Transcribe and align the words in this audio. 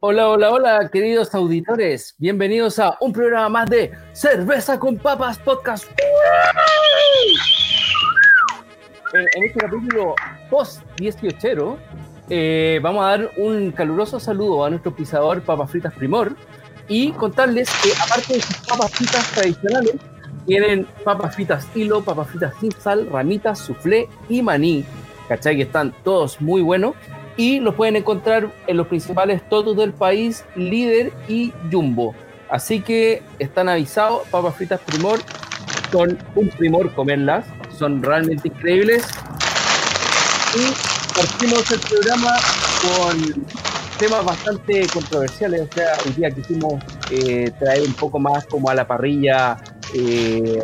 Hola, 0.00 0.28
hola, 0.28 0.50
hola, 0.50 0.90
queridos 0.90 1.34
auditores. 1.34 2.14
Bienvenidos 2.18 2.78
a 2.78 2.98
un 3.00 3.14
programa 3.14 3.48
más 3.48 3.70
de 3.70 3.92
Cerveza 4.12 4.78
con 4.78 4.98
Papas 4.98 5.38
Podcast. 5.38 5.86
En, 9.14 9.20
en 9.20 9.44
este 9.44 9.58
capítulo 9.58 10.14
post 10.50 10.82
18 10.98 11.78
eh, 12.28 12.78
vamos 12.82 13.06
a 13.06 13.08
dar 13.08 13.30
un 13.38 13.72
caluroso 13.72 14.20
saludo 14.20 14.66
a 14.66 14.68
nuestro 14.68 14.94
pisador 14.94 15.40
Papas 15.40 15.70
Fritas 15.70 15.94
Primor 15.94 16.36
y 16.88 17.12
contarles 17.12 17.70
que 17.82 17.92
aparte 17.98 18.34
de 18.34 18.42
sus 18.42 18.56
papas 18.68 18.90
fritas 18.90 19.32
tradicionales, 19.32 19.94
tienen 20.44 20.86
papas 21.04 21.34
fritas 21.34 21.66
hilo, 21.74 22.02
papas 22.04 22.28
fritas 22.28 22.52
sin 22.60 22.72
sal, 22.72 23.08
ramitas, 23.10 23.60
soufflé 23.60 24.10
y 24.28 24.42
maní. 24.42 24.84
¿Cachai? 25.26 25.56
Que 25.56 25.62
están 25.62 25.94
todos 26.04 26.38
muy 26.42 26.60
buenos 26.60 26.94
y 27.36 27.60
los 27.60 27.74
pueden 27.74 27.96
encontrar 27.96 28.50
en 28.66 28.76
los 28.76 28.86
principales 28.86 29.46
totos 29.48 29.76
del 29.76 29.92
país, 29.92 30.44
Líder 30.54 31.12
y 31.28 31.52
Jumbo. 31.70 32.14
Así 32.48 32.80
que 32.80 33.22
están 33.38 33.68
avisados, 33.68 34.26
papas 34.28 34.54
fritas 34.54 34.80
primor, 34.80 35.20
son 35.90 36.16
un 36.34 36.48
primor 36.50 36.92
comerlas, 36.94 37.44
son 37.76 38.02
realmente 38.02 38.48
increíbles. 38.48 39.04
Y 40.54 41.14
partimos 41.14 41.70
el 41.70 41.80
programa 41.80 42.36
con 42.82 43.44
temas 43.98 44.24
bastante 44.24 44.86
controversiales, 44.92 45.62
o 45.62 45.74
sea, 45.74 45.86
hoy 46.06 46.12
día 46.12 46.30
quisimos 46.30 46.74
eh, 47.10 47.50
traer 47.58 47.82
un 47.82 47.94
poco 47.94 48.18
más 48.18 48.46
como 48.46 48.70
a 48.70 48.74
la 48.74 48.86
parrilla 48.86 49.56
eh, 49.94 50.60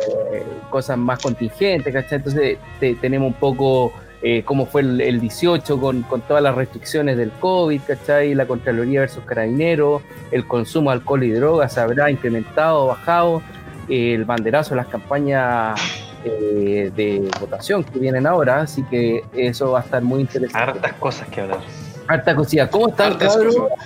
cosas 0.69 0.97
más 0.97 1.19
contingentes, 1.19 1.93
¿cachai? 1.93 2.17
Entonces 2.19 2.57
te- 2.79 2.95
tenemos 2.95 3.27
un 3.27 3.33
poco 3.33 3.91
eh, 4.25 4.43
cómo 4.45 4.65
fue 4.65 4.81
el, 4.81 5.01
el 5.01 5.19
18 5.19 5.81
con, 5.81 6.01
con 6.03 6.21
todas 6.21 6.41
las 6.41 6.55
restricciones 6.55 7.17
del 7.17 7.29
COVID, 7.31 7.81
¿cachai? 7.85 8.33
La 8.33 8.45
Contraloría 8.45 9.01
versus 9.01 9.25
Carabineros, 9.25 10.01
el 10.31 10.47
consumo 10.47 10.91
de 10.91 10.95
alcohol 10.95 11.23
y 11.25 11.31
drogas 11.31 11.73
se 11.73 11.81
habrá 11.81 12.09
incrementado, 12.09 12.87
bajado, 12.87 13.41
eh, 13.89 14.13
el 14.13 14.23
banderazo 14.23 14.71
de 14.71 14.75
las 14.77 14.87
campañas 14.87 15.77
eh, 16.23 16.89
de 16.95 17.29
votación 17.37 17.83
que 17.83 17.99
vienen 17.99 18.25
ahora, 18.25 18.61
así 18.61 18.81
que 18.83 19.25
eso 19.35 19.71
va 19.71 19.81
a 19.81 19.83
estar 19.83 20.01
muy 20.01 20.21
interesante. 20.21 20.71
Hartas 20.71 20.93
cosas 20.93 21.27
que 21.27 21.41
hablar. 21.41 21.59
Harta 22.07 22.33
cosilla. 22.33 22.69
¿Cómo 22.69 22.87
están, 22.87 23.11
Hartas 23.11 23.35
cabros? 23.35 23.55
cosas. 23.57 23.77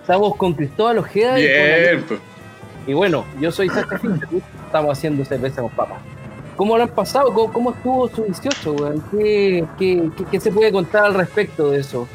Estamos 0.00 0.36
con 0.36 0.54
Cristóbal 0.54 0.98
Ojeda 0.98 1.38
y 1.38 1.44
con 1.44 1.52
Bien, 1.52 2.04
pues. 2.08 2.20
y 2.88 2.92
bueno, 2.94 3.24
yo 3.40 3.52
soy 3.52 3.68
Sacha 3.68 4.00
estamos 4.66 4.98
haciendo 4.98 5.24
cerveza 5.24 5.62
con 5.62 5.70
papas. 5.70 6.00
¿Cómo 6.56 6.76
lo 6.76 6.84
han 6.84 6.88
pasado? 6.90 7.32
¿Cómo, 7.32 7.52
cómo 7.52 7.70
estuvo 7.72 8.08
su 8.08 8.22
18, 8.24 8.72
weón? 8.72 9.02
¿Qué, 9.10 9.64
qué, 9.78 10.10
qué- 10.16 10.24
qué 10.30 10.40
se 10.40 10.52
puede 10.52 10.70
contar 10.70 11.04
al 11.06 11.14
respecto 11.14 11.70
de 11.70 11.80
eso? 11.80 12.08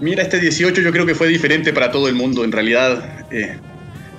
Mira, 0.00 0.22
este 0.22 0.38
18 0.40 0.82
yo 0.82 0.92
creo 0.92 1.06
que 1.06 1.14
fue 1.14 1.28
diferente 1.28 1.72
para 1.72 1.90
todo 1.90 2.08
el 2.08 2.14
mundo. 2.14 2.44
En 2.44 2.52
realidad, 2.52 3.24
eh, 3.30 3.56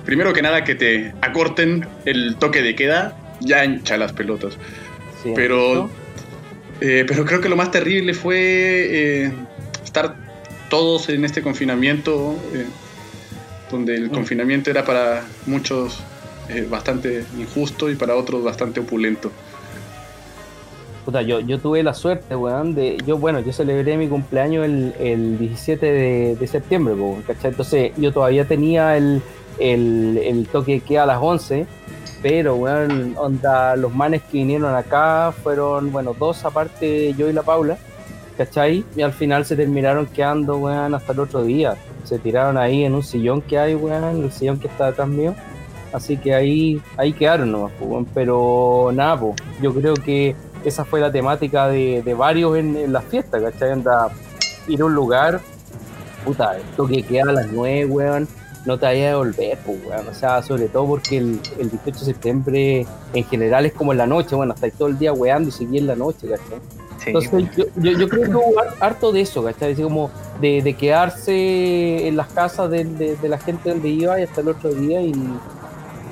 primero 0.04 0.32
que 0.32 0.42
nada 0.42 0.64
que 0.64 0.74
te 0.74 1.12
acorten 1.20 1.86
el 2.04 2.36
toque 2.36 2.62
de 2.62 2.74
queda, 2.74 3.14
ya 3.40 3.64
hincha 3.64 3.96
las 3.96 4.12
pelotas. 4.12 4.56
Sí, 5.22 5.32
Pero, 5.36 5.88
eh, 6.80 7.04
pero 7.06 7.24
creo 7.24 7.40
que 7.40 7.48
lo 7.48 7.56
más 7.56 7.70
terrible 7.70 8.14
fue 8.14 8.36
eh, 9.26 9.32
estar 9.84 10.16
todos 10.68 11.08
en 11.10 11.24
este 11.24 11.42
confinamiento, 11.42 12.36
donde 13.70 13.94
el 13.94 14.06
Mm. 14.10 14.14
confinamiento 14.14 14.70
era 14.70 14.84
para 14.84 15.24
muchos 15.46 15.98
eh, 16.48 16.66
bastante 16.68 17.24
injusto 17.38 17.90
y 17.90 17.94
para 17.94 18.14
otros 18.16 18.42
bastante 18.42 18.80
opulento. 18.80 19.30
Puta, 21.04 21.22
yo, 21.22 21.40
yo 21.40 21.58
tuve 21.58 21.82
la 21.82 21.94
suerte, 21.94 22.36
weón, 22.36 22.74
de. 22.74 22.98
Yo, 23.06 23.16
bueno, 23.16 23.40
yo 23.40 23.50
celebré 23.52 23.96
mi 23.96 24.08
cumpleaños 24.08 24.66
el, 24.66 24.94
el 25.00 25.38
17 25.38 25.86
de, 25.86 26.36
de 26.36 26.46
septiembre, 26.46 26.94
po, 26.94 27.18
¿cachai? 27.26 27.52
Entonces, 27.52 27.92
yo 27.96 28.12
todavía 28.12 28.46
tenía 28.46 28.94
el, 28.96 29.22
el, 29.58 30.20
el 30.22 30.46
toque 30.48 30.80
queda 30.80 31.04
a 31.04 31.06
las 31.06 31.18
11, 31.18 31.66
pero, 32.22 32.56
weón, 32.56 33.14
onda, 33.16 33.74
los 33.76 33.94
manes 33.94 34.22
que 34.22 34.38
vinieron 34.38 34.74
acá 34.74 35.32
fueron, 35.42 35.92
bueno, 35.92 36.14
dos 36.18 36.44
aparte 36.44 37.14
yo 37.14 37.30
y 37.30 37.32
la 37.32 37.42
Paula, 37.42 37.78
¿cachai? 38.36 38.84
Y 38.94 39.02
al 39.02 39.12
final 39.12 39.46
se 39.46 39.56
terminaron 39.56 40.06
quedando, 40.06 40.58
weón, 40.58 40.94
hasta 40.94 41.12
el 41.12 41.20
otro 41.20 41.42
día. 41.42 41.76
Se 42.04 42.18
tiraron 42.18 42.58
ahí 42.58 42.84
en 42.84 42.94
un 42.94 43.02
sillón 43.02 43.40
que 43.40 43.58
hay, 43.58 43.74
weón, 43.74 44.24
el 44.24 44.32
sillón 44.32 44.58
que 44.58 44.66
está 44.66 44.86
detrás 44.86 45.08
mío. 45.08 45.34
Así 45.92 46.16
que 46.18 46.34
ahí, 46.34 46.80
ahí 46.96 47.12
quedaron 47.12 47.50
nomás, 47.52 47.72
weón. 47.80 48.06
pero 48.14 48.90
nada, 48.92 49.18
po, 49.18 49.34
yo 49.62 49.72
creo 49.74 49.94
que 49.94 50.34
esa 50.64 50.84
fue 50.84 51.00
la 51.00 51.10
temática 51.10 51.68
de, 51.68 52.02
de 52.02 52.14
varios 52.14 52.56
en, 52.58 52.76
en 52.76 52.92
las 52.92 53.04
fiestas, 53.04 53.40
¿cachai? 53.42 53.72
Anda, 53.72 54.08
ir 54.66 54.80
a 54.82 54.84
un 54.84 54.94
lugar, 54.94 55.40
puta, 56.24 56.58
esto 56.58 56.86
que 56.86 57.02
queda 57.02 57.30
a 57.30 57.32
las 57.32 57.46
9, 57.50 57.86
weón, 57.86 58.28
no 58.66 58.76
te 58.78 58.84
vayas 58.86 59.04
a 59.06 59.08
devolver, 59.10 59.58
pues, 59.64 59.78
weón. 59.86 60.08
O 60.08 60.14
sea, 60.14 60.42
sobre 60.42 60.68
todo 60.68 60.86
porque 60.86 61.16
el, 61.18 61.40
el 61.58 61.70
18 61.70 61.98
de 62.00 62.04
septiembre 62.04 62.86
en 63.14 63.24
general 63.24 63.64
es 63.64 63.72
como 63.72 63.92
en 63.92 63.98
la 63.98 64.06
noche, 64.06 64.34
bueno, 64.36 64.52
estáis 64.52 64.74
todo 64.74 64.88
el 64.88 64.98
día 64.98 65.12
weando 65.14 65.48
y 65.48 65.52
seguís 65.52 65.80
en 65.80 65.86
la 65.86 65.96
noche, 65.96 66.28
¿cachai? 66.28 66.58
Sí, 66.98 67.04
Entonces, 67.06 67.56
yo, 67.56 67.64
yo, 67.76 67.92
yo 67.92 68.08
creo 68.08 68.24
que 68.24 68.30
hubo 68.34 68.58
har- 68.60 68.74
harto 68.80 69.12
de 69.12 69.20
eso, 69.22 69.42
¿cachai? 69.44 69.72
Así 69.72 69.82
como 69.82 70.10
de, 70.40 70.60
de 70.60 70.74
quedarse 70.74 72.08
en 72.08 72.16
las 72.16 72.26
casas 72.28 72.68
de, 72.70 72.84
de- 72.84 73.16
de 73.16 73.28
la 73.28 73.38
gente 73.38 73.70
donde 73.70 73.88
iba 73.88 74.18
y 74.20 74.24
hasta 74.24 74.40
el 74.40 74.48
otro 74.48 74.70
día 74.70 75.00
y 75.00 75.12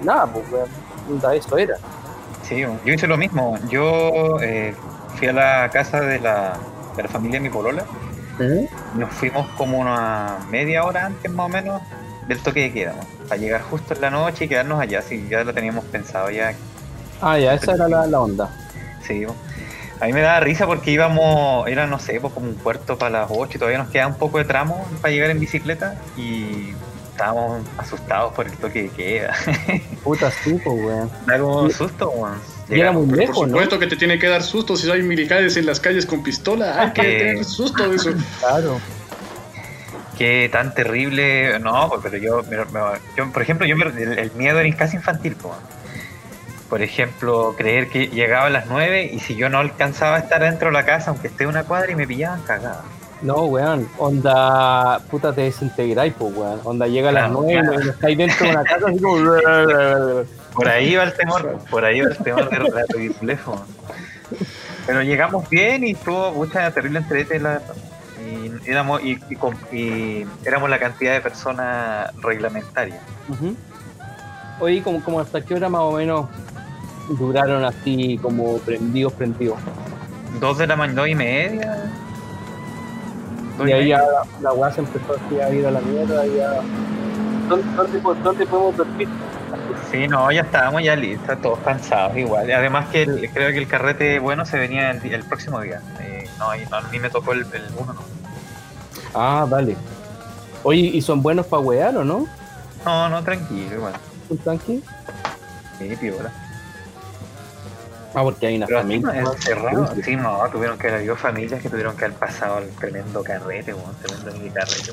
nada, 0.07 0.27
pues, 0.27 0.45
weón, 0.51 1.35
eso 1.35 1.59
era. 1.59 1.77
sí, 2.43 2.61
yo 2.61 2.93
hice 2.93 3.07
lo 3.07 3.17
mismo. 3.17 3.59
Yo 3.69 4.39
eh, 4.41 4.75
fui 5.17 5.29
a 5.29 5.33
la 5.33 5.71
casa 5.71 6.01
de 6.01 6.21
la, 6.21 6.57
de 6.97 7.03
la 7.03 7.09
familia 7.09 7.39
de 7.41 7.49
mi 7.49 7.51
polola. 7.51 7.85
Nos 8.95 9.11
fuimos 9.13 9.49
como 9.57 9.79
una 9.79 10.39
media 10.51 10.85
hora 10.85 11.07
antes 11.07 11.31
más 11.31 11.47
o 11.47 11.49
menos 11.49 11.83
del 12.29 12.43
toque 12.43 12.61
de 12.61 12.73
queda, 12.73 12.93
¿no? 12.93 13.17
para 13.29 13.41
llegar 13.41 13.63
justo 13.63 13.95
en 13.95 14.01
la 14.01 14.11
noche 14.11 14.45
y 14.45 14.49
quedarnos 14.49 14.81
allá. 14.81 15.03
Sí, 15.03 15.27
ya 15.31 15.45
lo 15.45 15.53
teníamos 15.55 15.85
pensado 15.87 16.31
ya. 16.31 16.55
Ah, 17.21 17.39
ya, 17.39 17.55
esa 17.55 17.73
era 17.73 17.89
la, 17.89 18.07
la 18.07 18.21
onda. 18.21 18.51
Sí, 19.07 19.25
a 20.01 20.07
mí 20.07 20.13
me 20.13 20.21
daba 20.21 20.41
risa 20.41 20.67
porque 20.67 20.91
íbamos, 20.91 21.67
era 21.69 21.87
no 21.87 21.99
sé, 21.99 22.21
pues 22.21 22.33
como 22.33 22.49
un 22.49 22.57
puerto 22.57 22.99
para 22.99 23.21
las 23.21 23.31
8 23.31 23.53
y 23.55 23.59
todavía 23.59 23.79
nos 23.79 23.89
queda 23.89 24.07
un 24.07 24.17
poco 24.17 24.39
de 24.39 24.45
tramo 24.45 24.87
para 25.01 25.13
llegar 25.13 25.31
en 25.31 25.41
bicicleta 25.41 25.95
y 26.17 26.75
estábamos 27.17 27.67
asustados 27.79 28.35
por 28.35 28.47
el 28.47 28.53
toque 28.53 28.83
de 28.85 28.89
queda. 28.91 29.35
Puta, 30.05 30.31
pues, 30.45 30.65
weón. 30.67 31.11
Da 31.27 31.39
como 31.39 31.71
susto, 31.71 32.11
weón. 32.11 32.39
Y 32.69 32.81
era 32.81 32.93
muy 32.93 33.07
Por 33.07 33.17
lejos, 33.17 33.37
¿no? 33.49 33.55
supuesto 33.55 33.79
que 33.79 33.87
te 33.87 33.97
tiene 33.97 34.19
que 34.19 34.29
dar 34.29 34.43
susto 34.43 34.77
si 34.77 34.91
hay 34.91 35.03
militares 35.03 35.57
en 35.57 35.67
las 35.67 35.81
calles 35.81 36.05
con 36.05 36.23
pistola. 36.23 36.81
Hay 36.83 36.93
que 36.93 37.03
tener 37.03 37.45
susto 37.45 37.89
de 37.89 37.97
eso. 37.97 38.11
Claro. 38.41 38.79
Qué 40.19 40.49
tan 40.51 40.75
terrible, 40.75 41.59
no, 41.59 41.91
pero 42.03 42.17
yo, 42.17 42.43
me- 42.45 42.57
me- 42.57 42.99
yo, 43.17 43.31
por 43.33 43.43
ejemplo, 43.43 43.67
yo 43.67 43.77
me- 43.77 43.85
el, 44.03 44.19
el 44.19 44.33
miedo 44.33 44.59
era 44.61 44.77
casi 44.77 44.97
infantil, 44.97 45.37
po. 45.37 45.55
por 46.71 46.81
ejemplo, 46.83 47.55
creer 47.57 47.89
que 47.89 48.09
llegaba 48.09 48.47
a 48.47 48.51
las 48.51 48.67
9 48.67 49.11
y 49.13 49.21
si 49.21 49.37
yo 49.37 49.49
no 49.51 49.59
alcanzaba 49.59 50.17
a 50.17 50.21
estar 50.21 50.43
dentro 50.43 50.69
de 50.69 50.73
la 50.73 50.85
casa, 50.87 51.11
aunque 51.11 51.29
esté 51.29 51.47
una 51.47 51.65
cuadra 51.65 51.93
y 51.93 51.95
me 51.95 52.07
pillaban 52.07 52.41
cagada. 52.43 52.83
No, 53.23 53.45
weón. 53.45 53.89
Onda, 53.99 54.99
puta, 55.11 55.33
te 55.33 55.43
desintegráis, 55.43 56.13
pues, 56.19 56.35
weón. 56.37 56.61
Onda, 56.65 56.87
llega 56.87 57.09
a 57.09 57.13
las 57.13 57.25
Claro, 57.31 57.41
9 57.43 57.61
claro. 57.61 57.91
estáis 57.91 58.19
dentro 58.19 58.45
de 58.47 58.53
una 58.53 58.65
casa 58.65 58.87
así 58.89 58.99
como... 59.01 59.25
Por 60.55 60.69
ahí 60.69 60.95
va 60.97 61.03
el 61.05 61.13
temor, 61.13 61.59
por 61.71 61.85
ahí 61.85 62.01
va 62.01 62.09
el 62.09 62.17
temor 62.17 62.49
de 62.49 62.59
la 62.59 63.37
po. 63.45 63.63
Pero 64.87 65.03
llegamos 65.03 65.49
bien 65.51 65.85
y 65.85 65.91
estuvo 65.91 66.33
mucha 66.33 66.71
terrible 66.71 67.01
entrete 67.01 67.39
la 67.39 67.51
verdad. 67.51 67.75
y 68.65 68.71
éramos 68.71 69.03
y, 69.03 69.19
y 69.31 69.77
y 69.77 70.27
éramos 70.47 70.71
la 70.71 70.79
cantidad 70.79 71.13
de 71.13 71.21
personas 71.21 72.11
reglamentarias. 72.23 72.99
Ujú. 73.29 73.55
Oye, 74.61 74.83
como, 74.83 75.05
como 75.05 75.21
hasta 75.21 75.43
qué 75.43 75.55
hora 75.55 75.69
más 75.69 75.83
o 75.83 75.93
menos 75.93 76.27
duraron 77.19 77.63
así 77.65 78.19
como 78.23 78.57
prendidos, 78.59 79.13
prendidos. 79.13 79.59
Dos 80.41 80.57
de 80.59 80.67
la 80.67 80.77
mañana, 80.77 81.03
dos 81.03 81.09
y 81.11 81.15
media. 81.15 81.93
Y 83.65 83.73
ahí 83.73 83.89
ya 83.89 84.03
la, 84.43 84.53
weá 84.53 84.71
se 84.73 84.81
empezó 84.81 85.15
así 85.15 85.41
a 85.41 85.51
ir 85.51 85.67
a 85.67 85.71
la 85.71 85.81
mierda 85.81 86.27
y 86.27 86.37
ya... 86.37 86.51
¿Dónde, 87.49 87.67
dónde, 87.77 87.99
po- 88.01 88.15
dónde 88.15 88.47
podemos 88.47 88.77
dormir? 88.77 89.09
Sí, 89.91 90.09
no, 90.09 90.31
ya 90.33 90.43
estábamos 90.43 90.83
ya 90.83 90.97
listos, 90.97 91.41
todos 91.41 91.59
cansados 91.61 92.17
igual. 92.17 92.51
Además 92.51 92.87
que 92.89 93.03
el- 93.05 93.31
creo 93.33 93.51
que 93.53 93.59
el 93.59 93.69
carrete 93.69 94.19
bueno 94.19 94.45
se 94.45 94.59
venía 94.59 94.91
el, 94.91 95.05
el 95.13 95.23
próximo 95.25 95.61
día. 95.61 95.81
Eh, 96.01 96.29
no, 96.39 96.55
y 96.57 96.65
no, 96.67 96.77
a 96.77 96.83
mí 96.83 96.99
me 96.99 97.09
tocó 97.09 97.33
el, 97.33 97.41
el 97.53 97.63
uno, 97.79 97.93
no. 97.95 98.01
Ah, 99.15 99.47
dale. 99.49 99.77
Oye, 100.65 100.81
¿y 100.81 101.01
son 101.01 101.23
buenos 101.23 101.47
para 101.47 101.61
wear 101.63 101.97
o 101.97 102.05
no? 102.05 102.27
No, 102.85 103.09
no, 103.09 103.23
tranquilo, 103.23 103.81
bueno. 103.81 103.97
¿Un 104.29 104.39
tranqui? 104.39 104.83
Sí, 105.79 105.97
piola. 106.01 106.31
Ah, 108.19 108.23
porque 108.23 108.47
hay 108.47 108.57
una 108.57 108.65
Pero 108.67 108.79
familia. 108.81 109.25
Sí, 110.03 110.17
no, 110.17 110.39
tuvieron 110.51 110.79
que 110.79 110.89
haber 110.89 111.17
familias 111.17 111.61
que 111.61 111.69
tuvieron 111.69 111.95
que 111.99 112.07
haber 112.07 112.17
pasado 112.17 112.59
el 112.59 112.71
tremendo 112.71 113.23
carrete, 113.23 113.75
weón. 113.75 113.95
Tremendo 114.03 114.55
carrete. 114.55 114.93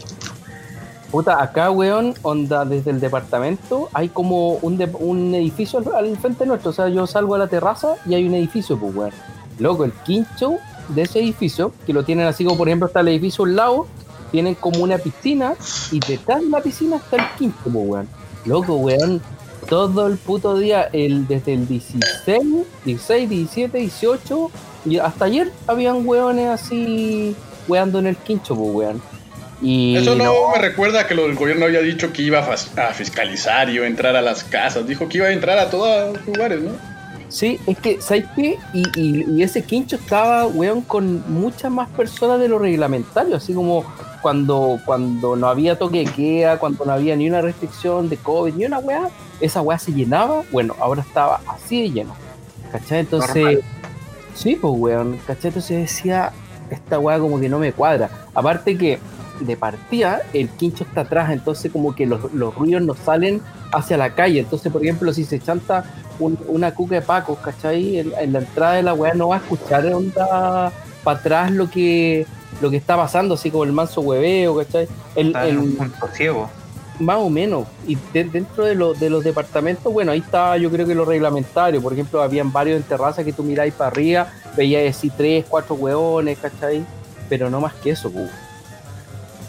Puta, 1.09 1.41
acá, 1.41 1.71
weón, 1.71 2.15
onda, 2.23 2.65
desde 2.65 2.91
el 2.91 2.99
departamento 2.99 3.87
hay 3.93 4.09
como 4.09 4.55
un, 4.55 4.77
de- 4.77 4.91
un 4.99 5.33
edificio 5.35 5.79
al, 5.79 5.95
al 5.95 6.17
frente 6.17 6.45
nuestro. 6.45 6.71
O 6.71 6.73
sea, 6.73 6.89
yo 6.89 7.07
salgo 7.07 7.35
a 7.35 7.37
la 7.37 7.47
terraza 7.47 7.95
y 8.05 8.13
hay 8.15 8.27
un 8.27 8.33
edificio, 8.33 8.77
pues, 8.77 8.93
weón. 8.93 9.11
Loco, 9.57 9.85
el 9.85 9.93
quincho 9.93 10.55
de 10.89 11.03
ese 11.03 11.19
edificio, 11.19 11.71
que 11.85 11.93
lo 11.93 12.03
tienen 12.03 12.27
así 12.27 12.43
como, 12.43 12.57
por 12.57 12.67
ejemplo, 12.67 12.87
está 12.87 12.99
el 12.99 13.07
edificio 13.07 13.45
al 13.45 13.55
lado, 13.55 13.87
tienen 14.31 14.55
como 14.55 14.79
una 14.83 14.97
piscina 14.97 15.53
y 15.91 15.99
detrás 16.01 16.41
de 16.41 16.49
la 16.49 16.59
piscina 16.59 16.97
está 16.97 17.15
el 17.15 17.29
quincho, 17.37 17.55
pues, 17.71 17.75
weón. 17.87 18.07
Loco, 18.45 18.73
weón, 18.75 19.21
todo 19.67 20.07
el 20.07 20.17
puto 20.17 20.57
día, 20.57 20.89
el, 20.93 21.27
desde 21.27 21.53
el 21.53 21.67
16, 21.67 22.43
16, 22.85 23.29
17, 23.29 23.77
18 23.77 24.51
y 24.85 24.97
hasta 24.97 25.25
ayer 25.25 25.51
habían 25.67 26.05
weones 26.07 26.49
así 26.49 27.35
weando 27.67 27.99
en 27.99 28.07
el 28.07 28.15
quincho, 28.17 28.55
pues, 28.55 28.69
weón. 28.73 29.01
Y 29.61 29.95
Eso 29.95 30.15
no, 30.15 30.33
me 30.53 30.57
recuerda 30.61 31.07
que 31.07 31.15
lo 31.15 31.23
del 31.23 31.35
gobierno 31.35 31.65
había 31.65 31.79
dicho 31.79 32.11
que 32.11 32.21
iba 32.21 32.39
a, 32.39 32.53
a 32.89 32.93
fiscalizar 32.93 33.69
y 33.69 33.75
iba 33.75 33.85
a 33.85 33.87
entrar 33.87 34.13
a 34.17 34.21
las 34.21 34.43
casas. 34.43 34.85
Dijo 34.85 35.07
que 35.07 35.19
iba 35.19 35.27
a 35.27 35.31
entrar 35.31 35.57
a 35.57 35.69
todos 35.69 36.17
los 36.17 36.25
lugares, 36.27 36.61
¿no? 36.61 36.71
Sí, 37.29 37.57
es 37.65 37.77
que, 37.79 38.01
¿sabes 38.01 38.25
qué? 38.35 38.57
Y, 38.73 38.83
y- 38.99 39.25
y 39.37 39.41
ese 39.41 39.63
quincho 39.63 39.95
estaba, 39.95 40.45
weón, 40.47 40.81
con 40.81 41.23
muchas 41.31 41.71
más 41.71 41.87
personas 41.89 42.39
de 42.41 42.49
lo 42.49 42.59
reglamentario, 42.59 43.37
así 43.37 43.53
como 43.53 43.85
cuando, 44.23 44.79
cuando 44.85 45.35
no 45.35 45.47
había 45.47 45.77
toque 45.77 45.99
de 45.99 46.05
queda, 46.11 46.57
cuando 46.57 46.83
no 46.85 46.93
había 46.93 47.15
ni 47.15 47.29
una 47.29 47.41
restricción 47.41 48.09
de 48.09 48.17
COVID, 48.17 48.55
ni 48.55 48.65
una 48.65 48.79
weá, 48.79 49.09
esa 49.39 49.61
weá 49.61 49.77
se 49.77 49.91
llenaba, 49.93 50.41
bueno, 50.51 50.75
ahora 50.79 51.01
estaba 51.01 51.41
así 51.47 51.83
de 51.83 51.91
lleno, 51.91 52.15
¿cachai? 52.71 53.01
Entonces, 53.01 53.35
Normal. 53.43 53.61
sí, 54.33 54.55
pues, 54.55 54.73
weón, 54.75 55.19
¿cachai? 55.27 55.49
Entonces 55.49 55.77
decía, 55.81 56.31
esta 56.71 56.97
weá 56.97 57.19
como 57.19 57.39
que 57.39 57.49
no 57.49 57.59
me 57.59 57.71
cuadra. 57.73 58.09
Aparte 58.33 58.75
que, 58.77 58.97
de 59.41 59.57
partida, 59.57 60.21
el 60.31 60.47
quincho 60.49 60.83
está 60.85 61.01
atrás, 61.01 61.31
entonces 61.31 61.71
como 61.71 61.93
que 61.93 62.05
los, 62.05 62.31
los 62.33 62.55
ruidos 62.55 62.81
no 62.83 62.95
salen 62.95 63.41
hacia 63.73 63.97
la 63.97 64.15
calle, 64.15 64.39
entonces, 64.39 64.71
por 64.71 64.81
ejemplo, 64.83 65.11
si 65.13 65.25
se 65.25 65.39
chanta 65.39 65.83
un- 66.19 66.37
una 66.47 66.73
cuca 66.73 66.95
de 66.95 67.01
Pacos, 67.01 67.37
¿cachai? 67.39 67.97
En, 67.99 68.13
en 68.19 68.31
la 68.33 68.39
entrada 68.39 68.73
de 68.75 68.83
la 68.83 68.93
weá 68.93 69.13
no 69.15 69.27
va 69.29 69.35
a 69.35 69.39
escuchar 69.39 69.85
onda 69.93 70.71
para 71.03 71.19
atrás 71.19 71.51
lo 71.51 71.69
que 71.69 72.25
lo 72.61 72.69
que 72.69 72.77
está 72.77 72.95
pasando, 72.95 73.35
así 73.35 73.49
como 73.51 73.63
el 73.63 73.71
manso 73.71 74.01
hueveo, 74.01 74.55
¿cachai? 74.57 74.87
El, 75.15 75.27
Está 75.27 75.43
en 75.47 75.51
el- 75.51 75.57
un 75.59 75.75
punto 75.75 76.07
ciego. 76.13 76.49
más 76.99 77.17
o 77.17 77.29
menos. 77.29 77.65
Y 77.87 77.97
de- 78.13 78.23
dentro 78.25 78.65
de, 78.65 78.75
los 78.75 78.99
de 78.99 79.09
los 79.09 79.23
departamentos, 79.23 79.91
bueno, 79.91 80.11
ahí 80.11 80.19
estaba 80.19 80.57
yo 80.57 80.69
creo 80.71 80.85
que 80.87 80.95
lo 80.95 81.05
reglamentario. 81.05 81.81
Por 81.81 81.93
ejemplo, 81.93 82.21
habían 82.21 82.51
varios 82.51 82.77
en 82.77 82.83
terraza 82.83 83.23
que 83.23 83.33
tú 83.33 83.43
miráis 83.43 83.73
para 83.73 83.89
arriba, 83.89 84.27
veías 84.55 84.95
así 84.95 85.09
tres, 85.09 85.45
cuatro 85.49 85.75
hueones, 85.75 86.37
¿cachai? 86.39 86.85
Pero 87.29 87.49
no 87.49 87.59
más 87.61 87.73
que 87.75 87.91
eso, 87.91 88.11
pues. 88.11 88.29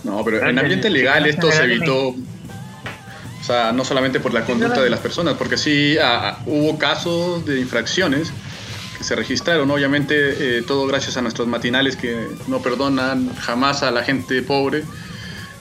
No, 0.04 0.22
pero 0.24 0.46
en 0.48 0.58
ambiente 0.58 0.90
legal 0.90 1.26
esto 1.26 1.50
se 1.50 1.64
evitó. 1.64 2.08
O 2.08 3.46
sea, 3.46 3.72
no 3.72 3.84
solamente 3.84 4.20
por 4.20 4.32
la 4.32 4.44
conducta 4.44 4.80
de 4.82 4.88
las 4.88 5.00
personas, 5.00 5.34
porque 5.34 5.56
sí 5.58 5.96
ah, 5.98 6.38
ah, 6.38 6.42
hubo 6.46 6.78
casos 6.78 7.44
de 7.44 7.60
infracciones 7.60 8.32
que 9.04 9.08
se 9.08 9.14
registraron, 9.14 9.70
obviamente 9.70 10.58
eh, 10.58 10.62
todo 10.62 10.86
gracias 10.86 11.16
a 11.18 11.22
nuestros 11.22 11.46
matinales 11.46 11.94
que 11.96 12.26
no 12.48 12.62
perdonan 12.62 13.34
jamás 13.36 13.82
a 13.82 13.90
la 13.90 14.02
gente 14.02 14.40
pobre, 14.42 14.82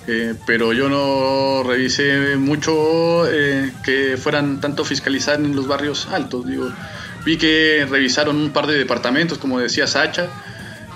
eh, 0.08 0.34
pero 0.46 0.72
yo 0.74 0.90
no 0.90 1.64
revisé 1.64 2.38
mucho 2.38 3.30
eh, 3.30 3.72
que 3.84 4.18
fueran 4.18 4.62
tanto 4.62 4.86
fiscalizar 4.86 5.40
en 5.40 5.56
los 5.56 5.68
barrios 5.68 6.08
altos, 6.08 6.48
digo, 6.48 6.72
vi 7.26 7.38
que 7.38 7.86
revisaron 7.90 8.38
un 8.38 8.52
par 8.52 8.68
de 8.68 8.78
departamentos, 8.78 9.38
como 9.38 9.60
decía 9.60 9.88
Sacha, 9.88 10.30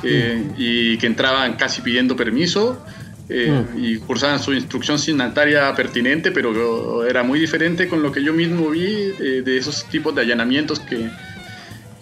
eh, 0.03 0.43
y 0.57 0.97
que 0.97 1.07
entraban 1.07 1.53
casi 1.57 1.81
pidiendo 1.81 2.15
permiso 2.15 2.81
Mm. 3.29 3.83
y 3.83 3.97
cursaban 3.97 4.39
su 4.39 4.53
instrucción 4.53 4.97
signataria 4.97 5.75
pertinente, 5.75 6.31
pero 6.31 7.05
era 7.05 7.23
muy 7.23 7.41
diferente 7.41 7.89
con 7.89 8.01
lo 8.01 8.09
que 8.09 8.23
yo 8.23 8.31
mismo 8.31 8.69
vi 8.69 8.85
de 8.87 9.57
esos 9.57 9.83
tipos 9.89 10.15
de 10.15 10.21
allanamientos 10.21 10.79
que, 10.79 11.09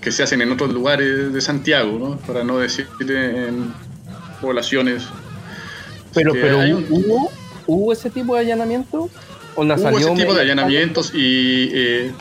que 0.06 0.12
se 0.12 0.22
hacen 0.22 0.40
en 0.44 0.52
otros 0.52 0.72
lugares 0.72 1.34
de 1.34 1.42
Santiago, 1.42 1.98
¿no? 1.98 2.18
para 2.28 2.44
no 2.44 2.60
decir 2.60 2.88
en 3.10 3.74
poblaciones. 4.40 5.02
Pero, 6.14 6.32
que 6.32 6.42
pero 6.42 6.60
hay 6.60 6.74
¿hubo, 6.74 7.32
¿hubo 7.66 7.92
ese 7.92 8.12
tipo 8.12 8.36
de 8.36 8.42
allanamiento? 8.42 9.10
¿Onda 9.56 9.74
Hubo 9.74 9.82
salió 9.82 10.14
ese 10.14 10.22
tipo 10.22 10.36
de 10.36 10.42
allanamientos 10.42 11.12
y 11.16 11.72
eh, 11.74 12.12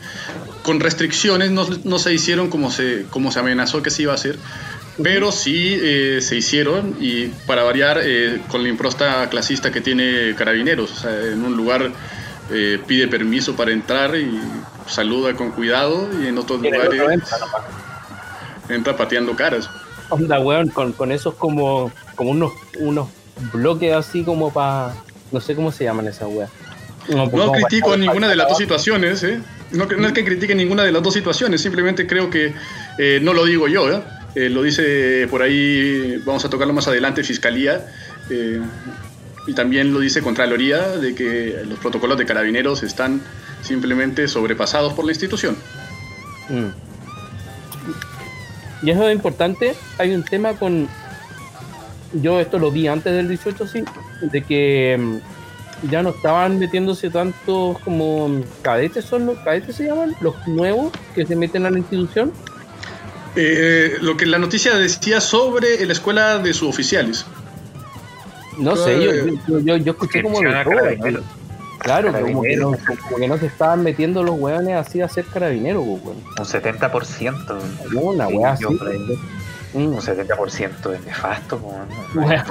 con 0.63 0.81
restricciones 0.81 1.51
no, 1.51 1.67
no 1.85 1.99
se 1.99 2.15
hicieron 2.15 2.49
como 2.49 2.71
se, 2.71 3.05
como 3.11 3.31
se 3.31 3.41
amenazó 3.41 3.83
que 3.83 3.91
se 3.91 4.01
iba 4.01 4.13
a 4.13 4.15
hacer, 4.15 4.39
pero 5.03 5.31
sí 5.31 5.79
eh, 5.79 6.21
se 6.23 6.37
hicieron 6.37 6.97
y 7.01 7.27
para 7.47 7.65
variar 7.65 8.01
eh, 8.03 8.41
con 8.49 8.63
la 8.63 8.71
improsta 8.71 9.29
clasista 9.29 9.71
que 9.71 9.83
tiene 9.83 10.35
Carabineros, 10.39 10.91
o 10.91 10.97
sea, 10.97 11.23
en 11.23 11.45
un 11.45 11.55
lugar 11.55 11.93
eh, 12.51 12.79
pide 12.87 13.09
permiso 13.09 13.55
para 13.55 13.73
entrar 13.73 14.17
y 14.17 14.41
saluda 14.87 15.35
con 15.35 15.51
cuidado 15.53 16.09
y 16.23 16.27
en 16.27 16.39
otros 16.39 16.63
En 16.63 16.75
el 16.75 16.81
otro 16.81 16.93
lugares 16.93 17.23
entra 18.69 18.97
pateando 18.97 19.35
caras. 19.37 19.69
Onda, 20.09 20.39
weón, 20.41 20.69
con, 20.69 20.93
con 20.93 21.13
esos 21.13 21.35
como, 21.35 21.91
como 22.15 22.31
unos, 22.31 22.53
unos 22.79 23.09
bloques 23.53 23.93
así 23.95 24.23
como 24.23 24.53
para. 24.53 24.95
No 25.33 25.41
sé 25.41 25.55
cómo 25.55 25.73
se 25.73 25.85
llaman 25.85 26.07
esas 26.09 26.29
weas. 26.29 26.51
No 27.09 27.53
critico 27.53 27.97
ninguna 27.97 28.29
de 28.29 28.37
las 28.37 28.49
dos 28.49 28.59
situaciones, 28.59 29.23
¿eh? 29.25 29.41
no, 29.75 29.87
no 29.87 30.07
es 30.07 30.13
que 30.13 30.25
critique 30.25 30.55
ninguna 30.55 30.85
de 30.85 30.93
las 30.93 31.03
dos 31.03 31.15
situaciones, 31.15 31.61
simplemente 31.61 32.07
creo 32.07 32.31
que 32.31 32.55
eh, 32.99 33.21
no 33.23 33.33
lo 33.35 33.45
digo 33.45 33.69
yo, 33.69 33.91
¿eh? 33.91 34.03
Eh, 34.35 34.49
lo 34.49 34.63
dice 34.63 35.29
por 35.31 35.43
ahí, 35.43 36.21
vamos 36.25 36.45
a 36.45 36.51
tocarlo 36.51 36.73
más 36.73 36.89
adelante, 36.89 37.23
Fiscalía, 37.23 37.87
eh, 38.31 38.61
y 39.47 39.53
también 39.53 39.93
lo 39.93 40.01
dice 40.01 40.23
Contraloría, 40.23 40.89
de 40.97 41.15
que 41.15 41.63
los 41.69 41.79
protocolos 41.79 42.19
de 42.19 42.27
carabineros 42.27 42.83
están 42.83 43.21
simplemente 43.65 44.29
sobrepasados 44.29 44.93
por 44.93 45.05
la 45.05 45.13
institución. 45.13 45.57
Mm. 46.49 46.69
Y 48.87 48.91
eso 48.91 49.09
es 49.09 49.15
importante. 49.15 49.75
Hay 49.99 50.13
un 50.15 50.23
tema 50.25 50.53
con. 50.55 50.89
Yo 52.13 52.39
esto 52.41 52.59
lo 52.59 52.71
vi 52.71 52.87
antes 52.87 53.13
del 53.13 53.29
18, 53.29 53.67
sí, 53.67 53.83
de 54.21 54.43
que 54.45 54.97
mm, 54.99 55.89
ya 55.91 56.03
no 56.03 56.11
estaban 56.11 56.59
metiéndose 56.61 57.11
tantos 57.11 57.79
como 57.81 58.29
mm, 58.29 58.43
cadetes, 58.63 59.05
son 59.05 59.27
los 59.27 59.39
cadetes 59.39 59.75
se 59.77 59.87
llaman, 59.87 60.15
los 60.21 60.35
nuevos 60.47 60.93
que 61.15 61.27
se 61.27 61.35
meten 61.35 61.67
a 61.67 61.71
la 61.71 61.79
institución. 61.79 62.33
Eh, 63.37 63.97
lo 64.01 64.17
que 64.17 64.27
la 64.27 64.39
noticia 64.39 64.77
decía 64.77 65.21
sobre 65.21 65.85
la 65.85 65.93
escuela 65.93 66.39
de 66.39 66.55
suboficiales. 66.55 67.25
No 68.59 68.77
sé, 68.77 69.03
yo, 69.03 69.13
yo, 69.49 69.59
yo- 69.59 69.77
yo 69.79 69.93
escuché 69.93 70.23
como 70.23 70.39
de 70.41 70.63
todo. 70.63 71.21
Claro, 71.85 72.13
que 72.13 72.21
como 72.23 72.43
que, 72.43 72.57
no, 72.57 72.71
Carabineros. 72.73 73.03
como 73.05 73.17
que 73.19 73.29
no 73.29 73.39
se 73.39 73.47
estaban 73.47 73.83
metiendo 73.83 74.23
los 74.23 74.37
hueones 74.39 74.75
así 74.75 75.03
a 75.03 75.09
ser 75.09 75.27
carabineros, 75.27 75.85
pues, 75.85 76.03
weón. 76.03 76.25
Un 76.39 76.45
70%. 76.45 77.61
Una 77.95 78.27
Sí, 78.27 78.35
wea 78.35 78.53
así. 78.53 78.65
Mm. 79.75 79.87
Un 79.89 80.01
70% 80.01 80.95
es 80.95 81.05
nefasto. 81.05 81.61
¿no? 81.61 82.23
Bueno. 82.23 82.45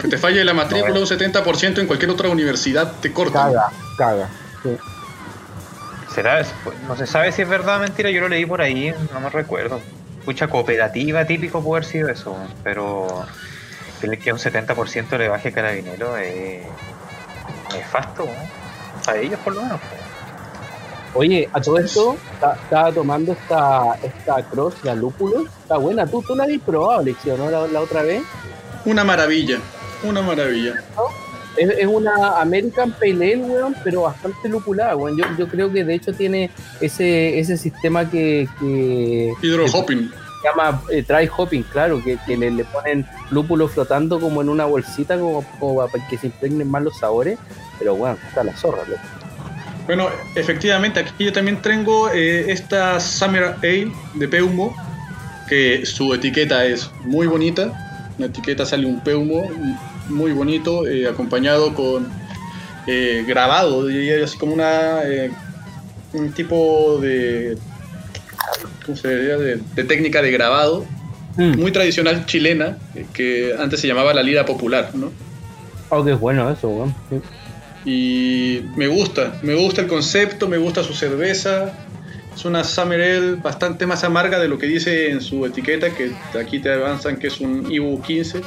Que 0.00 0.08
te 0.08 0.16
falle 0.18 0.44
la 0.44 0.54
matrícula 0.54 0.98
un 0.98 1.06
70% 1.06 1.78
en 1.80 1.86
cualquier 1.86 2.10
otra 2.10 2.28
universidad, 2.30 2.90
te 3.00 3.12
cortan. 3.12 3.52
Caga, 3.52 3.70
caga. 3.98 4.28
Sí. 4.62 4.76
¿Será? 6.14 6.42
No 6.86 6.96
se 6.96 7.06
sabe 7.06 7.30
si 7.32 7.42
es 7.42 7.48
verdad 7.48 7.76
o 7.76 7.80
mentira, 7.80 8.10
yo 8.10 8.22
lo 8.22 8.28
leí 8.28 8.46
por 8.46 8.62
ahí, 8.62 8.94
no 9.12 9.20
me 9.20 9.28
recuerdo. 9.28 9.80
Mucha 10.24 10.48
cooperativa 10.48 11.24
típico 11.26 11.62
puede 11.62 11.80
haber 11.80 11.90
sido 11.90 12.08
eso, 12.08 12.36
pero 12.64 13.24
que 14.00 14.32
un 14.32 14.38
70% 14.38 15.18
le 15.18 15.28
baje 15.28 15.52
carabinero 15.52 16.16
es 16.16 16.62
nefasto, 17.74 18.24
¿no? 18.24 18.57
A 19.08 19.16
ellos 19.18 19.38
por 19.44 19.54
lo 19.54 19.62
menos. 19.62 19.80
Oye, 21.14 21.48
a 21.52 21.60
todo 21.60 21.78
esto, 21.78 22.16
ta- 22.40 22.56
estaba 22.62 22.92
tomando 22.92 23.32
esta, 23.32 23.98
esta 24.02 24.42
cross, 24.50 24.74
la 24.84 24.94
lúpulo. 24.94 25.46
Está 25.62 25.78
buena, 25.78 26.06
tú, 26.06 26.22
tú 26.22 26.36
la 26.36 26.44
habías 26.44 26.60
probado, 26.62 27.00
Alexio, 27.00 27.36
¿no? 27.36 27.50
La, 27.50 27.66
la 27.66 27.80
otra 27.80 28.02
vez. 28.02 28.22
Una 28.84 29.04
maravilla, 29.04 29.58
una 30.04 30.20
maravilla. 30.22 30.74
Es, 31.56 31.70
es 31.70 31.86
una 31.86 32.40
American 32.40 32.92
Pale 32.92 33.32
Ale, 33.32 33.36
weón, 33.38 33.74
pero 33.82 34.02
bastante 34.02 34.48
lupulada, 34.48 34.94
weón. 34.96 35.16
Yo, 35.18 35.24
yo 35.38 35.48
creo 35.48 35.72
que 35.72 35.82
de 35.82 35.94
hecho 35.94 36.12
tiene 36.12 36.50
ese, 36.80 37.38
ese 37.38 37.56
sistema 37.56 38.08
que, 38.08 38.46
que 38.60 39.32
Hydrohopping. 39.42 40.10
Se 40.40 40.48
llama 40.48 40.82
eh, 40.90 41.30
hopping, 41.36 41.62
claro, 41.64 42.02
que, 42.02 42.18
le, 42.36 42.64
ponen 42.64 43.06
lúpulo 43.30 43.68
flotando 43.68 44.20
como 44.20 44.42
en 44.42 44.48
una 44.48 44.64
bolsita 44.64 45.18
como, 45.18 45.44
para 45.90 46.08
que 46.08 46.18
se 46.18 46.26
impregnen 46.28 46.70
más 46.70 46.82
los 46.82 46.98
sabores. 46.98 47.38
Pero 47.78 47.96
bueno, 47.96 48.18
está 48.28 48.42
la 48.44 48.56
zorra, 48.56 48.82
loco. 48.88 49.00
Bueno, 49.86 50.08
efectivamente, 50.34 51.00
aquí 51.00 51.24
yo 51.24 51.32
también 51.32 51.62
tengo 51.62 52.10
eh, 52.10 52.50
esta 52.52 53.00
Summer 53.00 53.54
Ale 53.62 53.90
de 54.14 54.28
Peumo, 54.28 54.76
que 55.48 55.86
su 55.86 56.12
etiqueta 56.12 56.64
es 56.66 56.90
muy 57.04 57.26
bonita. 57.26 57.72
La 58.18 58.26
etiqueta 58.26 58.66
sale 58.66 58.86
un 58.86 59.00
Peumo 59.00 59.48
muy 60.08 60.32
bonito, 60.32 60.86
eh, 60.86 61.08
acompañado 61.08 61.74
con 61.74 62.08
eh, 62.86 63.24
grabado, 63.26 63.86
diría 63.86 64.24
así 64.24 64.38
como 64.38 64.54
una, 64.54 65.02
eh, 65.04 65.30
un 66.12 66.32
tipo 66.32 66.98
de, 67.00 67.58
¿cómo 68.88 68.96
se? 68.96 69.08
De, 69.08 69.60
de 69.76 69.84
técnica 69.84 70.22
de 70.22 70.30
grabado 70.32 70.84
Mm. 71.38 71.56
muy 71.60 71.70
tradicional 71.70 72.26
chilena, 72.26 72.78
que 73.12 73.54
antes 73.56 73.78
se 73.80 73.86
llamaba 73.86 74.12
la 74.12 74.24
lira 74.24 74.44
popular, 74.44 74.90
¿no? 74.94 75.12
Oh, 75.88 76.04
qué 76.04 76.12
bueno 76.14 76.50
eso, 76.50 76.68
weón. 76.68 76.94
Sí. 77.08 77.20
Y 77.84 78.62
me 78.76 78.88
gusta, 78.88 79.38
me 79.42 79.54
gusta 79.54 79.82
el 79.82 79.86
concepto, 79.86 80.48
me 80.48 80.56
gusta 80.56 80.82
su 80.82 80.94
cerveza. 80.94 81.72
Es 82.34 82.44
una 82.44 82.64
Summer 82.64 83.00
Ale 83.00 83.34
bastante 83.36 83.86
más 83.86 84.02
amarga 84.02 84.40
de 84.40 84.48
lo 84.48 84.58
que 84.58 84.66
dice 84.66 85.10
en 85.10 85.20
su 85.20 85.46
etiqueta, 85.46 85.90
que 85.90 86.10
aquí 86.38 86.58
te 86.58 86.72
avanzan 86.72 87.16
que 87.18 87.28
es 87.28 87.40
un 87.40 87.70
Ibu 87.70 88.02
15. 88.02 88.40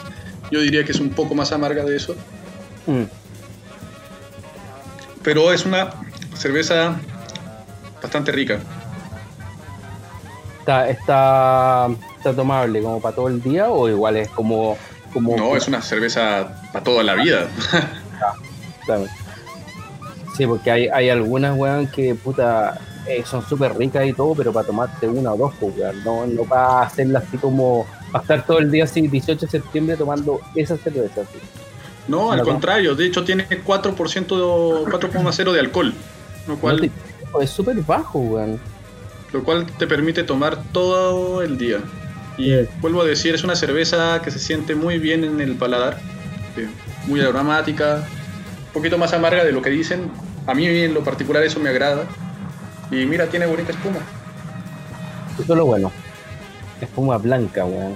Yo 0.51 0.59
diría 0.59 0.83
que 0.83 0.91
es 0.91 0.99
un 0.99 1.11
poco 1.11 1.33
más 1.33 1.53
amarga 1.53 1.85
de 1.85 1.95
eso. 1.95 2.17
Mm. 2.87 3.03
Pero 5.23 5.53
es 5.53 5.65
una 5.65 5.91
cerveza 6.35 6.99
bastante 8.01 8.33
rica. 8.33 8.59
Está, 10.61 10.89
está, 10.89 11.87
está 12.17 12.33
tomable 12.33 12.81
como 12.81 13.01
para 13.01 13.15
todo 13.15 13.27
el 13.27 13.41
día 13.41 13.69
o 13.69 13.89
igual 13.89 14.15
es 14.17 14.29
como... 14.29 14.77
como 15.11 15.35
No, 15.35 15.55
es 15.57 15.67
una 15.67 15.81
cerveza 15.81 16.61
para 16.71 16.83
toda 16.83 17.03
la 17.03 17.15
vida. 17.15 17.47
Claro. 18.85 19.05
Sí, 20.35 20.47
porque 20.47 20.71
hay, 20.71 20.87
hay 20.87 21.09
algunas, 21.09 21.55
weón, 21.57 21.85
que 21.87 22.15
puta 22.15 22.79
eh, 23.07 23.23
son 23.25 23.47
súper 23.47 23.75
ricas 23.77 24.05
y 24.07 24.13
todo, 24.13 24.33
pero 24.33 24.51
para 24.51 24.65
tomarte 24.65 25.07
una 25.07 25.33
o 25.33 25.37
dos, 25.37 25.53
pues, 25.59 25.75
weón. 25.77 26.03
No, 26.03 26.25
no 26.25 26.43
para 26.43 26.81
hacerlas 26.81 27.23
así 27.27 27.37
como. 27.37 27.85
Para 28.11 28.23
estar 28.23 28.45
todo 28.45 28.57
el 28.59 28.71
día 28.71 28.85
así, 28.85 29.07
18 29.07 29.45
de 29.45 29.51
septiembre, 29.51 29.95
tomando 29.97 30.39
esa 30.55 30.77
cerveza. 30.77 31.21
así. 31.21 31.37
No, 32.07 32.31
al 32.31 32.41
contrario, 32.43 32.95
de 32.95 33.05
hecho 33.05 33.23
tiene 33.23 33.47
4%, 33.47 33.95
4,0 33.95 35.51
de 35.51 35.59
alcohol, 35.59 35.93
lo 36.47 36.53
No 36.55 36.59
cual, 36.59 36.81
te- 36.81 36.91
es 37.43 37.49
súper 37.49 37.75
bajo, 37.81 38.19
weón. 38.19 38.59
Lo 39.33 39.43
cual 39.43 39.65
te 39.65 39.87
permite 39.87 40.23
tomar 40.23 40.61
todo 40.71 41.41
el 41.41 41.57
día. 41.57 41.79
Y 42.37 42.53
vuelvo 42.79 43.01
a 43.01 43.05
decir, 43.05 43.35
es 43.35 43.43
una 43.43 43.55
cerveza 43.55 44.21
que 44.23 44.31
se 44.31 44.39
siente 44.39 44.75
muy 44.75 44.99
bien 44.99 45.23
en 45.23 45.41
el 45.41 45.55
paladar, 45.55 45.99
eh, 46.57 46.67
muy 47.07 47.21
aromática, 47.21 48.07
un 48.67 48.73
poquito 48.73 48.97
más 48.97 49.13
amarga 49.13 49.43
de 49.43 49.51
lo 49.51 49.61
que 49.61 49.69
dicen. 49.69 50.09
A 50.47 50.53
mí 50.53 50.65
en 50.65 50.93
lo 50.93 51.03
particular 51.03 51.43
eso 51.43 51.59
me 51.59 51.69
agrada. 51.69 52.05
Y 52.89 53.05
mira, 53.05 53.27
tiene 53.27 53.45
bonita 53.45 53.71
espuma. 53.71 53.99
Eso 55.39 55.53
es 55.53 55.57
lo 55.57 55.65
bueno. 55.65 55.91
Espuma 56.81 57.17
blanca, 57.17 57.65
weón. 57.65 57.95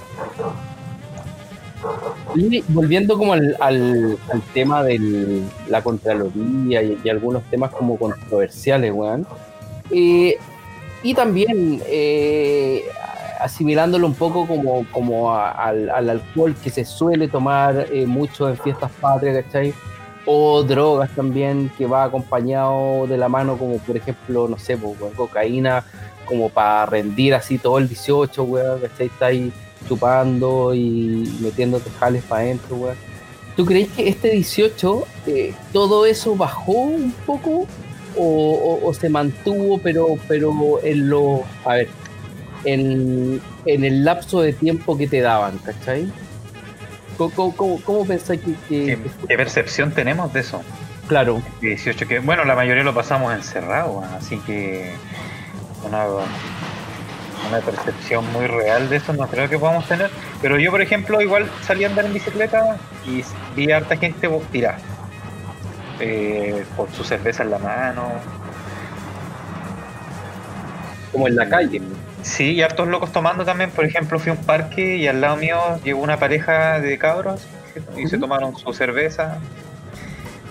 Y 2.35 2.61
volviendo 2.67 3.17
como 3.17 3.33
al, 3.33 3.55
al, 3.59 4.17
al 4.31 4.41
tema 4.53 4.83
de 4.83 5.41
la 5.69 5.81
Contraloría 5.81 6.83
y, 6.83 6.99
y 7.03 7.09
algunos 7.09 7.43
temas 7.49 7.71
como 7.71 7.97
controversiales, 7.97 8.91
weón. 8.93 9.25
Eh, 9.91 10.37
y 11.05 11.13
también 11.13 11.83
eh, 11.85 12.83
asimilándolo 13.39 14.07
un 14.07 14.15
poco 14.15 14.47
como, 14.47 14.87
como 14.91 15.35
al, 15.35 15.87
al 15.91 16.09
alcohol 16.09 16.55
que 16.63 16.71
se 16.71 16.83
suele 16.83 17.27
tomar 17.27 17.89
eh, 17.93 18.07
mucho 18.07 18.49
en 18.49 18.57
fiestas 18.57 18.89
patrias, 18.99 19.45
¿cachai? 19.45 19.71
O 20.25 20.63
drogas 20.63 21.11
también 21.11 21.71
que 21.77 21.85
va 21.85 22.05
acompañado 22.05 23.05
de 23.05 23.19
la 23.19 23.29
mano, 23.29 23.55
como 23.55 23.77
por 23.77 23.95
ejemplo, 23.95 24.47
no 24.47 24.57
sé, 24.57 24.79
cocaína 25.15 25.85
como 26.25 26.49
para 26.49 26.87
rendir 26.87 27.35
así 27.35 27.59
todo 27.59 27.77
el 27.77 27.87
18, 27.87 28.43
weón, 28.43 28.79
¿cachai? 28.81 29.05
Está 29.05 29.27
ahí 29.27 29.53
chupando 29.87 30.73
y 30.73 31.37
metiéndote 31.39 31.91
jales 31.99 32.23
para 32.23 32.41
adentro, 32.41 32.77
weón. 32.77 32.97
¿Tú 33.55 33.63
crees 33.63 33.89
que 33.89 34.09
este 34.09 34.31
18, 34.31 35.03
eh, 35.27 35.53
todo 35.71 36.07
eso 36.07 36.35
bajó 36.35 36.71
un 36.71 37.11
poco 37.27 37.67
o, 38.17 38.23
o- 38.81 38.87
o 38.89 38.93
se 38.93 39.09
mantuvo, 39.09 39.77
pero, 39.79 40.07
pero 40.27 40.79
en 40.83 41.09
lo, 41.09 41.43
a 41.65 41.73
ver, 41.75 41.87
en, 42.63 43.41
en 43.65 43.83
el 43.83 44.03
lapso 44.03 44.41
de 44.41 44.53
tiempo 44.53 44.97
que 44.97 45.07
te 45.07 45.21
daban, 45.21 45.57
¿cachai? 45.59 46.07
¿Cómo, 47.17 47.79
cómo, 47.83 48.05
pensáis 48.05 48.41
que, 48.41 48.51
que- 48.67 48.85
¿Qué, 48.85 48.97
que- 48.97 49.27
qué 49.27 49.37
percepción 49.37 49.91
tenemos 49.91 50.33
de 50.33 50.41
eso? 50.41 50.61
claro, 51.07 51.39
18 51.61 52.07
que, 52.07 52.17
bueno, 52.19 52.45
la 52.45 52.55
mayoría 52.55 52.83
lo 52.83 52.93
pasamos 52.95 53.31
encerrado, 53.33 54.03
así 54.17 54.37
que 54.39 54.91
una, 55.87 56.05
una 56.07 57.59
percepción 57.63 58.25
muy 58.33 58.47
real 58.47 58.89
de 58.89 58.95
eso 58.97 59.13
no 59.13 59.27
creo 59.27 59.47
que 59.47 59.59
podamos 59.59 59.87
tener. 59.87 60.09
Pero 60.41 60.57
yo, 60.57 60.71
por 60.71 60.81
ejemplo, 60.81 61.21
igual 61.21 61.47
salí 61.65 61.83
a 61.83 61.87
andar 61.89 62.05
en 62.05 62.13
bicicleta 62.13 62.77
y 63.05 63.23
vi 63.55 63.71
a 63.71 63.77
harta 63.77 63.95
gente 63.97 64.27
tirar 64.51 64.77
eh, 65.99 66.65
con 66.75 66.91
su 66.93 67.03
cerveza 67.03 67.43
en 67.43 67.51
la 67.51 67.59
mano. 67.59 68.13
como 71.15 71.27
en 71.29 71.35
la 71.37 71.47
calle. 71.47 71.81
Sí, 72.23 72.51
y 72.53 72.61
hartos 72.61 72.87
locos 72.89 73.11
tomando 73.13 73.45
también. 73.45 73.71
Por 73.71 73.85
ejemplo, 73.85 74.19
fui 74.19 74.31
a 74.31 74.33
un 74.33 74.43
parque 74.43 74.97
y 74.97 75.07
al 75.07 75.21
lado 75.21 75.37
mío 75.37 75.57
llegó 75.83 76.01
una 76.01 76.17
pareja 76.19 76.79
de 76.81 76.97
cabros 76.97 77.47
y 77.95 78.07
se 78.07 78.17
tomaron 78.17 78.55
su 78.57 78.73
cerveza. 78.73 79.39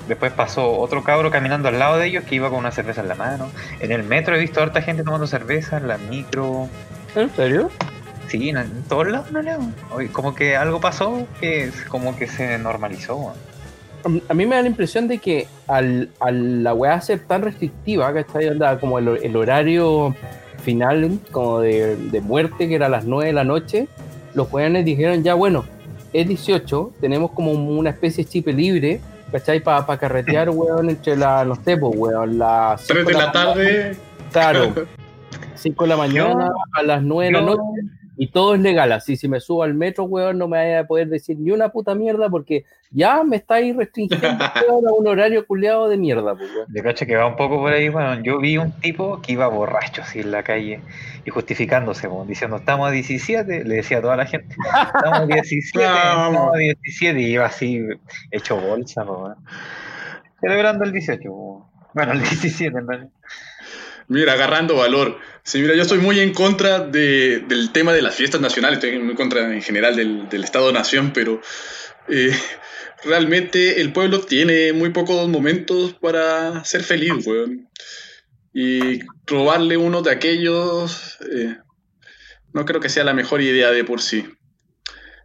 Después 0.08 0.32
pasó 0.32 0.78
otro 0.78 1.02
cabro 1.02 1.30
caminando 1.30 1.68
al 1.68 1.78
lado 1.78 1.98
de 1.98 2.06
ellos 2.06 2.24
que 2.24 2.34
iba 2.34 2.48
con 2.48 2.58
una 2.60 2.70
cerveza 2.70 3.02
en 3.02 3.08
la 3.08 3.14
mano. 3.14 3.50
En 3.80 3.92
el 3.92 4.04
metro 4.04 4.36
he 4.36 4.38
visto 4.38 4.62
harta 4.62 4.80
gente 4.80 5.02
tomando 5.02 5.26
cerveza, 5.26 5.76
en 5.76 5.88
la 5.88 5.98
micro. 5.98 6.68
¿En 7.14 7.30
serio? 7.34 7.70
Sí, 8.28 8.48
en, 8.48 8.56
en 8.56 8.82
todos 8.84 9.06
lados, 9.08 9.30
no 9.32 9.42
leo. 9.42 9.60
Como 10.12 10.34
que 10.34 10.56
algo 10.56 10.80
pasó 10.80 11.26
que 11.40 11.64
es 11.64 11.84
como 11.84 12.16
que 12.16 12.26
se 12.26 12.58
normalizó. 12.58 13.34
A- 14.28 14.34
mí 14.34 14.46
me 14.46 14.56
da 14.56 14.62
la 14.62 14.68
impresión 14.68 15.08
de 15.08 15.18
que 15.18 15.46
al, 15.66 16.11
al 16.20 16.62
la 16.62 16.75
weá 16.75 17.00
ser 17.00 17.20
tan 17.20 17.42
restrictiva, 17.42 18.12
¿cachai? 18.12 18.49
Onda, 18.49 18.78
como 18.78 18.99
el, 18.99 19.08
el 19.23 19.37
horario 19.37 20.14
final, 20.62 21.18
como 21.30 21.61
de, 21.61 21.96
de 21.96 22.20
muerte, 22.20 22.68
que 22.68 22.75
era 22.75 22.87
a 22.87 22.88
las 22.90 23.04
9 23.04 23.26
de 23.26 23.32
la 23.32 23.44
noche, 23.44 23.88
los 24.34 24.52
weones 24.52 24.84
dijeron, 24.84 25.23
ya 25.23 25.34
bueno, 25.34 25.64
es 26.12 26.26
18, 26.28 26.92
tenemos 27.00 27.30
como 27.32 27.52
una 27.52 27.90
especie 27.90 28.25
de 28.25 28.30
chip 28.30 28.46
libre, 28.49 29.00
¿cachai? 29.32 29.61
Para 29.61 29.84
carretear, 29.99 30.50
weón, 30.54 30.90
entre 30.90 31.16
la, 31.16 31.44
no 31.44 31.54
sé, 31.56 31.76
pues, 31.76 31.92
weón, 31.96 32.38
las 32.38 32.84
3 32.87 33.06
de 33.06 33.12
la 33.12 33.32
tarde. 33.32 33.96
Claro, 34.32 34.73
5 35.54 35.84
de 35.84 35.88
la 35.88 35.96
mañana 35.96 36.50
a 36.73 36.82
las 36.82 37.02
9 37.02 37.26
de 37.26 37.32
la 37.32 37.40
noche. 37.46 37.62
Y 38.16 38.28
todo 38.28 38.54
es 38.54 38.61
legal, 38.61 38.92
así 38.92 39.16
si 39.16 39.28
me 39.28 39.40
subo 39.40 39.64
al 39.64 39.75
metro, 39.75 40.04
weón, 40.04 40.38
no 40.38 40.47
me 40.47 40.59
vaya 40.59 40.80
a 40.80 40.87
poder 40.87 41.09
decir 41.09 41.37
ni 41.38 41.50
una 41.50 41.71
puta 41.71 41.94
mierda 41.94 42.28
porque 42.30 42.64
ya 42.90 43.25
me 43.25 43.37
estáis 43.37 43.75
restringiendo 43.75 44.28
a 44.88 44.92
un 44.97 45.06
horario 45.09 45.44
culeado 45.47 45.88
de 45.88 45.97
mierda, 45.97 46.37
pues, 46.37 46.49
weón. 46.54 46.66
Yo 46.73 46.83
cacho 46.83 47.06
que 47.06 47.16
va 47.16 47.26
un 47.26 47.37
poco 47.37 47.59
por 47.59 47.73
ahí, 47.73 47.88
bueno, 47.88 48.23
yo 48.23 48.38
vi 48.38 48.56
un 48.56 48.71
tipo 48.80 49.21
que 49.21 49.33
iba 49.33 49.49
borracho 49.49 50.02
así 50.02 50.21
en 50.21 50.30
la 50.30 50.44
calle 50.44 50.80
y 51.25 51.30
justificándose, 51.30 52.06
weón, 52.06 52.28
diciendo, 52.28 52.56
estamos 52.56 52.88
a 52.88 52.92
17, 52.92 53.64
le 53.64 53.75
decía 53.76 53.99
a 53.99 54.02
toda 54.02 54.16
la 54.16 54.26
gente, 54.26 54.54
estamos 54.94 55.18
a 55.18 55.26
17, 55.26 55.78
Vamos. 55.87 56.30
estamos 56.30 56.54
a 56.54 56.59
17, 56.59 57.21
y 57.21 57.33
iba 57.33 57.47
así 57.47 57.80
hecho 58.30 58.61
bolsa, 58.61 59.02
weón. 59.04 59.35
Celebrando 60.40 60.85
el 60.85 60.92
18, 60.92 61.30
weón. 61.30 61.64
bueno, 61.94 62.12
el 62.12 62.21
17 62.21 62.78
en 62.78 62.87
realidad. 62.87 63.11
Mira, 64.09 64.35
agarrando 64.35 64.76
valor. 64.76 65.16
Sí, 65.46 65.60
mira, 65.60 65.74
yo 65.74 65.82
estoy 65.82 65.98
muy 65.98 66.20
en 66.20 66.32
contra 66.32 66.80
de- 66.80 67.40
del 67.40 67.70
tema 67.70 67.92
de 67.92 68.00
las 68.00 68.14
fiestas 68.14 68.40
nacionales, 68.40 68.78
estoy 68.82 68.98
muy 68.98 69.10
en 69.10 69.16
contra 69.16 69.52
en 69.52 69.60
general 69.62 69.94
del, 69.94 70.26
del 70.30 70.42
Estado-Nación, 70.42 71.12
pero 71.12 71.40
eh, 72.08 72.34
realmente 73.04 73.80
el 73.82 73.92
pueblo 73.92 74.20
tiene 74.20 74.72
muy 74.72 74.88
pocos 74.90 75.28
momentos 75.28 75.92
para 75.94 76.64
ser 76.64 76.82
feliz, 76.82 77.26
weón. 77.26 77.68
Y 78.54 79.00
robarle 79.26 79.76
uno 79.76 80.00
de 80.00 80.12
aquellos 80.12 81.18
eh, 81.30 81.56
no 82.54 82.64
creo 82.64 82.80
que 82.80 82.88
sea 82.88 83.04
la 83.04 83.12
mejor 83.14 83.42
idea 83.42 83.70
de 83.70 83.84
por 83.84 84.00
sí. 84.00 84.24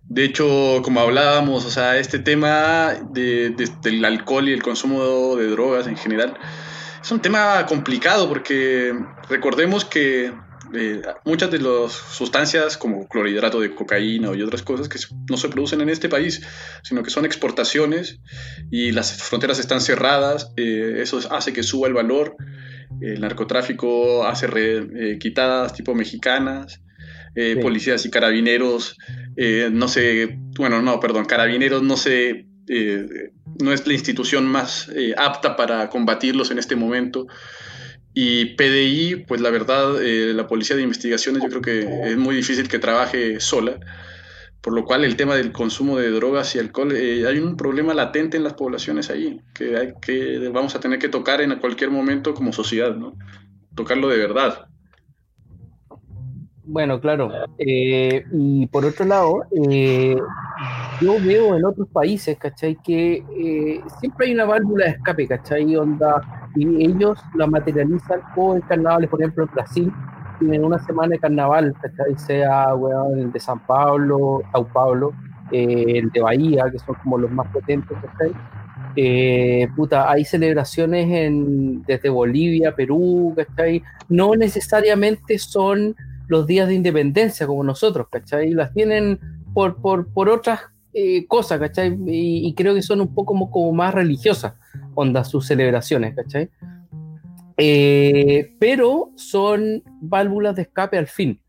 De 0.04 0.26
hecho, 0.26 0.82
como 0.84 1.00
hablábamos, 1.00 1.64
o 1.66 1.70
sea, 1.72 1.98
este 1.98 2.20
tema 2.20 2.94
de- 3.12 3.52
de- 3.52 3.70
del 3.84 4.04
alcohol 4.04 4.50
y 4.50 4.54
el 4.54 4.64
consumo 4.64 5.36
de 5.38 5.48
drogas 5.48 5.88
en 5.88 5.96
general 5.96 6.38
es 7.02 7.12
un 7.12 7.22
tema 7.22 7.66
complicado 7.66 8.28
porque 8.28 8.94
recordemos 9.30 9.86
que 9.86 10.34
eh, 10.74 11.02
muchas 11.26 11.50
de 11.50 11.58
las 11.60 11.92
sustancias 11.94 12.78
como 12.78 13.08
clorhidrato 13.08 13.60
de 13.60 13.74
cocaína 13.74 14.36
y 14.36 14.42
otras 14.44 14.62
cosas 14.62 14.88
que 14.88 14.98
se- 15.00 15.08
no 15.30 15.36
se 15.38 15.50
producen 15.50 15.82
en 15.82 15.90
este 15.90 16.10
país, 16.10 16.42
sino 16.84 17.02
que 17.02 17.10
son 17.10 17.26
exportaciones 17.26 18.20
y 18.70 18.92
las 18.92 19.24
fronteras 19.24 19.58
están 19.60 19.82
cerradas, 19.82 20.52
eh, 20.58 20.98
eso 21.00 21.20
hace 21.32 21.54
que 21.54 21.64
suba 21.64 21.88
el 21.88 21.94
valor, 21.96 22.36
el 23.02 23.20
narcotráfico 23.22 24.26
hace 24.28 24.46
re- 24.48 24.88
eh, 25.14 25.18
quitadas 25.20 25.74
tipo 25.74 25.96
mexicanas, 25.96 26.82
Sí. 27.36 27.56
policías 27.62 28.06
y 28.06 28.10
carabineros, 28.12 28.98
no 29.72 29.88
sé, 29.88 30.38
bueno, 30.58 30.82
no, 30.82 31.00
perdón, 31.00 31.24
carabineros 31.26 31.82
no 31.84 31.96
sé, 31.96 32.48
eh, 32.70 33.32
no 33.60 33.74
es 33.74 33.86
la 33.88 33.94
institución 33.94 34.46
más 34.46 34.90
eh, 34.96 35.14
apta 35.18 35.56
para 35.56 35.90
combatirlos 35.90 36.52
en 36.52 36.60
este 36.60 36.76
momento. 36.76 37.28
Y 38.14 38.56
PDI, 38.56 39.26
pues 39.28 39.42
la 39.42 39.50
verdad, 39.50 40.02
eh, 40.04 40.34
la 40.34 40.48
Policía 40.48 40.76
de 40.76 40.82
Investigaciones 40.82 41.44
yo 41.44 41.50
creo 41.50 41.62
que 41.62 42.10
es 42.12 42.18
muy 42.18 42.36
difícil 42.36 42.68
que 42.68 42.80
trabaje 42.80 43.40
sola. 43.40 43.80
por 44.62 44.74
lo 44.74 44.84
cual 44.84 45.06
el 45.06 45.16
tema 45.16 45.36
del 45.36 45.54
consumo 45.54 45.98
de 45.98 46.12
drogas 46.12 46.54
y 46.56 46.60
alcohol, 46.60 46.92
eh, 46.94 47.26
hay 47.26 47.40
un 47.40 47.56
problema 47.56 47.94
latente 47.94 48.36
en 48.38 48.44
las 48.44 48.56
poblaciones 48.56 49.10
ahí, 49.10 49.40
que, 49.54 49.78
hay, 49.78 49.94
que 50.02 50.50
vamos 50.50 50.76
a 50.76 50.82
tener 50.82 51.00
que 51.00 51.08
tocar 51.08 51.42
en 51.42 51.58
cualquier 51.60 51.92
momento 51.92 52.34
como 52.34 52.52
sociedad, 52.52 52.94
¿no? 52.96 53.16
Tocarlo 53.76 54.10
de 54.10 54.18
verdad. 54.18 54.69
Bueno, 56.72 57.02
claro. 57.02 57.32
Eh, 57.58 58.24
y 58.32 58.68
por 58.68 58.86
otro 58.86 59.04
lado, 59.04 59.42
eh, 59.68 60.16
yo 61.02 61.16
veo 61.26 61.56
en 61.56 61.66
otros 61.66 61.88
países, 61.88 62.38
¿cachai? 62.38 62.78
Que 62.84 63.24
eh, 63.36 63.82
siempre 64.00 64.28
hay 64.28 64.36
una 64.36 64.46
válvula 64.46 64.86
de 64.86 64.92
escape, 64.92 65.28
¿cachai? 65.28 65.76
Onda, 65.76 66.22
y 66.56 66.86
ellos 66.86 67.20
la 67.34 67.48
materializan 67.48 68.22
o 68.36 68.54
en 68.54 68.62
carnavales, 68.62 69.10
por 69.10 69.20
ejemplo, 69.20 69.46
en 69.46 69.52
Brasil, 69.52 69.94
tienen 70.38 70.64
una 70.64 70.78
semana 70.78 71.10
de 71.14 71.20
carnaval, 71.20 71.74
¿cachai? 71.82 72.16
Sea, 72.20 72.68
el 73.18 73.32
de 73.32 73.40
San 73.40 73.66
Pablo, 73.66 74.44
Sao 74.52 74.68
Paulo, 74.68 75.12
el 75.52 76.12
de 76.12 76.22
Bahía, 76.22 76.70
que 76.72 76.78
son 76.78 76.94
como 77.02 77.18
los 77.18 77.32
más 77.32 77.48
potentes, 77.48 77.98
¿cachai? 78.00 78.32
puta, 79.76 80.12
hay 80.12 80.26
celebraciones 80.26 81.10
en, 81.10 81.82
desde 81.84 82.10
Bolivia, 82.10 82.76
Perú, 82.76 83.34
¿cachai? 83.36 83.82
No 84.08 84.36
necesariamente 84.36 85.40
son 85.40 85.96
los 86.30 86.46
días 86.46 86.68
de 86.68 86.76
independencia 86.76 87.46
como 87.48 87.64
nosotros, 87.64 88.08
¿cachai? 88.10 88.52
Las 88.52 88.72
tienen 88.72 89.20
por, 89.54 89.82
por, 89.82 90.14
por 90.14 90.30
otras 90.30 90.62
eh, 90.94 91.26
cosas, 91.28 91.60
¿cachai? 91.60 91.98
Y, 92.06 92.54
creo 92.54 92.76
que 92.76 92.84
son 92.84 93.02
un 93.02 93.14
poco 93.14 93.50
como, 93.50 93.74
más 93.74 93.94
religiosas, 93.94 94.54
onda, 94.94 95.24
sus 95.24 95.48
celebraciones, 95.48 96.16
¿cachai? 96.16 96.50
Eh, 97.58 98.56
pero 98.60 99.12
son 99.16 99.84
válvulas 100.02 100.56
de 100.56 100.62
escape 100.62 100.98
al 101.00 101.08
fin. 101.08 101.42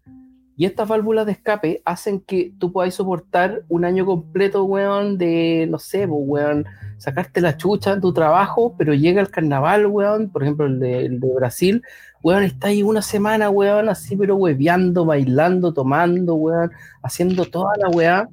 Y 0.56 0.64
estas 0.64 0.88
válvulas 0.88 1.26
de 1.26 1.32
escape 1.32 1.82
hacen 1.84 2.20
que 2.20 2.52
tú 2.58 2.72
puedas 2.72 2.94
soportar 2.94 3.62
un 3.68 3.84
año 3.84 4.06
completo, 4.06 4.64
weón, 4.64 5.18
de, 5.18 5.66
no 5.70 5.78
sé, 5.78 6.08
pues, 6.08 6.20
weón, 6.22 6.66
sacarte 6.96 7.42
la 7.42 7.56
chucha 7.56 7.92
en 7.92 8.00
tu 8.00 8.14
trabajo, 8.14 8.74
pero 8.78 8.94
llega 8.94 9.20
el 9.20 9.30
carnaval, 9.30 9.86
weón, 9.86 10.30
por 10.30 10.42
ejemplo, 10.42 10.66
el 10.66 10.82
el 10.82 11.20
de 11.20 11.34
Brasil, 11.34 11.82
weón, 12.22 12.44
está 12.44 12.68
ahí 12.68 12.82
una 12.82 13.02
semana, 13.02 13.50
weón, 13.50 13.88
así, 13.88 14.16
pero 14.16 14.36
hueveando, 14.36 15.04
bailando, 15.04 15.72
tomando, 15.72 16.34
weón, 16.34 16.70
haciendo 17.02 17.44
toda 17.44 17.76
la 17.78 17.88
weá. 17.88 18.28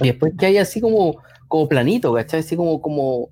Y 0.00 0.08
después 0.08 0.32
que 0.38 0.46
hay 0.46 0.58
así 0.58 0.80
como, 0.80 1.18
como 1.48 1.68
planito, 1.68 2.14
¿cachai? 2.14 2.40
Así 2.40 2.56
como, 2.56 2.80
como, 2.80 3.28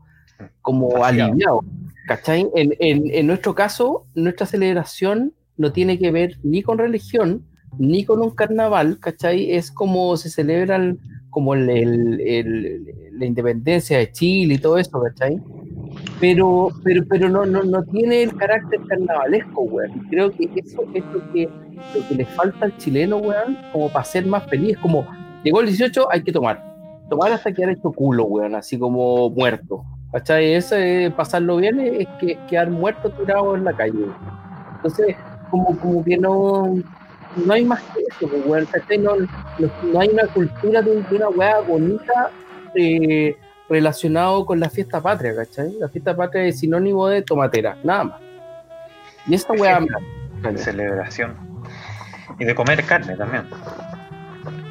como 0.60 1.02
aliviado, 1.04 1.60
¿cachai? 2.06 2.46
En, 2.54 2.75
en, 2.78 3.26
nuestro 3.26 3.54
caso, 3.54 4.06
nuestra 4.14 4.46
celebración 4.46 5.32
no 5.56 5.72
tiene 5.72 5.99
que 5.99 6.10
ver 6.10 6.38
ni 6.42 6.62
con 6.62 6.78
religión, 6.78 7.44
ni 7.78 8.04
con 8.04 8.20
un 8.20 8.30
carnaval, 8.30 8.99
¿cachai? 8.99 9.52
Es 9.52 9.70
como 9.70 10.16
se 10.16 10.28
celebran 10.28 10.99
como 11.30 11.54
el, 11.54 11.70
el, 12.20 12.84
la 13.12 13.25
independencia 13.25 13.99
de 13.99 14.12
Chile 14.12 14.54
y 14.54 14.58
todo 14.58 14.76
eso, 14.76 15.00
¿cachai? 15.00 15.40
Pero, 16.21 16.69
pero, 16.85 17.02
pero 17.09 17.28
no, 17.28 17.47
no, 17.47 17.62
no 17.62 17.83
tiene 17.85 18.23
el 18.23 18.37
carácter 18.37 18.80
carnavalesco, 18.87 19.62
weón. 19.62 20.07
Creo 20.11 20.30
que 20.30 20.50
eso 20.57 20.85
es 20.95 21.04
lo 21.07 21.33
que, 21.33 21.49
lo 21.95 22.09
que 22.09 22.14
le 22.14 22.25
falta 22.26 22.66
al 22.66 22.76
chileno, 22.76 23.16
weón, 23.16 23.57
como 23.73 23.88
para 23.88 24.04
ser 24.04 24.26
más 24.26 24.45
feliz. 24.49 24.76
Como 24.78 25.07
llegó 25.42 25.61
el 25.61 25.69
18, 25.69 26.09
hay 26.11 26.23
que 26.23 26.33
tomar. 26.33 26.62
Tomar 27.09 27.33
hasta 27.33 27.52
quedar 27.52 27.71
hecho 27.71 27.90
culo, 27.92 28.25
weón, 28.25 28.54
así 28.54 28.78
como 28.78 29.30
muerto. 29.30 29.85
¿Cachai? 30.12 30.54
Ese 30.54 31.12
pasarlo 31.16 31.57
bien 31.57 31.80
es 31.80 32.09
que 32.21 32.37
quedar 32.49 32.71
muerto 32.71 33.11
tirado 33.11 33.54
en 33.54 33.64
la 33.64 33.73
calle. 33.73 34.07
Entonces, 34.76 35.16
como, 35.50 35.76
como 35.78 36.04
que 36.04 36.16
no, 36.19 36.75
no 37.47 37.52
hay 37.52 37.64
más 37.64 37.80
que 37.80 38.00
eso, 38.00 38.30
weón. 38.47 38.66
No, 38.99 39.16
no, 39.16 40.00
hay 40.00 40.09
una 40.09 40.26
cultura 40.26 40.83
de, 40.83 41.04
una 41.11 41.28
weá 41.30 41.61
bonita. 41.61 42.30
Eh, 42.75 43.37
relacionado 43.71 44.45
con 44.45 44.59
la 44.59 44.69
fiesta 44.69 45.00
patria, 45.00 45.35
¿cachai? 45.35 45.73
La 45.79 45.89
fiesta 45.89 46.15
patria 46.15 46.43
es 46.45 46.59
sinónimo 46.59 47.07
de 47.07 47.23
tomatera, 47.23 47.79
nada 47.85 48.05
más. 48.05 48.21
Y 49.27 49.35
esta 49.35 49.53
weá. 49.53 49.81
De 50.43 50.59
celebración. 50.59 51.37
Y 52.39 52.45
de 52.45 52.54
comer 52.54 52.85
carne 52.85 53.17
también. 53.17 53.45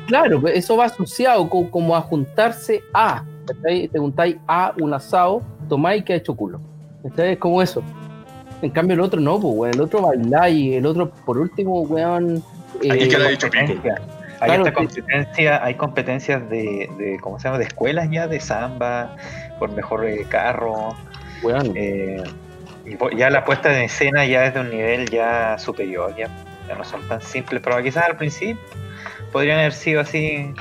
Claro, 0.08 0.42
pues, 0.42 0.58
eso 0.58 0.76
va 0.76 0.86
asociado 0.86 1.50
como, 1.50 1.96
a 1.96 2.02
juntarse 2.02 2.84
a. 2.94 3.24
¿cachai? 3.48 3.88
Te 3.88 4.00
juntáis 4.00 4.36
a 4.48 4.74
un 4.80 4.94
asado, 4.94 5.42
tomáis 5.70 6.04
que 6.04 6.14
ha 6.14 6.16
hecho 6.18 6.36
culo. 6.36 6.60
¿cachai? 7.04 7.34
Es 7.34 7.40
como 7.40 7.62
eso. 7.62 7.82
En 8.62 8.72
cambio, 8.72 8.96
el 8.96 9.02
otro 9.02 9.22
no, 9.22 9.40
pues, 9.40 9.54
weón. 9.56 9.74
El 9.76 9.82
otro 9.82 10.02
bailáis, 10.02 10.76
el 10.76 10.86
otro, 10.86 11.10
por 11.26 11.38
último, 11.38 11.82
weón. 11.84 12.44
Aquí 12.80 13.08
queda 13.08 13.30
dicho 13.30 13.50
pico. 13.50 13.82
Hay 14.40 14.52
esta 14.52 14.74
competencia, 14.74 15.64
hay 15.64 15.76
competencias 15.76 16.50
de, 16.50 16.90
de, 16.98 17.18
¿cómo 17.22 17.40
se 17.40 17.46
llama? 17.46 17.58
De 17.58 17.66
escuelas 17.66 18.10
ya, 18.10 18.28
de 18.28 18.40
samba, 18.40 19.16
por 19.58 19.72
mejor 19.72 20.06
eh, 20.06 20.26
carro. 20.30 20.96
Eh, 21.76 22.24
y 22.86 23.18
ya 23.18 23.30
la 23.30 23.46
puesta 23.46 23.76
en 23.76 23.84
escena 23.84 24.26
ya 24.26 24.46
es 24.46 24.54
de 24.54 24.62
un 24.62 24.70
nivel 24.70 25.10
ya 25.10 25.58
superior, 25.58 26.16
ya, 26.16 26.30
ya 26.68 26.76
no 26.76 26.84
son 26.84 27.08
tan 27.08 27.22
simples, 27.22 27.62
pero 27.64 27.82
quizás 27.84 28.06
al 28.06 28.18
principio 28.18 28.62
podrían 29.32 29.60
haber 29.60 29.74
sido 29.74 30.02
así 30.02 30.54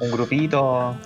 un 0.00 0.10
grupito 0.10 0.96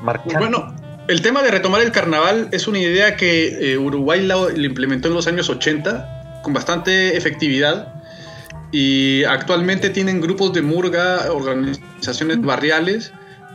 marcado. 0.00 0.38
Bueno, 0.38 0.74
el 1.08 1.22
tema 1.22 1.42
de 1.42 1.50
retomar 1.50 1.80
el 1.80 1.92
carnaval 1.92 2.48
es 2.52 2.68
una 2.68 2.78
idea 2.78 3.16
que 3.16 3.72
eh, 3.72 3.78
Uruguay 3.78 4.24
lo, 4.24 4.50
implementó 4.50 5.08
en 5.08 5.14
los 5.14 5.26
años 5.26 5.48
80 5.48 6.40
con 6.42 6.52
bastante 6.52 7.16
efectividad 7.16 8.01
y 8.72 9.22
actualmente 9.24 9.90
tienen 9.90 10.20
grupos 10.22 10.54
de 10.54 10.62
murga, 10.62 11.30
organizaciones 11.30 12.40
barriales. 12.40 13.12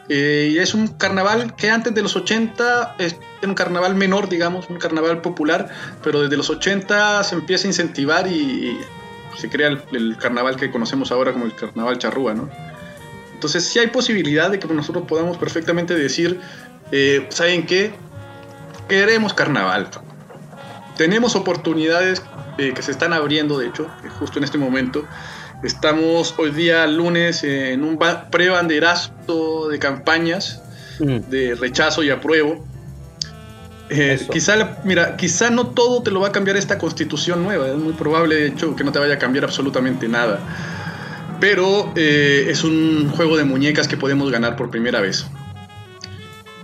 Eh, 0.10 0.52
y 0.54 0.60
es 0.60 0.74
un 0.74 0.88
carnaval 0.88 1.56
que 1.56 1.70
antes 1.70 1.94
de 1.94 2.02
los 2.02 2.16
80 2.16 2.96
es 2.98 3.18
un 3.44 3.56
carnaval 3.56 3.96
menor, 3.96 4.30
digamos, 4.30 4.70
un 4.70 4.78
carnaval 4.78 5.22
popular, 5.22 5.70
pero 6.02 6.22
desde 6.22 6.38
los 6.38 6.50
80 6.50 7.24
se 7.26 7.36
empieza 7.36 7.68
a 7.68 7.70
incentivar 7.70 8.28
y, 8.28 8.80
se 9.38 9.50
crea 9.50 9.68
el, 9.92 10.18
carnaval 10.18 10.56
que 10.56 10.72
conocemos 10.72 11.12
ahora 11.12 11.34
como 11.34 11.46
el 11.46 11.56
carnaval 11.56 11.98
charrúa, 11.98 12.34
¿no? 12.34 12.50
Entonces 13.34 13.66
sí 13.66 13.80
hay 13.80 13.88
posibilidad 13.88 14.50
de 14.50 14.60
que 14.60 14.68
nosotros 14.68 15.06
podamos 15.08 15.38
perfectamente 15.38 15.94
decir, 15.94 16.40
eh, 16.92 17.28
¿saben 17.30 17.66
qué? 17.66 17.92
Queremos 18.88 19.34
carnaval. 19.34 19.90
Tenemos 20.96 21.36
oportunidades 21.36 22.24
eh, 22.58 22.74
que 22.74 22.82
se 22.82 22.92
están 22.92 23.14
abriendo, 23.14 23.60
de 23.60 23.68
hecho, 23.68 23.88
justo 24.20 24.40
en 24.40 24.46
este 24.46 24.58
momento. 24.58 25.06
Estamos 25.64 26.36
hoy 26.38 26.52
día 26.52 26.86
lunes 26.88 27.44
en 27.44 27.84
un 27.84 28.00
pre-banderazo 28.32 29.70
de 29.70 29.80
campañas 29.80 30.62
mm. 31.00 31.30
de 31.30 31.56
rechazo 31.56 32.04
y 32.04 32.10
apruebo. 32.10 32.66
Eh, 33.90 34.20
quizá, 34.32 34.80
mira, 34.84 35.16
quizá 35.18 35.50
no 35.50 35.68
todo 35.68 36.04
te 36.04 36.12
lo 36.12 36.20
va 36.20 36.28
a 36.28 36.32
cambiar 36.32 36.58
esta 36.58 36.78
constitución 36.78 37.44
nueva, 37.44 37.68
es 37.68 37.76
muy 37.76 37.94
probable 37.94 38.36
de 38.36 38.48
hecho 38.48 38.76
que 38.76 38.84
no 38.84 38.92
te 38.92 39.00
vaya 39.00 39.16
a 39.16 39.18
cambiar 39.18 39.46
absolutamente 39.46 40.08
nada. 40.08 40.40
Pero 41.40 41.94
eh, 41.96 42.48
es 42.50 42.64
un 42.64 43.10
juego 43.16 43.38
de 43.38 43.46
muñecas 43.46 43.88
que 43.88 43.98
podemos 43.98 44.32
ganar 44.32 44.56
por 44.56 44.70
primera 44.70 45.00
vez. 45.00 45.26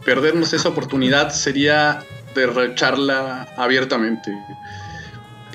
Perdernos 0.04 0.54
esa 0.54 0.70
oportunidad 0.70 1.32
sería 1.32 2.04
derrocharla 2.36 3.48
abiertamente 3.58 4.32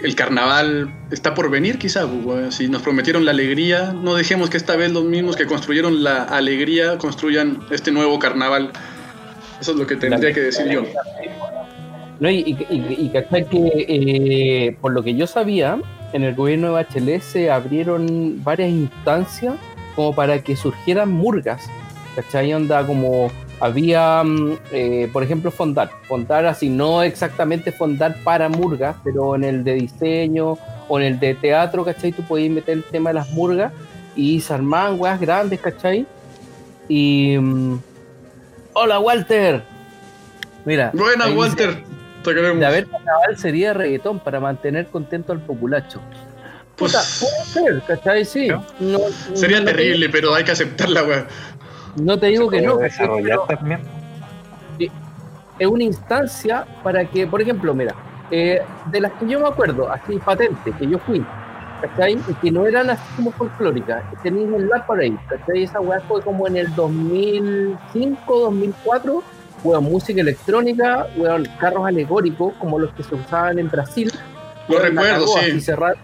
el 0.03 0.15
carnaval 0.15 0.93
está 1.11 1.35
por 1.35 1.51
venir, 1.51 1.79
quizá. 1.79 2.07
Pues, 2.07 2.57
si 2.57 2.69
nos 2.69 2.83
prometieron 2.83 3.25
la 3.25 3.33
alegría, 3.33 3.93
no 3.93 4.15
dejemos 4.15 4.51
que 4.51 4.57
esta 4.57 4.77
vez 4.77 4.93
los 4.93 5.05
mismos 5.05 5.37
que 5.37 5.47
construyeron 5.47 6.03
la 6.03 6.25
alegría 6.25 6.99
construyan 6.99 7.61
este 7.71 7.91
nuevo 7.91 8.19
carnaval. 8.19 8.71
Eso 9.61 9.73
es 9.73 9.79
lo 9.79 9.87
que 9.87 9.97
tendría 9.97 10.33
que 10.33 10.41
decir 10.41 10.69
yo. 10.69 10.85
No, 12.21 12.31
y, 12.31 12.57
y, 12.69 13.11
que 13.11 13.27
eh, 13.31 14.77
por 14.81 14.93
lo 14.93 15.03
que 15.03 15.15
yo 15.15 15.27
sabía, 15.27 15.79
en 16.13 16.25
el 16.25 16.35
gobierno 16.35 16.69
de 16.69 16.73
Bachelet 16.75 17.23
se 17.23 17.51
abrieron 17.51 18.43
varias 18.43 18.71
instancias 18.71 19.55
como 19.95 20.15
para 20.15 20.43
que 20.43 20.57
surgieran 20.57 21.13
murgas, 21.13 21.69
¿cachai? 22.17 22.53
Onda 22.55 22.85
como 22.87 23.31
había, 23.61 24.23
mm, 24.23 24.59
eh, 24.73 25.11
por 25.13 25.23
ejemplo, 25.23 25.51
Fondar. 25.51 25.91
Fondar 26.07 26.47
así, 26.47 26.69
no 26.69 27.03
exactamente 27.03 27.73
Fondar 27.73 28.17
para 28.23 28.49
murgas, 28.49 28.97
pero 29.05 29.35
en 29.35 29.45
el 29.45 29.65
de 29.65 29.75
diseño 29.75 30.59
o 30.89 31.01
en 31.01 31.07
el 31.07 31.21
de 31.21 31.35
teatro, 31.35 31.85
¿cachai? 31.85 32.13
Tú 32.13 32.23
podías 32.23 32.51
meter 32.51 32.79
el 32.79 32.85
tema 32.85 33.11
de 33.11 33.15
las 33.15 33.31
murgas 33.31 33.73
y 34.17 34.41
se 34.41 34.55
armaban 34.55 35.01
weas 35.01 35.21
grandes, 35.21 35.61
¿cachai? 35.61 36.07
Y... 36.89 37.37
Mm, 37.39 37.79
Hola, 38.81 39.01
Walter. 39.01 39.63
Mira. 40.65 40.93
Buena, 40.95 41.27
Walter. 41.29 41.83
Te 42.23 42.35
queremos. 42.35 42.61
De 42.61 42.67
haber 42.67 42.87
carnaval 42.87 43.37
sería 43.37 43.73
reggaetón 43.73 44.21
para 44.21 44.39
mantener 44.39 44.87
contento 44.87 45.33
al 45.33 45.41
populacho. 45.41 46.01
Pues, 46.77 46.93
puede 47.21 47.45
ser, 47.45 47.83
¿cachai? 47.85 48.25
Sí. 48.25 48.49
sería 49.35 49.65
terrible, 49.65 50.09
pero 50.11 50.33
hay 50.33 50.45
que 50.45 50.53
aceptarla, 50.53 51.03
weá. 51.03 51.27
No 51.97 52.19
te 52.19 52.27
digo 52.27 52.49
que 52.49 52.63
no. 52.63 52.77
Desarrollar 52.77 53.41
también. 53.49 53.81
Es 55.59 55.67
una 55.67 55.85
instancia 55.85 56.67
para 56.83 57.05
que, 57.05 57.27
por 57.27 57.43
ejemplo, 57.43 57.75
mira, 57.75 57.95
eh, 58.31 58.63
de 58.87 59.01
las 59.01 59.13
que 59.13 59.27
yo 59.27 59.41
me 59.41 59.49
acuerdo, 59.49 59.91
así 59.91 60.19
patente, 60.19 60.73
que 60.79 60.87
yo 60.87 60.99
fui, 61.01 61.25
¿cachai? 61.81 62.19
Y 62.29 62.35
que 62.35 62.51
no 62.51 62.67
eran 62.67 62.91
así 62.91 63.03
como 63.17 63.33
folclóricas. 63.33 64.05
Tenías 64.23 64.53
el 64.53 64.69
Lap 64.69 64.87
Parade, 64.87 65.19
¿cachai? 65.29 65.65
Esa 65.65 65.81
weá 65.81 66.01
fue 66.03 66.23
como 66.23 66.47
en 66.47 66.57
el 66.57 66.75
2005, 66.75 68.41
2004. 68.41 69.23
Weón, 69.65 69.85
música 69.85 70.21
electrónica, 70.21 71.09
weón, 71.17 71.49
carros 71.59 71.85
alegóricos 71.85 72.55
como 72.61 72.79
los 72.79 72.93
que 72.93 73.03
se 73.03 73.17
usaban 73.17 73.59
en 73.59 73.69
Brasil. 73.69 74.13
Lo 74.69 74.79
la 74.79 74.85
recuerdo, 74.85 75.25
cagó, 75.25 75.39
sí. 75.39 75.51
así 75.51 75.61
cerrar 75.61 75.97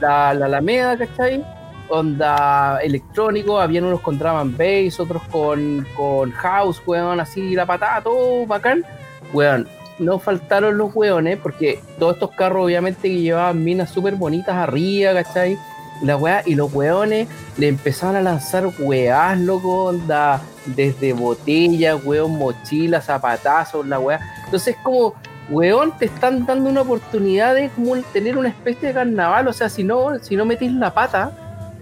la, 0.00 0.34
la 0.34 0.46
Alameda, 0.46 0.96
¿cachai? 0.96 1.44
Onda 1.88 2.78
electrónico, 2.82 3.60
habían 3.60 3.84
unos 3.84 4.00
con 4.00 4.18
drum 4.18 4.36
and 4.36 4.56
bass, 4.56 5.00
otros 5.00 5.22
con, 5.30 5.86
con 5.96 6.30
house, 6.32 6.82
weón, 6.86 7.20
así 7.20 7.54
la 7.54 7.64
patada, 7.64 8.02
todo 8.02 8.46
bacán. 8.46 8.84
Weón, 9.32 9.66
no 9.98 10.18
faltaron 10.18 10.76
los 10.78 10.94
weones, 10.94 11.38
porque 11.38 11.80
todos 11.98 12.14
estos 12.14 12.30
carros 12.32 12.64
obviamente 12.64 13.08
que 13.08 13.20
llevaban 13.20 13.62
minas 13.64 13.90
súper 13.90 14.14
bonitas 14.14 14.54
arriba, 14.54 15.14
¿cachai? 15.14 15.58
La 16.02 16.16
weá, 16.16 16.42
y 16.46 16.54
los 16.54 16.72
weones 16.72 17.28
le 17.56 17.68
empezaron 17.68 18.16
a 18.16 18.22
lanzar 18.22 18.68
weás, 18.78 19.38
loco, 19.38 19.86
onda, 19.86 20.40
desde 20.66 21.12
botellas, 21.12 21.98
weón, 22.04 22.38
mochilas, 22.38 23.06
zapatazos, 23.06 23.86
la 23.86 23.98
weá. 23.98 24.20
Entonces 24.44 24.76
como, 24.82 25.14
weón, 25.50 25.96
te 25.98 26.04
están 26.04 26.46
dando 26.46 26.70
una 26.70 26.82
oportunidad 26.82 27.54
de 27.54 27.70
como 27.70 27.96
tener 28.12 28.38
una 28.38 28.48
especie 28.48 28.88
de 28.88 28.94
carnaval, 28.94 29.48
o 29.48 29.52
sea, 29.52 29.68
si 29.68 29.82
no, 29.82 30.18
si 30.20 30.36
no 30.36 30.44
metís 30.44 30.72
la 30.72 30.94
pata, 30.94 31.32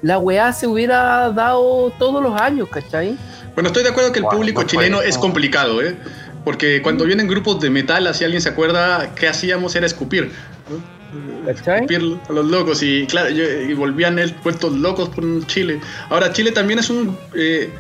la 0.02 0.18
weá 0.18 0.52
se 0.52 0.66
hubiera 0.66 1.30
dado 1.32 1.92
todos 1.98 2.22
los 2.22 2.40
años, 2.40 2.68
¿cachai? 2.68 3.16
Bueno, 3.54 3.68
estoy 3.68 3.82
de 3.82 3.90
acuerdo 3.90 4.12
que 4.12 4.18
el 4.20 4.26
público 4.26 4.62
no 4.62 4.66
chileno 4.66 5.02
es 5.02 5.16
complicado, 5.18 5.80
¿eh? 5.82 5.96
Porque 6.44 6.80
cuando 6.82 7.04
vienen 7.04 7.26
grupos 7.26 7.60
de 7.60 7.70
metal, 7.70 8.12
si 8.14 8.22
alguien 8.24 8.40
se 8.40 8.50
acuerda, 8.50 9.14
¿qué 9.14 9.26
hacíamos? 9.28 9.74
Era 9.74 9.86
escupir. 9.86 10.30
¿no? 10.70 11.46
¿Cachai? 11.46 11.76
Escupir 11.84 12.18
a 12.28 12.32
los 12.32 12.46
locos 12.46 12.82
y 12.82 13.06
claro, 13.06 13.30
yo- 13.30 13.44
y 13.62 13.72
volvían 13.74 14.18
él 14.18 14.34
vueltos 14.44 14.72
locos 14.72 15.08
por 15.08 15.24
Chile. 15.46 15.80
Ahora, 16.10 16.32
Chile 16.32 16.52
también 16.52 16.78
es 16.78 16.90
un... 16.90 17.16
eh, 17.34 17.70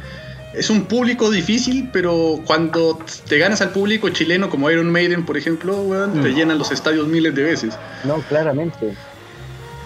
es 0.54 0.70
un 0.70 0.86
público 0.86 1.30
difícil, 1.30 1.90
pero 1.92 2.40
cuando 2.46 2.98
te 3.28 3.36
ganas 3.36 3.60
al 3.60 3.70
público 3.72 4.08
chileno, 4.08 4.48
como 4.48 4.70
Iron 4.70 4.90
Maiden, 4.90 5.26
por 5.26 5.36
ejemplo, 5.36 5.74
te 6.22 6.30
Mm. 6.30 6.34
llenan 6.34 6.56
los 6.58 6.70
estadios 6.72 7.06
miles 7.08 7.34
de 7.34 7.42
veces. 7.42 7.74
No, 8.04 8.22
claramente. 8.22 8.94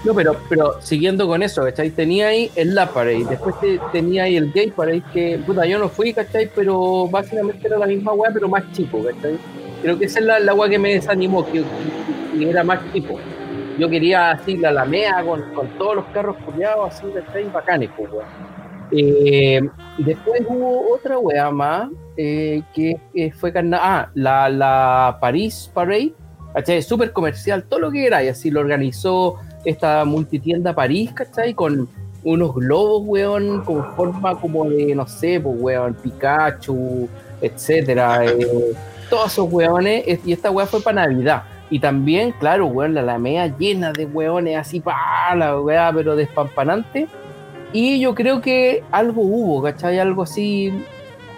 No, 0.05 0.15
pero, 0.15 0.35
pero 0.49 0.81
siguiendo 0.81 1.27
con 1.29 1.43
eso, 1.43 1.63
¿cachai? 1.63 1.91
Tenía 1.91 2.29
ahí 2.29 2.51
el 2.57 2.75
La 2.75 2.89
Parade, 2.89 3.27
después 3.29 3.55
te- 3.61 3.79
tenía 3.93 4.23
ahí 4.25 4.37
el 4.37 4.51
Gay 4.51 4.71
Parade, 4.71 5.03
que, 5.13 5.39
puta, 5.45 5.67
yo 5.67 5.79
no 5.79 5.91
fui, 5.91 6.15
¿cachai? 6.15 6.49
Pero 6.55 7.07
básicamente 7.09 7.67
era 7.67 7.79
la 7.79 7.87
misma 7.87 8.13
weá, 8.15 8.31
pero 8.33 8.49
más 8.49 8.65
chico, 8.73 9.03
¿cachai? 9.05 9.37
Creo 9.83 9.99
que 9.99 10.07
esa 10.07 10.21
es 10.21 10.25
la, 10.25 10.41
la 10.41 10.55
weá 10.55 10.71
que 10.71 10.79
me 10.79 10.95
desanimó, 10.95 11.45
que, 11.45 11.63
que- 12.33 12.49
era 12.51 12.65
más 12.65 12.81
chico. 12.93 13.19
Yo 13.79 13.91
quería 13.91 14.31
así 14.31 14.57
la 14.57 14.71
Alameda 14.71 15.23
con, 15.23 15.43
con 15.55 15.69
todos 15.77 15.97
los 15.97 16.05
carros 16.07 16.37
culiados, 16.47 16.95
así, 16.95 17.07
¿cachai? 17.15 17.45
Bacanes, 17.51 17.91
pues, 17.95 18.11
weón. 18.11 18.25
Eh, 18.93 19.61
después 19.99 20.43
hubo 20.49 20.95
otra 20.95 21.19
weá 21.19 21.51
más, 21.51 21.91
eh, 22.17 22.63
que, 22.75 22.97
que 23.15 23.33
fue 23.33 23.53
carna 23.53 23.79
Ah, 23.81 24.11
la, 24.15 24.49
la 24.49 25.19
Paris 25.21 25.71
Parade, 25.75 26.13
¿cachai? 26.55 26.81
Súper 26.83 27.13
comercial, 27.13 27.65
todo 27.65 27.81
lo 27.81 27.91
que 27.91 28.07
era, 28.07 28.25
y 28.25 28.29
así 28.29 28.51
lo 28.51 28.61
organizó 28.61 29.37
esta 29.65 30.05
multitienda 30.05 30.75
París, 30.75 31.11
¿cachai? 31.13 31.55
Con 31.55 31.89
unos 32.23 32.55
globos, 32.55 33.03
weón, 33.07 33.63
con 33.63 33.85
forma 33.97 34.39
como 34.39 34.69
de, 34.69 34.95
no 34.95 35.07
sé, 35.07 35.41
pues, 35.41 35.55
weón, 35.59 35.95
Pikachu, 35.95 37.09
etcétera. 37.41 38.27
eh, 38.27 38.47
todos 39.09 39.33
esos 39.33 39.51
weones, 39.53 40.05
es- 40.07 40.21
y 40.27 40.33
esta 40.33 40.51
weá 40.51 40.67
fue 40.67 40.81
para 40.83 41.07
Navidad. 41.07 41.43
Y 41.71 41.79
también, 41.79 42.33
claro, 42.39 42.67
weón, 42.67 42.95
la 42.95 43.01
Alameda 43.01 43.47
llena 43.57 43.93
de 43.93 44.05
weones 44.07 44.57
así, 44.57 44.81
pa, 44.81 44.97
la 45.37 45.59
weá, 45.61 45.93
pero 45.95 46.15
despampanante. 46.17 47.09
Y 47.73 48.01
yo 48.01 48.15
creo 48.15 48.41
que 48.41 48.83
algo 48.91 49.23
hubo, 49.23 49.63
¿cachai? 49.63 49.99
Algo 49.99 50.25
así, 50.25 50.73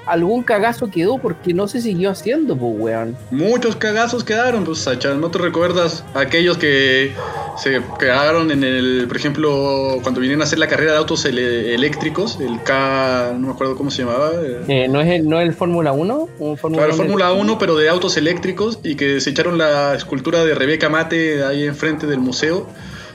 algún 0.07 0.43
cagazo 0.43 0.91
quedó 0.91 1.19
porque 1.19 1.55
no 1.55 1.69
se 1.69 1.81
siguió 1.81 2.11
haciendo, 2.11 2.57
pues, 2.57 2.73
weón. 2.77 3.17
Muchos 3.31 3.77
cagazos 3.77 4.25
quedaron, 4.25 4.65
pues, 4.65 4.79
Sacha. 4.79 5.15
¿No 5.15 5.31
te 5.31 5.39
recuerdas 5.39 6.05
aquellos 6.15 6.59
que 6.59 7.13
se 7.59 7.81
quedaron 7.99 8.51
en 8.51 8.65
el, 8.65 9.05
por 9.09 9.17
ejemplo, 9.17 9.99
cuando 10.03 10.21
vinieron 10.21 10.41
a 10.41 10.45
hacer 10.45 10.59
la 10.59 10.67
carrera 10.69 10.93
de 10.93 10.99
autos 10.99 11.25
ele- 11.25 11.75
eléctricos, 11.75 12.39
el 12.41 12.63
K, 12.63 13.33
no 13.39 13.49
me 13.49 13.53
acuerdo 13.53 13.77
cómo 13.77 13.91
se 13.91 14.03
llamaba? 14.03 14.31
eh, 14.43 14.65
Eh, 14.69 14.89
¿No 14.89 15.01
es 15.01 15.09
el, 15.09 15.29
no 15.29 15.41
es 15.41 15.49
el 15.49 15.55
Fórmula 15.55 15.93
1? 15.93 16.29
¿Un 16.39 16.57
Fórmula 16.57 16.83
Claro, 16.85 16.95
1? 16.95 17.03
Fórmula 17.05 17.33
1, 17.33 17.59
pero 17.59 17.77
de 17.77 17.89
autos 17.89 18.17
eléctricos 18.17 18.79
y 18.83 18.97
que 18.97 19.21
se 19.21 19.31
echaron 19.31 19.59
la 19.59 19.95
escultura 19.95 20.45
de 20.45 20.55
Rebeca 20.55 20.89
Mate 20.89 21.45
ahí 21.45 21.65
enfrente 21.65 22.07
del 22.07 22.19
museo. 22.21 22.67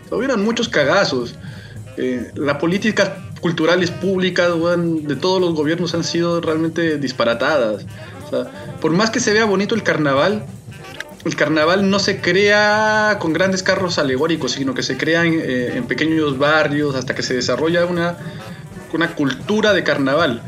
Hubieron 0.10 0.44
muchos 0.44 0.70
cagazos. 0.70 1.36
Eh, 1.98 2.32
las 2.36 2.58
políticas 2.58 3.12
culturales 3.42 3.92
públicas 3.92 4.50
de 4.50 5.16
todos 5.16 5.42
los 5.42 5.54
gobiernos 5.54 5.94
han 5.94 6.04
sido 6.04 6.42
realmente 6.42 6.98
disparatadas. 6.98 7.86
Por 8.82 8.92
más 8.92 9.10
que 9.10 9.20
se 9.20 9.34
vea 9.34 9.46
bonito 9.46 9.74
el 9.74 9.84
carnaval, 9.84 10.46
el 11.26 11.36
carnaval 11.36 11.90
no 11.90 12.00
se 12.00 12.22
crea 12.22 13.18
con 13.20 13.34
grandes 13.34 13.64
carros 13.64 14.00
alegóricos, 14.00 14.54
sino 14.54 14.74
que 14.74 14.84
se 14.84 14.98
crea 14.98 15.26
en, 15.26 15.40
eh, 15.42 15.74
en 15.76 15.86
pequeños 15.86 16.38
barrios 16.38 16.96
hasta 16.96 17.16
que 17.16 17.24
se 17.24 17.34
desarrolla 17.34 17.86
una, 17.86 18.18
una 18.94 19.16
cultura 19.16 19.74
de 19.74 19.84
carnaval. 19.84 20.42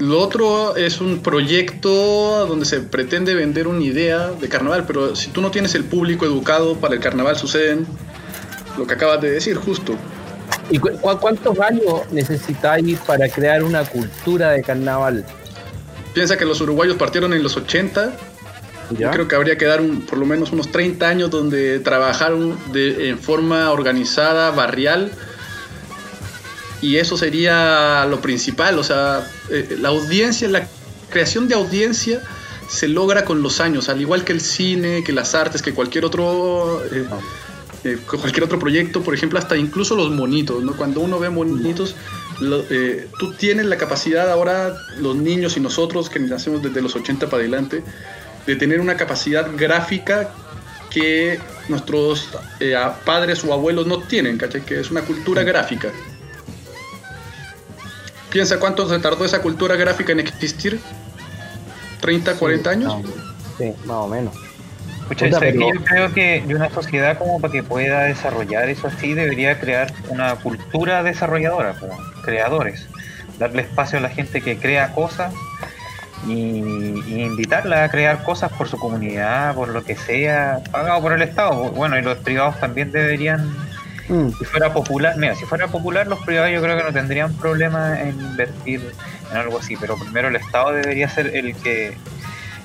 Lo 0.00 0.20
otro 0.20 0.76
es 0.76 1.00
un 1.00 1.20
proyecto 1.20 2.46
donde 2.46 2.64
se 2.64 2.80
pretende 2.80 3.34
vender 3.34 3.68
una 3.68 3.82
idea 3.82 4.30
de 4.30 4.48
carnaval, 4.48 4.84
pero 4.86 5.14
si 5.14 5.30
tú 5.30 5.40
no 5.40 5.50
tienes 5.50 5.74
el 5.74 5.84
público 5.84 6.24
educado 6.24 6.76
para 6.76 6.94
el 6.94 7.00
carnaval, 7.00 7.36
suceden 7.36 7.86
lo 8.76 8.86
que 8.86 8.94
acabas 8.94 9.20
de 9.20 9.30
decir, 9.30 9.56
justo. 9.56 9.96
¿Y 10.70 10.78
cu- 10.78 10.90
cu- 11.00 11.18
cuántos 11.20 11.58
años 11.60 12.02
necesitáis 12.10 12.98
para 13.00 13.28
crear 13.28 13.62
una 13.62 13.84
cultura 13.84 14.50
de 14.52 14.62
carnaval? 14.62 15.24
Piensa 16.14 16.36
que 16.36 16.44
los 16.44 16.60
uruguayos 16.60 16.96
partieron 16.96 17.32
en 17.34 17.42
los 17.42 17.56
80, 17.56 18.12
¿Ya? 18.90 18.98
yo 18.98 19.10
creo 19.10 19.28
que 19.28 19.34
habría 19.36 19.58
que 19.58 19.64
dar 19.66 19.80
un- 19.80 20.02
por 20.02 20.18
lo 20.18 20.26
menos 20.26 20.52
unos 20.52 20.70
30 20.70 21.08
años 21.08 21.30
donde 21.30 21.80
trabajaron 21.80 22.56
de, 22.72 23.08
en 23.10 23.18
forma 23.18 23.70
organizada, 23.70 24.50
barrial, 24.52 25.10
y 26.80 26.96
eso 26.96 27.16
sería 27.16 28.04
lo 28.08 28.20
principal, 28.20 28.78
o 28.78 28.84
sea, 28.84 29.26
eh, 29.50 29.76
la 29.80 29.88
audiencia, 29.88 30.48
la 30.48 30.66
creación 31.10 31.48
de 31.48 31.54
audiencia 31.54 32.20
se 32.68 32.88
logra 32.88 33.24
con 33.24 33.42
los 33.42 33.60
años, 33.60 33.88
al 33.88 34.00
igual 34.00 34.24
que 34.24 34.32
el 34.32 34.40
cine, 34.40 35.02
que 35.04 35.12
las 35.12 35.34
artes, 35.34 35.62
que 35.62 35.72
cualquier 35.72 36.04
otro... 36.04 36.82
eh, 36.92 37.04
eh, 37.84 37.98
cualquier 38.06 38.44
otro 38.44 38.58
proyecto, 38.58 39.02
por 39.02 39.14
ejemplo, 39.14 39.38
hasta 39.38 39.56
incluso 39.56 39.94
los 39.94 40.10
monitos, 40.10 40.62
¿no? 40.64 40.74
Cuando 40.76 41.00
uno 41.00 41.18
ve 41.18 41.28
monitos, 41.30 41.94
lo- 42.40 42.64
eh, 42.70 43.08
tú 43.18 43.32
tienes 43.34 43.66
la 43.66 43.76
capacidad 43.76 44.30
ahora, 44.30 44.74
los 44.98 45.14
niños 45.16 45.56
y 45.56 45.60
nosotros 45.60 46.08
que 46.08 46.18
nacemos 46.20 46.62
desde 46.62 46.80
los 46.82 46.96
80 46.96 47.26
para 47.28 47.42
adelante, 47.42 47.82
de 48.46 48.56
tener 48.56 48.80
una 48.80 48.96
capacidad 48.96 49.48
gráfica 49.56 50.30
que 50.90 51.38
nuestros 51.68 52.28
eh, 52.60 52.74
padres 53.04 53.44
o 53.44 53.52
abuelos 53.52 53.86
no 53.86 53.98
tienen, 54.00 54.38
¿cachai? 54.38 54.62
Que 54.64 54.80
es 54.80 54.90
una 54.90 55.02
cultura 55.02 55.42
gráfica. 55.42 55.90
Piensa 58.30 58.58
cuánto 58.58 58.88
se 58.88 58.98
tardó 58.98 59.24
esa 59.24 59.40
cultura 59.42 59.76
gráfica 59.76 60.12
en 60.12 60.20
existir. 60.20 60.80
¿30, 62.02 62.36
40 62.36 62.70
años? 62.70 62.94
Sí, 63.58 63.72
más 63.86 63.96
o 63.96 64.08
menos. 64.08 64.34
Pucha, 65.08 65.26
yo 65.28 65.38
creo 65.84 66.12
que 66.12 66.42
una 66.48 66.70
sociedad 66.70 67.18
como 67.18 67.40
para 67.40 67.52
que 67.52 67.62
pueda 67.62 68.04
desarrollar 68.04 68.68
eso 68.70 68.86
así 68.86 69.12
debería 69.12 69.60
crear 69.60 69.92
una 70.08 70.34
cultura 70.36 71.02
desarrolladora, 71.02 71.74
pues, 71.78 71.92
creadores, 72.22 72.88
darle 73.38 73.62
espacio 73.62 73.98
a 73.98 74.02
la 74.02 74.08
gente 74.08 74.40
que 74.40 74.56
crea 74.56 74.92
cosas 74.92 75.34
y, 76.26 76.32
y 76.32 77.22
invitarla 77.22 77.84
a 77.84 77.90
crear 77.90 78.22
cosas 78.22 78.50
por 78.52 78.68
su 78.68 78.78
comunidad, 78.78 79.54
por 79.54 79.68
lo 79.68 79.84
que 79.84 79.94
sea, 79.94 80.60
pagado 80.70 81.02
por 81.02 81.12
el 81.12 81.22
Estado. 81.22 81.70
Bueno, 81.72 81.98
y 81.98 82.02
los 82.02 82.18
privados 82.18 82.58
también 82.58 82.90
deberían, 82.90 83.54
Mm, 84.08 84.30
si 84.38 84.44
fuera 84.44 84.72
popular, 84.72 85.16
mira, 85.16 85.34
si 85.34 85.46
fuera 85.46 85.68
popular 85.68 86.06
los 86.06 86.22
privados 86.24 86.52
yo 86.52 86.60
creo 86.60 86.76
que 86.76 86.82
no 86.82 86.92
tendrían 86.92 87.32
problema 87.34 88.00
en 88.00 88.20
invertir 88.20 88.92
en 89.30 89.36
algo 89.36 89.58
así, 89.58 89.76
pero 89.76 89.96
primero 89.96 90.28
el 90.28 90.36
Estado 90.36 90.72
debería 90.72 91.08
ser 91.08 91.34
el 91.34 91.56
que, 91.56 91.96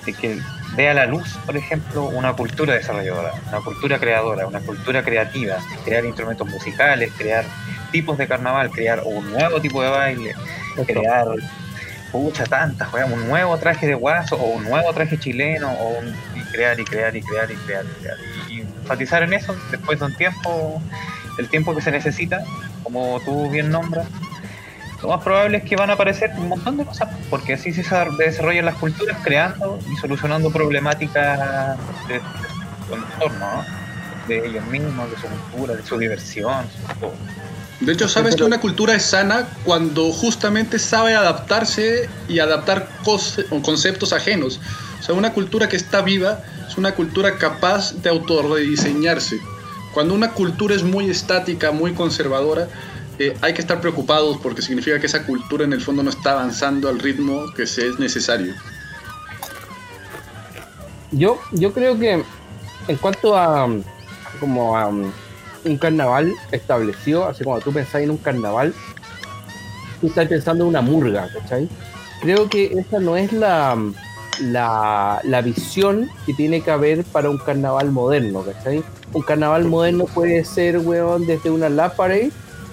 el 0.05 0.15
que 0.17 0.39
a 0.87 0.93
la 0.93 1.05
luz, 1.05 1.37
por 1.45 1.57
ejemplo, 1.57 2.03
una 2.05 2.33
cultura 2.33 2.75
desarrolladora, 2.75 3.33
una 3.49 3.59
cultura 3.59 3.99
creadora, 3.99 4.47
una 4.47 4.59
cultura 4.61 5.03
creativa, 5.03 5.57
crear 5.83 6.05
instrumentos 6.05 6.47
musicales, 6.47 7.11
crear 7.17 7.43
tipos 7.91 8.17
de 8.17 8.27
carnaval, 8.27 8.69
crear 8.69 9.01
un 9.03 9.31
nuevo 9.31 9.59
tipo 9.59 9.81
de 9.81 9.89
baile, 9.89 10.35
crear 10.85 11.27
pucha 12.11 12.43
tantas, 12.45 12.89
un 13.11 13.27
nuevo 13.27 13.57
traje 13.57 13.87
de 13.87 13.93
guaso 13.95 14.35
o 14.35 14.45
un 14.55 14.63
nuevo 14.63 14.91
traje 14.93 15.17
chileno 15.17 15.71
o 15.71 15.99
un- 15.99 16.15
y 16.35 16.41
crear 16.51 16.79
y 16.79 16.83
crear 16.83 17.15
y 17.15 17.21
crear 17.21 17.51
y 17.51 17.55
crear 17.55 17.85
y 17.85 18.01
crear. 18.01 18.17
Y 18.49 18.61
enfatizar 18.61 19.23
en 19.23 19.33
eso 19.33 19.55
después 19.71 19.99
de 19.99 20.05
un 20.05 20.15
tiempo 20.15 20.81
el 21.37 21.47
tiempo 21.49 21.73
que 21.75 21.81
se 21.81 21.91
necesita 21.91 22.43
como 22.83 23.19
tú 23.23 23.49
bien 23.49 23.69
nombras 23.69 24.07
lo 25.01 25.09
más 25.09 25.23
probable 25.23 25.57
es 25.57 25.63
que 25.63 25.75
van 25.75 25.89
a 25.89 25.93
aparecer 25.93 26.31
un 26.37 26.49
montón 26.49 26.77
de 26.77 26.85
cosas 26.85 27.09
porque 27.29 27.53
así 27.53 27.71
se 27.73 27.83
desar- 27.83 28.15
desarrollan 28.17 28.65
las 28.65 28.75
culturas 28.75 29.17
creando 29.23 29.79
y 29.91 29.95
solucionando 29.97 30.51
problemáticas 30.51 31.77
de, 32.07 32.15
de 32.15 32.21
su 32.87 32.95
entorno 32.95 33.39
¿no? 33.39 33.65
de 34.27 34.45
ellos 34.47 34.65
mismos, 34.65 35.09
de 35.09 35.17
su 35.17 35.27
cultura, 35.27 35.75
de 35.75 35.83
su 35.85 35.97
diversión. 35.97 36.65
De 37.79 37.93
hecho, 37.93 38.09
sabes 38.09 38.35
que 38.35 38.43
una 38.43 38.59
cultura 38.59 38.93
es 38.93 39.03
sana 39.03 39.47
cuando 39.63 40.11
justamente 40.11 40.77
sabe 40.77 41.15
adaptarse 41.15 42.09
y 42.27 42.39
adaptar 42.39 42.89
conceptos 43.63 44.11
ajenos. 44.13 44.59
O 44.99 45.03
sea, 45.03 45.15
una 45.15 45.31
cultura 45.31 45.69
que 45.69 45.77
está 45.77 46.01
viva 46.01 46.39
es 46.67 46.77
una 46.77 46.91
cultura 46.91 47.37
capaz 47.37 47.93
de 48.03 48.09
autorrediseñarse. 48.09 49.39
Cuando 49.93 50.13
una 50.13 50.31
cultura 50.31 50.75
es 50.75 50.83
muy 50.83 51.09
estática, 51.09 51.71
muy 51.71 51.93
conservadora, 51.93 52.67
eh, 53.19 53.37
hay 53.41 53.53
que 53.53 53.61
estar 53.61 53.81
preocupados 53.81 54.37
porque 54.37 54.61
significa 54.61 54.99
que 54.99 55.07
esa 55.07 55.25
cultura 55.25 55.65
en 55.65 55.73
el 55.73 55.81
fondo 55.81 56.01
no 56.01 56.09
está 56.09 56.31
avanzando 56.31 56.87
al 56.87 56.99
ritmo 56.99 57.51
que 57.53 57.67
se 57.67 57.87
es 57.87 57.99
necesario. 57.99 58.53
Yo, 61.11 61.39
yo 61.51 61.73
creo 61.73 61.99
que 61.99 62.23
en 62.87 62.97
cuanto 62.97 63.37
a 63.37 63.67
como 64.39 64.77
a 64.77 64.87
un 64.87 65.77
carnaval 65.77 66.33
establecido, 66.51 67.27
así 67.27 67.43
como 67.43 67.59
tú 67.59 67.73
pensás 67.73 68.01
en 68.01 68.11
un 68.11 68.17
carnaval, 68.17 68.73
tú 69.99 70.07
estás 70.07 70.27
pensando 70.27 70.63
en 70.63 70.69
una 70.69 70.81
murga, 70.81 71.29
¿cachai? 71.33 71.67
Creo 72.21 72.49
que 72.49 72.67
esa 72.79 72.99
no 72.99 73.17
es 73.17 73.33
la, 73.33 73.77
la, 74.41 75.19
la, 75.23 75.41
visión 75.41 76.09
que 76.25 76.33
tiene 76.33 76.61
que 76.61 76.71
haber 76.71 77.03
para 77.03 77.29
un 77.29 77.37
carnaval 77.37 77.91
moderno, 77.91 78.43
¿cachai? 78.43 78.83
Un 79.11 79.21
carnaval 79.23 79.65
moderno 79.65 80.05
puede 80.05 80.45
ser, 80.45 80.77
weón, 80.77 81.25
desde 81.25 81.49
una 81.49 81.67
lap 81.67 81.99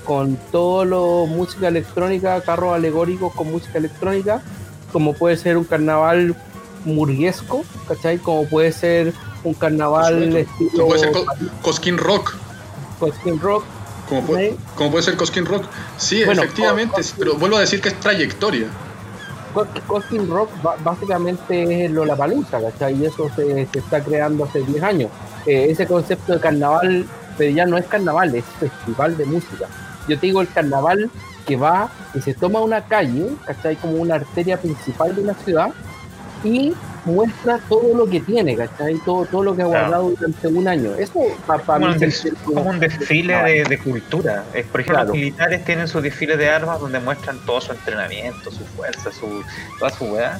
con 0.06 0.36
todo 0.52 0.84
lo 0.84 1.26
música 1.26 1.68
electrónica, 1.68 2.40
carros 2.40 2.74
alegóricos 2.74 3.34
con 3.34 3.50
música 3.50 3.78
electrónica, 3.78 4.40
como 4.92 5.12
puede 5.12 5.36
ser 5.36 5.56
un 5.56 5.64
carnaval 5.64 6.36
murguesco, 6.84 7.64
¿cachai? 7.88 8.18
Como 8.18 8.48
puede 8.48 8.72
ser 8.72 9.12
un 9.44 9.54
carnaval 9.54 10.36
estilo... 10.36 10.70
Como 10.72 10.86
puede 10.86 11.00
ser 11.00 11.12
Cosquín 11.62 11.98
Rock. 11.98 12.34
Cosquín 12.98 13.40
Rock. 13.40 13.64
Como 14.08 14.22
puede, 14.22 14.56
como 14.76 14.92
puede 14.92 15.02
ser 15.02 15.16
Cosquín 15.16 15.44
Rock. 15.44 15.64
Sí, 15.98 16.22
efectivamente, 16.22 17.02
pero 17.18 17.34
vuelvo 17.34 17.56
a 17.56 17.60
decir 17.60 17.80
que 17.80 17.88
es 17.88 17.98
trayectoria. 17.98 18.68
Cosquín 19.86 20.28
Rock 20.28 20.50
básicamente 20.84 21.86
es 21.86 21.90
Lollapalooza, 21.90 22.60
¿cachai? 22.60 22.94
Y 23.02 23.06
eso 23.06 23.28
se, 23.34 23.62
está 23.62 24.04
creando 24.04 24.44
hace 24.44 24.60
10 24.60 24.82
años. 24.82 25.10
Eh, 25.46 25.66
ese 25.70 25.86
concepto 25.86 26.34
de 26.34 26.40
carnaval, 26.40 27.06
pero 27.36 27.50
ya 27.50 27.66
no 27.66 27.76
es 27.76 27.86
carnaval, 27.86 28.34
es 28.34 28.44
festival 28.60 29.16
de 29.16 29.24
música. 29.24 29.66
Yo 30.08 30.18
te 30.18 30.26
digo 30.26 30.40
el 30.40 30.48
carnaval 30.48 31.10
que 31.46 31.56
va, 31.56 31.90
y 32.14 32.20
se 32.20 32.34
toma 32.34 32.60
una 32.60 32.82
calle, 32.82 33.28
¿cachai? 33.46 33.76
Como 33.76 33.94
una 33.94 34.16
arteria 34.16 34.56
principal 34.56 35.14
de 35.14 35.22
una 35.22 35.34
ciudad, 35.34 35.70
y 36.44 36.74
muestra 37.04 37.58
todo 37.68 37.96
lo 37.96 38.06
que 38.06 38.20
tiene, 38.20 38.56
¿cachai? 38.56 38.96
Todo, 39.04 39.24
todo 39.26 39.44
lo 39.44 39.56
que 39.56 39.62
ha 39.62 39.66
guardado 39.66 40.10
durante 40.10 40.48
un 40.48 40.68
año. 40.68 40.94
Eso 40.94 41.20
para, 41.46 41.62
como, 41.62 41.86
un 41.86 42.12
como 42.44 42.70
un 42.70 42.80
desfile 42.80 43.64
de, 43.64 43.78
cultura. 43.78 44.44
por 44.72 44.80
ejemplo, 44.80 45.04
los 45.04 45.12
militares 45.12 45.64
tienen 45.64 45.88
su 45.88 46.00
desfile 46.00 46.36
de 46.36 46.50
armas 46.50 46.80
donde 46.80 46.98
muestran 47.00 47.38
todo 47.46 47.60
su 47.60 47.72
entrenamiento, 47.72 48.50
su 48.50 48.64
fuerza, 48.64 49.12
su, 49.12 49.42
toda 49.78 49.90
su 49.90 50.04
weá. 50.06 50.38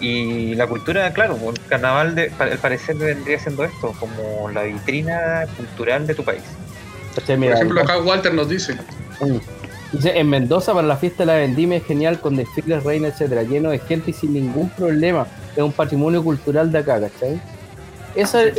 Y 0.00 0.54
la 0.54 0.68
cultura, 0.68 1.12
claro, 1.12 1.36
el 1.48 1.60
carnaval, 1.66 2.14
de, 2.14 2.30
al 2.38 2.58
parecer, 2.58 2.96
vendría 2.96 3.38
siendo 3.38 3.64
esto, 3.64 3.92
como 3.98 4.48
la 4.50 4.62
vitrina 4.62 5.44
cultural 5.56 6.06
de 6.06 6.14
tu 6.14 6.22
país. 6.22 6.44
Por 7.14 7.30
ejemplo, 7.30 7.80
acá 7.80 7.98
Walter 7.98 8.34
nos 8.34 8.48
dice. 8.48 8.74
Mm. 9.20 9.38
Dice, 9.92 10.18
en 10.18 10.28
Mendoza 10.28 10.74
para 10.74 10.86
la 10.86 10.96
fiesta 10.96 11.22
de 11.22 11.26
la 11.26 11.34
vendimia 11.36 11.78
es 11.78 11.84
genial 11.84 12.20
con 12.20 12.36
desfiles, 12.36 12.84
reina, 12.84 13.08
etcétera, 13.08 13.42
lleno 13.42 13.70
de 13.70 13.78
gente 13.78 14.10
y 14.10 14.14
sin 14.14 14.34
ningún 14.34 14.68
problema. 14.70 15.26
Es 15.56 15.62
un 15.62 15.72
patrimonio 15.72 16.22
cultural 16.22 16.70
de 16.70 16.78
acá, 16.78 17.00
¿cachai? 17.00 17.40
Esa, 18.14 18.44
es, 18.44 18.54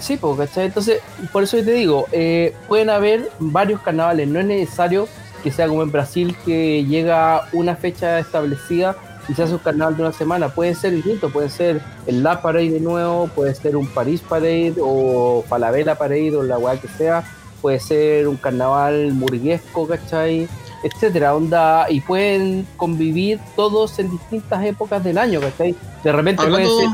sí, 0.00 0.16
pues, 0.16 0.38
¿cachai? 0.38 0.66
Entonces, 0.66 1.00
por 1.32 1.42
eso 1.42 1.56
te 1.56 1.72
digo, 1.72 2.06
eh, 2.12 2.54
pueden 2.68 2.88
haber 2.88 3.30
varios 3.40 3.80
carnavales, 3.82 4.28
no 4.28 4.38
es 4.38 4.46
necesario 4.46 5.08
que 5.42 5.50
sea 5.50 5.66
como 5.66 5.82
en 5.82 5.90
Brasil, 5.90 6.36
que 6.44 6.84
llega 6.84 7.48
una 7.52 7.74
fecha 7.74 8.18
establecida 8.18 8.96
y 9.28 9.34
se 9.34 9.42
hace 9.42 9.54
un 9.54 9.58
carnaval 9.58 9.96
de 9.96 10.02
una 10.02 10.12
semana. 10.12 10.48
Puede 10.48 10.74
ser 10.74 10.92
distinto, 10.92 11.30
puede 11.30 11.50
ser 11.50 11.80
el 12.06 12.22
La 12.22 12.40
Parade 12.42 12.70
de 12.70 12.80
nuevo, 12.80 13.28
puede 13.28 13.54
ser 13.54 13.76
un 13.76 13.86
París 13.88 14.22
Parade 14.26 14.74
o 14.80 15.44
Palavela 15.48 15.96
Parade 15.96 16.34
o 16.36 16.42
la 16.42 16.58
weá 16.58 16.80
que 16.80 16.88
sea 16.88 17.24
puede 17.60 17.80
ser 17.80 18.28
un 18.28 18.36
carnaval 18.36 19.12
murguesco, 19.12 19.86
¿cachai? 19.86 20.48
etcétera, 20.82 21.34
onda, 21.34 21.86
y 21.88 22.00
pueden 22.00 22.66
convivir 22.76 23.40
todos 23.56 23.98
en 23.98 24.10
distintas 24.10 24.64
épocas 24.64 25.02
del 25.02 25.18
año, 25.18 25.40
¿cachai? 25.40 25.74
De 26.04 26.12
repente 26.12 26.46
puede 26.46 26.66
ser 26.66 26.88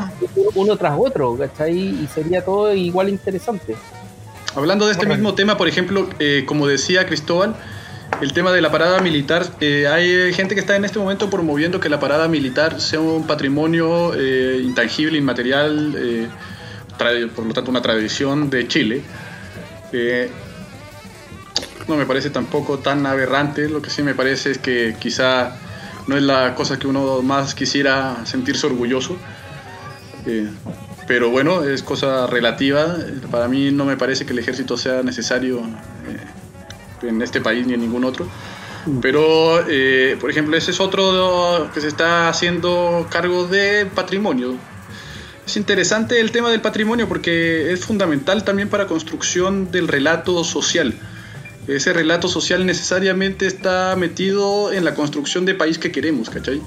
uno 0.54 0.76
tras 0.76 0.94
otro, 0.98 1.36
¿cachai? 1.36 1.76
Y 1.76 2.08
sería 2.12 2.44
todo 2.44 2.72
igual 2.74 3.08
interesante. 3.08 3.76
Hablando 4.54 4.86
de 4.86 4.92
este 4.92 5.06
mismo 5.06 5.34
tema, 5.34 5.56
por 5.56 5.68
ejemplo, 5.68 6.08
eh, 6.18 6.44
como 6.46 6.66
decía 6.66 7.06
Cristóbal, 7.06 7.56
el 8.20 8.32
tema 8.32 8.52
de 8.52 8.62
la 8.62 8.70
parada 8.70 9.00
militar, 9.00 9.44
eh, 9.60 9.86
hay 9.88 10.32
gente 10.32 10.54
que 10.54 10.60
está 10.60 10.76
en 10.76 10.84
este 10.84 10.98
momento 10.98 11.28
promoviendo 11.28 11.80
que 11.80 11.88
la 11.88 11.98
parada 11.98 12.28
militar 12.28 12.80
sea 12.80 13.00
un 13.00 13.26
patrimonio 13.26 14.14
eh, 14.14 14.62
intangible, 14.64 15.18
inmaterial, 15.18 16.30
por 17.34 17.44
lo 17.44 17.52
tanto 17.52 17.70
una 17.70 17.82
tradición 17.82 18.48
de 18.48 18.68
Chile 18.68 19.02
no 21.88 21.96
me 21.96 22.06
parece 22.06 22.30
tampoco 22.30 22.78
tan 22.78 23.06
aberrante, 23.06 23.68
lo 23.68 23.82
que 23.82 23.90
sí 23.90 24.02
me 24.02 24.14
parece 24.14 24.52
es 24.52 24.58
que 24.58 24.96
quizá 24.98 25.56
no 26.06 26.16
es 26.16 26.22
la 26.22 26.54
cosa 26.54 26.78
que 26.78 26.86
uno 26.86 27.22
más 27.22 27.54
quisiera 27.54 28.24
sentirse 28.26 28.66
orgulloso. 28.66 29.16
Eh, 30.26 30.48
pero 31.06 31.30
bueno, 31.30 31.64
es 31.64 31.82
cosa 31.82 32.26
relativa. 32.26 32.96
Para 33.30 33.48
mí 33.48 33.70
no 33.70 33.84
me 33.84 33.96
parece 33.96 34.24
que 34.24 34.32
el 34.32 34.38
ejército 34.38 34.76
sea 34.76 35.02
necesario 35.02 35.60
eh, 35.60 37.08
en 37.08 37.20
este 37.22 37.40
país 37.40 37.66
ni 37.66 37.74
en 37.74 37.80
ningún 37.80 38.04
otro. 38.04 38.26
Pero, 39.00 39.64
eh, 39.66 40.16
por 40.20 40.30
ejemplo, 40.30 40.56
ese 40.56 40.70
es 40.70 40.80
otro 40.80 41.70
que 41.72 41.80
se 41.80 41.88
está 41.88 42.28
haciendo 42.28 43.06
cargo 43.10 43.46
de 43.46 43.86
patrimonio. 43.86 44.56
Es 45.46 45.56
interesante 45.56 46.20
el 46.20 46.32
tema 46.32 46.50
del 46.50 46.60
patrimonio 46.60 47.08
porque 47.08 47.72
es 47.72 47.84
fundamental 47.84 48.44
también 48.44 48.68
para 48.68 48.86
construcción 48.86 49.70
del 49.70 49.88
relato 49.88 50.42
social 50.44 50.94
ese 51.66 51.92
relato 51.92 52.28
social 52.28 52.66
necesariamente 52.66 53.46
está 53.46 53.96
metido 53.96 54.72
en 54.72 54.84
la 54.84 54.94
construcción 54.94 55.44
de 55.44 55.54
país 55.54 55.78
que 55.78 55.90
queremos, 55.90 56.28
¿cachai? 56.28 56.60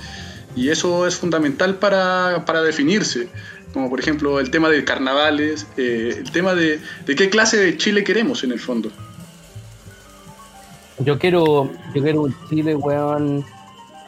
Y 0.55 0.69
eso 0.69 1.05
es 1.05 1.15
fundamental 1.15 1.75
para, 1.75 2.61
definirse, 2.63 3.29
como 3.73 3.89
por 3.89 3.99
ejemplo 3.99 4.39
el 4.39 4.49
tema 4.49 4.69
de 4.69 4.83
carnavales, 4.83 5.67
eh, 5.77 6.15
el 6.17 6.31
tema 6.31 6.55
de, 6.55 6.79
qué 7.05 7.29
clase 7.29 7.57
de 7.57 7.77
Chile 7.77 8.03
queremos 8.03 8.43
en 8.43 8.51
el 8.51 8.59
fondo. 8.59 8.89
Yo 10.99 11.19
quiero, 11.19 11.69
yo 11.93 12.01
quiero 12.01 12.23
un 12.23 12.35
Chile, 12.49 12.73
weón, 12.75 13.45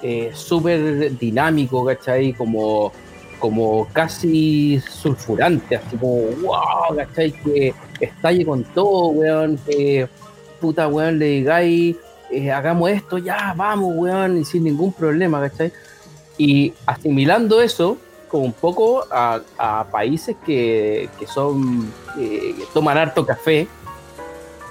eh, 0.01 0.31
súper 0.33 1.15
dinámico, 1.19 1.85
¿cachai? 1.85 2.33
Como, 2.33 2.91
como 3.37 3.87
casi 3.93 4.81
sulfurante, 4.89 5.75
así 5.75 5.95
como, 5.97 6.21
wow, 6.41 6.95
¿cachai? 6.97 7.31
Que 7.31 7.75
estalle 7.99 8.43
con 8.43 8.63
todo, 8.63 9.09
weón, 9.09 9.59
que 9.67 10.09
puta, 10.59 10.87
weón, 10.87 11.19
le 11.19 11.25
digáis, 11.25 11.95
eh, 12.31 12.51
hagamos 12.51 12.89
esto, 12.89 13.17
ya, 13.17 13.53
vamos, 13.55 13.93
weón, 13.95 14.37
y 14.37 14.45
sin 14.45 14.63
ningún 14.63 14.93
problema, 14.93 15.39
¿cachai? 15.41 15.71
Y 16.37 16.73
asimilando 16.85 17.61
eso, 17.61 17.97
como 18.27 18.45
un 18.45 18.53
poco 18.53 19.05
a, 19.11 19.41
países 19.91 20.35
que, 20.45 21.09
son, 21.27 21.91
que 22.15 22.55
toman 22.73 22.97
harto 22.97 23.25
café, 23.25 23.67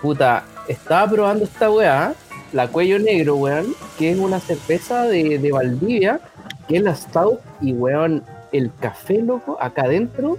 puta, 0.01 0.45
estaba 0.69 1.11
probando 1.11 1.45
esta 1.45 1.71
weá, 1.71 2.15
la 2.53 2.69
Cuello 2.69 2.99
Negro, 2.99 3.37
weón, 3.37 3.75
que 3.99 4.13
es 4.13 4.19
una 4.19 4.41
cerveza 4.41 5.05
de, 5.05 5.39
de 5.39 5.53
Valdivia, 5.53 6.21
que 6.69 6.77
es 6.77 6.83
la 6.83 6.95
Stout, 6.95 7.41
y 7.61 7.73
weón, 7.73 8.25
el 8.53 8.71
café, 8.81 9.21
loco, 9.21 9.59
acá 9.61 9.83
adentro, 9.83 10.39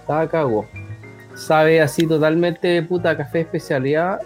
estaba 0.00 0.28
cago. 0.28 0.66
Sabe 1.36 1.80
así 1.80 2.06
totalmente 2.06 2.82
puta 2.82 3.16
café 3.16 3.40
especialidad 3.40 4.20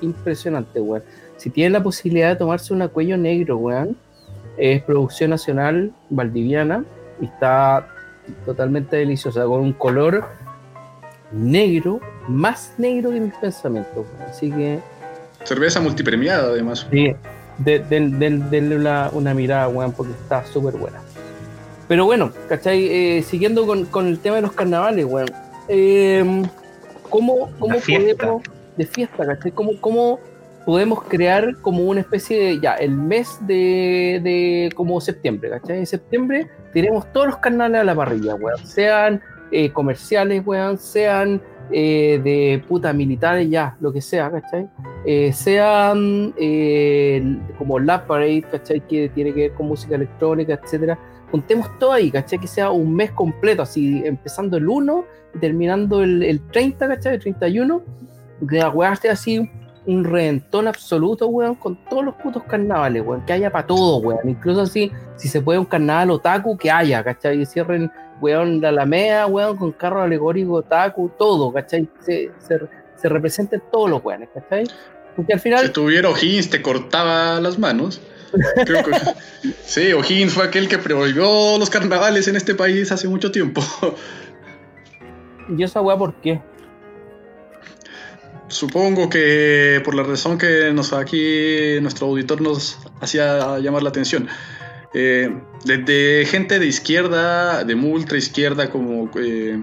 impresionante, 0.00 0.80
weón. 0.80 1.02
Si 1.36 1.50
tienen 1.50 1.72
la 1.72 1.82
posibilidad 1.82 2.30
de 2.30 2.36
tomarse 2.36 2.72
una 2.72 2.88
cuello 2.88 3.16
negro, 3.16 3.58
weón, 3.58 3.96
es 4.56 4.82
producción 4.82 5.30
nacional 5.30 5.92
valdiviana 6.08 6.84
y 7.20 7.26
está 7.26 7.88
totalmente 8.44 8.96
deliciosa, 8.96 9.44
con 9.44 9.60
un 9.60 9.72
color 9.72 10.24
negro, 11.32 12.00
más 12.28 12.72
negro 12.78 13.10
que 13.10 13.20
mis 13.20 13.34
pensamientos. 13.34 14.06
Así 14.28 14.50
que. 14.50 14.80
Cerveza 15.44 15.80
multipremiada, 15.80 16.48
además. 16.48 16.86
Sí, 16.90 17.14
denle 17.58 18.76
una, 19.12 19.34
mirada, 19.34 19.68
weón, 19.68 19.92
porque 19.92 20.12
está 20.12 20.44
súper 20.46 20.74
buena. 20.74 21.00
Pero 21.88 22.04
bueno, 22.04 22.32
¿cachai? 22.48 22.86
Eh, 22.88 23.22
siguiendo 23.22 23.66
con, 23.66 24.06
el 24.06 24.18
tema 24.18 24.36
de 24.36 24.42
los 24.42 24.52
carnavales, 24.52 25.04
weón. 25.04 25.30
Eh, 25.68 26.24
¿Cómo, 27.08 27.50
cómo 27.58 27.76
podemos 27.78 28.42
de 28.76 28.86
fiesta, 28.86 29.26
¿cachai? 29.26 29.52
¿Cómo, 29.52 29.72
¿Cómo, 29.80 30.20
podemos 30.66 31.04
crear 31.04 31.56
como 31.62 31.84
una 31.84 32.00
especie 32.00 32.42
de, 32.42 32.60
ya, 32.60 32.74
el 32.74 32.90
mes 32.90 33.38
de, 33.42 34.20
de 34.22 34.70
como 34.74 35.00
septiembre, 35.00 35.48
¿cachai? 35.48 35.78
En 35.78 35.86
septiembre 35.86 36.48
tenemos 36.72 37.10
todos 37.12 37.28
los 37.28 37.36
canales 37.36 37.80
a 37.80 37.84
la 37.84 37.94
parrilla, 37.94 38.34
weón, 38.34 38.66
sean 38.66 39.22
eh, 39.52 39.70
comerciales, 39.70 40.44
weón, 40.44 40.76
sean 40.76 41.40
eh, 41.70 42.20
de 42.22 42.64
puta 42.66 42.92
militares, 42.92 43.48
ya, 43.50 43.76
lo 43.80 43.92
que 43.92 44.00
sea, 44.00 44.30
¿cachai? 44.30 44.68
Eh, 45.04 45.32
sean 45.32 46.32
eh, 46.36 47.38
como 47.58 47.78
Lab 47.78 48.06
Parade, 48.06 48.44
¿cachai? 48.50 48.80
Que 48.80 49.08
tiene 49.08 49.32
que 49.32 49.40
ver 49.42 49.52
con 49.52 49.68
música 49.68 49.94
electrónica, 49.94 50.60
etcétera. 50.62 50.98
Juntemos 51.30 51.76
todo 51.78 51.92
ahí, 51.92 52.10
¿cachai? 52.10 52.38
Que 52.38 52.46
sea 52.46 52.70
un 52.70 52.94
mes 52.94 53.10
completo, 53.12 53.62
así, 53.62 54.02
empezando 54.04 54.56
el 54.56 54.68
1 54.68 55.04
y 55.34 55.38
terminando 55.38 56.02
el, 56.02 56.22
el 56.22 56.40
30, 56.48 56.86
¿cachai? 56.86 57.14
El 57.14 57.20
31. 57.20 57.82
Weá 58.40 58.92
esté 58.92 59.08
así 59.08 59.50
un 59.86 60.04
reventón 60.04 60.66
absoluto, 60.66 61.28
weón, 61.28 61.54
con 61.54 61.76
todos 61.88 62.04
los 62.04 62.14
putos 62.16 62.42
carnavales, 62.44 63.02
weón, 63.06 63.24
que 63.24 63.32
haya 63.32 63.50
para 63.50 63.66
todo, 63.66 63.98
weón, 63.98 64.28
incluso 64.28 64.62
así, 64.62 64.90
si 65.16 65.28
se 65.28 65.40
puede 65.40 65.58
un 65.58 65.64
carnaval 65.64 66.10
otaku, 66.10 66.56
que 66.58 66.70
haya, 66.70 67.02
¿cachai? 67.04 67.40
Y 67.40 67.46
cierren, 67.46 67.90
weón, 68.20 68.60
la 68.60 68.70
Alameda, 68.70 69.26
weón, 69.26 69.56
con 69.56 69.72
carro 69.72 70.02
alegórico 70.02 70.54
otaku, 70.54 71.10
todo, 71.16 71.52
¿cachai? 71.52 71.88
Se, 72.00 72.30
se, 72.38 72.60
se 72.96 73.08
representen 73.08 73.62
todos 73.70 73.88
los 73.88 74.04
weones, 74.04 74.28
¿cachai? 74.34 74.64
Porque 75.14 75.32
al 75.32 75.40
final... 75.40 75.66
Si 75.66 75.72
tuviera 75.72 76.10
O'Higgins 76.10 76.50
te 76.50 76.60
cortaba 76.60 77.40
las 77.40 77.58
manos. 77.58 78.00
Creo 78.66 78.84
que, 78.84 78.90
sí, 79.64 79.92
O'Higgins 79.92 80.34
fue 80.34 80.44
aquel 80.44 80.68
que 80.68 80.78
prohibió 80.78 81.58
los 81.58 81.70
carnavales 81.70 82.26
en 82.26 82.36
este 82.36 82.54
país 82.54 82.90
hace 82.90 83.08
mucho 83.08 83.30
tiempo. 83.30 83.62
¿Y 85.56 85.62
esa 85.62 85.80
weá 85.80 85.96
por 85.96 86.14
qué? 86.16 86.40
Supongo 88.48 89.10
que 89.10 89.80
por 89.84 89.94
la 89.94 90.02
razón 90.02 90.38
que 90.38 90.72
nos 90.72 90.92
aquí 90.92 91.80
nuestro 91.80 92.06
auditor 92.06 92.40
nos 92.40 92.78
hacía 93.00 93.58
llamar 93.58 93.82
la 93.82 93.90
atención. 93.90 94.28
Eh, 94.94 95.30
desde 95.64 96.24
gente 96.26 96.58
de 96.58 96.66
izquierda, 96.66 97.64
de 97.64 97.74
ultra 97.74 98.16
izquierda, 98.16 98.70
como, 98.70 99.10
eh, 99.18 99.60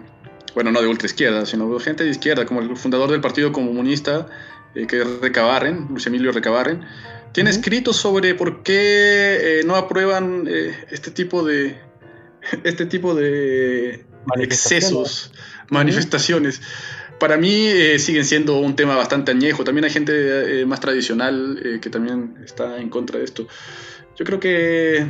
bueno, 0.54 0.72
no 0.72 0.82
de 0.82 0.88
ultra 0.88 1.08
izquierda, 1.08 1.46
sino 1.46 1.80
gente 1.80 2.04
de 2.04 2.10
izquierda, 2.10 2.46
como 2.46 2.62
el 2.62 2.76
fundador 2.76 3.10
del 3.10 3.22
Partido 3.22 3.52
Comunista, 3.52 4.28
eh, 4.76 4.88
que 4.88 5.02
es 5.02 5.08
Recabarren, 5.22 5.88
Luis 5.90 6.06
Emilio 6.08 6.32
Recabarren, 6.32 6.86
tiene 7.32 7.50
Ujú. 7.50 7.60
escritos 7.60 7.98
sobre 7.98 8.36
por 8.36 8.64
qué 8.64 9.60
eh, 9.60 9.64
no 9.66 9.76
aprueban 9.76 10.46
eh, 10.48 10.74
este 10.92 11.12
tipo 11.12 11.44
de 11.44 11.78
este 12.64 12.86
tipo 12.86 13.16
de 13.16 14.06
excesos, 14.38 15.32
manifestaciones. 15.70 16.62
Para 17.24 17.38
mí 17.38 17.68
eh, 17.68 18.00
siguen 18.00 18.26
siendo 18.26 18.60
un 18.60 18.76
tema 18.76 18.98
bastante 18.98 19.32
añejo. 19.32 19.64
También 19.64 19.86
hay 19.86 19.92
gente 19.92 20.12
eh, 20.60 20.66
más 20.66 20.82
tradicional 20.82 21.58
eh, 21.64 21.80
que 21.82 21.90
también 21.90 22.36
está 22.44 22.82
en 22.82 22.90
contra 22.90 23.18
de 23.18 23.24
esto. 23.24 23.48
Yo 24.18 24.26
creo 24.26 24.42
que 24.42 25.08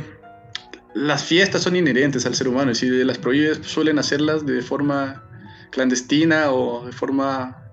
las 0.94 1.24
fiestas 1.24 1.62
son 1.62 1.74
inherentes 1.74 2.24
al 2.24 2.36
ser 2.36 2.46
humano 2.46 2.70
y 2.70 2.76
si 2.76 2.88
las 3.02 3.18
prohíbes 3.18 3.58
suelen 3.62 3.98
hacerlas 3.98 4.46
de 4.46 4.62
forma 4.62 5.24
clandestina 5.72 6.52
o 6.52 6.86
de 6.86 6.92
forma 6.92 7.64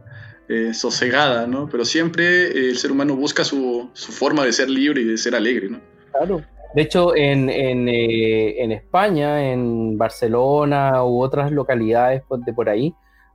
eh, 0.49 0.73
sosegada, 0.73 1.45
¿no? 1.45 1.69
Pero 1.69 1.85
siempre 1.85 2.47
eh, 2.47 2.69
el 2.71 2.79
ser 2.79 2.91
humano 2.91 3.15
busca 3.15 3.43
su, 3.43 3.91
su 3.93 4.11
forma 4.11 4.43
de 4.43 4.53
ser 4.53 4.71
libre 4.71 5.01
y 5.01 5.05
de 5.05 5.17
ser 5.19 5.35
alegre, 5.35 5.69
¿no? 5.69 5.81
Claro. 6.13 6.41
De 6.73 6.81
hecho, 6.81 7.15
en, 7.15 7.47
en, 7.47 7.87
eh, 7.87 8.63
en 8.63 8.71
España, 8.71 9.51
en 9.51 9.99
Barcelona 9.99 11.03
u 11.03 11.21
otras 11.21 11.51
localidades 11.51 12.23
pues, 12.27 12.41
de 12.43 12.53
por 12.53 12.69
ahí, 12.69 12.91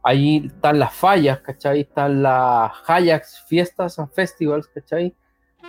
ahí 0.09 0.47
están 0.47 0.79
las 0.79 0.95
fallas, 0.95 1.41
¿cachai? 1.41 1.81
Están 1.81 2.23
las 2.23 2.71
Hayaks, 2.87 3.45
fiestas 3.49 3.99
and 3.99 4.11
festivals, 4.13 4.69
¿cachai? 4.69 5.13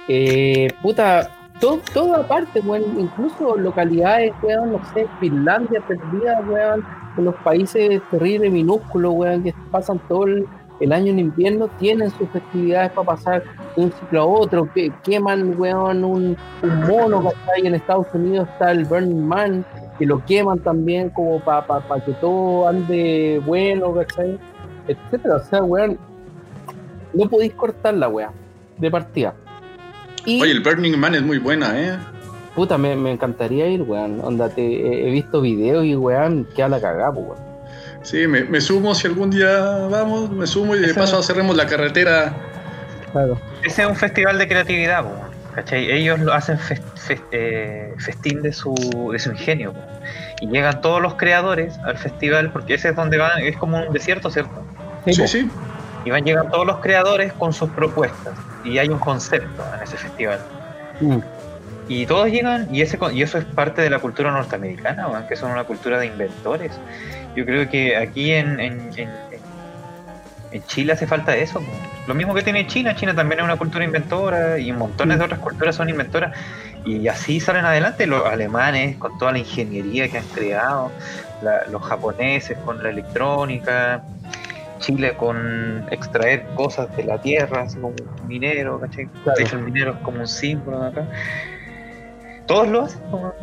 Eh, 0.07 0.67
puta, 0.81 1.29
to- 1.59 1.81
toda 1.93 2.27
parte, 2.27 2.59
weón, 2.59 2.99
incluso 2.99 3.57
localidades, 3.57 4.31
weón, 4.43 4.73
no 4.73 4.81
sé, 4.93 5.07
Finlandia 5.19 5.81
perdida, 5.87 6.39
weón, 6.47 6.85
los 7.17 7.35
países 7.37 7.99
terribles, 8.11 8.51
minúsculos, 8.51 9.13
weón, 9.15 9.43
que 9.43 9.53
pasan 9.71 9.99
todo 10.07 10.25
el, 10.27 10.45
el 10.79 10.93
año 10.93 11.07
en 11.13 11.19
invierno, 11.19 11.67
tienen 11.79 12.11
sus 12.11 12.29
festividades 12.29 12.91
para 12.91 13.07
pasar 13.07 13.43
de 13.75 13.83
un 13.85 13.91
ciclo 13.91 14.21
a 14.21 14.25
otro, 14.25 14.71
que 14.71 14.93
queman, 15.03 15.59
weón, 15.59 16.03
un, 16.05 16.37
un 16.61 16.81
mono, 16.87 17.23
¿cachai? 17.23 17.65
En 17.65 17.73
Estados 17.73 18.07
Unidos 18.13 18.47
está 18.53 18.69
el 18.71 18.85
Burning 18.85 19.27
Man, 19.27 19.65
que 19.97 20.05
lo 20.05 20.23
queman 20.25 20.59
también 20.59 21.09
como 21.09 21.39
para 21.39 21.83
que 22.05 22.13
todo 22.13 22.67
ande 22.67 23.41
bueno, 23.45 23.93
¿cachai? 23.93 24.39
Etcétera, 24.87 25.35
o 25.35 25.43
sea, 25.43 25.63
weón, 25.63 25.97
no 27.13 27.29
podéis 27.29 27.53
cortar 27.53 27.93
la 27.95 28.07
weá 28.07 28.31
de 28.77 28.91
partida. 28.91 29.33
Y, 30.25 30.41
Oye, 30.41 30.51
el 30.51 30.61
Burning 30.61 30.97
Man 30.97 31.15
es 31.15 31.21
muy 31.21 31.39
buena, 31.39 31.79
¿eh? 31.79 31.97
puta, 32.57 32.75
me, 32.75 32.95
me 32.95 33.11
encantaría 33.11 33.67
ir, 33.67 33.83
weón. 33.83 34.19
Onda, 34.23 34.49
te, 34.49 34.63
he, 34.63 35.07
he 35.07 35.11
visto 35.11 35.41
videos 35.41 35.85
y 35.85 35.95
weón, 35.95 36.47
queda 36.55 36.67
la 36.69 36.81
cagada, 36.81 37.13
pues, 37.13 37.27
weón. 37.27 37.47
Sí, 38.01 38.25
me, 38.25 38.43
me 38.45 38.59
sumo 38.61 38.95
si 38.95 39.05
algún 39.05 39.29
día 39.29 39.87
vamos, 39.91 40.31
me 40.31 40.47
sumo 40.47 40.75
y 40.75 40.79
de 40.79 40.93
paso 40.93 41.21
cerremos 41.21 41.55
la 41.55 41.67
carretera. 41.67 42.33
Claro. 43.11 43.39
Ese 43.63 43.83
es 43.83 43.87
un 43.87 43.95
festival 43.95 44.37
de 44.37 44.47
creatividad, 44.47 45.03
po, 45.03 45.26
¿cachai? 45.57 45.89
Ellos 45.91 46.19
lo 46.19 46.33
hacen 46.33 46.57
fes- 46.59 46.83
fes- 46.95 47.23
eh, 47.31 47.95
festín 47.97 48.43
de 48.43 48.53
su, 48.53 49.09
de 49.11 49.17
su 49.17 49.31
ingenio. 49.31 49.73
po. 49.73 49.81
Y 50.39 50.47
llegan 50.51 50.81
todos 50.81 51.01
los 51.01 51.15
creadores 51.15 51.79
al 51.83 51.97
festival, 51.97 52.51
porque 52.51 52.75
ese 52.75 52.89
es 52.89 52.95
donde 52.95 53.17
van, 53.17 53.31
es 53.41 53.57
como 53.57 53.79
un 53.79 53.91
desierto, 53.91 54.29
¿cierto? 54.29 54.61
Sí, 55.05 55.13
Sí, 55.13 55.27
sí. 55.27 55.51
Y 56.05 56.11
van 56.11 56.23
llegan 56.23 56.47
todos 56.51 56.67
los 56.67 56.79
creadores 56.79 57.33
con 57.33 57.53
sus 57.53 57.71
propuestas. 57.71 58.37
Y 58.63 58.77
hay 58.77 58.87
un 58.89 58.99
concepto 58.99 59.63
en 59.75 59.81
ese 59.81 59.97
festival. 59.97 60.39
Mm. 60.99 61.17
Y 61.87 62.05
todos 62.05 62.27
llegan, 62.27 62.67
y, 62.71 62.81
ese, 62.81 62.99
y 63.13 63.21
eso 63.23 63.39
es 63.39 63.45
parte 63.45 63.81
de 63.81 63.89
la 63.89 63.99
cultura 63.99 64.29
norteamericana, 64.31 65.25
que 65.27 65.35
son 65.35 65.51
una 65.51 65.63
cultura 65.63 65.97
de 65.97 66.05
inventores. 66.05 66.71
Yo 67.35 67.45
creo 67.45 67.67
que 67.69 67.95
aquí 67.97 68.31
en, 68.31 68.59
en, 68.59 68.91
en- 68.95 69.09
en- 70.57 70.63
Chile 70.65 70.93
hace 70.93 71.07
falta 71.07 71.35
eso. 71.35 71.59
po. 71.59 71.65
Lo 72.07 72.13
mismo 72.15 72.33
que 72.33 72.41
tiene 72.41 72.67
China, 72.67 72.95
China 72.95 73.13
también 73.15 73.39
es 73.39 73.45
una 73.45 73.57
cultura 73.57 73.83
inventora 73.83 74.57
y 74.59 74.71
montones 74.71 75.19
de 75.19 75.25
otras 75.25 75.39
culturas 75.39 75.75
son 75.75 75.89
inventoras. 75.89 76.33
Y 76.85 77.07
así 77.07 77.39
salen 77.39 77.65
adelante 77.65 78.05
los 78.07 78.25
alemanes 78.25 78.97
con 78.97 79.17
toda 79.17 79.31
la 79.33 79.39
ingeniería 79.39 80.07
que 80.09 80.17
han 80.19 80.27
creado, 80.27 80.91
la- 81.41 81.65
los 81.71 81.81
japoneses 81.83 82.57
con 82.59 82.81
la 82.81 82.89
electrónica, 82.89 84.03
Chile 84.79 85.15
con 85.17 85.85
extraer 85.91 86.45
cosas 86.55 86.95
de 86.95 87.03
la 87.03 87.19
tierra, 87.19 87.63
así 87.63 87.75
como 87.77 87.89
un 87.89 88.27
minero, 88.27 88.79
¿cachai? 88.79 89.07
Claro. 89.23 89.39
El 89.51 89.59
minero 89.63 89.91
es 89.93 89.97
como 89.97 90.19
un 90.19 90.27
símbolo 90.27 90.83
acá. 90.83 91.03
Todos 92.45 92.67
lo 92.69 92.83
hacen, 92.83 93.01
po, 93.11 93.33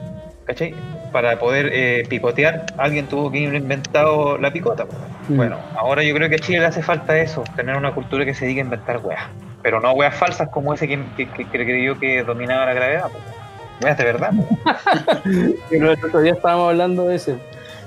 ¿cachai? 0.44 0.74
Para 1.12 1.38
poder 1.38 1.70
eh, 1.72 2.04
picotear, 2.08 2.66
alguien 2.78 3.06
tuvo 3.06 3.30
que 3.30 3.46
haber 3.46 3.60
inventado 3.60 4.36
la 4.38 4.50
picota. 4.52 4.84
Mm. 5.28 5.36
Bueno, 5.36 5.56
ahora 5.76 6.02
yo 6.02 6.14
creo 6.14 6.28
que 6.28 6.36
a 6.36 6.38
Chile 6.38 6.60
le 6.60 6.66
hace 6.66 6.82
falta 6.82 7.16
eso, 7.18 7.44
tener 7.56 7.76
una 7.76 7.92
cultura 7.94 8.24
que 8.24 8.34
se 8.34 8.44
dedique 8.44 8.60
a 8.60 8.64
inventar 8.64 8.98
weas. 9.02 9.22
Pero 9.62 9.80
no 9.80 9.92
weas 9.92 10.14
falsas 10.14 10.48
como 10.50 10.74
ese 10.74 10.86
que, 10.88 10.98
que, 11.16 11.28
que- 11.28 11.44
que 11.46 11.64
creyó 11.64 11.98
que 11.98 12.22
dominaba 12.22 12.66
la 12.66 12.74
gravedad. 12.74 13.10
Weas 13.82 13.96
de 13.98 14.04
verdad. 14.04 14.30
Pero 15.70 15.92
el 15.92 16.04
otro 16.04 16.20
día 16.20 16.32
estábamos 16.32 16.68
hablando 16.70 17.06
de 17.06 17.16
ese. 17.16 17.36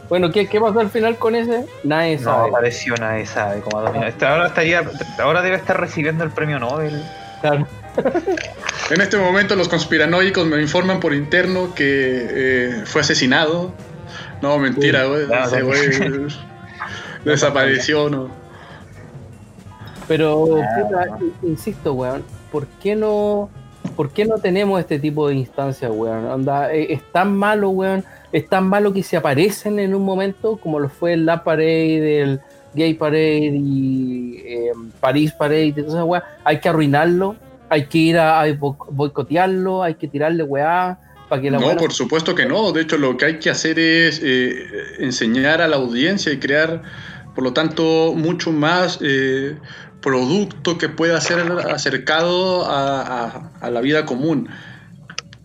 Bueno, 0.10 0.32
¿qué, 0.32 0.48
qué 0.48 0.60
pasó 0.60 0.80
al 0.80 0.90
final 0.90 1.18
con 1.18 1.36
ese? 1.36 1.66
Nadie 1.84 2.16
No 2.18 2.24
sabe. 2.24 2.50
apareció 2.50 2.96
nadie 2.96 3.26
sabe 3.26 3.60
cómo 3.62 3.80
ha 3.80 3.82
dominado. 3.84 4.08
Este 4.10 4.26
Ahora, 4.26 4.48
estaría, 4.48 4.82
ahora 5.22 5.42
debe 5.42 5.58
estar 5.58 5.80
recibiendo 5.80 6.24
el 6.24 6.32
premio 6.32 6.60
Nobel. 6.60 7.04
Claro. 7.42 7.68
En 8.90 9.02
este 9.02 9.18
momento 9.18 9.56
los 9.56 9.68
conspiranoicos 9.68 10.46
me 10.48 10.62
informan 10.62 11.00
por 11.00 11.14
interno 11.14 11.74
que 11.76 11.86
eh, 12.30 12.82
fue 12.86 13.02
asesinado. 13.02 13.74
No, 14.42 14.58
mentira, 14.60 15.06
güey. 15.06 15.26
claro. 15.26 15.66
Güey 15.66 15.90
desapareció, 17.26 18.10
¿no? 18.10 18.30
Pero, 20.08 20.62
Ah, 20.62 20.82
puta, 20.82 21.20
insisto, 21.44 21.94
weón, 21.94 22.24
¿por 22.52 22.66
qué 22.82 22.96
no, 22.96 23.50
por 23.96 24.12
qué 24.12 24.26
no 24.26 24.38
tenemos 24.38 24.80
este 24.80 25.00
tipo 25.00 25.28
de 25.28 25.36
instancias, 25.36 25.92
weón? 25.94 26.26
Onda, 26.26 26.74
eh, 26.74 26.94
es 26.94 27.02
tan 27.12 27.36
malo, 27.36 27.70
weón, 27.72 28.06
es 28.32 28.48
tan 28.48 28.68
malo 28.70 28.94
que 28.94 29.04
se 29.04 29.18
aparecen 29.18 29.80
en 29.80 29.94
un 29.94 30.06
momento 30.06 30.58
como 30.58 30.80
lo 30.80 30.90
fue 30.90 31.14
el 31.14 31.26
La 31.26 31.44
Parade, 31.44 32.22
el 32.22 32.42
Gay 32.74 32.94
Parade 32.94 33.52
y 33.54 34.42
eh, 34.46 34.72
París 35.02 35.34
Parade 35.34 35.74
y 35.76 35.82
weas. 35.82 36.24
Hay 36.46 36.60
que 36.60 36.70
arruinarlo, 36.70 37.36
hay 37.70 37.86
que 37.88 37.98
ir 37.98 38.18
a, 38.18 38.42
a 38.42 38.54
bo- 38.54 38.78
boicotearlo, 38.92 39.84
hay 39.84 39.96
que 39.96 40.08
tirarle 40.08 40.44
weá 40.44 41.00
para 41.30 41.42
que 41.42 41.52
la 41.52 41.60
No, 41.60 41.76
por 41.76 41.92
supuesto 41.94 42.34
que 42.36 42.46
no. 42.46 42.72
De 42.72 42.82
hecho, 42.82 42.98
lo 42.98 43.18
que 43.18 43.26
hay 43.26 43.40
que 43.40 43.50
hacer 43.50 43.78
es 43.80 44.22
eh, 44.24 44.66
enseñar 45.00 45.62
a 45.62 45.68
la 45.68 45.76
audiencia 45.76 46.32
y 46.32 46.38
crear, 46.40 46.82
por 47.36 47.44
lo 47.44 47.52
tanto, 47.54 48.14
mucho 48.16 48.52
más 48.52 49.00
eh, 49.02 49.58
producto 50.02 50.78
que 50.78 50.88
pueda 50.90 51.20
ser 51.20 51.40
acercado 51.70 52.66
a, 52.66 53.02
a- 53.02 53.52
a 53.60 53.70
la 53.72 53.82
vida 53.82 54.06
común. 54.06 54.48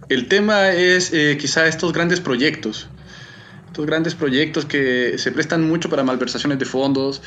El 0.09 0.29
tema 0.29 0.71
es 0.71 1.13
eh, 1.13 1.37
quizá 1.41 1.67
estos 1.67 1.93
grandes 1.93 2.21
proyectos. 2.21 2.89
Estos 3.73 3.87
grandes 3.87 4.15
proyectos 4.15 4.67
que 4.67 5.17
se 5.17 5.33
prestan 5.33 5.67
mucho 5.67 5.89
para 5.89 6.05
malversaciones 6.05 6.59
de 6.59 6.67
fondos, 6.67 7.23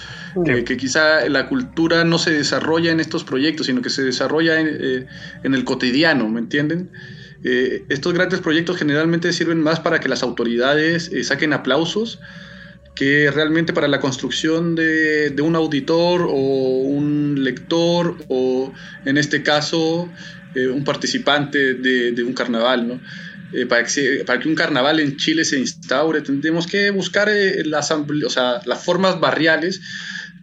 que, 0.46 0.64
que 0.64 0.78
quizá 0.78 1.28
la 1.28 1.48
cultura 1.48 2.04
no 2.04 2.20
se 2.20 2.30
desarrolla 2.30 2.92
en 2.92 3.00
estos 3.00 3.24
proyectos, 3.24 3.66
sino 3.66 3.82
que 3.82 3.90
se 3.90 4.04
desarrolla 4.04 4.60
en, 4.60 4.68
eh, 4.70 5.08
en 5.42 5.56
el 5.56 5.64
cotidiano, 5.64 6.30
¿me 6.30 6.40
entienden? 6.40 6.92
Eh, 7.44 7.84
estos 7.90 8.14
grandes 8.14 8.42
proyectos 8.42 8.78
generalmente 8.78 9.34
sirven 9.34 9.60
más 9.60 9.80
para 9.80 10.00
que 10.00 10.08
las 10.08 10.22
autoridades 10.22 11.12
eh, 11.12 11.24
saquen 11.24 11.52
aplausos 11.52 12.20
que 12.94 13.32
realmente 13.32 13.74
para 13.74 13.88
la 13.88 14.00
construcción 14.00 14.76
de, 14.76 15.32
de 15.32 15.42
un 15.42 15.56
auditor 15.56 16.28
o 16.30 16.82
un 16.84 17.44
lector 17.44 18.18
o 18.30 18.72
en 19.04 19.18
este 19.18 19.42
caso 19.42 20.12
eh, 20.56 20.68
un 20.68 20.84
participante 20.84 21.74
de, 21.74 22.14
de, 22.14 22.24
un 22.24 22.34
carnaval, 22.34 22.88
¿no? 22.88 23.02
Eh, 23.56 23.66
para, 23.66 23.84
que, 23.86 24.24
para, 24.26 24.40
que, 24.40 24.48
un 24.48 24.56
carnaval 24.56 25.00
en 25.00 25.18
Chile 25.18 25.46
se 25.46 25.58
instaure, 25.58 26.22
tendríamos 26.22 26.68
que 26.68 26.90
buscar 26.92 27.30
eh, 27.30 27.64
las, 27.66 27.92
o 27.92 28.30
sea, 28.30 28.62
las 28.66 28.84
formas 28.84 29.20
barriales 29.20 29.82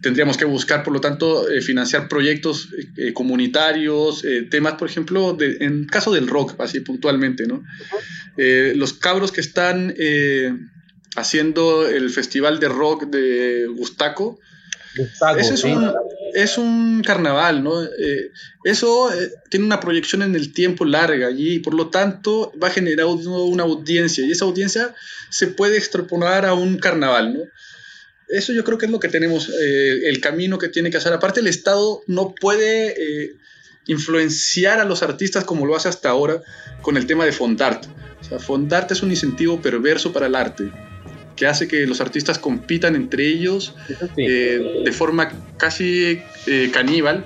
tendríamos 0.03 0.37
que 0.37 0.45
buscar, 0.45 0.83
por 0.83 0.93
lo 0.93 1.01
tanto, 1.01 1.49
eh, 1.49 1.61
financiar 1.61 2.07
proyectos 2.07 2.69
eh, 2.97 3.13
comunitarios, 3.13 4.23
eh, 4.25 4.43
temas, 4.43 4.73
por 4.73 4.87
ejemplo, 4.87 5.33
de, 5.33 5.57
en 5.61 5.85
caso 5.85 6.11
del 6.11 6.27
rock, 6.27 6.59
así 6.59 6.81
puntualmente, 6.81 7.47
¿no? 7.47 7.63
los 8.35 8.93
cabros 8.93 9.31
que 9.31 9.41
están 9.41 9.93
haciendo 11.15 11.87
el 11.87 12.09
festival 12.09 12.59
de 12.59 12.67
rock 12.67 13.05
de 13.05 13.67
Gustaco, 13.67 14.39
Ese 15.37 15.53
es, 15.55 15.63
un, 15.63 15.91
es, 16.33 16.57
un, 16.57 17.01
carnaval, 17.03 17.63
¿no? 17.63 17.81
eso 18.63 19.09
tiene 19.49 19.65
una 19.65 19.79
proyección 19.79 20.21
en 20.21 20.35
el 20.35 20.53
tiempo 20.53 20.85
larga 20.85 21.31
y 21.31 21.59
por 21.59 21.73
lo 21.73 21.89
tanto 21.89 22.51
va 22.61 22.67
a 22.67 22.71
generar 22.71 23.07
una 23.07 23.63
audiencia 23.63 24.25
y 24.25 24.31
esa 24.31 24.45
audiencia 24.45 24.93
se 25.29 25.47
puede 25.47 25.77
extrapolar 25.77 26.45
a 26.45 26.53
un 26.53 26.77
carnaval, 26.77 27.33
¿no? 27.33 27.39
Eso 28.33 28.53
yo 28.53 28.63
creo 28.63 28.77
que 28.77 28.85
es 28.85 28.91
lo 28.91 28.99
que 28.99 29.09
tenemos, 29.09 29.49
eh, 29.49 30.09
el 30.09 30.19
camino 30.19 30.57
que 30.57 30.69
tiene 30.69 30.89
que 30.89 30.97
hacer. 30.97 31.13
Aparte, 31.13 31.39
el 31.39 31.47
Estado 31.47 32.01
no 32.07 32.33
puede 32.33 32.93
eh, 32.97 33.35
influenciar 33.85 34.79
a 34.79 34.85
los 34.85 35.03
artistas 35.03 35.43
como 35.43 35.65
lo 35.65 35.75
hace 35.75 35.89
hasta 35.89 36.09
ahora 36.09 36.41
con 36.81 36.97
el 36.97 37.05
tema 37.05 37.25
de 37.25 37.31
Fondart. 37.31 37.85
O 38.21 38.23
sea, 38.23 38.39
Fondart 38.39 38.91
es 38.91 39.03
un 39.03 39.11
incentivo 39.11 39.61
perverso 39.61 40.13
para 40.13 40.27
el 40.27 40.35
arte, 40.35 40.71
que 41.43 41.47
hace 41.49 41.67
que 41.67 41.85
los 41.85 41.99
artistas 41.99 42.39
compitan 42.39 42.95
entre 42.95 43.27
ellos 43.27 43.75
eh, 44.15 44.81
de 44.85 44.91
forma 44.93 45.29
casi 45.57 46.21
caníbal. 46.71 47.25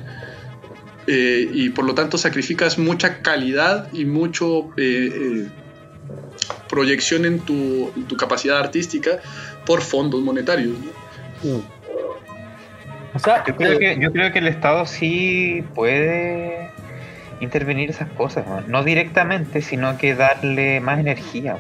y 1.08 1.70
por 1.70 1.86
lo 1.86 1.94
tanto 1.94 2.18
sacrificas 2.18 2.80
mucha 2.80 3.22
calidad 3.22 3.88
y 3.94 4.06
mucho 4.06 4.72
proyección 6.68 7.26
en 7.26 7.40
tu, 7.40 7.92
en 7.96 8.06
tu 8.06 8.18
capacidad 8.18 8.58
artística 8.58 9.20
por 9.66 9.82
fondos 9.82 10.22
monetarios. 10.22 10.76
O 13.14 13.20
sea, 13.20 13.44
yo 13.46 13.56
creo, 13.56 13.80
que, 13.80 13.98
yo 14.00 14.12
creo 14.12 14.32
que 14.32 14.40
el 14.40 14.48
Estado 14.48 14.86
sí 14.86 15.64
puede 15.76 16.72
intervenir 17.40 17.90
esas 17.90 18.10
cosas, 18.10 18.46
no 18.68 18.84
directamente, 18.84 19.62
sino 19.62 19.98
que 19.98 20.16
darle 20.16 20.80
más 20.80 21.00
energía, 21.00 21.56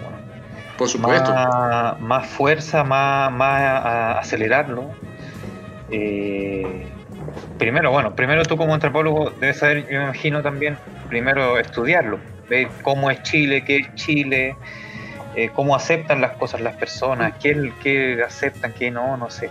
por 0.77 0.87
supuesto, 0.87 1.33
más, 1.99 2.27
fuerza, 2.27 2.83
más, 2.83 3.31
más 3.31 4.17
acelerarlo. 4.19 4.91
Eh, 5.91 6.87
primero, 7.57 7.91
bueno, 7.91 8.15
primero 8.15 8.43
tú 8.43 8.57
como 8.57 8.73
antropólogo 8.73 9.31
debes 9.31 9.57
saber, 9.57 9.87
yo 9.89 9.99
me 9.99 10.03
imagino 10.05 10.41
también, 10.41 10.77
primero 11.09 11.57
estudiarlo, 11.57 12.19
ver 12.49 12.67
cómo 12.81 13.09
es 13.09 13.23
Chile, 13.23 13.63
qué 13.63 13.77
es 13.77 13.95
Chile, 13.95 14.55
eh, 15.35 15.49
cómo 15.53 15.75
aceptan 15.75 16.21
las 16.21 16.31
cosas 16.33 16.61
las 16.61 16.75
personas, 16.75 17.33
qué, 17.41 17.71
qué 17.81 18.23
aceptan, 18.25 18.73
qué 18.73 18.91
no, 18.91 19.17
no 19.17 19.29
sé. 19.29 19.49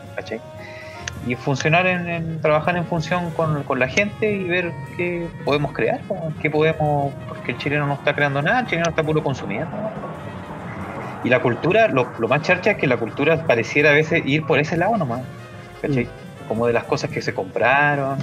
Y 1.27 1.35
funcionar 1.35 1.87
en, 1.87 2.41
trabajar 2.41 2.77
en 2.77 2.87
función 2.87 3.31
con, 3.31 3.65
con, 3.65 3.79
la 3.81 3.89
gente 3.89 4.31
y 4.31 4.45
ver 4.45 4.73
qué 4.97 5.29
podemos 5.45 5.73
crear, 5.73 6.01
qué 6.41 6.51
podemos, 6.51 7.13
porque 7.29 7.53
el 7.53 7.59
chileno 7.59 7.87
no 7.87 7.95
está 7.95 8.15
creando 8.15 8.43
nada, 8.43 8.61
el 8.61 8.67
chileno 8.67 8.91
está 8.91 9.03
puro 9.03 9.23
consumiendo. 9.23 9.69
Y 11.27 11.29
la 11.29 11.43
cultura, 11.43 11.89
lo, 11.89 12.07
lo, 12.21 12.29
más 12.29 12.43
charcha 12.43 12.71
es 12.71 12.77
que 12.77 12.87
la 12.87 12.99
cultura 12.99 13.45
pareciera 13.49 13.91
a 13.91 13.95
veces 13.95 14.23
ir 14.25 14.47
por 14.47 14.61
ese 14.61 14.77
lado 14.77 14.97
nomás, 14.97 15.23
¿cachai? 15.83 16.05
Mm. 16.05 16.09
Como 16.47 16.69
de 16.69 16.73
las 16.73 16.85
cosas 16.85 17.11
que 17.11 17.21
se 17.21 17.35
compraron. 17.35 18.19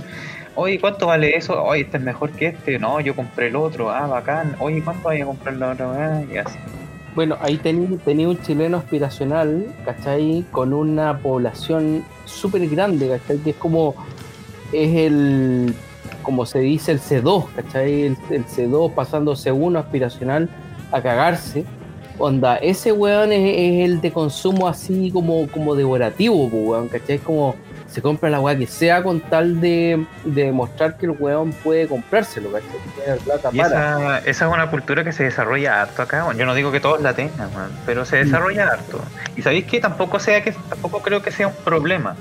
Oye, 0.55 0.79
¿cuánto 0.79 1.07
vale 1.07 1.35
eso? 1.35 1.61
Oye, 1.61 1.81
este 1.81 1.97
es 1.97 2.03
mejor 2.03 2.31
que 2.31 2.47
este. 2.47 2.79
No, 2.79 3.01
yo 3.01 3.13
compré 3.13 3.47
el 3.47 3.57
otro. 3.57 3.91
Ah, 3.91 4.07
bacán. 4.07 4.55
Oye, 4.59 4.81
¿cuánto 4.81 5.09
vaya 5.09 5.25
a 5.25 5.27
comprar 5.27 5.53
el 5.53 5.63
otro? 5.63 5.91
Ah, 5.91 6.21
y 6.31 6.37
así. 6.37 6.57
Bueno, 7.13 7.35
ahí 7.41 7.57
tenía 7.57 8.29
un 8.29 8.41
chileno 8.41 8.77
aspiracional, 8.77 9.67
¿cachai? 9.83 10.45
Con 10.51 10.73
una 10.73 11.17
población 11.17 12.05
súper 12.23 12.69
grande, 12.69 13.09
¿cachai? 13.09 13.37
Que 13.39 13.49
es 13.49 13.55
como, 13.57 13.95
es 14.71 14.95
el, 14.95 15.75
como 16.21 16.45
se 16.45 16.59
dice, 16.59 16.93
el 16.93 17.01
C2, 17.01 17.47
¿cachai? 17.53 18.03
El, 18.03 18.17
C2 18.17 18.93
pasando 18.93 19.33
C1 19.33 19.77
aspiracional 19.77 20.49
a 20.93 21.01
cagarse. 21.01 21.65
Onda, 22.17 22.57
ese 22.57 22.91
weón 22.91 23.31
es, 23.31 23.89
el 23.89 24.01
de 24.01 24.11
consumo 24.11 24.67
así 24.67 25.11
como, 25.11 25.47
como 25.49 25.75
devorativo, 25.75 26.45
weón, 26.45 26.87
¿cachai? 26.87 27.15
Es 27.15 27.21
como 27.21 27.55
se 27.93 28.01
compra 28.01 28.27
la 28.31 28.39
weá 28.39 28.57
que 28.57 28.65
sea 28.65 29.03
con 29.03 29.19
tal 29.21 29.61
de, 29.61 30.03
demostrar 30.25 30.97
que 30.97 31.05
el 31.05 31.11
weón 31.11 31.53
puede 31.53 31.87
comprárselo, 31.87 32.49
Plata 33.23 33.51
Esa, 33.53 34.19
es 34.25 34.41
una 34.41 34.71
cultura 34.71 35.03
que 35.03 35.11
se 35.11 35.25
desarrolla 35.25 35.79
harto 35.79 36.01
acá, 36.01 36.25
yo 36.35 36.45
no 36.47 36.55
digo 36.55 36.71
que 36.71 36.79
todos 36.79 36.99
la 37.01 37.13
tengan, 37.13 37.49
pero 37.85 38.03
se 38.03 38.17
desarrolla 38.17 38.67
harto. 38.67 38.99
Y 39.35 39.43
sabéis 39.43 39.65
que 39.65 39.79
tampoco 39.79 40.19
sea 40.19 40.43
que 40.43 40.53
tampoco 40.69 41.03
creo 41.03 41.21
que 41.21 41.29
sea 41.29 41.47
un 41.49 41.55
problema. 41.63 42.15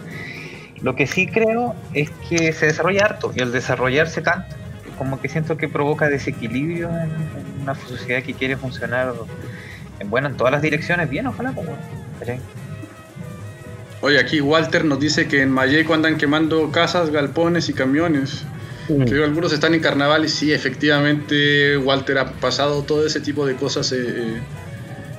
Lo 0.83 0.95
que 0.95 1.07
sí 1.07 1.27
creo 1.27 1.75
es 1.95 2.11
que 2.29 2.53
se 2.53 2.67
desarrolla 2.67 3.07
harto 3.07 3.33
y 3.35 3.41
al 3.41 3.51
desarrollarse 3.51 4.21
tanto, 4.21 4.55
como 4.99 5.23
que 5.23 5.31
siento 5.31 5.57
que 5.57 5.71
provoca 5.71 6.09
desequilibrio 6.09 6.91
en, 6.91 7.63
una 7.63 7.75
sociedad 7.77 8.23
que 8.23 8.35
quiere 8.35 8.57
funcionar 8.59 9.15
en 10.03 10.11
bueno 10.11 10.29
en 10.29 10.37
todas 10.37 10.53
las 10.53 10.63
direcciones 10.63 11.09
bien, 11.09 11.27
ojalá, 11.27 11.53
pues, 11.53 11.69
Oye, 14.03 14.19
aquí 14.19 14.41
Walter 14.41 14.85
nos 14.85 14.99
dice 14.99 15.29
que 15.29 15.43
en 15.43 15.51
Mayeco 15.51 15.95
andan 15.95 16.19
quemando 16.19 16.73
casas, 16.73 17.11
galpones 17.11 17.69
y 17.69 17.73
camiones. 17.73 18.43
Que 18.89 19.23
algunos 19.23 19.53
están 19.53 19.75
en 19.75 19.81
carnaval 19.81 20.25
y 20.25 20.29
sí, 20.29 20.53
efectivamente 20.53 21.77
Walter 21.79 22.19
ha 22.19 22.33
pasado 22.33 22.83
todo 22.83 23.07
ese 23.07 23.21
tipo 23.21 23.47
de 23.47 23.55
cosas 23.55 23.93
eh, 23.93 23.97
eh, 24.01 24.41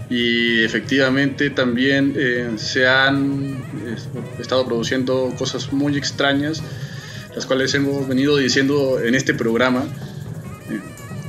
y 0.10 0.64
efectivamente 0.66 1.50
también 1.50 2.14
eh, 2.18 2.52
se 2.58 2.86
han 2.86 3.64
estado 4.38 4.66
produciendo 4.66 5.34
cosas 5.38 5.72
muy 5.72 5.98
extrañas, 5.98 6.62
las 7.34 7.46
cuales 7.46 7.74
hemos 7.74 8.06
venido 8.06 8.36
diciendo 8.36 9.00
en 9.02 9.16
este 9.16 9.34
programa, 9.34 9.86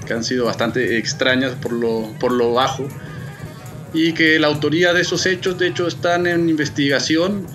que 0.04 0.12
han 0.12 0.24
sido 0.24 0.46
bastante 0.46 0.98
extrañas 0.98 1.52
por 1.52 1.72
lo, 1.72 2.12
por 2.18 2.32
lo 2.32 2.52
bajo 2.52 2.88
y 3.94 4.12
que 4.12 4.40
la 4.40 4.48
autoría 4.48 4.92
de 4.92 5.00
esos 5.00 5.24
hechos 5.24 5.56
de 5.56 5.68
hecho 5.68 5.86
están 5.86 6.26
en 6.26 6.48
investigación. 6.48 7.46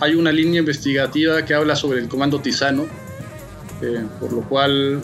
Hay 0.00 0.14
una 0.14 0.32
línea 0.32 0.60
investigativa 0.60 1.44
que 1.44 1.54
habla 1.54 1.76
sobre 1.76 2.00
el 2.00 2.08
comando 2.08 2.40
Tizano, 2.40 2.86
eh, 3.82 4.04
por 4.18 4.32
lo 4.32 4.40
cual 4.42 5.00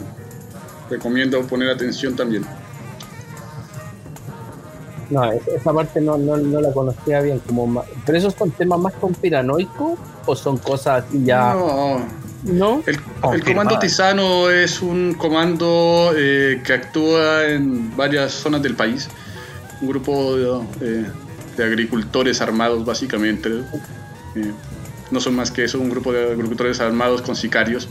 recomiendo 0.90 1.40
poner 1.42 1.68
atención 1.68 2.16
también. 2.16 2.46
No, 5.10 5.30
esa 5.30 5.72
parte 5.72 6.00
no, 6.00 6.16
no, 6.16 6.38
no 6.38 6.60
la 6.62 6.72
conocía 6.72 7.20
bien. 7.20 7.40
Como 7.40 7.84
¿Pero 8.06 8.18
esos 8.18 8.32
son 8.32 8.50
temas 8.52 8.80
más 8.80 8.94
conspiranoicos 8.94 9.98
o 10.24 10.34
son 10.34 10.56
cosas 10.56 11.04
ya.? 11.12 11.52
No. 11.52 12.24
¿No? 12.44 12.82
El, 12.86 12.98
el 13.32 13.44
comando 13.44 13.78
Tizano 13.78 14.50
es 14.50 14.82
un 14.82 15.14
comando 15.14 16.12
eh, 16.14 16.60
que 16.64 16.74
actúa 16.74 17.44
en 17.48 17.94
varias 17.96 18.32
zonas 18.32 18.62
del 18.62 18.76
país 18.76 19.08
un 19.80 19.88
grupo 19.88 20.36
de, 20.36 21.06
agricultores 21.62 22.40
armados 22.40 22.84
básicamente. 22.84 23.50
Eh, 24.34 24.52
no 25.10 25.20
son 25.20 25.36
más 25.36 25.50
que 25.50 25.64
eso, 25.64 25.78
un 25.78 25.90
grupo 25.90 26.12
de 26.12 26.32
agricultores 26.32 26.80
armados 26.80 27.22
con 27.22 27.36
sicarios. 27.36 27.88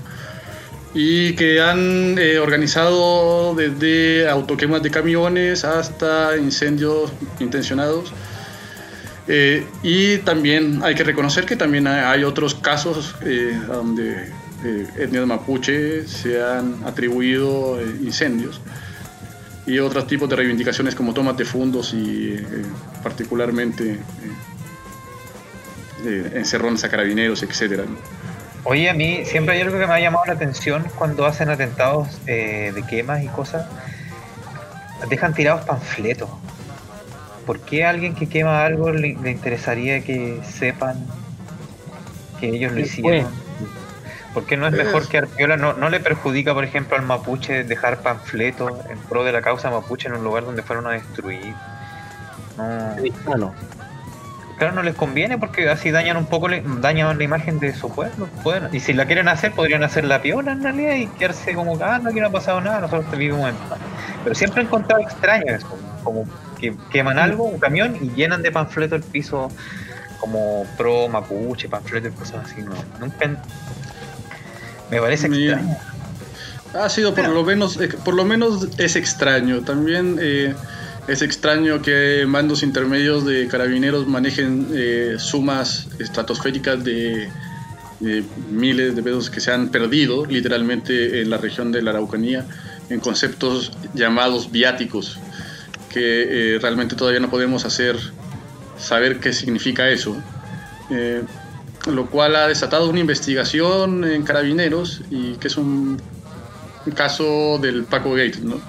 Y 0.94 1.34
que 1.34 1.60
han 1.60 2.18
eh, 2.20 2.38
organizado 2.38 3.56
desde 3.56 4.30
autoquemas 4.30 4.84
de 4.84 4.92
camiones 4.92 5.66
hasta 5.66 6.38
incendios 6.38 7.12
intencionados. 7.40 8.12
Eh, 9.28 9.66
y 9.82 10.18
también 10.18 10.82
hay 10.84 10.96
que 10.96 11.04
reconocer 11.04 11.46
que 11.46 11.56
también 11.56 11.88
hay 11.88 12.26
otros 12.26 12.56
casos 12.56 13.16
donde 13.68 14.32
etnias 14.98 15.26
mapuche 15.26 16.08
se 16.08 16.42
han 16.42 16.84
atribuido 16.86 17.80
incendios 18.02 18.60
y 19.66 19.80
otros 19.80 20.08
tipos 20.08 20.30
de 20.30 20.36
reivindicaciones 20.36 20.96
como 20.96 21.14
tomas 21.14 21.38
de 21.38 21.46
fondos 21.46 21.94
y 21.94 22.34
eh, 22.34 22.46
particularmente 23.02 23.98
eh, 26.06 26.32
encerrones 26.36 26.84
a 26.84 26.90
carabineros, 26.90 27.44
etcétera. 27.44 27.84
Oye, 28.66 28.90
a 28.90 28.94
mí 28.94 29.24
siempre 29.26 29.56
hay 29.56 29.62
algo 29.62 29.78
que 29.78 29.88
me 29.88 29.94
ha 29.94 30.00
llamado 30.00 30.26
la 30.26 30.34
atención 30.34 30.86
cuando 30.98 31.26
hacen 31.26 31.50
atentados 31.50 32.08
eh, 32.28 32.72
de 32.74 32.84
quemas 32.84 33.24
y 33.24 33.28
cosas. 33.28 33.68
Dejan 35.10 35.34
tirados 35.34 35.66
panfletos. 35.66 36.30
¿Por 37.46 37.60
qué 37.60 37.84
a 37.84 37.90
alguien 37.90 38.16
que 38.16 38.28
quema 38.28 38.66
algo 38.66 38.92
le, 38.92 39.10
interesaría 39.10 40.02
que 40.02 40.40
sepan 40.50 41.06
que 42.40 42.50
ellos 42.50 42.72
lo 42.72 42.80
hicieron? 42.80 43.43
¿Por 44.34 44.46
qué 44.46 44.58
no 44.58 44.68
es 44.68 44.74
mejor 44.74 45.08
que 45.08 45.20
Arpiola 45.20 45.58
no, 45.58 45.74
no 45.74 45.90
le 45.90 46.00
perjudica, 46.00 46.54
por 46.54 46.64
ejemplo, 46.64 46.98
al 46.98 47.04
mapuche 47.04 47.64
dejar 47.64 48.00
panfletos 48.00 48.72
en 48.90 48.98
pro 48.98 49.24
de 49.24 49.32
la 49.32 49.42
causa 49.42 49.70
mapuche 49.70 50.08
en 50.08 50.16
un 50.16 50.24
lugar 50.24 50.46
donde 50.46 50.64
fueron 50.64 50.88
a 50.88 50.92
destruir? 50.92 51.54
No. 52.58 53.54
claro, 54.58 54.74
no 54.74 54.84
les 54.84 54.96
conviene 54.96 55.38
porque 55.38 55.70
así 55.70 55.92
dañan 55.92 56.18
un 56.18 56.26
poco, 56.26 56.48
dañan 56.80 57.18
la 57.18 57.24
imagen 57.24 57.60
de 57.60 57.74
su 57.74 57.90
pueblo. 57.94 58.28
y 58.72 58.80
si 58.80 58.94
la 58.94 59.06
quieren 59.06 59.28
hacer, 59.28 59.52
podrían 59.52 59.84
hacer 59.84 60.06
la 60.06 60.22
piola 60.22 60.52
en 60.52 60.64
realidad 60.64 60.96
y 60.96 61.08
quedarse 61.08 61.54
como, 61.54 61.78
ah, 61.84 62.00
no, 62.02 62.10
aquí 62.10 62.20
no 62.20 62.28
ha 62.28 62.32
pasado 62.32 62.60
nada, 62.62 62.80
nosotros 62.80 63.12
vivimos 63.12 63.50
en 63.50 63.56
paz. 63.56 63.80
Pero 64.24 64.36
siempre 64.36 64.62
he 64.62 64.66
encontrado 64.66 65.02
extraño 65.02 65.54
eso, 65.54 65.68
como 66.04 66.26
que 66.60 66.76
queman 66.92 67.20
algo, 67.20 67.44
un 67.44 67.60
camión, 67.60 67.98
y 68.02 68.10
llenan 68.12 68.42
de 68.42 68.52
panfleto 68.52 68.96
el 68.96 69.04
piso 69.04 69.50
como 70.20 70.66
pro 70.78 71.08
mapuche, 71.10 71.68
panfleto 71.68 72.08
y 72.08 72.12
cosas 72.12 72.46
así. 72.46 72.62
No, 72.62 72.74
nunca. 73.00 73.42
Me 74.94 75.02
parece 75.02 75.26
extraño. 75.26 75.76
Ha 76.74 76.90
sido 76.90 77.16
por 77.16 77.28
lo 77.30 77.44
menos, 77.44 77.82
eh, 77.82 77.90
por 78.06 78.14
lo 78.14 78.26
menos 78.26 78.68
es 78.78 78.96
extraño. 78.96 79.62
También 79.62 80.20
eh, 80.22 80.54
es 81.08 81.24
extraño 81.24 81.82
que 81.82 82.26
mandos 82.28 82.62
intermedios 82.62 83.26
de 83.26 83.48
carabineros 83.48 84.08
manejen 84.08 84.68
eh, 84.72 85.16
sumas 85.18 85.88
estratosféricas 85.98 86.84
de, 86.84 87.28
miles 88.52 88.96
de 88.96 89.02
pesos 89.02 89.30
que 89.30 89.40
se 89.40 89.52
han 89.52 89.70
perdido 89.70 90.26
literalmente 90.26 91.22
en 91.22 91.30
la 91.30 91.38
región 91.38 91.72
de 91.72 91.82
la 91.82 91.92
Araucanía 91.92 92.46
en 92.90 93.00
conceptos 93.00 93.72
llamados 93.94 94.52
viáticos, 94.52 95.18
que 95.90 96.60
realmente 96.62 96.96
todavía 96.96 97.22
no 97.22 97.30
podemos 97.30 97.66
hacer 97.66 97.96
saber 98.78 99.20
qué 99.20 99.32
significa 99.32 99.90
eso. 99.90 100.18
Lo 101.88 102.06
cual 102.08 102.36
ha 102.36 102.48
desatado 102.48 102.90
una 102.90 103.00
investigación 103.00 104.04
en 104.04 104.24
carabineros 104.24 105.02
y 105.10 105.36
que 105.36 105.48
es 105.48 105.58
un 105.58 106.02
caso 106.96 107.58
del 107.60 107.84
Paco 107.84 108.12
Gate, 108.12 108.40
¿no? 108.42 108.60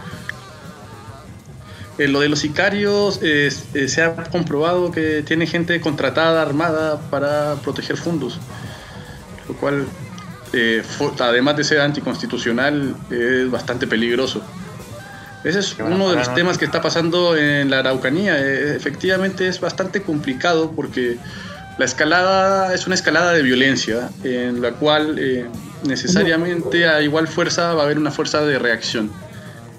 En 1.96 2.12
lo 2.12 2.20
de 2.20 2.28
los 2.28 2.40
sicarios 2.40 3.20
eh, 3.22 3.50
se 3.50 4.02
ha 4.02 4.14
comprobado 4.24 4.90
que 4.90 5.22
tiene 5.22 5.46
gente 5.46 5.80
contratada, 5.80 6.42
armada 6.42 7.00
para 7.08 7.54
proteger 7.62 7.96
fondos, 7.96 8.40
lo 9.48 9.54
cual, 9.54 9.86
eh, 10.52 10.82
además 11.20 11.56
de 11.56 11.62
ser 11.62 11.80
anticonstitucional, 11.80 12.96
es 13.10 13.48
bastante 13.48 13.86
peligroso. 13.86 14.42
Ese 15.44 15.58
es 15.60 15.76
uno 15.78 16.10
de 16.10 16.16
los 16.16 16.34
temas 16.34 16.58
que 16.58 16.64
está 16.64 16.80
pasando 16.80 17.36
en 17.36 17.70
la 17.70 17.80
Araucanía. 17.80 18.40
Eh, 18.40 18.74
efectivamente 18.74 19.46
es 19.46 19.60
bastante 19.60 20.02
complicado 20.02 20.72
porque 20.74 21.18
la 21.78 21.84
escalada 21.84 22.74
es 22.74 22.86
una 22.86 22.94
escalada 22.94 23.32
de 23.32 23.42
violencia 23.42 24.10
en 24.22 24.62
la 24.62 24.72
cual 24.72 25.18
necesariamente 25.82 26.88
a 26.88 27.02
igual 27.02 27.28
fuerza 27.28 27.74
va 27.74 27.82
a 27.82 27.84
haber 27.84 27.98
una 27.98 28.10
fuerza 28.10 28.42
de 28.42 28.58
reacción. 28.58 29.10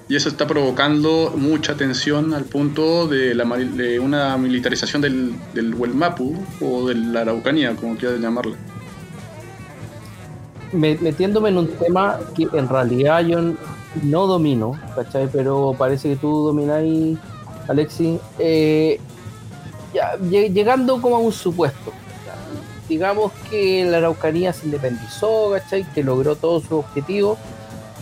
Y 0.08 0.16
eso 0.16 0.30
está 0.30 0.46
provocando 0.46 1.34
mucha 1.36 1.76
tensión 1.76 2.34
al 2.36 2.44
punto 2.44 3.08
de, 3.08 3.34
la, 3.34 3.46
una 4.00 4.38
militarización 4.38 5.02
del, 5.02 5.34
del 5.54 5.74
Huelmapu 5.74 6.36
o 6.62 6.88
de 6.88 6.96
la 6.96 7.22
Araucanía, 7.22 7.76
como 7.76 7.96
quieras 7.96 8.20
llamarla. 8.20 8.56
Metiéndome 10.74 11.50
en 11.50 11.58
un 11.58 11.68
tema 11.70 12.20
que 12.36 12.48
en 12.54 12.70
realidad 12.70 13.22
yo 13.22 13.40
no 14.04 14.28
domino, 14.28 14.80
¿cachai? 14.96 15.28
Pero 15.32 15.74
parece 15.78 16.10
que 16.10 16.16
tú 16.18 16.46
domináis, 16.46 17.18
Alexi. 17.68 18.20
Eh, 18.38 19.00
ya, 19.96 20.16
llegando 20.20 21.02
como 21.02 21.16
a 21.16 21.20
un 21.20 21.32
supuesto 21.32 21.92
digamos 22.88 23.32
que 23.50 23.86
la 23.86 23.98
Araucanía 23.98 24.54
se 24.54 24.66
independizó, 24.66 25.52
¿cachai? 25.52 25.84
Que 25.94 26.04
logró 26.04 26.36
todos 26.36 26.64
sus 26.64 26.72
objetivos, 26.74 27.38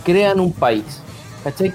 crean 0.04 0.40
un 0.40 0.52
país. 0.52 1.00
¿Cachai? 1.42 1.74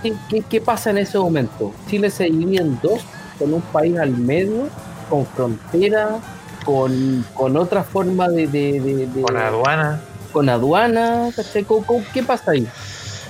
¿Qué, 0.50 0.62
pasa 0.62 0.90
en 0.90 1.00
ese 1.00 1.18
momento? 1.18 1.74
Chile 1.90 2.10
se 2.10 2.26
divide 2.26 2.62
en 2.62 2.80
dos, 2.82 3.02
con 3.38 3.54
un 3.54 3.62
país 3.62 3.98
al 3.98 4.12
medio, 4.12 4.68
con 5.10 5.26
frontera, 5.28 6.20
con, 6.66 7.24
otra 7.58 7.84
forma 7.84 8.28
de, 8.30 9.08
Con 9.22 9.38
aduana. 9.38 10.02
Con 10.32 10.50
aduana, 10.50 11.30
¿cachai? 11.36 11.66
qué 12.14 12.24
pasa 12.24 12.52
ahí? 12.52 12.68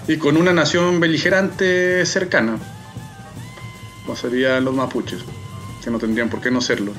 Y 0.08 0.18
con 0.18 0.38
una 0.38 0.54
nación 0.54 1.00
beligerante 1.00 2.06
cercana, 2.06 2.58
como 4.06 4.18
serían 4.18 4.66
los 4.66 4.74
mapuches, 4.74 5.24
que 5.84 5.92
no 5.92 6.00
tendrían 6.00 6.30
por 6.30 6.42
qué 6.42 6.52
no 6.52 6.62
serlo. 6.62 6.94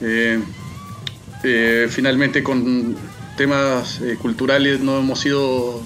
Eh, 0.00 0.38
eh, 1.42 1.86
finalmente 1.90 2.42
con 2.42 2.96
temas 3.36 4.00
eh, 4.00 4.16
culturales 4.20 4.80
no 4.80 4.98
hemos 4.98 5.20
sido, 5.20 5.82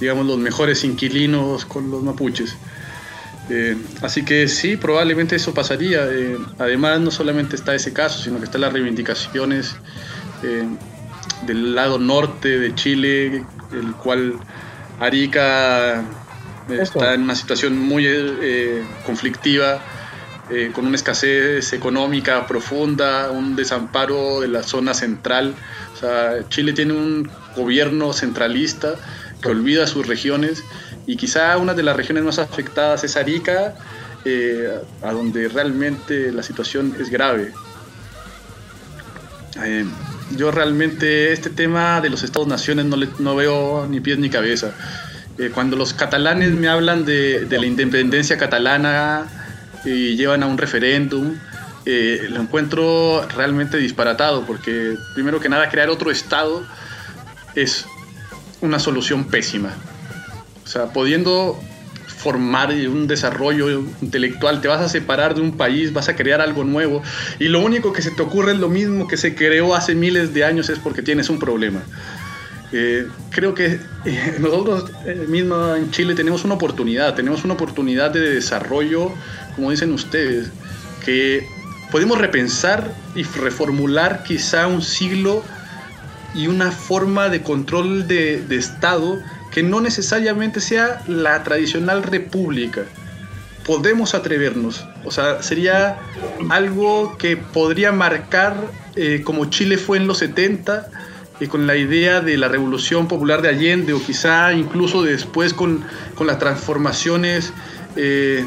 digamos, 0.00 0.26
los 0.26 0.38
mejores 0.38 0.84
inquilinos 0.84 1.64
con 1.64 1.90
los 1.90 2.02
mapuches. 2.02 2.56
Así 4.02 4.26
que 4.26 4.46
sí, 4.46 4.76
probablemente 4.76 5.34
eso 5.34 5.54
pasaría. 5.54 6.06
además, 6.58 7.00
no 7.00 7.10
solamente 7.10 7.56
está 7.56 7.74
ese 7.74 7.94
caso, 7.94 8.22
sino 8.22 8.36
que 8.40 8.44
están 8.44 8.60
las 8.60 8.74
reivindicaciones 8.74 9.74
del 11.46 11.74
lado 11.74 11.98
norte 11.98 12.58
de 12.58 12.74
Chile, 12.74 13.46
el 13.72 13.92
cual 14.02 14.34
Arica 15.00 16.04
está 16.68 17.14
en 17.14 17.22
una 17.22 17.34
situación 17.34 17.78
muy 17.78 18.06
conflictiva 19.06 19.82
eh, 20.50 20.70
con 20.72 20.86
una 20.86 20.96
escasez 20.96 21.74
económica 21.74 22.46
profunda, 22.46 23.30
un 23.30 23.54
desamparo 23.54 24.40
de 24.40 24.48
la 24.48 24.62
zona 24.62 24.94
central. 24.94 25.54
O 25.94 25.96
sea, 25.98 26.48
Chile 26.48 26.72
tiene 26.72 26.94
un 26.94 27.30
gobierno 27.54 28.14
centralista 28.14 28.94
que 29.42 29.48
olvida 29.50 29.86
sus 29.86 30.06
regiones 30.06 30.64
y 31.06 31.16
quizá 31.16 31.58
una 31.58 31.74
de 31.74 31.82
las 31.82 31.96
regiones 31.96 32.24
más 32.24 32.38
afectadas 32.38 33.04
es 33.04 33.18
Arica, 33.18 33.74
eh, 34.24 34.80
a 35.02 35.12
donde 35.12 35.48
realmente 35.48 36.32
la 36.32 36.42
situación 36.42 36.96
es 36.98 37.10
grave. 37.10 37.52
Eh, 39.62 39.84
yo 40.34 40.50
realmente 40.50 41.32
este 41.32 41.50
tema 41.50 42.00
de 42.00 42.08
los 42.08 42.22
Estados-naciones 42.22 42.86
no, 42.86 42.96
no 43.18 43.36
veo 43.36 43.86
ni 43.86 44.00
pies 44.00 44.18
ni 44.18 44.30
cabeza. 44.30 44.72
cuando 45.54 45.76
los 45.76 45.92
catalanes 45.92 46.52
me 46.52 46.68
hablan 46.68 47.04
de, 47.04 47.44
de 47.44 47.58
la 47.58 47.66
independencia 47.66 48.36
catalana, 48.38 49.37
y 49.88 50.16
llevan 50.16 50.42
a 50.42 50.46
un 50.46 50.58
referéndum, 50.58 51.34
eh, 51.86 52.26
lo 52.30 52.40
encuentro 52.40 53.26
realmente 53.34 53.78
disparatado, 53.78 54.44
porque 54.44 54.96
primero 55.14 55.40
que 55.40 55.48
nada 55.48 55.68
crear 55.70 55.88
otro 55.88 56.10
Estado 56.10 56.62
es 57.54 57.86
una 58.60 58.78
solución 58.78 59.24
pésima. 59.24 59.72
O 60.64 60.66
sea, 60.68 60.92
pudiendo 60.92 61.58
formar 62.18 62.72
un 62.72 63.06
desarrollo 63.06 63.70
intelectual, 64.02 64.60
te 64.60 64.68
vas 64.68 64.82
a 64.82 64.88
separar 64.88 65.34
de 65.34 65.40
un 65.40 65.56
país, 65.56 65.92
vas 65.92 66.08
a 66.08 66.16
crear 66.16 66.40
algo 66.40 66.64
nuevo 66.64 67.00
y 67.38 67.46
lo 67.46 67.60
único 67.60 67.92
que 67.92 68.02
se 68.02 68.10
te 68.10 68.20
ocurre 68.20 68.52
es 68.52 68.58
lo 68.58 68.68
mismo 68.68 69.06
que 69.06 69.16
se 69.16 69.36
creó 69.36 69.74
hace 69.74 69.94
miles 69.94 70.34
de 70.34 70.44
años 70.44 70.68
es 70.68 70.80
porque 70.80 71.00
tienes 71.00 71.30
un 71.30 71.38
problema. 71.38 71.80
Eh, 72.72 73.06
creo 73.30 73.54
que 73.54 73.80
eh, 74.04 74.36
nosotros 74.40 74.90
mismos 75.28 75.78
en 75.78 75.90
Chile 75.90 76.14
tenemos 76.14 76.44
una 76.44 76.54
oportunidad, 76.54 77.14
tenemos 77.14 77.44
una 77.44 77.54
oportunidad 77.54 78.10
de 78.10 78.20
desarrollo 78.20 79.12
como 79.58 79.72
dicen 79.72 79.92
ustedes, 79.92 80.52
que 81.04 81.44
podemos 81.90 82.16
repensar 82.16 82.94
y 83.16 83.24
reformular 83.24 84.22
quizá 84.22 84.68
un 84.68 84.82
siglo 84.82 85.42
y 86.32 86.46
una 86.46 86.70
forma 86.70 87.28
de 87.28 87.42
control 87.42 88.06
de, 88.06 88.46
Estado 88.50 89.18
que 89.50 89.64
no 89.64 89.80
necesariamente 89.80 90.60
sea 90.60 91.02
la 91.08 91.42
tradicional 91.42 92.04
república. 92.04 92.82
Podemos 93.66 94.14
atrevernos, 94.14 94.86
o 95.04 95.10
sea, 95.10 95.42
sería 95.42 95.98
algo 96.50 97.18
que 97.18 97.36
podría 97.36 97.90
marcar 97.90 98.54
eh, 98.94 99.22
como 99.24 99.46
Chile 99.46 99.76
fue 99.76 99.96
en 99.96 100.06
los 100.06 100.18
70, 100.18 100.88
y 101.40 101.46
con 101.46 101.66
la 101.66 101.76
idea 101.76 102.20
de 102.20 102.36
la 102.36 102.48
revolución 102.48 103.08
popular 103.08 103.42
de 103.42 103.48
Allende, 103.48 103.92
o 103.92 104.00
quizá 104.02 104.52
incluso 104.52 105.02
después 105.02 105.54
con, 105.54 105.84
las 106.24 106.38
transformaciones 106.38 107.52
eh, 107.96 108.44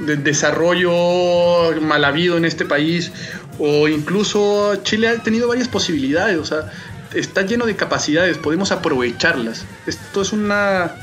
de 0.00 0.16
desarrollo 0.16 1.80
mal 1.80 2.04
habido 2.04 2.36
en 2.36 2.44
este 2.44 2.64
país, 2.64 3.12
o 3.58 3.88
incluso 3.88 4.76
Chile 4.82 5.08
ha 5.08 5.22
tenido 5.22 5.48
varias 5.48 5.68
posibilidades, 5.68 6.38
o 6.38 6.44
sea, 6.44 6.70
está 7.14 7.42
lleno 7.42 7.66
de 7.66 7.76
capacidades, 7.76 8.38
podemos 8.38 8.72
aprovecharlas. 8.72 9.64
Esto 9.86 10.22
es 10.22 10.32
una, 10.32 10.94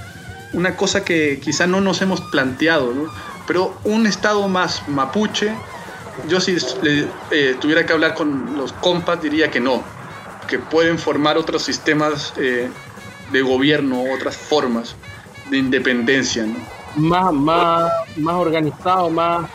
una 0.54 0.76
cosa 0.76 1.04
que 1.04 1.40
quizá 1.40 1.68
no 1.68 1.82
nos 1.82 2.02
hemos 2.02 2.22
planteado, 2.22 2.94
¿no? 2.94 3.12
pero 3.48 3.80
un 3.84 4.08
estado 4.08 4.48
más 4.48 4.88
mapuche, 4.88 5.54
yo 6.28 6.42
si 6.42 6.58
eh, 7.32 7.56
tuviera 7.62 7.86
que 7.86 7.94
hablar 7.94 8.14
con 8.14 8.58
los 8.58 8.74
compas 8.74 9.22
diría 9.22 9.52
que 9.52 9.60
no, 9.60 9.84
que 10.48 10.60
pueden 10.60 10.98
formar 10.98 11.38
otros 11.38 11.64
sistemas 11.64 12.34
eh, 12.38 12.70
de 13.32 13.42
gobierno, 13.42 14.04
otras 14.14 14.36
formas 14.36 14.96
de 15.50 15.58
independencia. 15.58 16.44
¿no? 16.46 16.77
Más, 16.96 17.34
más, 17.34 17.92
más 18.16 18.36
organizado, 18.36 19.10
más 19.10 19.50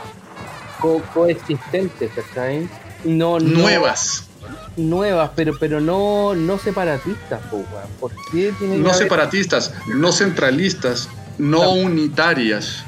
co 0.80 1.00
coexistentes, 1.14 2.10
¿cachai? 2.12 2.68
No, 3.04 3.38
nuevas. 3.40 4.28
nuevas, 4.76 5.30
pero, 5.34 5.58
pero 5.58 5.80
no, 5.80 6.34
no 6.34 6.58
separatistas, 6.58 7.40
¿por 8.00 8.12
No 8.60 8.94
separatistas, 8.94 9.72
no 9.86 10.12
centralistas, 10.12 11.08
no 11.38 11.72
unitarias. 11.72 12.84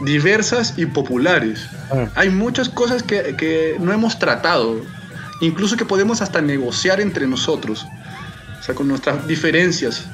diversas 0.00 0.74
y 0.78 0.86
populares. 0.86 1.66
Ah. 1.90 2.08
Hay 2.14 2.30
muchas 2.30 2.68
cosas 2.68 3.02
que, 3.02 3.36
que 3.36 3.76
no 3.80 3.92
hemos 3.92 4.18
tratado, 4.18 4.80
incluso 5.40 5.76
que 5.76 5.84
podemos 5.84 6.22
hasta 6.22 6.40
negociar 6.40 7.00
entre 7.00 7.26
nosotros, 7.26 7.86
o 8.58 8.62
sea, 8.62 8.74
con 8.74 8.88
nuestras 8.88 9.26
diferencias. 9.26 10.06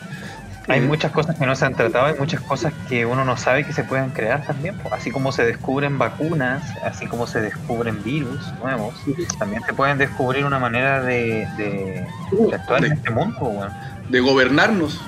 Hay 0.69 0.81
muchas 0.81 1.13
cosas 1.13 1.37
que 1.39 1.47
no 1.47 1.55
se 1.55 1.65
han 1.65 1.75
tratado, 1.75 2.07
hay 2.07 2.15
muchas 2.19 2.41
cosas 2.41 2.73
que 2.89 3.07
uno 3.07 3.25
no 3.25 3.37
sabe 3.37 3.65
que 3.65 3.73
se 3.73 3.85
pueden 3.85 4.11
crear 4.11 4.45
también. 4.45 4.77
Así 4.91 5.11
como 5.13 5.31
se 5.31 5.45
descubren 5.45 5.97
vacunas, 5.97 6.63
así 6.83 7.07
como 7.07 7.27
se 7.29 7.41
descubren 7.41 8.03
virus 8.03 8.41
nuevos, 8.63 8.95
también 9.39 9.63
se 9.65 9.73
pueden 9.73 9.97
descubrir 9.99 10.45
una 10.45 10.59
manera 10.59 11.01
de, 11.03 11.47
de, 11.57 12.07
de 12.49 12.55
actuar 12.55 12.85
en 12.85 12.93
este 12.93 13.11
mundo. 13.11 13.69
de 14.09 14.21
gobernarnos, 14.21 15.01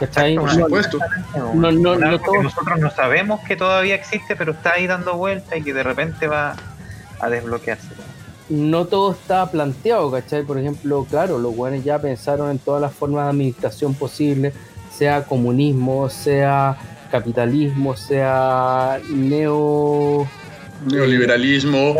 ¿Cachai? 0.00 0.36
por 0.36 0.50
supuesto. 0.50 0.98
no, 1.54 1.72
no, 1.72 1.96
no 1.96 2.18
todo- 2.20 2.42
nosotros 2.42 2.78
no 2.78 2.90
sabemos 2.90 3.40
que 3.40 3.56
todavía 3.56 3.94
existe, 3.94 4.36
pero 4.36 4.52
está 4.52 4.72
ahí 4.74 4.86
dando 4.86 5.14
vuelta 5.16 5.56
y 5.56 5.62
que 5.62 5.72
de 5.72 5.82
repente 5.82 6.26
va 6.26 6.56
a 7.20 7.28
desbloquearse. 7.30 7.88
no 8.50 8.84
todo 8.84 9.12
está 9.12 9.50
planteado, 9.50 10.10
¿cachai? 10.12 10.42
Por 10.42 10.58
ejemplo, 10.58 11.06
claro, 11.08 11.38
los 11.38 11.56
buenos 11.56 11.82
ya 11.82 11.98
pensaron 11.98 12.50
en 12.50 12.58
todas 12.58 12.82
las 12.82 12.92
formas 12.92 13.24
de 13.24 13.30
administración 13.30 13.94
posibles, 13.94 14.52
sea 14.96 15.24
comunismo, 15.24 16.08
sea 16.08 16.76
capitalismo, 17.10 17.96
sea 17.96 18.98
neo... 19.08 20.26
Neoliberalismo, 20.90 21.96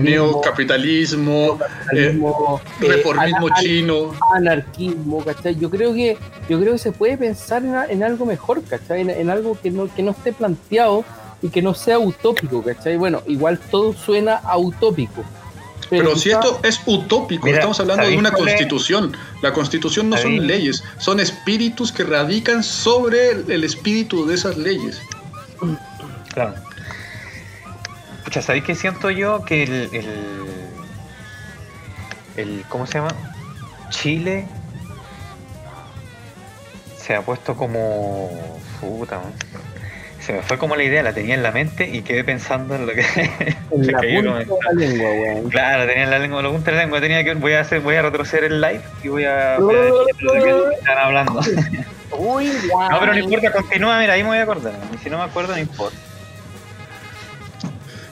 neocapitalismo, 0.00 1.58
eh, 1.92 2.08
capitalismo, 2.08 2.60
eh, 2.82 2.86
reformismo 2.88 3.48
chino. 3.60 4.10
anarquismo, 4.34 5.24
¿cachai? 5.24 5.54
Yo 5.54 5.70
creo 5.70 5.94
que 5.94 6.18
yo 6.48 6.58
creo 6.58 6.72
que 6.72 6.78
se 6.78 6.90
puede 6.90 7.16
pensar 7.16 7.64
en, 7.64 7.76
en 7.88 8.02
algo 8.02 8.26
mejor, 8.26 8.64
¿cachai? 8.64 9.02
En, 9.02 9.10
en 9.10 9.30
algo 9.30 9.56
que 9.62 9.70
no, 9.70 9.88
que 9.94 10.02
no 10.02 10.10
esté 10.10 10.32
planteado 10.32 11.04
y 11.40 11.50
que 11.50 11.62
no 11.62 11.72
sea 11.72 12.00
utópico, 12.00 12.64
¿cachai? 12.64 12.96
Bueno, 12.96 13.22
igual 13.28 13.60
todo 13.70 13.92
suena 13.92 14.34
a 14.34 14.58
utópico. 14.58 15.22
Pero 15.88 16.16
si 16.16 16.30
esto 16.30 16.58
es 16.64 16.80
utópico, 16.84 17.46
Mira, 17.46 17.58
estamos 17.58 17.78
hablando 17.78 18.02
de 18.02 18.06
¿sabéis 18.08 18.20
una 18.20 18.32
constitución. 18.32 19.16
La 19.40 19.52
constitución 19.52 20.10
no 20.10 20.16
son 20.16 20.46
leyes, 20.46 20.82
son 20.98 21.20
espíritus 21.20 21.92
que 21.92 22.02
radican 22.04 22.64
sobre 22.64 23.30
el, 23.30 23.50
el 23.50 23.62
espíritu 23.64 24.26
de 24.26 24.34
esas 24.34 24.56
leyes. 24.56 25.00
Claro. 26.34 26.54
Pucha, 28.24 28.42
¿sabéis 28.42 28.64
qué 28.64 28.74
siento 28.74 29.10
yo? 29.10 29.42
Que 29.44 29.62
el, 29.62 29.72
el, 29.92 30.46
el- 32.36 32.64
¿Cómo 32.68 32.86
se 32.86 32.94
llama? 32.94 33.12
Chile 33.90 34.46
se 36.98 37.14
ha 37.14 37.22
puesto 37.22 37.54
como. 37.56 38.58
Puta, 38.80 39.18
man. 39.20 39.32
Se 40.26 40.32
me 40.32 40.42
fue 40.42 40.58
como 40.58 40.74
la 40.74 40.82
idea, 40.82 41.04
la 41.04 41.12
tenía 41.12 41.36
en 41.36 41.44
la 41.44 41.52
mente 41.52 41.88
y 41.88 42.02
quedé 42.02 42.24
pensando 42.24 42.74
en 42.74 42.84
lo 42.86 42.92
que. 42.92 43.02
en 43.70 43.86
la 43.86 44.00
punta 44.00 44.70
de 44.72 44.88
la 44.88 44.88
lengua, 44.88 45.10
weón. 45.12 45.50
Claro, 45.50 45.86
tenía 45.86 46.02
en 46.02 46.10
la 46.10 46.18
lengua, 46.18 46.42
la 46.42 46.50
punta 46.50 46.72
de 46.72 46.76
la 46.78 46.82
lengua, 46.82 47.00
tenía 47.00 47.22
que 47.22 47.34
voy 47.34 47.52
a 47.52 47.60
hacer, 47.60 47.78
voy 47.78 47.94
a 47.94 48.02
retroceder 48.02 48.42
el 48.42 48.60
live 48.60 48.82
y 49.04 49.08
voy 49.08 49.24
a, 49.24 49.58
voy 49.60 49.76
a 49.76 49.82
decir 49.82 50.22
lo 50.22 50.32
que 50.32 50.74
están 50.74 50.98
hablando. 50.98 51.40
Uy, 52.18 52.50
guau. 52.68 52.90
No, 52.90 52.98
pero 52.98 53.12
no 53.12 53.18
importa, 53.20 53.52
continúa, 53.52 54.00
mira, 54.00 54.14
ahí 54.14 54.22
me 54.24 54.30
voy 54.30 54.38
a 54.38 54.42
acordar. 54.42 54.72
Y 54.92 54.98
si 54.98 55.10
no 55.10 55.18
me 55.18 55.24
acuerdo, 55.24 55.52
no 55.52 55.60
importa. 55.60 55.96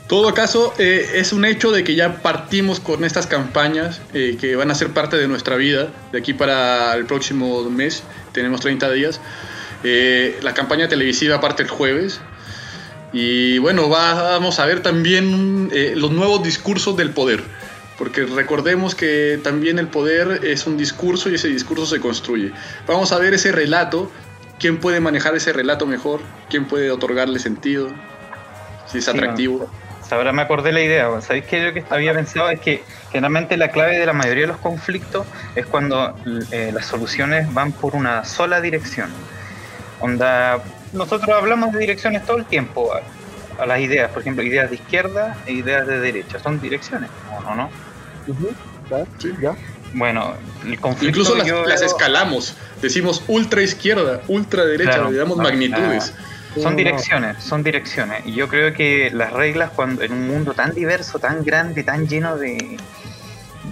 Todo 0.06 0.34
caso, 0.34 0.72
eh, 0.78 1.14
es 1.14 1.32
un 1.32 1.44
hecho 1.44 1.72
de 1.72 1.82
que 1.82 1.96
ya 1.96 2.22
partimos 2.22 2.78
con 2.78 3.04
estas 3.04 3.26
campañas 3.26 4.00
eh, 4.12 4.36
que 4.40 4.54
van 4.54 4.70
a 4.70 4.76
ser 4.76 4.90
parte 4.90 5.16
de 5.16 5.26
nuestra 5.26 5.56
vida 5.56 5.88
de 6.12 6.18
aquí 6.18 6.32
para 6.32 6.94
el 6.94 7.06
próximo 7.06 7.64
mes. 7.64 8.04
Tenemos 8.32 8.60
30 8.60 8.92
días. 8.92 9.20
Eh, 9.84 10.38
la 10.42 10.54
campaña 10.54 10.88
televisiva 10.88 11.40
parte 11.40 11.62
el 11.62 11.68
jueves. 11.68 12.20
Y 13.12 13.58
bueno, 13.58 13.88
vamos 13.88 14.58
a 14.58 14.66
ver 14.66 14.80
también 14.80 15.70
eh, 15.72 15.92
los 15.94 16.10
nuevos 16.10 16.42
discursos 16.42 16.96
del 16.96 17.10
poder. 17.10 17.42
Porque 17.98 18.24
recordemos 18.24 18.96
que 18.96 19.38
también 19.44 19.78
el 19.78 19.86
poder 19.86 20.40
es 20.44 20.66
un 20.66 20.76
discurso 20.76 21.30
y 21.30 21.36
ese 21.36 21.48
discurso 21.48 21.86
se 21.86 22.00
construye. 22.00 22.50
Vamos 22.88 23.12
a 23.12 23.18
ver 23.18 23.34
ese 23.34 23.52
relato. 23.52 24.10
¿Quién 24.58 24.78
puede 24.78 25.00
manejar 25.00 25.36
ese 25.36 25.52
relato 25.52 25.86
mejor? 25.86 26.20
¿Quién 26.48 26.64
puede 26.64 26.90
otorgarle 26.90 27.38
sentido? 27.38 27.88
Si 28.90 28.98
es 28.98 29.04
Sí, 29.04 29.10
atractivo. 29.10 29.70
Ahora 30.10 30.32
me 30.32 30.42
acordé 30.42 30.72
la 30.72 30.80
idea. 30.80 31.08
¿sabéis 31.20 31.44
que 31.44 31.62
yo 31.62 31.74
que 31.74 31.84
había 31.90 32.14
pensado? 32.14 32.50
Es 32.50 32.60
que 32.60 32.82
generalmente 33.10 33.56
la 33.56 33.70
clave 33.70 33.98
de 33.98 34.06
la 34.06 34.12
mayoría 34.12 34.42
de 34.42 34.48
los 34.48 34.58
conflictos 34.58 35.26
es 35.54 35.66
cuando 35.66 36.16
eh, 36.50 36.70
las 36.72 36.86
soluciones 36.86 37.52
van 37.52 37.72
por 37.72 37.96
una 37.96 38.24
sola 38.24 38.60
dirección. 38.60 39.10
Onda, 40.00 40.60
nosotros 40.92 41.28
hablamos 41.30 41.72
de 41.72 41.78
direcciones 41.78 42.24
todo 42.26 42.36
el 42.38 42.44
tiempo 42.44 42.92
a, 42.94 43.62
a 43.62 43.66
las 43.66 43.80
ideas, 43.80 44.10
por 44.10 44.22
ejemplo, 44.22 44.42
ideas 44.42 44.68
de 44.70 44.76
izquierda 44.76 45.36
e 45.46 45.52
ideas 45.52 45.86
de 45.86 45.98
derecha, 46.00 46.38
son 46.38 46.60
direcciones, 46.60 47.10
¿o 47.36 47.40
no? 47.54 47.54
no? 47.54 47.70
Sí. 49.18 49.32
ya. 49.40 49.54
Bueno, 49.92 50.34
el 50.66 50.80
conflicto 50.80 51.20
Incluso 51.20 51.36
las, 51.36 51.46
yo 51.46 51.64
las 51.64 51.80
veo- 51.80 51.88
escalamos. 51.88 52.56
Decimos 52.82 53.22
ultra 53.28 53.62
izquierda, 53.62 54.22
ultra 54.28 54.64
derecha, 54.64 54.90
Claro. 54.94 55.10
le 55.10 55.18
damos 55.18 55.38
Ah, 55.38 55.44
magnitudes. 55.44 56.12
Son 56.60 56.72
No, 56.72 56.76
direcciones, 56.78 57.42
son 57.42 57.62
direcciones. 57.62 58.26
Y 58.26 58.32
yo 58.34 58.48
creo 58.48 58.72
que 58.74 59.10
las 59.12 59.32
reglas, 59.32 59.70
cuando 59.74 60.02
en 60.02 60.12
un 60.12 60.26
mundo 60.28 60.52
tan 60.54 60.72
diverso, 60.74 61.18
tan 61.18 61.44
grande, 61.44 61.82
tan 61.84 62.06
lleno 62.08 62.36
de, 62.36 62.76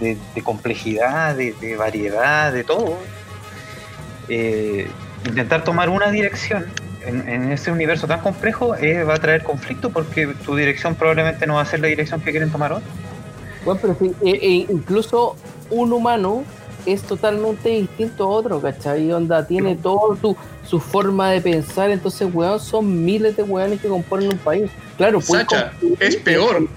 de, 0.00 0.16
de 0.34 0.42
complejidad, 0.42 1.34
de, 1.36 1.52
de 1.60 1.76
variedad, 1.76 2.52
de 2.52 2.64
todo, 2.64 2.98
eh, 4.28 4.88
intentar 5.26 5.64
tomar 5.64 5.88
una 5.88 6.10
dirección 6.10 6.66
en, 7.04 7.28
en 7.28 7.52
ese 7.52 7.70
universo 7.70 8.06
tan 8.06 8.20
complejo 8.20 8.76
eh, 8.76 9.04
va 9.04 9.14
a 9.14 9.18
traer 9.18 9.42
conflicto 9.42 9.90
porque 9.90 10.28
tu 10.44 10.54
dirección 10.56 10.94
probablemente 10.94 11.46
no 11.46 11.54
va 11.54 11.62
a 11.62 11.66
ser 11.66 11.80
la 11.80 11.88
dirección 11.88 12.20
que 12.20 12.30
quieren 12.30 12.50
tomar 12.50 12.72
otros. 12.72 12.90
Bueno, 13.64 13.80
pero 13.80 13.96
sí, 13.98 14.12
eh, 14.24 14.38
eh, 14.42 14.66
incluso 14.68 15.36
un 15.70 15.92
humano 15.92 16.44
es 16.84 17.02
totalmente 17.02 17.68
distinto 17.68 18.24
a 18.24 18.28
otro, 18.28 18.60
¿cachai? 18.60 19.12
Onda, 19.12 19.46
tiene 19.46 19.76
todo 19.76 20.16
su, 20.20 20.36
su 20.68 20.80
forma 20.80 21.30
de 21.30 21.40
pensar, 21.40 21.90
entonces, 21.90 22.28
weón, 22.32 22.58
son 22.58 23.04
miles 23.04 23.36
de 23.36 23.44
weones 23.44 23.80
que 23.80 23.88
componen 23.88 24.32
un 24.32 24.38
país. 24.38 24.70
Claro, 24.96 25.20
Sacha, 25.20 25.72
es 26.00 26.16
peor. 26.16 26.68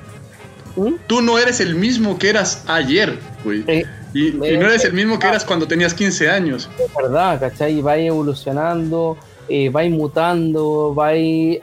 ¿Mm? 0.76 0.93
Tú 1.08 1.22
no 1.22 1.39
eres 1.39 1.60
el 1.60 1.76
mismo 1.76 2.20
que 2.20 2.30
eras 2.30 2.64
ayer, 2.68 3.18
güey. 3.43 3.64
Eh, 3.66 3.86
Y, 4.16 4.30
y 4.30 4.57
no 4.57 4.68
eres 4.68 4.86
el 4.86 4.93
mismo 4.93 5.20
que 5.20 5.28
eras 5.28 5.43
cuando 5.43 5.68
tenías 5.68 5.93
15 5.93 6.30
años. 6.30 6.70
es 6.80 6.95
verdad, 6.95 7.38
¿cachai? 7.38 7.82
Va 7.82 7.97
evolucionando, 7.97 9.18
eh, 9.49 9.68
va 9.68 9.84
mutando, 9.89 10.95
va 10.95 11.09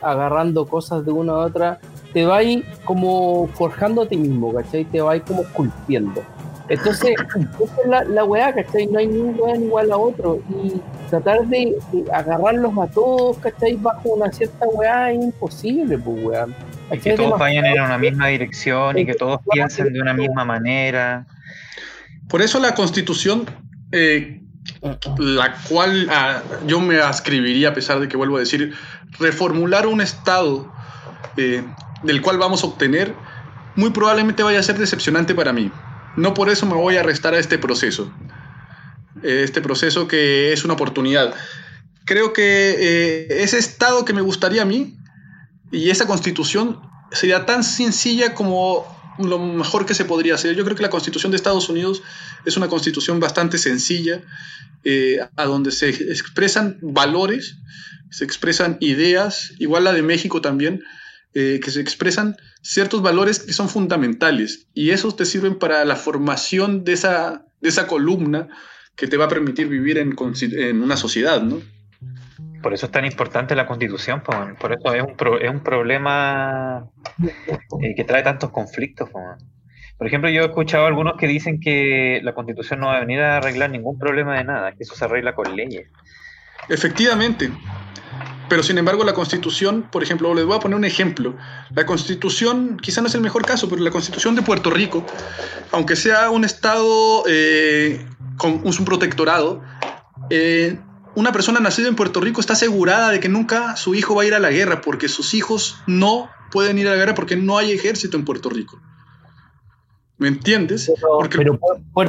agarrando 0.06 0.66
cosas 0.66 1.02
de 1.06 1.12
una 1.12 1.32
a 1.32 1.36
otra, 1.38 1.80
te 2.12 2.26
va 2.26 2.40
como 2.84 3.48
forjando 3.54 4.02
a 4.02 4.06
ti 4.06 4.18
mismo, 4.18 4.52
¿cachai? 4.52 4.84
Te 4.84 5.00
va 5.00 5.18
como 5.20 5.44
esculpiendo. 5.44 6.22
Entonces, 6.68 7.14
esa 7.58 7.82
es 7.82 7.88
la, 7.88 8.04
la 8.04 8.24
weá, 8.24 8.52
¿cachai? 8.54 8.86
No 8.86 8.98
hay 8.98 9.06
ni 9.06 9.18
un 9.18 9.40
weón 9.40 9.64
igual 9.64 9.90
a 9.90 9.96
otro. 9.96 10.42
Y 10.50 10.74
tratar 11.08 11.46
de, 11.46 11.78
de 11.90 12.12
agarrarlos 12.12 12.76
a 12.76 12.86
todos, 12.88 13.38
¿cachai? 13.38 13.76
Bajo 13.76 14.10
una 14.10 14.30
cierta 14.30 14.66
weá 14.66 15.10
es 15.10 15.22
imposible, 15.22 15.96
pues 15.96 16.22
weón. 16.22 16.54
Que 17.02 17.14
todos 17.14 17.38
vayan 17.38 17.64
en 17.64 17.80
una 17.80 17.96
misma 17.96 18.26
dirección 18.26 18.98
y 18.98 19.06
que 19.06 19.14
todos 19.14 19.40
piensen 19.50 19.90
de 19.94 20.02
una 20.02 20.12
misma 20.12 20.44
manera. 20.44 21.24
Por 22.32 22.40
eso 22.40 22.58
la 22.60 22.74
constitución, 22.74 23.44
eh, 23.92 24.40
la 25.18 25.54
cual 25.68 26.08
ah, 26.10 26.42
yo 26.66 26.80
me 26.80 26.98
ascribiría, 26.98 27.68
a 27.68 27.74
pesar 27.74 28.00
de 28.00 28.08
que 28.08 28.16
vuelvo 28.16 28.38
a 28.38 28.40
decir, 28.40 28.72
reformular 29.18 29.86
un 29.86 30.00
Estado 30.00 30.72
eh, 31.36 31.62
del 32.02 32.22
cual 32.22 32.38
vamos 32.38 32.64
a 32.64 32.68
obtener, 32.68 33.14
muy 33.76 33.90
probablemente 33.90 34.42
vaya 34.42 34.60
a 34.60 34.62
ser 34.62 34.78
decepcionante 34.78 35.34
para 35.34 35.52
mí. 35.52 35.70
No 36.16 36.32
por 36.32 36.48
eso 36.48 36.64
me 36.64 36.72
voy 36.72 36.96
a 36.96 37.02
restar 37.02 37.34
a 37.34 37.38
este 37.38 37.58
proceso. 37.58 38.10
Eh, 39.22 39.42
Este 39.44 39.60
proceso 39.60 40.08
que 40.08 40.54
es 40.54 40.64
una 40.64 40.72
oportunidad. 40.72 41.34
Creo 42.06 42.32
que 42.32 43.26
ese 43.42 43.58
Estado 43.58 44.06
que 44.06 44.14
me 44.14 44.22
gustaría 44.22 44.62
a 44.62 44.64
mí 44.64 44.96
y 45.70 45.90
esa 45.90 46.06
constitución 46.06 46.80
sería 47.10 47.44
tan 47.44 47.62
sencilla 47.62 48.32
como 48.32 48.86
lo 49.18 49.38
mejor 49.38 49.86
que 49.86 49.94
se 49.94 50.04
podría 50.04 50.34
hacer. 50.34 50.54
Yo 50.54 50.64
creo 50.64 50.76
que 50.76 50.82
la 50.82 50.90
constitución 50.90 51.30
de 51.32 51.36
Estados 51.36 51.68
Unidos 51.68 52.02
es 52.44 52.56
una 52.56 52.68
constitución 52.68 53.20
bastante 53.20 53.58
sencilla, 53.58 54.22
eh, 54.84 55.20
a 55.36 55.44
donde 55.44 55.70
se 55.70 55.88
expresan 55.88 56.78
valores, 56.82 57.56
se 58.10 58.24
expresan 58.24 58.78
ideas, 58.80 59.52
igual 59.58 59.84
la 59.84 59.92
de 59.92 60.02
México 60.02 60.40
también, 60.40 60.82
eh, 61.34 61.60
que 61.62 61.70
se 61.70 61.80
expresan 61.80 62.36
ciertos 62.60 63.00
valores 63.00 63.38
que 63.40 63.52
son 63.52 63.68
fundamentales 63.68 64.66
y 64.74 64.90
esos 64.90 65.16
te 65.16 65.24
sirven 65.24 65.58
para 65.58 65.84
la 65.84 65.96
formación 65.96 66.84
de 66.84 66.92
esa, 66.92 67.46
de 67.60 67.68
esa 67.70 67.86
columna 67.86 68.48
que 68.96 69.06
te 69.06 69.16
va 69.16 69.24
a 69.24 69.28
permitir 69.28 69.68
vivir 69.68 69.96
en, 69.98 70.14
en 70.40 70.82
una 70.82 70.96
sociedad, 70.96 71.42
¿no? 71.42 71.62
Por 72.62 72.72
eso 72.72 72.86
es 72.86 72.92
tan 72.92 73.04
importante 73.04 73.54
la 73.54 73.66
constitución, 73.66 74.22
por 74.22 74.72
eso 74.72 74.94
es 74.94 75.02
un, 75.02 75.60
problema 75.60 76.88
eh, 77.82 77.94
que 77.96 78.04
trae 78.04 78.22
tantos 78.22 78.50
conflictos. 78.50 79.10
Por 79.98 80.06
ejemplo, 80.06 80.30
yo 80.30 80.42
he 80.42 80.46
escuchado 80.46 80.86
algunos 80.86 81.16
que 81.16 81.26
dicen 81.26 81.60
que 81.60 82.20
la 82.22 82.34
constitución 82.34 82.80
no 82.80 82.86
va 82.86 82.96
a 82.96 83.00
venir 83.00 83.20
a 83.20 83.38
arreglar 83.38 83.70
ningún 83.70 83.98
problema 83.98 84.36
de 84.36 84.44
nada, 84.44 84.72
que 84.72 84.84
eso 84.84 84.94
se 84.94 85.04
arregla 85.04 85.34
con 85.34 85.54
leyes. 85.56 85.88
Efectivamente. 86.68 87.50
Pero 88.48 88.62
sin 88.62 88.76
embargo 88.76 89.02
la 89.04 89.14
constitución, 89.14 89.88
por 89.90 90.02
ejemplo, 90.02 90.34
les 90.34 90.44
voy 90.44 90.56
a 90.56 90.60
poner 90.60 90.76
un 90.76 90.84
ejemplo. 90.84 91.34
La 91.74 91.86
constitución, 91.86 92.76
quizá 92.76 93.00
no 93.00 93.06
es 93.06 93.14
el 93.14 93.22
mejor 93.22 93.46
caso, 93.46 93.68
pero 93.68 93.82
la 93.82 93.90
constitución 93.90 94.34
de 94.34 94.42
Puerto 94.42 94.68
Rico, 94.70 95.06
aunque 95.70 95.96
sea 95.96 96.30
un 96.30 96.44
estado 96.44 97.24
eh, 97.28 98.06
con 98.36 98.60
un 98.62 98.84
protectorado, 98.84 99.62
eh, 100.28 100.78
una 101.14 101.32
persona 101.32 101.60
nacida 101.60 101.88
en 101.88 101.96
Puerto 101.96 102.20
Rico 102.20 102.40
está 102.40 102.54
asegurada 102.54 103.10
de 103.10 103.20
que 103.20 103.28
nunca 103.28 103.76
su 103.76 103.94
hijo 103.94 104.14
va 104.14 104.22
a 104.22 104.26
ir 104.26 104.34
a 104.34 104.38
la 104.38 104.50
guerra, 104.50 104.80
porque 104.80 105.08
sus 105.08 105.34
hijos 105.34 105.76
no 105.86 106.30
pueden 106.50 106.78
ir 106.78 106.88
a 106.88 106.90
la 106.90 106.96
guerra 106.96 107.14
porque 107.14 107.36
no 107.36 107.58
hay 107.58 107.72
ejército 107.72 108.16
en 108.16 108.24
Puerto 108.24 108.48
Rico. 108.48 108.80
¿Me 110.18 110.28
entiendes? 110.28 110.92
Pero, 111.30 111.58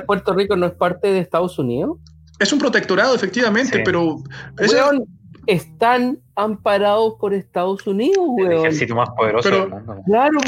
Puerto 0.05 0.33
Rico 0.33 0.55
no 0.55 0.67
es 0.67 0.73
parte 0.73 1.07
de 1.07 1.19
Estados 1.19 1.57
Unidos. 1.57 1.97
Es 2.39 2.53
un 2.53 2.59
protectorado, 2.59 3.15
efectivamente, 3.15 3.81
pero... 3.83 4.21
están 5.45 6.19
amparados 6.35 7.15
por 7.19 7.33
Estados 7.33 7.85
Unidos, 7.85 8.25
weón. 8.27 8.51
El 8.51 8.57
ejército 8.59 8.95
más 8.95 9.09
poderoso 9.11 9.49
del 9.49 9.69
mundo. 9.69 9.97
Claro, 10.05 10.39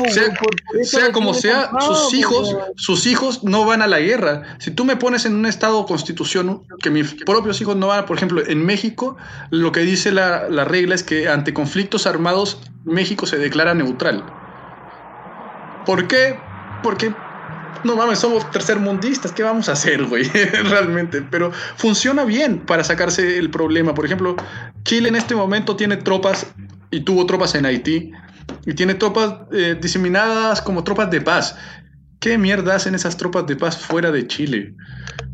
sea, 0.83 1.11
como 1.11 1.33
sea, 1.33 1.69
sus 1.79 2.13
hijos, 2.13 2.55
sus 2.75 3.05
hijos 3.05 3.43
no 3.43 3.65
van 3.65 3.81
a 3.81 3.87
la 3.87 3.99
guerra. 3.99 4.57
Si 4.59 4.71
tú 4.71 4.85
me 4.85 4.95
pones 4.95 5.25
en 5.25 5.35
un 5.35 5.45
estado 5.45 5.85
constitución 5.85 6.63
que 6.81 6.89
mis 6.89 7.13
propios 7.25 7.61
hijos 7.61 7.75
no 7.75 7.87
van, 7.87 8.05
por 8.05 8.17
ejemplo, 8.17 8.41
en 8.45 8.65
México, 8.65 9.17
lo 9.51 9.71
que 9.71 9.81
dice 9.81 10.11
la, 10.11 10.49
la 10.49 10.65
regla 10.65 10.95
es 10.95 11.03
que 11.03 11.27
ante 11.27 11.53
conflictos 11.53 12.07
armados 12.07 12.61
México 12.83 13.25
se 13.25 13.37
declara 13.37 13.73
neutral. 13.73 14.23
¿Por 15.85 16.07
qué? 16.07 16.39
Porque 16.81 17.13
no 17.84 17.95
mames, 17.95 18.19
somos 18.19 18.49
tercermundistas, 18.51 19.32
¿qué 19.32 19.43
vamos 19.43 19.69
a 19.69 19.73
hacer, 19.73 20.05
güey? 20.05 20.23
Realmente, 20.69 21.21
pero 21.21 21.51
funciona 21.76 22.23
bien 22.23 22.59
para 22.59 22.84
sacarse 22.84 23.38
el 23.38 23.49
problema. 23.49 23.93
Por 23.93 24.05
ejemplo, 24.05 24.36
Chile 24.84 25.09
en 25.09 25.15
este 25.15 25.36
momento 25.36 25.76
tiene 25.76 25.97
tropas 25.97 26.47
y 26.91 27.01
tuvo 27.01 27.26
tropas 27.26 27.55
en 27.55 27.65
Haití 27.65 28.11
y 28.65 28.73
tiene 28.73 28.93
tropas 28.95 29.36
eh, 29.51 29.78
diseminadas 29.80 30.61
como 30.61 30.84
tropas 30.84 31.09
de 31.11 31.21
paz. 31.21 31.55
¿Qué 32.19 32.38
mierda 32.38 32.76
hacen 32.76 32.95
esas 32.95 33.17
tropas 33.17 33.45
de 33.45 33.55
paz 33.55 33.78
fuera 33.78 34.11
de 34.11 34.26
Chile? 34.28 34.76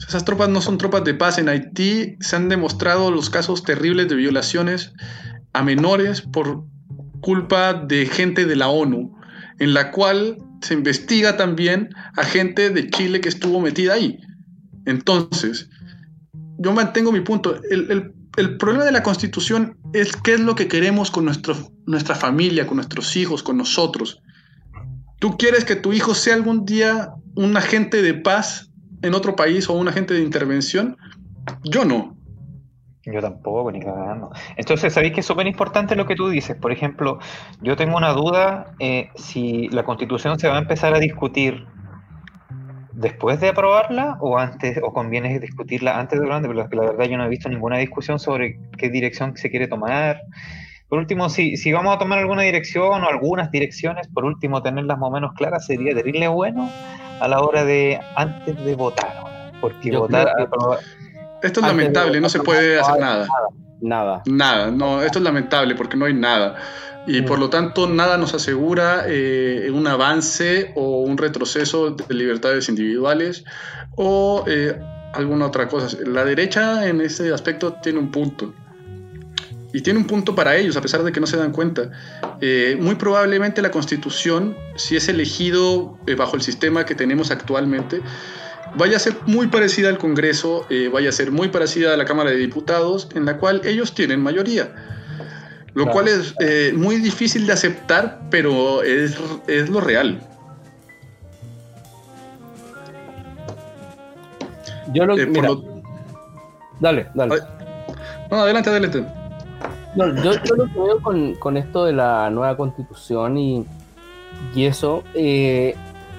Esas 0.07 0.25
tropas 0.25 0.49
no 0.49 0.61
son 0.61 0.77
tropas 0.77 1.03
de 1.03 1.13
paz. 1.13 1.37
En 1.37 1.47
Haití 1.47 2.17
se 2.19 2.35
han 2.35 2.49
demostrado 2.49 3.11
los 3.11 3.29
casos 3.29 3.63
terribles 3.63 4.09
de 4.09 4.15
violaciones 4.15 4.93
a 5.53 5.63
menores 5.63 6.21
por 6.21 6.65
culpa 7.21 7.73
de 7.73 8.07
gente 8.07 8.45
de 8.45 8.55
la 8.55 8.67
ONU, 8.67 9.15
en 9.59 9.73
la 9.73 9.91
cual 9.91 10.37
se 10.61 10.73
investiga 10.73 11.37
también 11.37 11.89
a 12.15 12.23
gente 12.23 12.69
de 12.69 12.89
Chile 12.89 13.21
que 13.21 13.29
estuvo 13.29 13.59
metida 13.59 13.93
ahí. 13.93 14.19
Entonces, 14.85 15.69
yo 16.57 16.71
mantengo 16.71 17.11
mi 17.11 17.21
punto. 17.21 17.59
El, 17.69 18.13
problema 18.57 18.85
de 18.85 18.93
la 18.93 19.03
constitución 19.03 19.77
es 19.93 20.15
qué 20.15 20.35
es 20.35 20.39
lo 20.39 20.55
que 20.55 20.67
queremos 20.67 21.11
con 21.11 21.25
nuestro, 21.25 21.55
nuestra 21.85 22.15
familia, 22.15 22.65
con 22.65 22.77
nuestros 22.77 23.15
hijos, 23.17 23.43
con 23.43 23.57
nosotros. 23.57 24.21
¿Tú 25.19 25.37
quieres 25.37 25.65
que 25.65 25.75
tu 25.75 25.91
hijo 25.91 26.15
sea 26.15 26.35
algún 26.35 26.65
día 26.65 27.09
un 27.35 27.57
agente 27.57 28.01
de 28.01 28.13
paz 28.13 28.69
en 29.01 29.13
otro 29.13 29.35
país 29.35 29.69
o 29.69 29.73
un 29.73 29.87
agente 29.87 30.13
de 30.13 30.21
intervención? 30.21 30.95
Yo 31.63 31.83
no. 31.83 32.17
Yo 33.05 33.19
tampoco, 33.19 33.71
ni 33.71 33.79
cagando. 33.79 34.31
Entonces, 34.57 34.93
¿sabéis 34.93 35.13
que 35.13 35.21
es 35.21 35.25
súper 35.25 35.47
importante 35.47 35.95
lo 35.95 36.05
que 36.05 36.15
tú 36.15 36.29
dices? 36.29 36.55
Por 36.55 36.71
ejemplo, 36.71 37.17
yo 37.61 37.75
tengo 37.75 37.97
una 37.97 38.11
duda 38.11 38.75
eh, 38.79 39.09
si 39.15 39.69
la 39.69 39.83
constitución 39.83 40.37
se 40.37 40.47
va 40.47 40.57
a 40.57 40.59
empezar 40.59 40.93
a 40.93 40.99
discutir 40.99 41.65
después 42.93 43.39
de 43.39 43.49
aprobarla 43.49 44.17
o 44.19 44.37
antes, 44.37 44.79
o 44.83 44.93
conviene 44.93 45.39
discutirla 45.39 45.99
antes 45.99 46.19
de 46.19 46.25
aprobarla, 46.25 46.63
porque 46.63 46.75
la 46.75 46.91
verdad 46.91 47.05
yo 47.05 47.17
no 47.17 47.25
he 47.25 47.29
visto 47.29 47.49
ninguna 47.49 47.77
discusión 47.77 48.19
sobre 48.19 48.59
qué 48.77 48.89
dirección 48.89 49.35
se 49.35 49.49
quiere 49.49 49.67
tomar. 49.67 50.21
Por 50.87 50.99
último, 50.99 51.29
si, 51.29 51.57
si 51.57 51.71
vamos 51.71 51.95
a 51.95 51.97
tomar 51.97 52.19
alguna 52.19 52.43
dirección 52.43 53.03
o 53.03 53.07
algunas 53.07 53.49
direcciones, 53.49 54.09
por 54.09 54.25
último, 54.25 54.61
tenerlas 54.61 54.99
más 54.99 55.09
o 55.09 55.11
menos 55.11 55.33
claras 55.33 55.65
sería 55.65 55.95
terrible 55.95 56.27
bueno 56.27 56.69
a 57.19 57.27
la 57.27 57.41
hora 57.41 57.63
de 57.63 57.99
antes 58.15 58.63
de 58.63 58.75
votar. 58.75 59.51
Porque 59.59 59.91
votar... 59.91 60.27
Esto 61.41 61.59
es 61.59 61.67
lamentable, 61.67 62.21
no 62.21 62.29
se 62.29 62.39
puede 62.39 62.79
hacer 62.79 62.99
nada. 62.99 63.27
Nada. 63.81 64.21
Nada, 64.25 64.71
no, 64.71 65.01
esto 65.01 65.19
es 65.19 65.23
lamentable 65.23 65.75
porque 65.75 65.97
no 65.97 66.05
hay 66.05 66.13
nada. 66.13 66.57
Y 67.07 67.23
por 67.23 67.39
lo 67.39 67.49
tanto, 67.49 67.87
nada 67.87 68.17
nos 68.17 68.33
asegura 68.33 69.05
eh, 69.07 69.71
un 69.73 69.87
avance 69.87 70.71
o 70.75 71.01
un 71.01 71.17
retroceso 71.17 71.91
de 71.91 72.13
libertades 72.13 72.69
individuales 72.69 73.43
o 73.95 74.45
eh, 74.47 74.79
alguna 75.13 75.47
otra 75.47 75.67
cosa. 75.67 75.97
La 76.05 76.23
derecha 76.23 76.87
en 76.87 77.01
ese 77.01 77.33
aspecto 77.33 77.73
tiene 77.81 77.97
un 77.97 78.11
punto. 78.11 78.53
Y 79.73 79.81
tiene 79.81 79.99
un 79.99 80.05
punto 80.05 80.35
para 80.35 80.57
ellos, 80.57 80.75
a 80.77 80.81
pesar 80.81 81.01
de 81.01 81.11
que 81.11 81.19
no 81.19 81.27
se 81.27 81.37
dan 81.37 81.51
cuenta. 81.51 81.89
Eh, 82.39 82.77
muy 82.79 82.95
probablemente 82.95 83.61
la 83.61 83.71
constitución, 83.71 84.55
si 84.75 84.95
es 84.95 85.07
elegido 85.07 85.97
bajo 86.17 86.35
el 86.35 86.41
sistema 86.41 86.85
que 86.85 86.93
tenemos 86.93 87.31
actualmente, 87.31 88.01
vaya 88.75 88.97
a 88.97 88.99
ser 88.99 89.15
muy 89.25 89.47
parecida 89.47 89.89
al 89.89 89.97
Congreso, 89.97 90.65
eh, 90.69 90.89
vaya 90.91 91.09
a 91.09 91.11
ser 91.11 91.31
muy 91.31 91.49
parecida 91.49 91.93
a 91.93 91.97
la 91.97 92.05
Cámara 92.05 92.31
de 92.31 92.37
Diputados, 92.37 93.09
en 93.15 93.25
la 93.25 93.37
cual 93.37 93.61
ellos 93.65 93.93
tienen 93.93 94.21
mayoría. 94.21 94.73
Lo 95.73 95.87
cual 95.89 96.09
es 96.09 96.35
eh, 96.41 96.73
muy 96.75 96.97
difícil 96.97 97.47
de 97.47 97.53
aceptar, 97.53 98.19
pero 98.29 98.83
es, 98.83 99.17
lo 99.69 99.79
real. 99.79 100.19
Yo 104.93 105.05
lo, 105.05 105.17
eh, 105.17 105.27
Dale, 106.81 107.07
dale. 107.13 107.35
No, 108.29 108.37
adelante, 108.37 108.69
adelante. 108.69 109.05
yo, 109.95 110.05
lo 110.07 110.65
que 110.65 110.79
veo 110.79 111.01
con, 111.39 111.57
esto 111.57 111.85
de 111.85 111.93
la 111.93 112.29
nueva 112.29 112.57
constitución 112.57 113.37
y, 113.37 113.65
y 114.53 114.65
eso, 114.65 115.03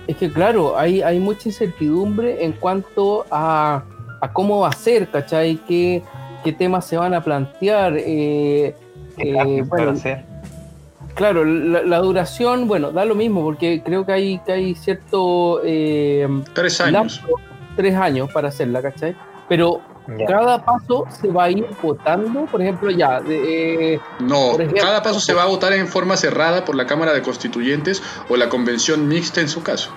es 0.06 0.16
que 0.16 0.30
claro, 0.30 0.78
hay, 0.78 1.02
hay 1.02 1.20
mucha 1.20 1.48
incertidumbre 1.48 2.44
en 2.44 2.52
cuanto 2.52 3.24
a, 3.30 3.84
cómo 4.32 4.60
va 4.60 4.68
a 4.68 4.72
ser, 4.72 5.08
¿cachai? 5.08 5.56
¿Qué, 5.68 6.02
qué 6.44 6.52
temas 6.52 6.86
se 6.86 6.96
van 6.96 7.14
a 7.14 7.22
plantear? 7.22 7.94
Eh, 7.96 8.74
eh 9.18 9.64
bueno, 9.66 9.94
Claro, 11.14 11.44
la, 11.44 11.98
duración, 11.98 12.66
bueno, 12.66 12.90
da 12.90 13.04
lo 13.04 13.14
mismo, 13.14 13.42
porque 13.42 13.82
creo 13.84 14.06
que 14.06 14.12
hay, 14.12 14.38
que 14.46 14.52
hay 14.52 14.74
cierto... 14.74 15.60
Eh, 15.62 16.26
tres 16.54 16.80
años. 16.80 17.22
tres 17.76 17.94
años 17.94 18.32
para 18.32 18.48
hacerla, 18.48 18.80
¿cachai? 18.80 19.14
Pero 19.46 19.82
cada 20.26 20.64
paso 20.64 21.06
se 21.20 21.28
va 21.28 21.44
a 21.44 21.50
ir 21.50 21.66
votando, 21.82 22.46
por 22.46 22.60
ejemplo, 22.60 22.90
ya. 22.90 23.20
Eh, 23.28 23.98
no, 24.20 24.52
cada 24.80 25.02
paso 25.02 25.20
se 25.20 25.32
va 25.32 25.44
a 25.44 25.46
votar 25.46 25.72
en 25.72 25.86
forma 25.86 26.16
cerrada 26.16 26.64
por 26.64 26.74
la 26.74 26.86
Cámara 26.86 27.12
de 27.12 27.22
Constituyentes 27.22 28.02
o 28.28 28.36
la 28.36 28.48
convención 28.48 29.08
mixta 29.08 29.40
en 29.40 29.48
su 29.48 29.62
caso. 29.62 29.90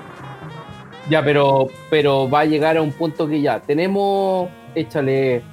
Ya, 1.09 1.23
pero, 1.23 1.67
pero 1.89 2.29
va 2.29 2.41
a 2.41 2.45
llegar 2.45 2.77
a 2.77 2.81
un 2.81 2.91
punto 2.91 3.27
que 3.27 3.41
ya 3.41 3.59
tenemos, 3.59 4.49
échale, 4.73 5.43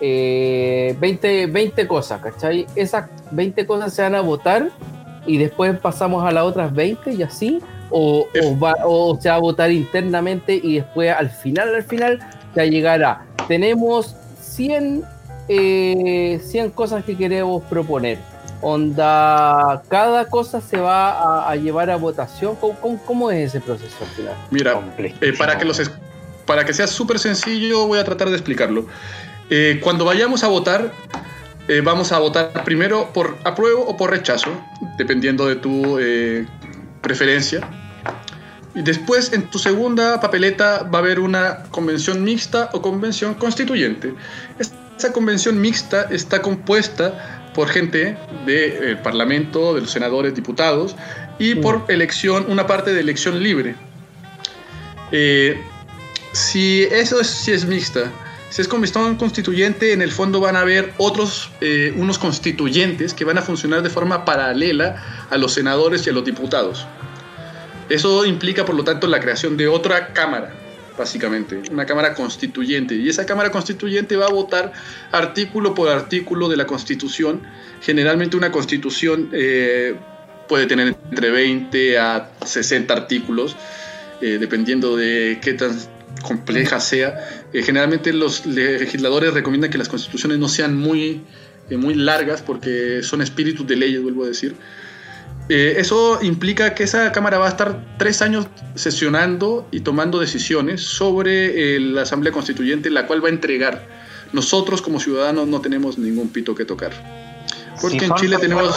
20, 0.00 1.42
eh, 1.42 1.46
20 1.46 1.88
cosas, 1.88 2.20
¿cachai? 2.20 2.66
Esas 2.74 3.08
20 3.30 3.66
cosas 3.66 3.92
se 3.94 4.02
van 4.02 4.14
a 4.14 4.20
votar 4.20 4.70
y 5.26 5.38
después 5.38 5.78
pasamos 5.78 6.24
a 6.24 6.32
las 6.32 6.44
otras 6.44 6.72
20 6.72 7.12
y 7.12 7.22
así, 7.22 7.60
o, 7.90 8.26
va, 8.62 8.74
o 8.84 9.18
se 9.20 9.28
va 9.28 9.36
a 9.36 9.40
votar 9.40 9.70
internamente 9.70 10.58
y 10.60 10.76
después 10.76 11.12
al 11.12 11.30
final, 11.30 11.74
al 11.74 11.84
final, 11.84 12.18
ya 12.54 12.64
llegará 12.64 13.27
tenemos 13.48 14.14
100, 14.40 15.02
100 15.48 15.48
eh, 15.48 16.70
cosas 16.74 17.04
que 17.04 17.16
queremos 17.16 17.64
proponer. 17.64 18.18
Onda, 18.60 19.82
cada 19.88 20.26
cosa 20.26 20.60
se 20.60 20.76
va 20.76 21.48
a, 21.48 21.56
llevar 21.56 21.90
a 21.90 21.96
votación. 21.96 22.56
¿Cómo, 23.06 23.30
es 23.30 23.48
ese 23.54 23.60
proceso 23.60 23.96
al 24.00 24.08
final? 24.08 24.34
Mira, 24.50 24.80
eh, 24.98 25.32
para, 25.36 25.58
que 25.58 25.64
los 25.64 25.90
para 26.44 26.64
que 26.64 26.74
sea 26.74 26.86
súper 26.86 27.18
sencillo, 27.18 27.86
voy 27.86 27.98
a 27.98 28.04
tratar 28.04 28.28
de 28.30 28.34
explicarlo. 28.34 28.86
Eh, 29.48 29.80
cuando 29.82 30.04
vayamos 30.04 30.42
a 30.44 30.48
votar, 30.48 30.92
vamos 31.84 32.12
a 32.12 32.18
votar 32.18 32.64
primero 32.64 33.12
por 33.12 33.36
apruebo 33.44 33.84
o 33.86 33.96
por 33.96 34.10
rechazo, 34.10 34.50
dependiendo 34.98 35.46
de 35.46 35.56
tu 35.56 35.98
preferencia. 37.00 37.60
Y 38.74 38.82
después 38.82 39.32
en 39.32 39.48
tu 39.50 39.58
segunda 39.58 40.20
papeleta 40.20 40.82
va 40.82 40.98
a 40.98 41.02
haber 41.02 41.20
una 41.20 41.64
convención 41.70 42.22
mixta 42.22 42.70
o 42.72 42.82
convención 42.82 43.34
constituyente. 43.34 44.14
Esa 44.98 45.12
convención 45.12 45.60
mixta 45.60 46.08
está 46.10 46.42
compuesta 46.42 47.50
por 47.54 47.68
gente 47.68 48.16
del 48.46 48.98
Parlamento, 48.98 49.74
de 49.74 49.80
los 49.80 49.90
senadores, 49.90 50.34
diputados, 50.34 50.94
y 51.38 51.54
por 51.56 51.84
elección, 51.88 52.46
una 52.48 52.66
parte 52.66 52.92
de 52.92 53.00
elección 53.00 53.42
libre. 53.42 53.74
Eh, 55.12 55.60
si 56.32 56.82
eso 56.84 57.20
es, 57.20 57.26
si 57.26 57.52
es 57.52 57.64
mixta, 57.64 58.12
si 58.50 58.62
es 58.62 58.68
convención 58.68 59.16
constituyente, 59.16 59.92
en 59.92 60.02
el 60.02 60.10
fondo 60.10 60.40
van 60.40 60.56
a 60.56 60.60
haber 60.60 60.92
otros, 60.98 61.50
eh, 61.60 61.92
unos 61.96 62.18
constituyentes 62.18 63.12
que 63.12 63.24
van 63.24 63.38
a 63.38 63.42
funcionar 63.42 63.82
de 63.82 63.90
forma 63.90 64.24
paralela 64.24 65.26
a 65.30 65.36
los 65.36 65.54
senadores 65.54 66.06
y 66.06 66.10
a 66.10 66.12
los 66.12 66.24
diputados. 66.24 66.86
Eso 67.88 68.24
implica, 68.26 68.64
por 68.64 68.74
lo 68.74 68.84
tanto, 68.84 69.06
la 69.06 69.20
creación 69.20 69.56
de 69.56 69.68
otra 69.68 70.12
Cámara. 70.12 70.52
básicamente, 70.96 71.62
una 71.70 71.86
Cámara 71.86 72.12
Constituyente. 72.12 72.96
Y 72.96 73.08
esa 73.08 73.24
Cámara 73.24 73.52
Constituyente 73.52 74.16
va 74.16 74.26
a 74.26 74.30
votar 74.30 74.72
artículo 75.12 75.72
por 75.72 75.88
artículo 75.88 76.48
de 76.48 76.56
la 76.56 76.66
Constitución. 76.66 77.42
Generalmente 77.80 78.36
una 78.36 78.50
Constitución 78.50 79.30
eh, 79.32 79.94
puede 80.48 80.66
tener 80.66 80.88
entre 80.88 81.30
20 81.30 81.98
a 81.98 82.30
60 82.44 82.92
artículos, 82.92 83.54
eh, 84.20 84.38
dependiendo 84.40 84.96
de 84.96 85.38
qué 85.40 85.54
tan 85.54 85.78
compleja 86.20 86.80
sea. 86.80 87.44
Eh, 87.52 87.62
generalmente 87.62 88.12
los 88.12 88.44
legisladores 88.44 89.32
recomiendan 89.34 89.70
que 89.70 89.78
las 89.78 89.88
constituciones 89.88 90.38
no 90.38 90.48
sean 90.48 90.76
muy, 90.76 91.22
muy 91.70 91.94
largas 91.94 92.42
porque 92.42 93.04
son 93.04 93.22
espíritus 93.22 93.64
de 93.68 93.76
leyes, 93.76 94.02
vuelvo 94.02 94.24
a 94.24 94.26
decir. 94.26 94.56
Eh, 95.48 95.76
eso 95.78 96.18
implica 96.22 96.74
que 96.74 96.84
esa 96.84 97.10
Cámara 97.10 97.38
va 97.38 97.46
a 97.46 97.48
estar 97.48 97.96
tres 97.96 98.20
años 98.20 98.46
sesionando 98.74 99.66
y 99.70 99.80
tomando 99.80 100.18
decisiones 100.18 100.82
sobre 100.82 101.76
eh, 101.76 101.80
la 101.80 102.02
Asamblea 102.02 102.32
Constituyente, 102.32 102.90
la 102.90 103.06
cual 103.06 103.24
va 103.24 103.28
a 103.28 103.30
entregar. 103.30 103.86
Nosotros 104.32 104.82
como 104.82 105.00
ciudadanos 105.00 105.46
no 105.46 105.60
tenemos 105.62 105.96
ningún 105.96 106.28
pito 106.28 106.54
que 106.54 106.66
tocar. 106.66 106.92
Porque 107.80 108.04
en 108.04 108.14
Chile 108.14 108.36
tenemos... 108.38 108.76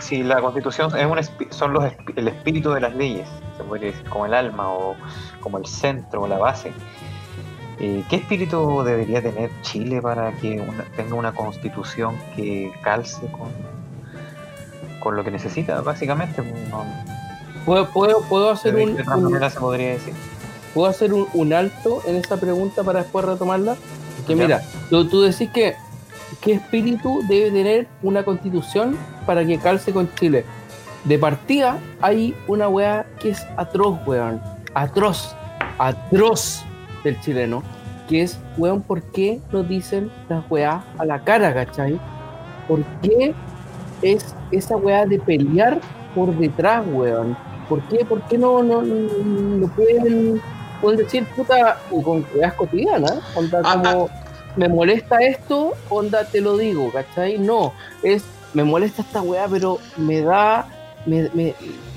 Si, 0.00 0.22
la 0.22 0.40
Constitución 0.40 0.96
es 0.96 1.06
un, 1.06 1.52
son 1.52 1.72
los, 1.74 1.84
el 2.14 2.28
espíritu 2.28 2.70
de 2.70 2.80
las 2.80 2.94
leyes, 2.94 3.28
se 3.56 3.64
puede 3.64 3.86
decir, 3.86 4.08
como 4.08 4.26
el 4.26 4.32
alma 4.32 4.70
o 4.72 4.96
como 5.40 5.58
el 5.58 5.66
centro 5.66 6.22
o 6.22 6.28
la 6.28 6.38
base. 6.38 6.72
Eh, 7.78 8.02
¿Qué 8.08 8.16
espíritu 8.16 8.82
debería 8.82 9.20
tener 9.20 9.50
Chile 9.60 10.00
para 10.00 10.32
que 10.38 10.64
tenga 10.96 11.14
una 11.14 11.34
constitución 11.34 12.16
que 12.34 12.72
calce 12.82 13.26
con 13.32 13.75
con 15.06 15.14
lo 15.14 15.22
que 15.22 15.30
necesita, 15.30 15.80
básicamente. 15.82 16.42
¿Puedo, 17.64 17.88
puedo, 17.90 18.22
puedo 18.22 18.50
hacer 18.50 18.74
un, 18.74 18.96
se 18.96 19.60
podría 19.60 19.90
decir. 19.90 20.14
¿Puedo 20.74 20.88
hacer 20.88 21.12
un, 21.14 21.52
alto 21.52 22.02
en 22.06 22.16
esa 22.16 22.38
pregunta 22.38 22.82
para 22.82 23.04
después 23.04 23.24
retomarla? 23.24 23.76
Que 24.26 24.34
mira, 24.34 24.62
tú, 24.90 25.04
tú 25.04 25.22
decís 25.22 25.48
que 25.50 25.76
¿qué 26.40 26.54
espíritu 26.54 27.20
debe 27.28 27.52
tener 27.52 27.86
una 28.02 28.24
constitución 28.24 28.96
para 29.26 29.46
que 29.46 29.58
calce 29.58 29.92
con 29.92 30.12
Chile? 30.16 30.44
De 31.04 31.20
partida 31.20 31.78
hay 32.00 32.34
una 32.48 32.68
weá 32.68 33.06
que 33.20 33.30
es 33.30 33.46
atroz, 33.56 34.00
weón. 34.08 34.42
Atroz. 34.74 35.36
Atroz 35.78 36.64
del 37.04 37.20
chileno. 37.20 37.62
Que 38.08 38.22
es, 38.22 38.40
weón, 38.56 38.82
¿por 38.82 39.02
qué 39.02 39.40
nos 39.52 39.68
dicen 39.68 40.10
las 40.28 40.42
weá 40.50 40.82
a 40.98 41.04
la 41.04 41.22
cara, 41.22 41.54
cachai? 41.54 41.96
¿Por 42.66 42.82
qué 43.02 43.36
es 44.02 44.34
esa 44.50 44.76
weá 44.76 45.06
de 45.06 45.18
pelear 45.18 45.80
por 46.14 46.34
detrás, 46.36 46.84
weón. 46.90 47.36
¿Por 47.68 47.82
qué? 47.88 48.04
¿Por 48.04 48.22
qué 48.22 48.38
no, 48.38 48.62
no, 48.62 48.82
no, 48.82 49.66
pueden, 49.68 50.40
pueden 50.80 50.98
decir, 50.98 51.26
puta, 51.34 51.78
con 51.90 52.24
weas 52.34 52.54
cotidianas? 52.54 53.18
Onda, 53.34 53.60
ah, 53.64 53.82
como, 53.82 54.08
ah. 54.10 54.24
me 54.56 54.68
molesta 54.68 55.18
esto, 55.18 55.72
onda, 55.88 56.24
te 56.24 56.40
lo 56.40 56.56
digo, 56.56 56.90
¿cachai? 56.92 57.38
No, 57.38 57.72
es, 58.02 58.24
me 58.54 58.62
molesta 58.62 59.02
esta 59.02 59.20
weá, 59.20 59.48
pero 59.48 59.78
me 59.96 60.20
da, 60.20 60.68
me, 61.06 61.28
me, 61.34 61.54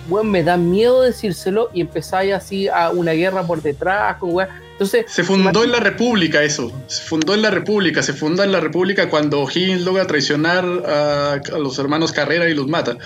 bueno, 0.08 0.30
me 0.30 0.44
da 0.44 0.58
miedo 0.58 1.02
decírselo 1.02 1.70
y 1.72 1.82
empezáis 1.82 2.34
así 2.34 2.68
a 2.68 2.90
una 2.90 3.12
guerra 3.12 3.44
por 3.44 3.62
detrás 3.62 4.18
con 4.18 4.34
weá 4.34 4.50
se 4.86 5.24
fundó 5.24 5.64
en 5.64 5.72
la 5.72 5.80
República 5.80 6.44
eso, 6.44 6.72
se 6.88 7.04
fundó 7.04 7.34
en 7.34 7.42
la 7.42 7.52
República, 7.52 8.02
se 8.02 8.14
funda 8.14 8.44
en 8.44 8.52
la 8.52 8.60
República 8.60 9.10
cuando 9.10 9.44
Higgins 9.44 9.82
logra 9.82 10.08
traicionar 10.08 10.66
a, 10.66 11.42
los 11.58 11.78
hermanos 11.80 12.12
Carrera 12.12 12.50
y 12.50 12.54
los 12.54 12.68
mata. 12.68 12.98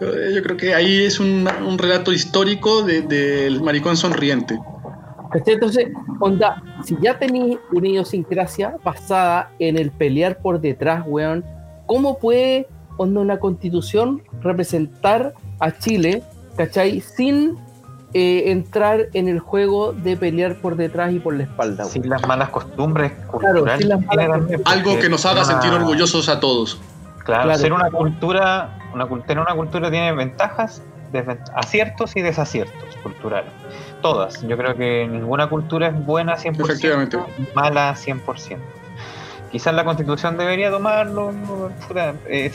Eh, 0.00 0.32
yo 0.34 0.42
creo 0.42 0.56
que 0.56 0.74
ahí 0.74 1.02
es 1.04 1.20
un, 1.20 1.48
relato 1.78 2.12
histórico 2.12 2.82
del 2.82 3.60
maricón 3.62 3.96
sonriente. 3.96 4.58
Entonces, 5.46 5.88
onda, 6.20 6.62
si 6.84 6.96
ya 7.02 7.18
tenéis 7.18 7.58
una 7.72 7.88
idiosincrasia 7.88 8.76
basada 8.84 9.50
en 9.58 9.76
el 9.76 9.90
pelear 9.90 10.38
por 10.38 10.60
detrás, 10.60 11.04
weón, 11.06 11.44
¿cómo 11.86 12.18
puede, 12.18 12.68
onda, 12.98 13.20
una 13.20 13.38
constitución 13.40 14.22
representar 14.42 15.34
a 15.58 15.76
Chile, 15.76 16.22
¿cachai? 16.56 17.00
Sin 17.00 17.56
eh, 18.16 18.52
entrar 18.52 19.08
en 19.12 19.26
el 19.26 19.40
juego 19.40 19.92
de 19.92 20.16
pelear 20.16 20.60
por 20.60 20.76
detrás 20.76 21.12
y 21.12 21.18
por 21.18 21.34
la 21.34 21.42
espalda. 21.42 21.84
Sin 21.84 22.08
las 22.08 22.24
malas 22.26 22.50
costumbres 22.50 23.10
culturales. 23.26 23.88
Algo 24.64 24.98
que 25.00 25.08
nos 25.08 25.26
haga 25.26 25.44
sentir 25.44 25.72
orgullosos 25.72 26.28
a 26.28 26.38
todos. 26.38 26.80
Claro, 27.24 27.52
ser 27.56 27.72
una 27.72 27.90
cultura, 27.90 28.78
una, 28.94 29.08
tener 29.26 29.42
una 29.42 29.56
cultura 29.56 29.90
tiene 29.90 30.12
ventajas, 30.12 30.80
aciertos 31.54 32.14
y 32.16 32.22
desaciertos 32.22 32.96
culturales. 33.02 33.50
Todas. 34.00 34.46
Yo 34.46 34.56
creo 34.56 34.76
que 34.76 35.08
ninguna 35.10 35.48
cultura 35.48 35.88
es 35.88 36.06
buena 36.06 36.36
100%, 36.36 36.64
Efectivamente. 36.64 37.18
mala 37.54 37.96
100%. 37.96 38.58
Quizás 39.50 39.74
la 39.74 39.84
constitución 39.84 40.36
debería 40.36 40.70
tomarlo, 40.70 41.32
eh, 42.26 42.52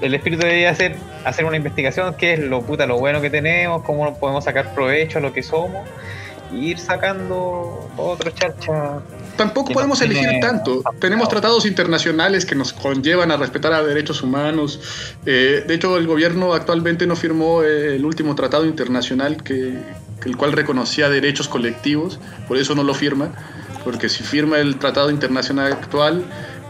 el 0.00 0.14
espíritu 0.14 0.42
debería 0.42 0.70
hacer, 0.70 0.96
hacer 1.24 1.44
una 1.44 1.56
investigación, 1.56 2.14
qué 2.16 2.34
es 2.34 2.40
lo 2.40 2.62
puta, 2.62 2.86
lo 2.86 2.98
bueno 2.98 3.20
que 3.20 3.30
tenemos, 3.30 3.82
cómo 3.82 4.18
podemos 4.18 4.44
sacar 4.44 4.74
provecho 4.74 5.18
a 5.18 5.20
lo 5.20 5.32
que 5.32 5.42
somos, 5.42 5.88
y 6.52 6.70
ir 6.70 6.78
sacando 6.78 7.90
otro 7.96 8.30
charcha. 8.30 9.00
Tampoco 9.36 9.72
podemos 9.72 10.00
elegir 10.00 10.40
tanto. 10.40 10.82
Tenemos 10.98 11.28
tratados 11.28 11.66
internacionales 11.66 12.46
que 12.46 12.54
nos 12.54 12.72
conllevan 12.72 13.30
a 13.30 13.36
respetar 13.36 13.72
a 13.72 13.82
derechos 13.82 14.22
humanos. 14.22 14.80
Eh, 15.26 15.64
de 15.66 15.74
hecho, 15.74 15.98
el 15.98 16.06
gobierno 16.06 16.54
actualmente 16.54 17.06
no 17.06 17.16
firmó 17.16 17.62
eh, 17.62 17.96
el 17.96 18.04
último 18.04 18.34
tratado 18.34 18.64
internacional 18.64 19.42
que, 19.42 19.74
el 20.24 20.36
cual 20.36 20.52
reconocía 20.52 21.08
derechos 21.08 21.48
colectivos, 21.48 22.18
por 22.48 22.56
eso 22.56 22.74
no 22.74 22.82
lo 22.82 22.94
firma, 22.94 23.32
porque 23.84 24.08
si 24.08 24.24
firma 24.24 24.58
el 24.58 24.78
tratado 24.78 25.10
internacional 25.10 25.72
actual, 25.72 26.24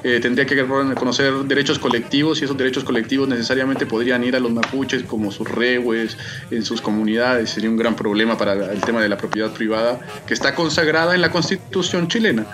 eh, 0.05 0.21
tendría 0.21 0.47
que 0.47 0.55
reconocer 0.55 1.33
derechos 1.45 1.79
colectivos 1.79 2.41
y 2.41 2.45
esos 2.45 2.57
derechos 2.57 2.85
colectivos 2.85 3.29
necesariamente 3.29 3.87
podrían 3.87 4.23
ir 4.25 4.37
a 4.37 4.41
los 4.41 4.53
mapuches 4.53 5.03
como 5.03 5.33
sus 5.33 5.49
rehues 5.49 6.17
en 6.51 6.65
sus 6.65 6.81
comunidades. 6.81 7.51
Sería 7.51 7.71
un 7.71 7.77
gran 7.77 7.97
problema 7.97 8.37
para 8.39 8.73
el 8.73 8.81
tema 8.81 9.01
de 9.01 9.09
la 9.09 9.17
propiedad 9.17 9.53
privada 9.53 9.99
que 10.27 10.35
está 10.35 10.55
consagrada 10.55 11.15
en 11.15 11.23
la 11.23 11.31
constitución 11.31 12.09
chilena. 12.09 12.47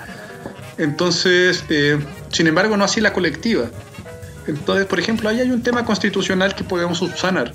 Entonces, 0.78 1.64
eh, 1.68 1.98
sin 2.30 2.46
embargo, 2.46 2.76
no 2.76 2.84
así 2.84 3.00
la 3.00 3.12
colectiva. 3.12 3.70
Entonces, 4.46 4.86
por 4.86 4.98
ejemplo, 4.98 5.28
ahí 5.28 5.40
hay 5.40 5.50
un 5.50 5.62
tema 5.62 5.84
constitucional 5.84 6.54
que 6.54 6.64
podemos 6.64 6.98
subsanar. 6.98 7.52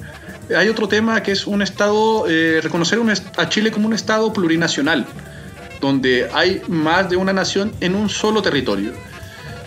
Hay 0.55 0.69
otro 0.69 0.87
tema 0.87 1.21
que 1.23 1.33
es 1.33 1.45
un 1.45 1.61
Estado, 1.61 2.25
eh, 2.29 2.59
reconocer 2.61 2.99
a 3.37 3.49
Chile 3.49 3.71
como 3.71 3.87
un 3.87 3.93
Estado 3.93 4.31
plurinacional, 4.31 5.05
donde 5.81 6.29
hay 6.33 6.61
más 6.67 7.09
de 7.09 7.17
una 7.17 7.33
nación 7.33 7.73
en 7.81 7.95
un 7.95 8.09
solo 8.09 8.41
territorio. 8.41 8.93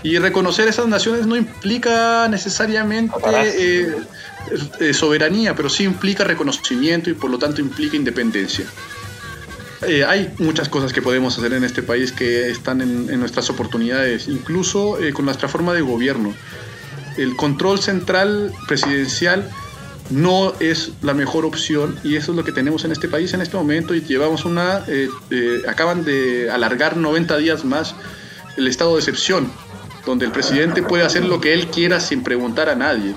Y 0.02 0.18
reconocer 0.18 0.66
esas 0.68 0.86
naciones 0.88 1.26
no 1.26 1.36
implica 1.36 2.26
necesariamente 2.28 3.14
eh, 3.26 3.94
eh, 4.80 4.94
soberanía, 4.94 5.54
pero 5.54 5.68
sí 5.68 5.84
implica 5.84 6.24
reconocimiento 6.24 7.10
y 7.10 7.14
por 7.14 7.30
lo 7.30 7.38
tanto 7.38 7.60
implica 7.60 7.96
independencia. 7.96 8.64
Eh, 9.86 10.04
hay 10.04 10.32
muchas 10.38 10.68
cosas 10.68 10.92
que 10.92 11.02
podemos 11.02 11.38
hacer 11.38 11.52
en 11.52 11.64
este 11.64 11.82
país 11.82 12.12
que 12.12 12.50
están 12.50 12.80
en, 12.80 13.18
nuestras 13.20 13.50
oportunidades, 13.50 14.28
incluso 14.28 14.98
con 15.12 15.26
nuestra 15.26 15.48
forma 15.48 15.74
de 15.74 15.82
gobierno. 15.82 16.34
El 17.16 17.36
control 17.36 17.80
central 17.80 18.52
presidencial 18.66 19.50
no 20.08 20.54
es 20.60 20.92
la 21.02 21.12
mejor 21.12 21.44
opción 21.44 21.98
y 22.02 22.16
eso 22.16 22.32
es 22.32 22.36
lo 22.36 22.44
que 22.44 22.52
tenemos 22.52 22.84
en 22.84 22.92
este 22.92 23.08
país 23.08 23.32
en 23.34 23.42
este 23.42 23.56
momento 23.56 23.94
y 23.94 24.00
llevamos 24.00 24.44
una, 24.44 24.84
acaban 25.68 26.04
de 26.04 26.50
alargar 26.50 26.96
90 26.96 27.36
días 27.36 27.64
más 27.64 27.94
el 28.56 28.66
estado 28.66 28.94
de 28.94 29.00
excepción 29.00 29.50
donde 30.06 30.26
el 30.26 30.32
presidente 30.32 30.82
puede 30.82 31.04
hacer 31.04 31.24
lo 31.24 31.40
que 31.40 31.52
él 31.54 31.68
quiera 31.68 32.00
sin 32.00 32.22
preguntar 32.22 32.68
a 32.68 32.74
nadie. 32.74 33.14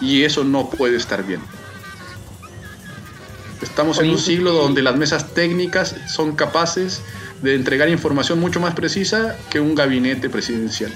Y 0.00 0.24
eso 0.24 0.44
no 0.44 0.70
puede 0.70 0.96
estar 0.96 1.24
bien. 1.24 1.40
Estamos 3.62 3.98
en 3.98 4.10
un 4.10 4.18
siglo 4.18 4.52
donde 4.52 4.82
las 4.82 4.96
mesas 4.96 5.34
técnicas 5.34 5.94
son 6.08 6.34
capaces 6.34 7.02
de 7.42 7.54
entregar 7.54 7.88
información 7.88 8.40
mucho 8.40 8.60
más 8.60 8.74
precisa 8.74 9.36
que 9.50 9.60
un 9.60 9.74
gabinete 9.74 10.30
presidencial. 10.30 10.92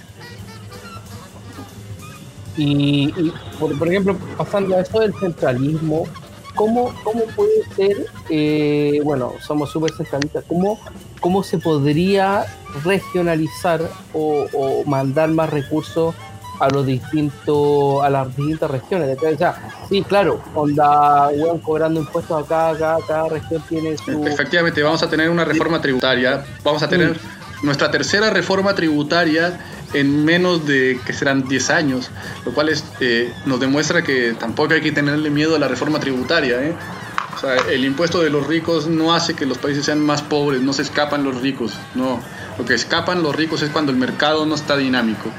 Y, 2.57 3.13
por, 3.59 3.89
ejemplo, 3.89 4.17
pasando 4.37 4.77
a 4.77 4.81
eso 4.81 5.01
del 5.01 5.13
centralismo, 5.15 6.07
¿cómo, 6.55 6.95
cómo 7.03 7.25
puede 7.37 7.65
ser, 7.77 8.07
eh, 8.31 9.01
bueno, 9.05 9.33
somos 9.41 9.71
súper 9.71 9.93
centralistas, 9.93 10.45
¿cómo, 10.47 10.79
¿cómo 11.21 11.43
se 11.43 11.59
podría 11.59 12.47
regionalizar 12.85 13.81
o, 14.13 14.83
mandar 14.87 15.31
más 15.31 15.51
recursos 15.51 16.15
a 16.61 16.69
los 16.69 16.87
distintos 16.87 18.03
a 18.05 18.09
las 18.09 18.29
distintas 18.37 18.71
regiones. 18.71 19.19
O 19.21 19.37
sea, 19.37 19.71
sí, 19.89 20.03
claro, 20.03 20.41
onda, 20.55 21.29
weón, 21.29 21.59
cobrando 21.59 22.01
impuestos 22.01 22.45
acá, 22.45 22.69
acá, 22.69 22.97
cada 23.09 23.29
región 23.29 23.63
tiene 23.69 23.97
su... 23.99 24.25
Efectivamente, 24.25 24.81
vamos 24.83 25.03
a 25.03 25.11
tener 25.11 25.31
una 25.31 25.45
reforma 25.45 25.81
tributaria, 25.81 26.45
vamos 26.63 26.83
a 26.85 26.89
tener 26.89 27.19
nuestra 27.63 27.91
tercera 27.91 28.31
reforma 28.31 28.75
tributaria 28.75 29.59
en 29.95 30.25
menos 30.25 30.67
de 30.67 31.01
que 31.07 31.13
serán 31.13 31.49
10 31.49 31.71
años, 31.71 32.11
lo 32.45 32.53
cual 32.53 32.69
es, 32.69 32.85
eh, 33.01 33.33
nos 33.47 33.61
demuestra 33.61 34.03
que 34.03 34.35
tampoco 34.39 34.75
hay 34.75 34.81
que 34.81 34.93
tenerle 34.93 35.31
miedo 35.31 35.57
a 35.57 35.59
la 35.59 35.69
reforma 35.69 36.01
tributaria. 36.01 36.63
¿eh? 36.63 36.75
sea, 37.45 37.57
el 37.71 37.85
impuesto 37.85 38.23
de 38.23 38.31
los 38.31 38.47
ricos 38.47 38.87
no 38.87 39.15
hace 39.15 39.35
que 39.35 39.47
los 39.47 39.59
países 39.59 39.85
sean 39.85 40.01
más 40.01 40.23
pobres, 40.23 40.63
no 40.63 40.73
se 40.73 40.83
escapan 40.83 41.25
los 41.25 41.41
ricos, 41.41 41.73
no. 41.95 42.21
Lo 42.59 42.65
que 42.65 42.75
escapan 42.75 43.23
los 43.23 43.35
ricos 43.35 43.63
es 43.63 43.71
cuando 43.71 43.93
el 43.93 43.99
mercado 43.99 44.47
no 44.47 44.55
está 44.55 44.77
dinámico, 44.77 45.31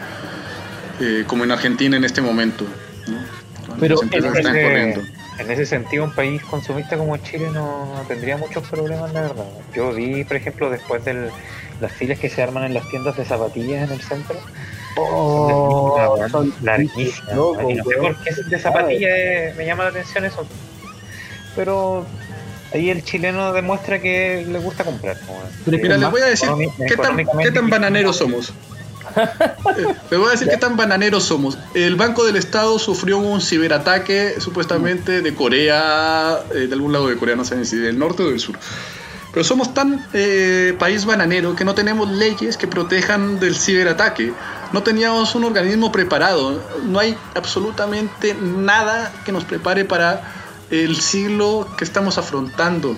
eh, 1.00 1.24
como 1.28 1.44
en 1.44 1.52
Argentina 1.52 1.98
en 1.98 2.04
este 2.04 2.22
momento. 2.22 2.66
¿no? 3.08 3.78
Pero 3.80 4.02
en 4.04 4.14
ese-. 4.14 5.16
En 5.38 5.52
ese 5.52 5.66
sentido, 5.66 6.06
un 6.06 6.14
país 6.14 6.42
consumista 6.44 6.98
como 6.98 7.18
Chile 7.18 7.50
no 7.54 8.06
tendría 8.08 8.38
muchos 8.38 8.66
problemas, 8.70 9.12
la 9.12 9.24
verdad. 9.24 9.46
Yo 9.76 9.92
vi, 9.92 10.24
por 10.24 10.38
ejemplo, 10.38 10.70
después 10.70 11.04
de 11.04 11.30
las 11.82 11.92
filas 11.92 12.20
que 12.20 12.30
se 12.30 12.42
arman 12.42 12.64
en 12.64 12.74
las 12.74 12.88
tiendas 12.90 13.18
de 13.18 13.26
zapatillas 13.26 13.88
en 13.88 13.94
el 13.94 14.02
centro, 14.02 14.38
Oh, 14.98 16.18
son 16.32 16.54
larguísimas. 16.62 17.36
loco, 17.36 17.62
no 17.62 17.84
sé 17.84 17.96
por 17.98 18.16
qué 18.18 18.32
de 18.50 18.60
zapatillas 18.60 19.12
eh, 19.14 19.54
me 19.58 19.66
llama 19.66 19.84
la 19.84 19.90
atención 19.90 20.24
eso. 20.24 20.46
Pero 21.56 22.06
ahí 22.74 22.90
el 22.90 23.04
chileno 23.04 23.52
demuestra 23.52 24.00
que 24.00 24.46
le 24.48 24.60
gusta 24.60 24.84
comprar. 24.84 25.18
Pero 25.66 25.78
Mira, 25.78 25.96
que 25.96 26.00
les 26.00 26.12
voy 26.12 26.22
a 26.22 26.26
decir 26.26 26.50
qué 26.88 26.96
tan, 26.96 27.20
económicamente 27.20 27.50
qué 27.50 27.52
tan 27.52 27.70
bananeros 27.70 28.18
somos. 28.18 28.50
Eh, 28.50 28.54
Les 30.12 30.20
voy 30.20 30.28
a 30.30 30.32
decir 30.32 30.50
qué 30.50 30.58
tan 30.58 30.76
bananeros 30.76 31.24
somos. 31.24 31.58
El 31.74 31.96
Banco 31.96 32.26
del 32.26 32.36
Estado 32.38 32.80
sufrió 32.80 33.18
un 33.18 33.40
ciberataque 33.42 34.36
supuestamente 34.40 35.22
de 35.22 35.36
Corea, 35.36 36.40
eh, 36.54 36.68
de 36.68 36.74
algún 36.74 36.92
lado 36.92 37.08
de 37.08 37.16
Corea, 37.18 37.36
no 37.36 37.46
sé 37.46 37.64
si 37.66 37.78
del 37.78 38.00
norte 38.00 38.24
o 38.24 38.30
del 38.30 38.40
sur. 38.40 38.58
Pero 39.36 39.44
somos 39.44 39.74
tan 39.74 40.02
eh, 40.14 40.74
país 40.80 41.04
bananero 41.04 41.58
que 41.58 41.66
no 41.66 41.76
tenemos 41.76 42.10
leyes 42.10 42.56
que 42.56 42.68
protejan 42.68 43.38
del 43.38 43.58
ciberataque. 43.58 44.32
No 44.72 44.82
teníamos 44.82 45.36
un 45.36 45.44
organismo 45.44 45.92
preparado. 45.92 46.64
No 46.86 47.00
hay 47.00 47.18
absolutamente 47.36 48.34
nada 48.34 49.12
que 49.26 49.34
nos 49.34 49.44
prepare 49.44 49.84
para 49.84 50.22
el 50.72 50.96
siglo 50.96 51.68
que 51.78 51.84
estamos 51.84 52.18
afrontando. 52.18 52.96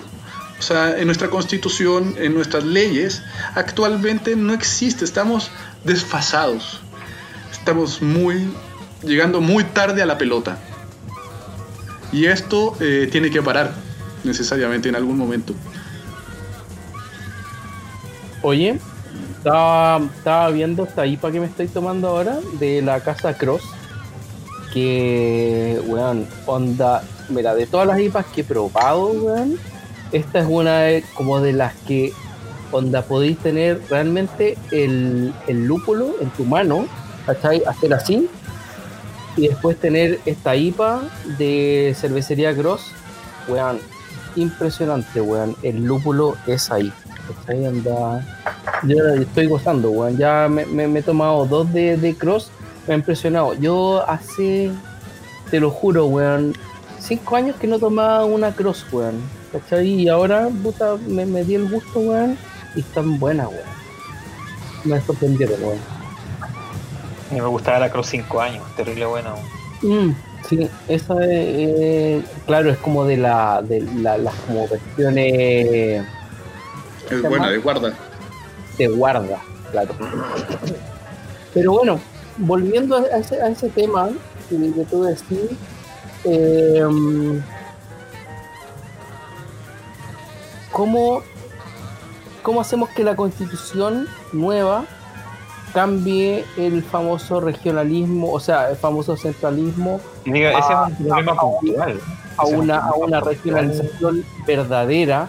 O 0.60 0.62
sea, 0.62 0.96
en 0.96 1.06
nuestra 1.06 1.28
constitución, 1.28 2.14
en 2.18 2.34
nuestras 2.34 2.62
leyes, 2.62 3.20
actualmente 3.56 4.36
no 4.36 4.54
existe. 4.54 5.04
Estamos 5.04 5.50
desfasados. 5.82 6.78
Estamos 7.50 8.00
muy 8.00 8.48
llegando 9.02 9.40
muy 9.40 9.64
tarde 9.64 10.02
a 10.02 10.06
la 10.06 10.18
pelota. 10.18 10.56
Y 12.12 12.26
esto 12.26 12.76
eh, 12.78 13.08
tiene 13.10 13.28
que 13.28 13.42
parar 13.42 13.74
necesariamente 14.22 14.88
en 14.88 14.94
algún 14.94 15.18
momento. 15.18 15.52
Oye, 18.42 18.78
estaba, 19.38 20.50
viendo 20.50 20.84
esta 20.84 21.06
IPA 21.06 21.32
que 21.32 21.40
me 21.40 21.46
estoy 21.46 21.68
tomando 21.68 22.08
ahora 22.08 22.38
de 22.58 22.82
la 22.82 23.00
casa 23.00 23.34
Cross. 23.34 23.62
Que, 24.72 25.80
weón, 25.86 26.26
onda. 26.46 27.02
Mira, 27.28 27.54
de 27.54 27.66
todas 27.66 27.86
las 27.86 27.98
IPAs 28.00 28.26
que 28.26 28.40
he 28.42 28.44
probado, 28.44 29.08
weón, 29.08 29.58
esta 30.12 30.40
es 30.40 30.46
una 30.48 30.80
de- 30.80 31.04
como 31.14 31.40
de 31.40 31.52
las 31.52 31.74
que, 31.86 32.12
onda, 32.70 33.02
podéis 33.02 33.38
tener 33.38 33.80
realmente 33.90 34.56
el, 34.70 35.32
el 35.46 35.66
lúpulo 35.66 36.14
en 36.20 36.30
tu 36.30 36.44
mano, 36.44 36.86
¿cachai? 37.26 37.62
Hacer 37.66 37.92
así. 37.94 38.28
Y 39.36 39.48
después 39.48 39.78
tener 39.78 40.20
esta 40.26 40.54
IPA 40.56 41.02
de 41.38 41.94
cervecería 41.98 42.54
Cross, 42.54 42.82
weón, 43.48 43.78
impresionante, 44.36 45.20
weón. 45.20 45.56
El 45.62 45.84
lúpulo 45.84 46.36
es 46.46 46.70
ahí. 46.70 46.92
Anda, 47.48 48.24
yo 48.84 48.96
estoy 49.14 49.46
gozando, 49.46 49.90
weón. 49.90 50.16
Ya 50.16 50.48
me, 50.48 50.64
me- 50.66 50.88
me 50.88 51.00
he 51.00 51.02
tomado 51.02 51.46
dos 51.46 51.72
de, 51.72 51.96
de 51.96 52.14
cross, 52.14 52.50
me 52.86 52.94
ha 52.94 52.96
impresionado. 52.96 53.54
Yo 53.54 54.04
hace, 54.08 54.70
te 55.50 55.60
lo 55.60 55.70
juro, 55.70 56.06
weón, 56.06 56.54
cinco 57.00 57.36
años 57.36 57.56
que 57.60 57.66
no 57.66 57.78
tomaba 57.78 58.24
una 58.24 58.52
cross, 58.52 58.86
weón. 58.92 59.14
¿Cachai? 59.52 59.86
Y 59.88 60.08
ahora, 60.08 60.48
puta, 60.62 60.96
me, 61.06 61.24
me 61.24 61.42
di 61.44 61.54
el 61.54 61.68
gusto, 61.70 62.00
weón, 62.00 62.36
y 62.74 62.80
están 62.80 63.18
buenas, 63.18 63.48
weón. 63.48 63.78
Me 64.84 65.00
sorprendieron, 65.00 65.62
weón. 65.62 65.78
A 67.30 67.34
mí 67.34 67.40
me 67.40 67.46
gustaba 67.48 67.78
la 67.80 67.90
Cross 67.90 68.06
5 68.08 68.40
años, 68.40 68.62
terrible 68.74 69.04
bueno. 69.04 69.34
Mm, 69.82 70.10
sí, 70.48 70.68
esa 70.88 71.14
es, 71.24 71.28
eh, 71.30 72.22
claro, 72.46 72.70
es 72.70 72.78
como 72.78 73.04
de 73.04 73.18
la, 73.18 73.60
de 73.62 73.82
la, 73.82 74.16
las 74.16 74.34
como 74.46 74.66
versiones 74.66 76.02
Es 77.10 77.22
buena, 77.22 77.50
de 77.50 77.58
guarda. 77.58 77.92
de 78.76 78.88
guarda, 78.88 79.38
claro. 79.70 79.94
Pero 81.54 81.72
bueno, 81.72 82.00
volviendo 82.38 82.96
a 82.96 83.18
ese, 83.18 83.40
a 83.40 83.48
ese 83.48 83.68
tema 83.70 84.08
que, 84.48 84.56
que 84.72 84.84
tú 84.84 85.02
decís, 85.04 85.50
eh, 86.24 86.82
¿cómo, 90.70 91.22
¿cómo 92.42 92.60
hacemos 92.60 92.90
que 92.90 93.04
la 93.04 93.16
constitución 93.16 94.06
nueva 94.32 94.84
cambie 95.72 96.44
el 96.56 96.82
famoso 96.82 97.40
regionalismo, 97.40 98.32
o 98.32 98.40
sea, 98.40 98.70
el 98.70 98.76
famoso 98.76 99.16
centralismo 99.16 100.00
Y 100.24 100.32
diga, 100.32 100.50
ese 100.58 100.72
es 100.72 100.98
un 100.98 101.06
problema 101.06 101.36
puntual. 101.36 102.00
a 102.36 102.46
una, 102.46 102.78
a 102.78 102.94
una 102.94 103.20
regionalización 103.20 104.24
verdadera, 104.46 105.28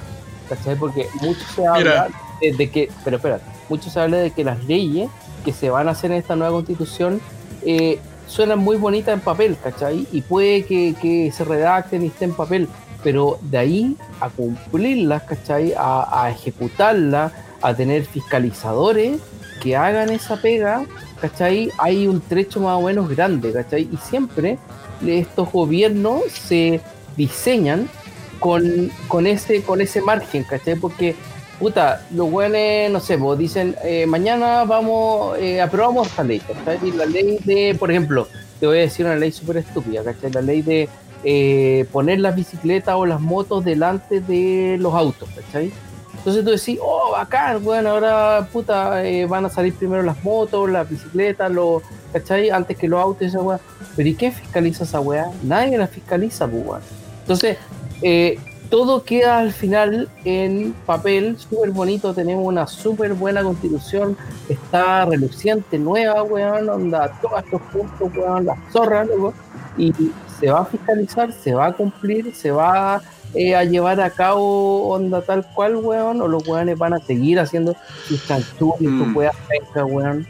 ¿cachai? 0.50 0.76
Porque 0.76 1.08
mucho 1.22 1.46
se 1.56 1.66
habla 1.66 2.10
de 2.42 2.70
que, 2.70 2.90
pero 3.04 3.18
espera, 3.18 3.40
mucho 3.70 3.90
se 3.90 4.00
habla 4.00 4.18
de 4.18 4.32
que 4.32 4.44
las 4.44 4.64
leyes 4.66 5.10
que 5.46 5.54
se 5.54 5.70
van 5.70 5.88
a 5.88 5.92
hacer 5.92 6.12
en 6.12 6.18
esta 6.18 6.36
nueva 6.36 6.54
constitución 6.54 7.22
eh, 7.62 8.00
suenan 8.28 8.60
muy 8.60 8.78
bonitas 8.78 9.14
en 9.14 9.22
papel, 9.22 9.58
¿cachai? 9.62 10.08
Y 10.12 10.22
puede 10.22 10.64
que, 10.66 10.96
que 11.02 11.32
se 11.32 11.44
redacten 11.44 12.04
y 12.04 12.08
estén 12.08 12.32
en 12.32 12.36
papel, 12.36 12.68
pero 13.04 13.40
de 13.42 13.58
ahí 13.58 13.98
a 14.20 14.30
cumplirlas, 14.30 15.24
¿cachai? 15.24 15.74
A, 15.78 16.24
a 16.24 16.30
ejecutarlas, 16.30 17.32
a 17.62 17.74
tener 17.74 18.06
fiscalizadores 18.06 19.20
que 19.62 19.76
hagan 19.76 20.10
esa 20.10 20.42
pega, 20.42 20.86
¿cachai? 21.22 21.72
Hay 21.78 22.08
un 22.08 22.22
trecho 22.22 22.60
más 22.60 22.78
o 22.78 22.82
menos 22.82 23.10
grande, 23.10 23.52
¿cachai? 23.52 23.90
Y 23.92 23.98
siempre 23.98 24.58
estos 25.06 25.52
gobiernos 25.52 26.24
se 26.32 26.82
diseñan 27.16 27.90
con, 28.40 28.92
con 29.08 29.28
ese 29.28 29.62
con 29.64 29.82
ese 29.82 30.02
margen, 30.02 30.44
¿cachai? 30.44 30.76
Porque, 30.76 31.16
puta, 31.60 32.06
los 32.12 32.30
buenos, 32.32 32.92
no 32.92 33.00
sé, 33.00 33.18
pues, 33.18 33.38
dicen, 33.38 33.76
eh, 33.84 34.06
mañana 34.06 34.64
vamos, 34.66 35.38
eh, 35.40 35.62
aprobamos 35.62 36.08
esta 36.08 36.24
ley, 36.24 36.40
¿cachai? 36.40 36.80
Y 36.88 36.92
la 36.92 37.06
ley 37.06 37.40
de, 37.44 37.76
por 37.78 37.92
ejemplo, 37.92 38.28
te 38.60 38.68
voy 38.68 38.78
a 38.78 38.82
decir 38.82 39.06
una 39.06 39.16
ley 39.16 39.32
súper 39.32 39.58
estúpida, 39.58 40.04
¿cachai? 40.04 40.32
La 40.32 40.42
ley 40.42 40.62
de 40.62 40.90
eh, 41.24 41.86
poner 41.92 42.20
las 42.20 42.36
bicicletas 42.36 42.96
o 42.96 43.06
las 43.06 43.20
motos 43.20 43.66
delante 43.66 44.22
de 44.22 44.78
los 44.80 44.94
autos, 44.94 45.30
¿cachai? 45.36 45.72
Entonces 46.20 46.44
tú 46.44 46.52
decís, 46.52 46.80
oh, 46.82 47.12
bacán, 47.12 47.64
bueno, 47.64 47.92
ahora 47.92 48.48
puta, 48.52 49.06
eh, 49.06 49.26
van 49.26 49.46
a 49.46 49.50
salir 49.50 49.74
primero 49.74 50.04
las 50.04 50.22
motos, 50.24 50.70
las 50.70 50.90
bicicletas, 50.90 51.50
los, 51.50 51.82
¿cachai? 52.12 52.50
Antes 52.50 52.78
que 52.78 52.90
los 52.90 53.02
autos 53.02 53.28
esa 53.28 53.42
weá. 53.42 53.60
Pero 53.96 54.10
¿y 54.10 54.16
quién 54.16 54.34
fiscaliza 54.34 54.84
esa 54.84 55.00
weá? 55.00 55.32
Nadie 55.44 55.78
la 55.78 55.88
fiscaliza, 55.88 56.46
pues, 56.46 56.66
weón. 56.66 56.82
Entonces, 57.22 57.58
eh, 58.02 58.40
todo 58.70 59.04
queda 59.04 59.40
al 59.40 59.52
final 59.52 60.08
en 60.26 60.74
papel, 60.86 61.38
súper 61.40 61.72
bonito, 61.72 62.14
tenemos 62.14 62.46
una 62.46 62.68
súper 62.68 63.14
buena 63.14 63.42
constitución, 63.42 64.16
está 64.48 65.06
reluciente, 65.06 65.80
nueva, 65.80 66.22
weón, 66.24 66.70
onda, 66.70 67.12
todos 67.22 67.44
estos 67.44 67.62
puntos, 67.74 68.12
weón, 68.16 68.46
las 68.46 68.58
zorras, 68.72 69.08
loco, 69.08 69.34
y 69.78 69.92
se 70.40 70.52
va 70.52 70.60
a 70.62 70.66
fiscalizar, 70.66 71.32
se 71.34 71.54
va 71.56 71.68
a 71.68 71.74
cumplir, 71.74 72.34
se 72.36 72.52
va 72.52 73.02
eh, 73.34 73.56
a 73.56 73.64
llevar 73.64 74.00
a 74.02 74.10
cabo 74.12 74.90
onda 74.90 75.22
tal 75.22 75.46
cual, 75.56 75.76
weón, 75.78 76.22
o 76.22 76.28
los 76.28 76.48
weones 76.48 76.78
van 76.78 76.94
a 76.94 77.00
seguir 77.00 77.40
haciendo 77.40 77.76
sus 78.08 78.26
chanchullos, 78.28 78.78
sus 78.80 79.08
Mm. 79.08 79.18
weas 79.18 79.36
pencas, 79.48 79.84
weón. 79.88 80.28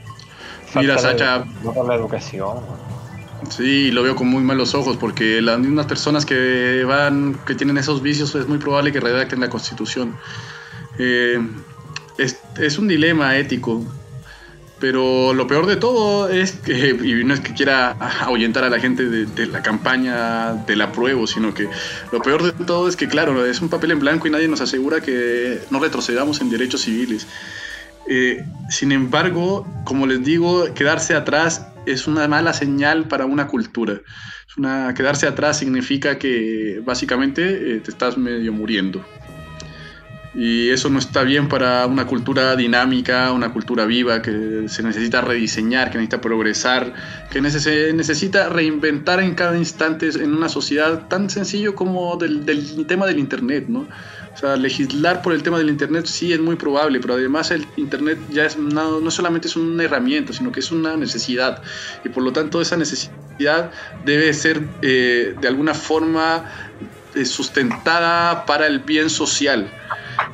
Mira, 0.76 0.98
Falta 0.98 0.98
Sacha, 0.98 1.46
la 1.86 1.96
educación. 1.96 2.58
weón. 2.58 2.99
Sí, 3.50 3.92
lo 3.92 4.04
veo 4.04 4.16
con 4.16 4.28
muy 4.28 4.44
malos 4.44 4.76
ojos 4.76 4.98
porque 4.98 5.42
las 5.42 5.60
mismas 5.60 5.86
personas 5.86 6.26
que 6.26 6.84
van, 6.84 7.40
que 7.46 7.56
tienen 7.56 7.78
esos 7.78 8.02
vicios, 8.02 8.36
es 8.36 8.48
muy 8.48 8.58
probable 8.58 8.92
que 8.92 9.00
redacten 9.00 9.40
la 9.40 9.50
constitución. 9.50 10.16
Eh, 10.98 11.40
es, 12.18 12.38
es 12.58 12.78
un 12.78 12.88
dilema 12.88 13.38
ético, 13.38 13.86
pero 14.80 15.34
lo 15.34 15.48
peor 15.48 15.66
de 15.66 15.76
todo 15.76 16.30
es 16.30 16.54
que, 16.54 16.90
y 16.90 17.24
no 17.24 17.34
es 17.34 17.40
que 17.42 17.54
quiera 17.54 17.92
ahuyentar 18.22 18.64
a 18.64 18.70
la 18.70 18.80
gente 18.80 19.06
de, 19.06 19.48
la 19.48 19.62
campaña 19.62 20.54
del 20.54 20.82
apruebo, 20.82 21.28
sino 21.28 21.54
que 21.54 21.68
lo 22.12 22.22
peor 22.22 22.44
de 22.44 22.66
todo 22.66 22.88
es 22.88 22.96
que, 22.96 23.08
claro, 23.08 23.46
es 23.46 23.62
un 23.62 23.70
papel 23.70 23.92
en 23.92 24.00
blanco 24.00 24.28
y 24.28 24.32
nadie 24.32 24.48
nos 24.48 24.62
asegura 24.62 25.02
que 25.02 25.62
no 25.70 25.80
retrocedamos 25.80 26.42
en 26.42 26.50
derechos 26.50 26.82
civiles. 26.82 27.28
Eh, 28.08 28.44
sin 28.70 28.92
embargo, 28.92 29.68
como 29.84 30.08
les 30.08 30.24
digo, 30.24 30.74
quedarse 30.74 31.14
atrás 31.14 31.68
es 31.92 32.08
una 32.08 32.28
mala 32.28 32.54
señal 32.54 33.08
para 33.08 33.26
una 33.26 33.48
cultura. 33.48 34.02
Es 34.48 34.58
una, 34.58 34.94
quedarse 34.94 35.28
atrás 35.28 35.60
significa 35.60 36.18
que 36.18 36.82
básicamente 36.84 37.76
eh, 37.76 37.80
te 37.80 37.92
estás 37.92 38.18
medio 38.18 38.54
muriendo. 38.54 39.06
Y 40.36 40.70
eso 40.70 40.90
no 40.90 41.00
está 41.00 41.24
bien 41.24 41.50
para 41.50 41.88
una 41.88 42.06
cultura 42.06 42.56
dinámica, 42.56 43.32
una 43.32 43.52
cultura 43.52 43.86
viva 43.86 44.22
que 44.22 44.66
se 44.68 44.84
necesita 44.84 45.22
rediseñar, 45.22 45.90
que 45.90 45.98
necesita 45.98 46.22
progresar, 46.22 46.94
que 47.32 47.42
necesita 47.42 48.48
reinventar 48.48 49.22
en 49.22 49.34
cada 49.34 49.58
instante 49.58 50.08
en 50.10 50.36
una 50.36 50.48
sociedad 50.48 51.08
tan 51.08 51.32
sencillo 51.32 51.74
como 51.74 52.16
del, 52.16 52.46
del 52.46 52.86
tema 52.86 53.08
del 53.08 53.18
Internet, 53.18 53.66
¿no? 53.68 53.88
O 54.40 54.42
sea, 54.42 54.56
legislar 54.56 55.22
por 55.22 55.34
el 55.34 55.44
tema 55.44 55.58
del 55.58 55.68
Internet 55.68 56.06
sí 56.06 56.32
es 56.32 56.40
muy 56.40 56.56
probable, 56.56 57.02
pero 57.02 57.16
además 57.16 57.52
el 57.52 57.68
Internet 57.76 58.18
ya 58.30 58.46
es 58.46 58.58
no, 58.58 59.12
solamente 59.12 59.50
es 59.50 59.58
una 59.58 59.84
herramienta, 59.84 60.32
sino 60.32 60.50
que 60.50 60.62
es 60.62 60.72
una 60.72 60.96
necesidad. 60.96 61.62
Y 62.06 62.10
por 62.10 62.24
lo 62.24 62.32
tanto 62.32 62.62
esa 62.62 62.78
necesidad 62.78 63.70
debe 64.06 64.34
ser 64.34 64.62
eh, 64.82 65.36
de 65.42 65.48
alguna 65.50 65.74
forma 65.74 66.46
sustentada 67.26 68.46
para 68.46 68.68
el 68.68 68.80
bien 68.80 69.10
social. 69.10 69.72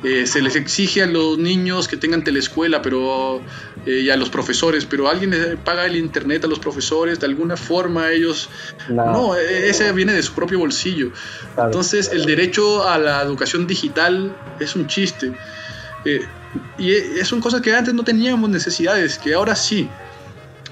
Eh, 0.02 0.26
se 0.26 0.42
les 0.42 0.56
exige 0.56 1.02
a 1.02 1.06
los 1.06 1.38
niños 1.38 1.86
que 1.86 1.96
tengan 1.96 2.24
telescuela 2.24 2.82
pero, 2.82 3.40
eh, 3.86 4.00
y 4.00 4.10
a 4.10 4.16
los 4.16 4.28
profesores, 4.30 4.84
pero 4.84 5.08
alguien 5.08 5.32
paga 5.64 5.86
el 5.86 5.96
internet 5.96 6.44
a 6.44 6.48
los 6.48 6.58
profesores, 6.58 7.20
de 7.20 7.26
alguna 7.26 7.56
forma 7.56 8.10
ellos... 8.10 8.48
No, 8.88 9.36
e, 9.36 9.68
ese 9.68 9.92
viene 9.92 10.12
de 10.12 10.22
su 10.22 10.32
propio 10.34 10.58
bolsillo. 10.58 11.12
Entonces 11.56 12.10
el 12.12 12.26
derecho 12.26 12.86
a 12.88 12.98
la 12.98 13.22
educación 13.22 13.66
digital 13.66 14.36
es 14.58 14.74
un 14.74 14.86
chiste. 14.86 15.32
y 16.78 17.24
son 17.24 17.40
cosas 17.40 17.60
que 17.60 17.74
antes 17.74 17.94
no 17.94 18.02
teníamos 18.02 18.50
necesidades, 18.50 19.18
que 19.18 19.34
ahora 19.34 19.54
sí. 19.54 19.88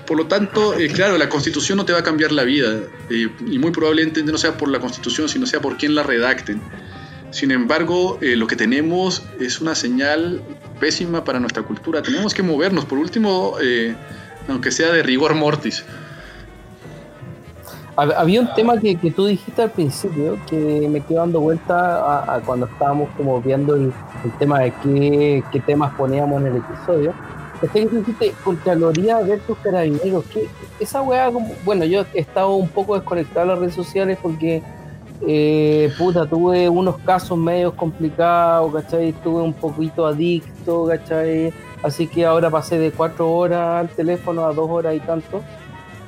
Por 0.06 0.18
lo 0.18 0.26
tanto, 0.26 0.78
eh, 0.78 0.88
claro, 0.88 1.16
la 1.16 1.28
constitución 1.28 1.78
no 1.78 1.84
te 1.84 1.92
va 1.92 2.00
a 2.00 2.02
cambiar 2.02 2.30
la 2.30 2.44
vida 2.44 2.80
eh, 3.08 3.28
y 3.46 3.58
muy 3.58 3.70
probablemente 3.70 4.22
no 4.22 4.36
sea 4.36 4.56
por 4.56 4.68
la 4.68 4.78
constitución, 4.78 5.28
sino 5.28 5.46
sea 5.46 5.60
por 5.60 5.78
quien 5.78 5.94
la 5.94 6.02
redacten. 6.02 6.60
Sin 7.30 7.50
embargo, 7.50 8.18
eh, 8.20 8.36
lo 8.36 8.46
que 8.46 8.54
tenemos 8.54 9.22
es 9.40 9.60
una 9.60 9.74
señal 9.74 10.42
pésima 10.78 11.24
para 11.24 11.40
nuestra 11.40 11.62
cultura. 11.62 12.02
Tenemos 12.02 12.34
que 12.34 12.42
movernos, 12.42 12.84
por 12.84 12.98
último, 12.98 13.56
aunque 14.48 14.70
sea 14.70 14.92
de 14.92 15.02
rigor 15.02 15.34
mortis. 15.34 15.84
Había 17.96 18.40
un 18.40 18.52
tema 18.54 18.78
que, 18.78 18.96
que, 18.96 19.12
tú 19.12 19.26
dijiste 19.26 19.62
al 19.62 19.70
principio 19.70 20.36
que 20.48 20.88
me 20.90 21.00
quedó 21.00 21.20
dando 21.20 21.40
vuelta 21.40 22.34
a, 22.34 22.40
cuando 22.40 22.66
estábamos 22.66 23.08
como 23.16 23.40
viendo 23.40 23.76
el, 23.76 23.92
el 24.24 24.32
tema 24.38 24.60
de 24.60 24.72
qué, 24.82 25.44
qué 25.52 25.60
temas 25.60 25.94
poníamos 25.94 26.40
en 26.40 26.48
el 26.48 26.56
episodio 26.56 27.14
dijiste 27.62 28.34
Contraloría 28.42 29.20
versus 29.20 29.56
Carabineros. 29.58 30.24
que 30.26 30.48
esa 30.80 31.02
weá, 31.02 31.30
como, 31.30 31.52
bueno, 31.64 31.84
yo 31.84 32.04
he 32.14 32.20
estado 32.20 32.54
un 32.54 32.68
poco 32.68 32.94
desconectado 32.94 33.46
de 33.46 33.52
las 33.52 33.58
redes 33.60 33.74
sociales 33.74 34.18
porque, 34.20 34.62
eh, 35.26 35.92
puta, 35.96 36.26
tuve 36.26 36.68
unos 36.68 36.98
casos 36.98 37.38
medios 37.38 37.74
complicados, 37.74 38.72
¿cachai? 38.72 39.10
Estuve 39.10 39.42
un 39.42 39.54
poquito 39.54 40.06
adicto, 40.06 40.86
¿cachai? 40.86 41.52
Así 41.82 42.06
que 42.06 42.24
ahora 42.24 42.50
pasé 42.50 42.78
de 42.78 42.90
cuatro 42.90 43.30
horas 43.30 43.80
al 43.80 43.88
teléfono 43.88 44.44
a 44.44 44.52
dos 44.52 44.70
horas 44.70 44.94
y 44.94 45.00
tanto. 45.00 45.42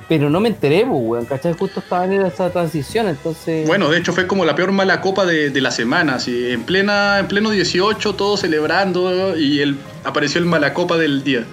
Pero 0.09 0.29
no 0.29 0.39
me 0.39 0.49
enteré, 0.49 0.85
pues, 0.85 1.01
weón, 1.03 1.25
¿cachai? 1.25 1.53
Justo 1.53 1.81
estaba 1.81 2.05
en 2.05 2.13
esa 2.25 2.49
transición, 2.49 3.09
entonces... 3.09 3.67
Bueno, 3.67 3.89
de 3.89 3.97
hecho 3.97 4.13
fue 4.13 4.25
como 4.25 4.45
la 4.45 4.55
peor 4.55 4.71
mala 4.71 5.01
copa 5.01 5.25
de, 5.25 5.61
la 5.61 5.71
semana, 5.71 6.15
así, 6.15 6.51
en, 6.51 6.63
plena, 6.63 7.19
en 7.19 7.27
pleno 7.27 7.49
18, 7.49 8.15
todos 8.15 8.41
celebrando, 8.41 9.37
y 9.37 9.59
el, 9.59 9.77
apareció 10.05 10.39
el 10.39 10.45
mala 10.45 10.73
copa 10.73 10.97
del 10.97 11.23
día. 11.23 11.43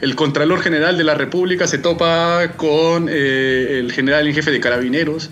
El 0.00 0.14
Contralor 0.14 0.60
General 0.60 0.98
de 0.98 1.04
la 1.04 1.14
República 1.14 1.66
se 1.66 1.78
topa 1.78 2.52
con 2.56 3.08
eh, 3.08 3.78
el 3.78 3.92
general 3.92 4.26
en 4.26 4.34
jefe 4.34 4.50
de 4.50 4.60
Carabineros 4.60 5.30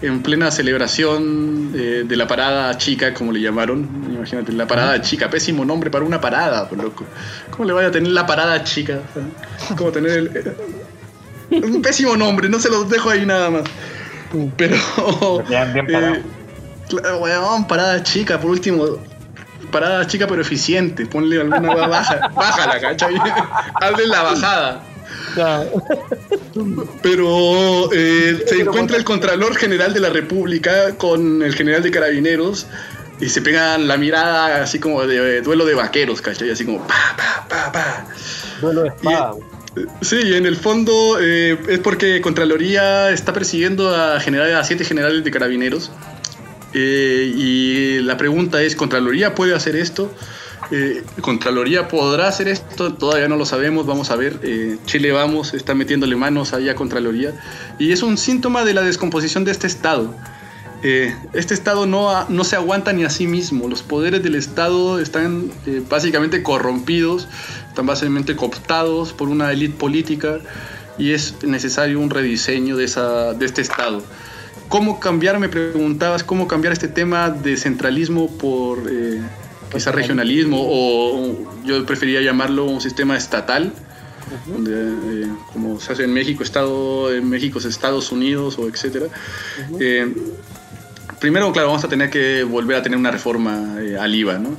en 0.00 0.22
plena 0.22 0.50
celebración 0.50 1.72
eh, 1.74 2.04
de 2.06 2.16
la 2.16 2.26
parada 2.26 2.76
chica, 2.78 3.12
como 3.12 3.32
le 3.32 3.40
llamaron. 3.40 3.88
Imagínate, 4.08 4.52
la 4.52 4.66
parada 4.66 5.00
chica, 5.00 5.28
pésimo 5.28 5.64
nombre 5.64 5.90
para 5.90 6.04
una 6.04 6.20
parada, 6.20 6.68
pues 6.68 6.80
loco. 6.80 7.04
¿Cómo 7.50 7.64
le 7.64 7.72
vaya 7.72 7.88
a 7.88 7.90
tener 7.90 8.12
la 8.12 8.26
parada 8.26 8.62
chica? 8.62 9.00
¿Cómo 9.76 9.90
tener 9.90 10.12
el, 10.12 10.30
un 11.50 11.82
pésimo 11.82 12.16
nombre, 12.16 12.48
no 12.48 12.58
se 12.58 12.68
los 12.68 12.88
dejo 12.88 13.10
ahí 13.10 13.26
nada 13.26 13.50
más. 13.50 13.64
Pero. 14.56 14.76
Bien, 15.48 15.72
bien 15.72 15.86
eh, 15.90 17.64
parada 17.68 18.02
chica, 18.02 18.38
por 18.40 18.50
último. 18.50 18.98
Parada 19.70 20.06
chica 20.06 20.26
pero 20.26 20.40
eficiente. 20.40 21.06
Ponle 21.06 21.40
alguna 21.40 21.74
baja. 21.86 22.28
Bájala, 22.34 22.80
¿cachai? 22.80 23.14
Hazle 23.74 24.06
la 24.06 24.22
bajada. 24.22 24.82
Pero 27.02 27.92
eh, 27.92 28.44
se 28.46 28.60
encuentra 28.60 28.96
el 28.96 29.04
Contralor 29.04 29.56
General 29.56 29.92
de 29.92 30.00
la 30.00 30.10
República 30.10 30.94
con 30.96 31.42
el 31.42 31.54
General 31.54 31.82
de 31.82 31.90
Carabineros 31.90 32.66
y 33.20 33.28
se 33.28 33.42
pegan 33.42 33.88
la 33.88 33.96
mirada 33.96 34.62
así 34.62 34.78
como 34.78 35.06
de, 35.06 35.42
duelo 35.42 35.64
de 35.64 35.74
vaqueros, 35.74 36.22
¿cachai? 36.22 36.50
Así 36.50 36.64
como 36.64 36.86
pa, 36.86 37.16
pa, 37.16 37.46
pa, 37.48 37.72
pa. 37.72 38.06
Duelo 38.60 38.82
de 38.82 38.88
espada. 38.88 39.34
Sí, 40.00 40.34
en 40.34 40.46
el 40.46 40.56
fondo 40.56 41.18
eh, 41.20 41.58
es 41.68 41.78
porque 41.80 42.20
Contraloría 42.20 43.10
está 43.10 43.32
persiguiendo 43.32 43.94
a, 43.94 44.20
general, 44.20 44.54
a 44.56 44.64
siete 44.64 44.84
generales 44.84 45.24
de 45.24 45.30
carabineros. 45.30 45.90
Eh, 46.74 47.32
y 47.34 47.98
la 48.00 48.16
pregunta 48.16 48.62
es, 48.62 48.76
¿Contraloría 48.76 49.34
puede 49.34 49.54
hacer 49.54 49.76
esto? 49.76 50.12
Eh, 50.70 51.02
¿Contraloría 51.20 51.88
podrá 51.88 52.28
hacer 52.28 52.48
esto? 52.48 52.92
Todavía 52.94 53.28
no 53.28 53.36
lo 53.36 53.46
sabemos, 53.46 53.86
vamos 53.86 54.10
a 54.10 54.16
ver. 54.16 54.40
Chile 54.86 55.12
Vamos 55.12 55.54
está 55.54 55.74
metiéndole 55.74 56.16
manos 56.16 56.52
allá 56.52 56.72
a 56.72 56.74
Contraloría. 56.74 57.34
Y 57.78 57.92
es 57.92 58.02
un 58.02 58.18
síntoma 58.18 58.64
de 58.64 58.74
la 58.74 58.82
descomposición 58.82 59.44
de 59.44 59.52
este 59.52 59.66
Estado. 59.66 60.14
Este 60.82 61.54
Estado 61.54 61.86
no, 61.86 62.28
no 62.28 62.44
se 62.44 62.56
aguanta 62.56 62.92
ni 62.92 63.04
a 63.04 63.10
sí 63.10 63.26
mismo. 63.26 63.68
Los 63.68 63.82
poderes 63.82 64.22
del 64.22 64.34
Estado 64.34 65.00
están 65.00 65.50
básicamente 65.88 66.42
corrompidos 66.42 67.28
están 67.78 67.86
básicamente 67.86 68.34
cooptados 68.34 69.12
por 69.12 69.28
una 69.28 69.52
élite 69.52 69.76
política 69.76 70.40
y 70.98 71.12
es 71.12 71.44
necesario 71.44 72.00
un 72.00 72.10
rediseño 72.10 72.76
de, 72.76 72.86
esa, 72.86 73.34
de 73.34 73.46
este 73.46 73.62
Estado. 73.62 74.02
¿Cómo 74.68 74.98
cambiar, 74.98 75.38
me 75.38 75.48
preguntabas, 75.48 76.24
cómo 76.24 76.48
cambiar 76.48 76.72
este 76.72 76.88
tema 76.88 77.30
de 77.30 77.56
centralismo 77.56 78.36
por 78.36 78.80
eh, 78.90 79.22
quizá 79.72 79.92
regionalismo 79.92 80.58
o 80.60 81.36
yo 81.64 81.86
preferiría 81.86 82.20
llamarlo 82.20 82.64
un 82.64 82.80
sistema 82.80 83.16
estatal? 83.16 83.72
donde, 84.46 84.72
eh, 85.22 85.28
como 85.52 85.80
se 85.80 85.92
hace 85.92 86.04
en 86.04 86.12
México, 86.12 86.42
Estado, 86.42 87.14
en 87.14 87.28
México 87.28 87.58
Estados 87.58 88.12
Unidos 88.12 88.58
o 88.58 88.68
etcétera. 88.68 89.06
Eh, 89.80 90.14
primero, 91.20 91.52
claro, 91.52 91.68
vamos 91.68 91.84
a 91.84 91.88
tener 91.88 92.10
que 92.10 92.44
volver 92.44 92.76
a 92.76 92.82
tener 92.82 92.98
una 92.98 93.10
reforma 93.10 93.76
al 94.00 94.14
IVA, 94.14 94.38
¿no? 94.38 94.56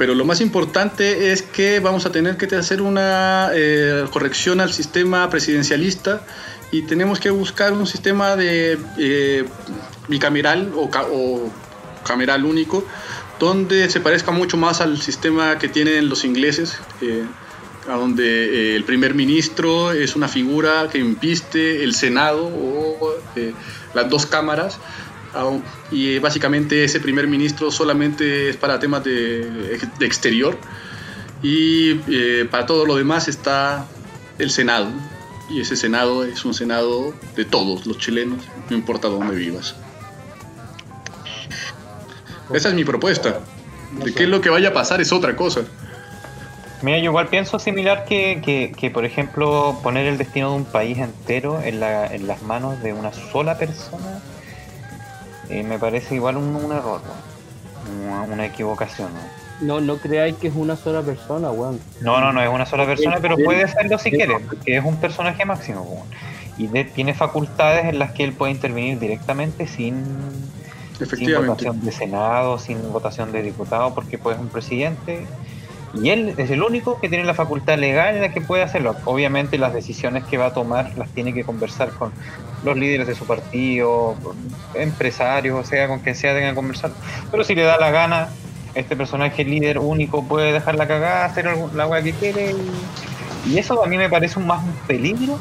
pero 0.00 0.14
lo 0.14 0.24
más 0.24 0.40
importante 0.40 1.30
es 1.30 1.42
que 1.42 1.78
vamos 1.78 2.06
a 2.06 2.10
tener 2.10 2.38
que 2.38 2.46
hacer 2.56 2.80
una 2.80 3.50
eh, 3.52 4.06
corrección 4.10 4.62
al 4.62 4.72
sistema 4.72 5.28
presidencialista 5.28 6.24
y 6.72 6.86
tenemos 6.86 7.20
que 7.20 7.28
buscar 7.28 7.74
un 7.74 7.86
sistema 7.86 8.34
de 8.34 8.78
eh, 8.96 9.44
bicameral 10.08 10.72
o, 10.74 11.50
cameral 12.02 12.46
único 12.46 12.82
donde 13.38 13.90
se 13.90 14.00
parezca 14.00 14.30
mucho 14.30 14.56
más 14.56 14.80
al 14.80 15.02
sistema 15.02 15.58
que 15.58 15.68
tienen 15.68 16.08
los 16.08 16.24
ingleses, 16.24 16.78
eh, 17.02 17.26
a 17.86 17.96
donde 17.96 18.76
el 18.76 18.84
primer 18.84 19.12
ministro 19.12 19.92
es 19.92 20.16
una 20.16 20.28
figura 20.28 20.88
que 20.90 20.96
impiste 20.96 21.84
el 21.84 21.94
Senado 21.94 22.46
o 22.46 23.16
las 23.92 24.08
dos 24.08 24.24
cámaras 24.24 24.78
y 25.90 26.18
básicamente 26.18 26.84
ese 26.84 27.00
primer 27.00 27.26
ministro 27.26 27.70
solamente 27.70 28.50
es 28.50 28.56
para 28.56 28.78
temas 28.78 29.04
de, 29.04 29.78
exterior 30.00 30.56
y 31.42 32.00
eh, 32.08 32.46
para 32.50 32.66
todo 32.66 32.84
lo 32.84 32.96
demás 32.96 33.28
está 33.28 33.86
el 34.38 34.50
Senado 34.50 34.88
y 35.48 35.60
ese 35.60 35.76
Senado 35.76 36.24
es 36.24 36.44
un 36.44 36.54
Senado 36.54 37.12
de 37.36 37.44
todos 37.44 37.86
los 37.86 37.98
chilenos, 37.98 38.44
no 38.68 38.76
importa 38.76 39.08
dónde 39.08 39.34
vivas. 39.34 39.74
Esa 42.52 42.68
es 42.68 42.74
mi 42.74 42.84
propuesta. 42.84 43.40
De 44.04 44.12
qué 44.14 44.24
es 44.24 44.28
lo 44.28 44.40
que 44.40 44.50
vaya 44.50 44.68
a 44.68 44.72
pasar 44.72 45.00
es 45.00 45.12
otra 45.12 45.34
cosa. 45.34 45.62
Mira, 46.82 46.98
yo 46.98 47.04
igual 47.04 47.28
pienso 47.28 47.58
similar 47.58 48.04
que, 48.04 48.72
que, 48.76 48.90
por 48.90 49.04
ejemplo, 49.04 49.78
poner 49.82 50.06
el 50.06 50.18
destino 50.18 50.50
de 50.50 50.56
un 50.56 50.64
país 50.64 50.98
entero 50.98 51.60
en, 51.60 51.80
la, 51.80 52.06
en 52.06 52.26
las 52.26 52.42
manos 52.42 52.80
de 52.82 52.92
una 52.92 53.12
sola 53.12 53.58
persona 53.58 54.20
eh, 55.50 55.62
me 55.62 55.78
parece 55.78 56.14
igual 56.14 56.36
un, 56.36 56.54
error, 56.72 57.00
una, 58.30 58.46
equivocación. 58.46 59.10
¿no? 59.60 59.80
No, 59.80 59.96
creáis 59.96 60.36
que 60.36 60.48
es 60.48 60.54
una 60.54 60.76
sola 60.76 61.02
persona, 61.02 61.50
weón. 61.50 61.80
No, 62.00 62.20
no, 62.20 62.32
no 62.32 62.42
es 62.42 62.48
una 62.48 62.66
sola 62.66 62.86
persona, 62.86 63.18
pero 63.20 63.36
puede 63.36 63.66
serlo 63.68 63.98
si 63.98 64.10
quiere, 64.10 64.38
porque 64.40 64.76
es 64.76 64.84
un 64.84 64.96
personaje 64.96 65.44
máximo, 65.44 65.82
weón. 65.82 66.06
Y 66.56 66.68
tiene 66.84 67.14
facultades 67.14 67.86
en 67.86 67.98
las 67.98 68.12
que 68.12 68.24
él 68.24 68.32
puede 68.32 68.52
intervenir 68.52 68.98
directamente 68.98 69.66
sin, 69.66 70.04
sin 71.16 71.34
votación 71.34 71.84
de 71.84 71.92
Senado, 71.92 72.58
sin 72.58 72.92
votación 72.92 73.32
de 73.32 73.42
diputado, 73.42 73.94
porque 73.94 74.18
pues 74.18 74.36
es 74.36 74.42
un 74.42 74.48
presidente 74.48 75.26
y 75.92 76.10
él 76.10 76.34
es 76.36 76.50
el 76.50 76.62
único 76.62 77.00
que 77.00 77.08
tiene 77.08 77.24
la 77.24 77.34
facultad 77.34 77.76
legal 77.76 78.14
en 78.14 78.22
la 78.22 78.32
que 78.32 78.40
puede 78.40 78.62
hacerlo. 78.62 78.94
Obviamente 79.04 79.58
las 79.58 79.74
decisiones 79.74 80.24
que 80.24 80.38
va 80.38 80.46
a 80.46 80.54
tomar 80.54 80.96
las 80.96 81.08
tiene 81.10 81.34
que 81.34 81.42
conversar 81.42 81.90
con 81.90 82.12
los 82.64 82.76
líderes 82.76 83.08
de 83.08 83.14
su 83.14 83.26
partido, 83.26 84.14
empresarios, 84.74 85.58
o 85.58 85.68
sea, 85.68 85.88
con 85.88 85.98
quien 85.98 86.14
sea 86.14 86.34
tenga 86.34 86.50
que 86.50 86.54
conversar. 86.54 86.92
Pero 87.30 87.42
si 87.42 87.54
le 87.54 87.62
da 87.62 87.78
la 87.78 87.90
gana, 87.90 88.28
este 88.74 88.94
personaje 88.94 89.44
líder 89.44 89.80
único 89.80 90.22
puede 90.24 90.52
dejar 90.52 90.76
la 90.76 90.86
cagada, 90.86 91.24
hacer 91.24 91.50
la 91.74 91.86
weá 91.86 92.02
que 92.02 92.12
quiere. 92.12 92.54
Y, 93.46 93.58
eso 93.58 93.82
a 93.82 93.88
mí 93.88 93.96
me 93.96 94.08
parece 94.08 94.38
más 94.38 94.62
un 94.62 94.74
peligro 94.86 95.38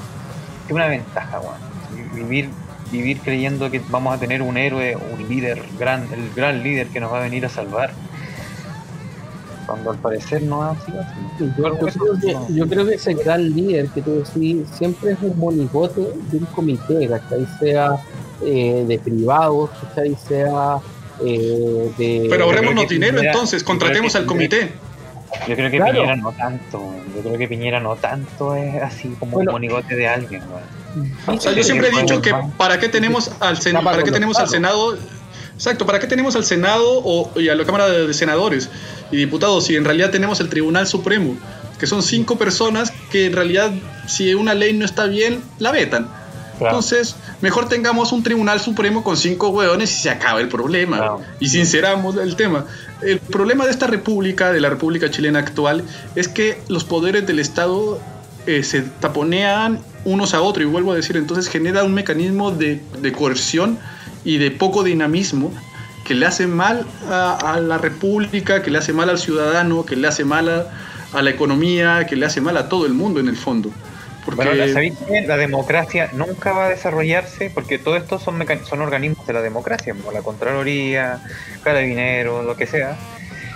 que 0.68 0.74
una 0.74 0.88
ventaja, 0.88 1.40
weón. 1.40 1.70
Vivir, 2.16 2.50
vivir 2.92 3.20
creyendo 3.20 3.70
que 3.70 3.82
vamos 3.90 4.16
a 4.16 4.20
tener 4.20 4.42
un 4.42 4.58
héroe, 4.58 4.96
un 4.96 5.30
líder, 5.30 5.60
el 5.60 6.34
gran 6.36 6.64
líder 6.64 6.88
que 6.88 7.00
nos 7.00 7.14
va 7.14 7.20
a 7.20 7.22
venir 7.22 7.46
a 7.46 7.50
salvar. 7.50 7.94
Cuando 9.70 9.92
al 9.92 9.98
parecer 9.98 10.42
no 10.44 10.64
ha 10.64 10.76
sido 10.84 11.00
así. 11.00 11.20
Yo, 11.40 11.78
creo 11.78 12.18
que, 12.20 12.54
yo 12.54 12.68
creo 12.68 12.88
que 12.88 12.96
ese 12.96 13.14
gran 13.14 13.54
líder 13.54 13.88
que 13.90 14.02
tú 14.02 14.24
decís 14.24 14.68
siempre 14.74 15.12
es 15.12 15.18
un 15.22 15.38
monigote 15.38 16.02
de 16.02 16.38
un 16.38 16.46
comité, 16.46 17.08
¿cachai? 17.08 17.46
Sea 17.60 17.98
eh, 18.44 18.84
de 18.88 19.00
privados, 19.00 19.70
¿cachai? 19.82 20.16
Sea 20.16 20.78
eh, 21.24 21.92
de... 21.98 22.28
Pero 22.30 22.46
ahorrémonos 22.46 22.88
dinero 22.88 23.22
entonces, 23.22 23.64
contratemos 23.64 24.16
al 24.16 24.26
comité. 24.26 24.72
Yo 25.48 25.56
creo 25.56 25.70
que 25.70 25.80
Piñera 25.80 26.16
no 26.16 26.32
tanto, 26.32 26.92
yo 27.16 27.22
creo 27.22 27.38
que 27.38 27.48
Piñera 27.48 27.80
no 27.80 27.96
tanto 27.96 28.56
es 28.56 28.82
así 28.82 29.16
como 29.20 29.38
un 29.38 29.46
monigote 29.46 29.96
de 29.96 30.08
alguien. 30.08 30.42
O 31.28 31.40
sea, 31.40 31.52
yo 31.52 31.64
siempre 31.64 31.90
he 31.90 32.02
dicho 32.02 32.22
que 32.22 32.34
para 32.58 32.80
qué 32.80 32.90
tenemos 32.90 33.32
al, 33.40 33.58
para 33.84 34.02
qué 34.02 34.12
tenemos 34.12 34.40
al 34.40 34.50
Senado 34.50 34.98
Exacto, 35.60 35.86
¿para 35.86 36.00
qué 36.00 36.08
tenemos 36.08 36.38
al 36.38 36.46
Senado 36.46 37.02
o, 37.04 37.38
y 37.38 37.50
a 37.50 37.56
la 37.56 37.66
Cámara 37.66 37.90
de 37.90 38.14
Senadores 38.14 38.70
y 39.12 39.18
Diputados 39.18 39.66
si 39.66 39.76
en 39.76 39.84
realidad 39.84 40.10
tenemos 40.10 40.40
el 40.40 40.48
Tribunal 40.48 40.88
Supremo? 40.88 41.36
Que 41.78 41.86
son 41.86 42.02
cinco 42.02 42.38
personas 42.38 42.94
que 43.12 43.26
en 43.26 43.34
realidad 43.34 43.74
si 44.08 44.34
una 44.36 44.54
ley 44.54 44.72
no 44.72 44.86
está 44.86 45.08
bien, 45.08 45.44
la 45.60 45.74
vetan. 45.74 46.08
Entonces, 46.62 47.18
mejor 47.42 47.68
tengamos 47.68 48.14
un 48.14 48.24
Tribunal 48.24 48.62
Supremo 48.62 49.04
con 49.04 49.18
cinco 49.18 49.50
hueones 49.50 49.92
y 49.92 50.02
se 50.04 50.10
acaba 50.10 50.40
el 50.40 50.48
problema. 50.48 51.18
Y 51.42 51.50
sinceramos 51.50 52.16
el 52.16 52.38
tema. 52.38 52.66
El 53.02 53.20
problema 53.20 53.66
de 53.66 53.72
esta 53.72 53.88
república, 53.88 54.54
de 54.54 54.62
la 54.62 54.70
República 54.70 55.12
Chilena 55.12 55.40
actual, 55.40 55.84
es 56.16 56.30
que 56.30 56.62
los 56.70 56.86
poderes 56.86 57.28
del 57.28 57.40
Estado 57.40 58.00
eh, 58.48 58.64
se 58.64 58.82
taponean 58.82 59.82
unos 60.06 60.34
a 60.34 60.42
otros. 60.42 60.64
Y 60.64 60.70
vuelvo 60.70 60.94
a 60.94 60.96
decir, 60.96 61.18
entonces 61.18 61.50
genera 61.50 61.84
un 61.84 61.94
mecanismo 61.94 62.52
de, 62.52 62.82
de 63.02 63.12
coerción 63.12 63.78
y 64.30 64.38
de 64.38 64.52
poco 64.52 64.84
dinamismo 64.84 65.52
que 66.06 66.14
le 66.14 66.28
hace 66.28 66.46
mal 66.46 66.86
a, 67.10 67.60
la 67.60 67.80
república, 67.80 68.62
que 68.62 68.70
le 68.70 68.78
hace 68.78 68.94
mal 68.94 69.10
al 69.10 69.18
ciudadano, 69.18 69.88
que 69.88 69.96
le 69.96 70.08
hace 70.08 70.24
mal 70.24 70.68
a, 71.14 71.22
la 71.24 71.30
economía, 71.32 72.06
que 72.06 72.16
le 72.16 72.28
hace 72.28 72.40
mal 72.40 72.56
a 72.58 72.70
todo 72.70 72.86
el 72.86 72.94
mundo 72.94 73.20
en 73.20 73.28
el 73.28 73.36
fondo. 73.36 73.72
Porque... 74.24 74.46
la 75.26 75.38
democracia 75.38 76.12
nunca 76.14 76.52
va 76.52 76.66
a 76.66 76.70
desarrollarse 76.70 77.50
porque 77.52 77.80
todo 77.80 77.96
esto 77.96 78.20
son, 78.20 78.46
son 78.66 78.82
organismos 78.82 79.26
de 79.26 79.34
la 79.34 79.42
democracia, 79.42 79.96
como 79.96 80.12
la 80.12 80.22
Contraloría, 80.22 81.22
Carabineros, 81.64 82.46
lo 82.46 82.56
que 82.56 82.68
sea. 82.68 82.98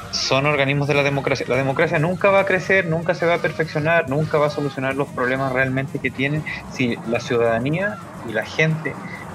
Son 0.09 0.47
organismos 0.47 0.87
de 0.87 0.95
la 0.95 1.03
democracia. 1.03 1.45
La 1.47 1.55
democracia 1.55 1.99
nunca 1.99 2.31
va 2.31 2.39
a 2.39 2.45
crecer, 2.47 2.87
nunca 2.87 3.13
se 3.13 3.27
va 3.27 3.35
a 3.35 3.41
perfeccionar, 3.43 4.09
nunca 4.09 4.39
va 4.39 4.47
a 4.47 4.49
solucionar 4.49 4.95
los 4.95 5.07
problemas 5.09 5.53
realmente 5.53 5.99
que 5.99 6.09
tiene 6.09 6.41
si 6.71 6.97
la 7.07 7.19
ciudadanía 7.19 7.97
y 8.27 8.31
la 8.31 8.43
gente 8.43 8.93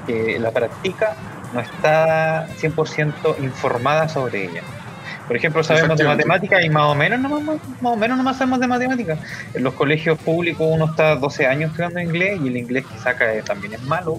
que 0.08 0.38
la 0.38 0.50
practica 0.50 1.14
no 1.52 1.60
está 1.60 2.48
100% 2.60 3.42
informada 3.42 4.08
sobre 4.08 4.44
ella. 4.44 4.62
Por 5.28 5.36
ejemplo, 5.36 5.62
sabemos 5.62 5.98
de 5.98 6.04
matemáticas 6.04 6.64
y 6.64 6.70
más 6.70 6.84
o 6.84 6.94
menos 6.94 7.20
no 7.20 7.40
más, 7.40 7.58
o 7.82 7.96
menos 7.96 8.16
nomás 8.16 8.38
sabemos 8.38 8.60
de 8.60 8.66
matemáticas. 8.66 9.18
En 9.52 9.62
los 9.62 9.74
colegios 9.74 10.18
públicos 10.18 10.66
uno 10.68 10.86
está 10.86 11.16
12 11.16 11.46
años 11.46 11.70
estudiando 11.70 12.00
inglés 12.00 12.40
y 12.42 12.48
el 12.48 12.56
inglés 12.56 12.86
que 12.90 12.98
saca 12.98 13.26
también 13.44 13.74
es 13.74 13.82
malo. 13.82 14.16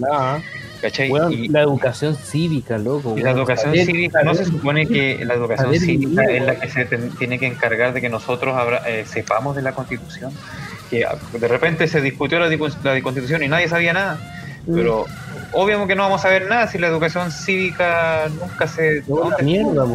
y, 1.30 1.48
la 1.48 1.62
educación 1.62 2.14
cívica, 2.14 2.78
loco. 2.78 3.18
Y 3.18 3.22
la 3.22 3.32
educación 3.32 3.74
cívica, 3.74 4.22
¿no 4.22 4.34
se 4.34 4.44
supone 4.44 4.86
que 4.86 5.24
la 5.24 5.34
educación 5.34 5.74
cívica 5.74 6.22
es 6.24 6.42
la 6.44 6.54
que 6.60 6.68
se 6.68 6.84
tiene 7.18 7.40
que 7.40 7.46
encargar 7.46 7.92
de 7.92 8.00
que 8.00 8.08
nosotros 8.08 8.56
eh, 8.86 9.04
sepamos 9.04 9.56
de 9.56 9.62
la 9.62 9.72
constitución? 9.72 10.32
Que 10.88 11.04
de 11.32 11.48
repente 11.48 11.88
se 11.88 12.00
discutió 12.00 12.38
la, 12.38 12.48
la 12.48 13.02
constitución 13.02 13.42
y 13.42 13.48
nadie 13.48 13.68
sabía 13.68 13.92
nada. 13.92 14.20
Mm. 14.66 14.74
Pero 14.74 15.06
obviamente 15.52 15.92
que 15.92 15.96
no 15.96 16.04
vamos 16.04 16.24
a 16.24 16.28
ver 16.28 16.48
nada 16.48 16.66
si 16.68 16.78
la 16.78 16.88
educación 16.88 17.30
cívica 17.30 18.28
nunca 18.28 18.66
se. 18.66 19.02
mierda, 19.42 19.86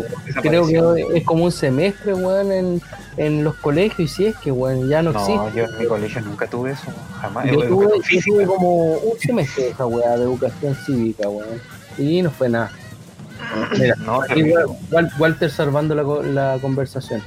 Creo 0.41 0.67
que 0.67 1.17
es 1.17 1.23
como 1.23 1.45
un 1.45 1.51
semestre, 1.51 2.13
weón, 2.13 2.51
en, 2.51 2.81
en 3.17 3.43
los 3.43 3.55
colegios, 3.55 3.99
y 3.99 4.07
si 4.07 4.25
es 4.27 4.35
que, 4.37 4.51
weón, 4.51 4.87
ya 4.89 5.01
no, 5.01 5.11
existe. 5.11 5.35
No, 5.35 5.53
yo 5.53 5.65
en 5.65 5.77
mi 5.77 5.85
colegio 5.85 6.21
nunca 6.21 6.47
tuve 6.47 6.71
eso, 6.71 6.91
jamás. 7.19 7.45
Yo, 7.45 7.61
tuve, 7.67 8.45
como 8.45 8.93
un 8.93 9.19
semestre 9.19 9.69
esa 9.69 9.85
weá 9.85 10.17
de 10.17 10.23
educación 10.23 10.75
cívica, 10.85 11.27
weón, 11.29 11.61
y 11.97 12.21
no 12.21 12.31
fue 12.31 12.49
nada. 12.49 12.71
Mira, 13.77 13.95
no, 13.97 14.21
Walter 15.19 15.49
salvando 15.49 15.95
la, 15.95 16.53
la 16.53 16.59
conversación. 16.59 17.21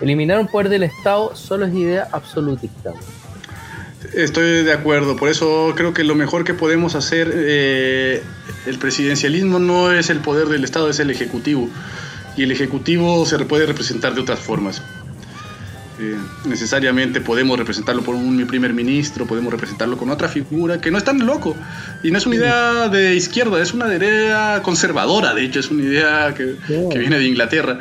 Eliminar 0.00 0.38
un 0.38 0.46
poder 0.46 0.70
del 0.70 0.82
Estado 0.84 1.36
solo 1.36 1.66
es 1.66 1.74
idea 1.74 2.08
absolutista. 2.12 2.90
Weón. 2.90 3.19
Estoy 4.12 4.64
de 4.64 4.72
acuerdo, 4.72 5.16
por 5.16 5.28
eso 5.28 5.72
creo 5.76 5.94
que 5.94 6.02
lo 6.02 6.16
mejor 6.16 6.42
que 6.44 6.52
podemos 6.52 6.96
hacer, 6.96 7.30
eh, 7.32 8.22
el 8.66 8.78
presidencialismo 8.78 9.60
no 9.60 9.92
es 9.92 10.10
el 10.10 10.18
poder 10.18 10.48
del 10.48 10.64
Estado, 10.64 10.90
es 10.90 10.98
el 10.98 11.10
Ejecutivo. 11.10 11.68
Y 12.36 12.42
el 12.42 12.50
Ejecutivo 12.50 13.24
se 13.24 13.38
puede 13.40 13.66
representar 13.66 14.14
de 14.14 14.20
otras 14.20 14.40
formas. 14.40 14.82
Eh, 16.00 16.16
necesariamente 16.46 17.20
podemos 17.20 17.58
representarlo 17.58 18.02
por 18.02 18.14
un 18.14 18.46
primer 18.46 18.72
ministro, 18.72 19.26
podemos 19.26 19.52
representarlo 19.52 19.96
con 19.96 20.10
otra 20.10 20.28
figura 20.28 20.80
que 20.80 20.90
no 20.90 20.98
es 20.98 21.04
tan 21.04 21.24
loco. 21.24 21.54
Y 22.02 22.10
no 22.10 22.18
es 22.18 22.26
una 22.26 22.36
idea 22.36 22.88
de 22.88 23.14
izquierda, 23.14 23.62
es 23.62 23.74
una 23.74 23.94
idea 23.94 24.60
conservadora, 24.64 25.34
de 25.34 25.44
hecho, 25.44 25.60
es 25.60 25.70
una 25.70 25.84
idea 25.84 26.34
que, 26.34 26.56
que 26.66 26.98
viene 26.98 27.16
de 27.18 27.26
Inglaterra. 27.26 27.78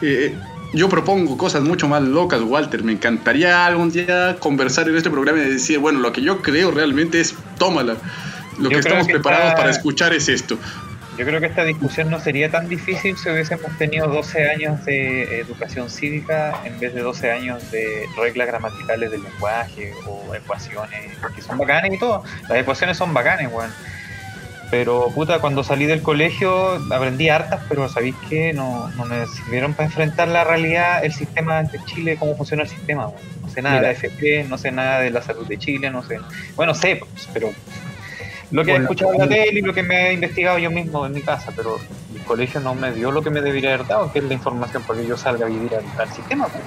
Eh, 0.00 0.36
yo 0.72 0.88
propongo 0.88 1.36
cosas 1.36 1.62
mucho 1.62 1.88
más 1.88 2.02
locas, 2.02 2.40
Walter. 2.42 2.82
Me 2.82 2.92
encantaría 2.92 3.66
algún 3.66 3.90
día 3.90 4.36
conversar 4.38 4.88
en 4.88 4.96
este 4.96 5.10
programa 5.10 5.38
y 5.38 5.50
decir, 5.50 5.78
bueno, 5.78 6.00
lo 6.00 6.12
que 6.12 6.22
yo 6.22 6.40
creo 6.42 6.70
realmente 6.70 7.20
es, 7.20 7.34
tómala. 7.58 7.96
Lo 8.58 8.68
que 8.68 8.76
estamos 8.76 9.06
preparados 9.06 9.54
para 9.54 9.70
escuchar 9.70 10.12
es 10.12 10.28
esto. 10.28 10.58
Yo 11.18 11.26
creo 11.26 11.40
que 11.40 11.46
esta 11.46 11.64
discusión 11.64 12.10
no 12.10 12.18
sería 12.18 12.50
tan 12.50 12.70
difícil 12.70 13.18
si 13.18 13.28
hubiésemos 13.28 13.76
tenido 13.76 14.08
12 14.08 14.48
años 14.48 14.82
de 14.86 15.40
educación 15.40 15.90
cívica 15.90 16.58
en 16.64 16.80
vez 16.80 16.94
de 16.94 17.02
12 17.02 17.30
años 17.30 17.70
de 17.70 18.06
reglas 18.16 18.46
gramaticales 18.46 19.10
del 19.10 19.22
lenguaje 19.22 19.92
o 20.06 20.34
ecuaciones, 20.34 21.12
que 21.34 21.42
son 21.42 21.58
bacanes 21.58 21.92
y 21.92 21.98
todo. 21.98 22.24
Las 22.48 22.58
ecuaciones 22.58 22.96
son 22.96 23.12
bacanes, 23.12 23.50
weón. 23.52 23.70
Pero 24.72 25.10
puta, 25.14 25.38
cuando 25.38 25.62
salí 25.62 25.84
del 25.84 26.00
colegio 26.00 26.80
aprendí 26.90 27.28
hartas, 27.28 27.60
pero 27.68 27.90
sabéis 27.90 28.14
que 28.30 28.54
no, 28.54 28.88
no, 28.96 29.04
me 29.04 29.26
sirvieron 29.26 29.74
para 29.74 29.84
enfrentar 29.84 30.28
la 30.28 30.44
realidad, 30.44 31.04
el 31.04 31.12
sistema 31.12 31.62
de 31.62 31.78
Chile, 31.84 32.16
cómo 32.18 32.34
funciona 32.34 32.62
el 32.62 32.70
sistema. 32.70 33.10
No 33.42 33.50
sé 33.50 33.60
nada 33.60 33.76
de 33.76 33.82
la 33.82 33.90
FP, 33.90 34.46
no 34.48 34.56
sé 34.56 34.72
nada 34.72 35.00
de 35.00 35.10
la 35.10 35.20
salud 35.20 35.46
de 35.46 35.58
Chile, 35.58 35.90
no 35.90 36.02
sé. 36.02 36.20
Bueno, 36.56 36.74
sé, 36.74 36.96
pues, 36.96 37.28
pero 37.34 37.50
lo 38.50 38.64
que 38.64 38.72
he 38.72 38.76
escuchado 38.76 39.12
en 39.12 39.18
la 39.18 39.28
tele 39.28 39.58
y 39.58 39.60
lo 39.60 39.74
que 39.74 39.82
me 39.82 40.08
he 40.08 40.14
investigado 40.14 40.56
yo 40.56 40.70
mismo 40.70 41.04
en 41.04 41.12
mi 41.12 41.20
casa, 41.20 41.52
pero 41.54 41.78
el 42.14 42.22
colegio 42.22 42.58
no 42.60 42.74
me 42.74 42.92
dio 42.92 43.12
lo 43.12 43.20
que 43.20 43.28
me 43.28 43.42
debería 43.42 43.74
haber 43.74 43.86
dado, 43.86 44.10
que 44.10 44.20
es 44.20 44.24
la 44.24 44.32
información 44.32 44.82
para 44.84 45.00
que 45.00 45.06
yo 45.06 45.18
salga 45.18 45.44
a 45.44 45.48
vivir 45.50 45.72
al, 45.98 46.08
sistema. 46.14 46.46
Pues. 46.48 46.64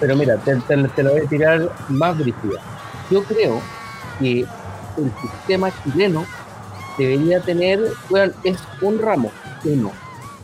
Pero 0.00 0.16
mira, 0.16 0.36
te, 0.38 1.02
lo 1.04 1.12
voy 1.12 1.20
a 1.20 1.28
tirar 1.28 1.70
más 1.90 2.18
brígida. 2.18 2.60
Yo 3.08 3.22
creo 3.22 3.62
que 4.18 4.40
el 4.40 5.12
sistema 5.22 5.70
chileno 5.84 6.26
debería 6.98 7.40
tener, 7.40 7.80
bueno, 8.10 8.32
es 8.44 8.58
un 8.80 8.98
ramo, 9.00 9.30
uno. 9.64 9.92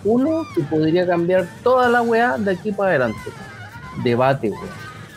Uno 0.05 0.43
que 0.55 0.63
podría 0.63 1.07
cambiar 1.07 1.47
toda 1.63 1.89
la 1.89 2.03
weá 2.03 2.37
de 2.37 2.51
aquí 2.53 2.73
para 2.73 2.91
adelante. 2.91 3.31
Debate, 4.03 4.51
weón. 4.51 4.69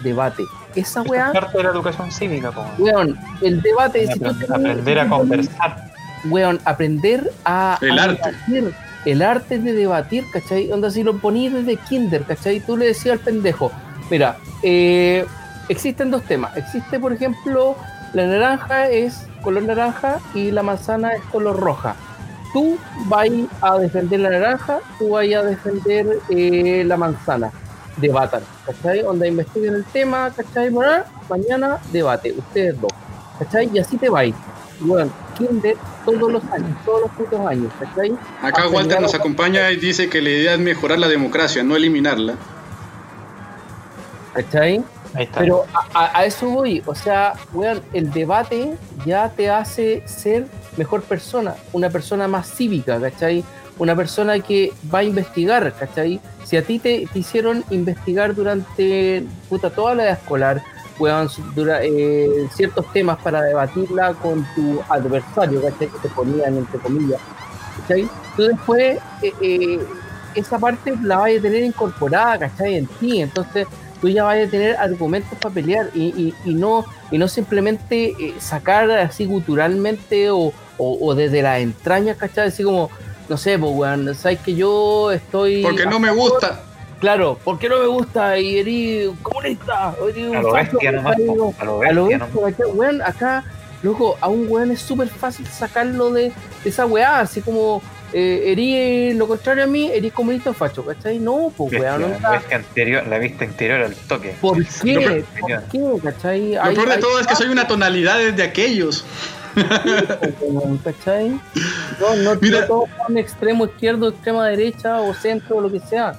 Debate. 0.03 0.43
Esa 0.75 1.01
weá. 1.01 1.27
Es 1.27 1.39
parte 1.39 1.57
de 1.57 1.63
la 1.63 1.69
educación 1.69 2.11
cívica, 2.11 2.51
Weón, 2.77 3.17
el 3.41 3.61
debate. 3.61 4.07
aprender, 4.53 4.99
a 4.99 5.09
conversar. 5.09 5.91
Weón, 6.25 6.59
aprender 6.65 7.31
a. 7.45 7.77
El 7.81 7.97
arte. 7.97 8.35
El 9.05 9.21
arte 9.21 9.59
de 9.59 9.73
debatir, 9.73 10.23
¿cachai? 10.33 10.71
Onda, 10.71 10.89
si 10.89 11.03
lo 11.03 11.17
ponías 11.19 11.53
desde 11.53 11.77
kinder, 11.77 12.23
¿cachai? 12.23 12.59
Tú 12.59 12.75
le 12.75 12.87
decías 12.87 13.13
al 13.13 13.19
pendejo, 13.19 13.71
mira, 14.09 14.37
eh, 14.63 15.25
existen 15.69 16.09
dos 16.09 16.23
temas. 16.23 16.57
Existe, 16.57 16.99
por 16.99 17.13
ejemplo, 17.13 17.75
la 18.15 18.27
naranja 18.27 18.89
es 18.89 19.27
color 19.43 19.63
naranja 19.63 20.19
y 20.33 20.49
la 20.49 20.63
manzana 20.63 21.13
es 21.13 21.21
color 21.25 21.59
roja. 21.59 21.95
Tú 22.53 22.77
vas 23.07 23.27
a 23.61 23.77
defender 23.77 24.21
la 24.21 24.29
naranja, 24.29 24.79
tú 24.97 25.09
vas 25.09 25.25
a 25.25 25.43
defender 25.43 26.19
eh, 26.29 26.83
la 26.85 26.95
manzana. 26.95 27.51
Debatan, 27.97 28.41
¿cachai? 28.65 29.01
Donde 29.01 29.27
investiguen 29.27 29.75
el 29.75 29.83
tema, 29.85 30.31
¿cachai? 30.33 30.71
mañana 31.29 31.77
debate, 31.91 32.33
ustedes 32.37 32.79
dos, 32.79 32.91
¿cachai? 33.37 33.69
Y 33.73 33.79
así 33.79 33.97
te 33.97 34.09
vais. 34.09 34.33
Bueno, 34.79 35.11
Kinder 35.37 35.75
todos 36.05 36.31
los 36.31 36.43
años, 36.53 36.77
todos 36.85 37.01
los 37.01 37.11
putos 37.11 37.45
años, 37.45 37.71
¿cachai? 37.77 38.13
Acá 38.41 38.69
Walter 38.69 39.01
nos 39.01 39.13
acompaña 39.13 39.71
y 39.71 39.75
dice 39.75 40.09
que 40.09 40.21
la 40.21 40.29
idea 40.29 40.53
es 40.53 40.59
mejorar 40.59 40.99
la 40.99 41.09
democracia, 41.09 41.63
no 41.63 41.75
eliminarla. 41.75 42.35
¿Cachai? 44.33 44.83
Pero 45.33 45.65
a, 45.93 46.25
eso 46.25 46.49
voy, 46.49 46.81
o 46.85 46.95
sea, 46.95 47.33
weón, 47.53 47.81
el 47.93 48.11
debate 48.11 48.75
ya 49.05 49.29
te 49.29 49.49
hace 49.49 50.03
ser 50.05 50.47
mejor 50.77 51.03
persona, 51.03 51.55
una 51.73 51.89
persona 51.89 52.27
más 52.27 52.53
cívica, 52.53 52.99
¿cachai? 52.99 53.43
una 53.77 53.95
persona 53.95 54.39
que 54.39 54.71
va 54.93 54.99
a 54.99 55.03
investigar, 55.03 55.73
¿cachai? 55.77 56.19
Si 56.43 56.57
a 56.57 56.63
ti 56.63 56.79
te, 56.79 57.07
hicieron 57.13 57.63
investigar 57.69 58.35
durante 58.35 59.25
puta, 59.49 59.69
toda 59.69 59.95
la 59.95 60.03
edad 60.03 60.13
escolar, 60.13 60.61
weón, 60.99 61.29
eh, 61.57 62.47
ciertos 62.53 62.91
temas 62.93 63.17
para 63.21 63.41
debatirla 63.41 64.13
con 64.13 64.45
tu 64.55 64.81
adversario, 64.89 65.61
¿cachai? 65.61 65.87
Que 65.87 65.99
te 65.99 66.09
ponían 66.09 66.57
entre 66.57 66.79
comillas, 66.79 67.19
¿cachai? 67.81 68.07
Tú 68.35 68.43
después 68.43 68.99
eh, 69.21 69.33
eh, 69.41 69.79
esa 70.35 70.57
parte 70.59 70.93
la 71.01 71.17
vas 71.17 71.31
a 71.37 71.41
tener 71.41 71.63
incorporada, 71.63 72.39
¿cachai? 72.39 72.75
En 72.75 72.87
ti, 72.87 73.21
entonces 73.21 73.67
tú 74.01 74.09
ya 74.09 74.23
vas 74.23 74.37
a 74.37 74.49
tener 74.49 74.75
argumentos 74.77 75.37
para 75.39 75.53
pelear 75.53 75.89
y, 75.93 76.33
y, 76.45 76.53
no, 76.53 76.85
y 77.11 77.17
no 77.17 77.27
simplemente 77.27 78.13
sacar 78.39 78.89
así 78.91 79.25
culturalmente 79.25 80.29
o, 80.31 80.53
o, 80.77 81.15
desde 81.15 81.41
las 81.41 81.59
entrañas, 81.59 82.17
¿cachai? 82.17 82.49
Así 82.49 82.63
como, 82.63 82.89
no 83.29 83.37
sé, 83.37 83.57
pues, 83.57 83.71
weón, 83.73 84.13
sabes 84.15 84.39
que 84.39 84.55
yo 84.55 85.11
estoy... 85.11 85.63
Porque 85.63 85.85
no 85.85 85.99
me 85.99 86.11
gusta. 86.11 86.61
Claro, 86.99 87.37
porque 87.43 87.69
no 87.69 87.79
me 87.79 87.87
gusta 87.87 88.39
y 88.39 88.57
eres 88.57 89.11
comunista, 89.21 89.93
eres 90.09 90.27
un 90.27 90.35
a 90.37 90.41
lo 90.41 90.53
bestia 90.53 90.91
nomás, 90.93 91.15
a 91.59 91.65
lo 91.65 92.07
bestia, 92.07 92.25
acá, 92.47 92.67
weón, 92.73 93.01
acá, 93.01 93.43
loco, 93.83 94.17
a 94.21 94.29
un 94.29 94.49
weón 94.49 94.71
es 94.71 94.79
súper 94.79 95.09
fácil 95.09 95.45
sacarlo 95.47 96.11
de, 96.11 96.31
esa 96.63 96.85
weá, 96.85 97.19
así 97.19 97.41
como 97.41 97.81
eh, 98.13 98.43
eres 98.51 99.15
lo 99.15 99.27
contrario 99.27 99.63
a 99.63 99.67
mí, 99.67 99.89
eres 99.91 100.13
comunista 100.13 100.51
o 100.51 100.53
facho, 100.53 100.85
¿cachai? 100.85 101.19
No, 101.19 101.51
pues 101.55 101.73
weón, 101.73 102.01
no 102.01 102.07
la, 102.07 102.37
vista 102.37 102.55
anterior, 102.55 103.07
la 103.07 103.17
vista 103.17 103.45
al 103.45 103.95
toque. 104.07 104.35
¿Por 104.39 104.65
qué? 104.65 105.25
¿Por 105.39 105.63
qué, 105.63 106.01
cachai? 106.03 106.53
Lo 106.53 106.73
peor 106.73 106.89
de 106.89 106.97
todo 106.97 107.19
es 107.19 107.27
que 107.27 107.35
soy 107.35 107.47
una 107.47 107.67
tonalidad 107.67 108.19
de 108.31 108.43
aquellos. 108.43 109.05
¿cachai? 110.83 111.29
No, 111.99 112.15
no, 112.17 112.35
Mira, 112.41 112.67
todo 112.67 112.85
un 113.07 113.17
extremo 113.17 113.65
izquierdo, 113.65 114.09
extrema 114.09 114.47
derecha 114.47 114.99
o 114.99 115.13
centro 115.13 115.57
o 115.57 115.61
lo 115.61 115.71
que 115.71 115.79
sea. 115.79 116.13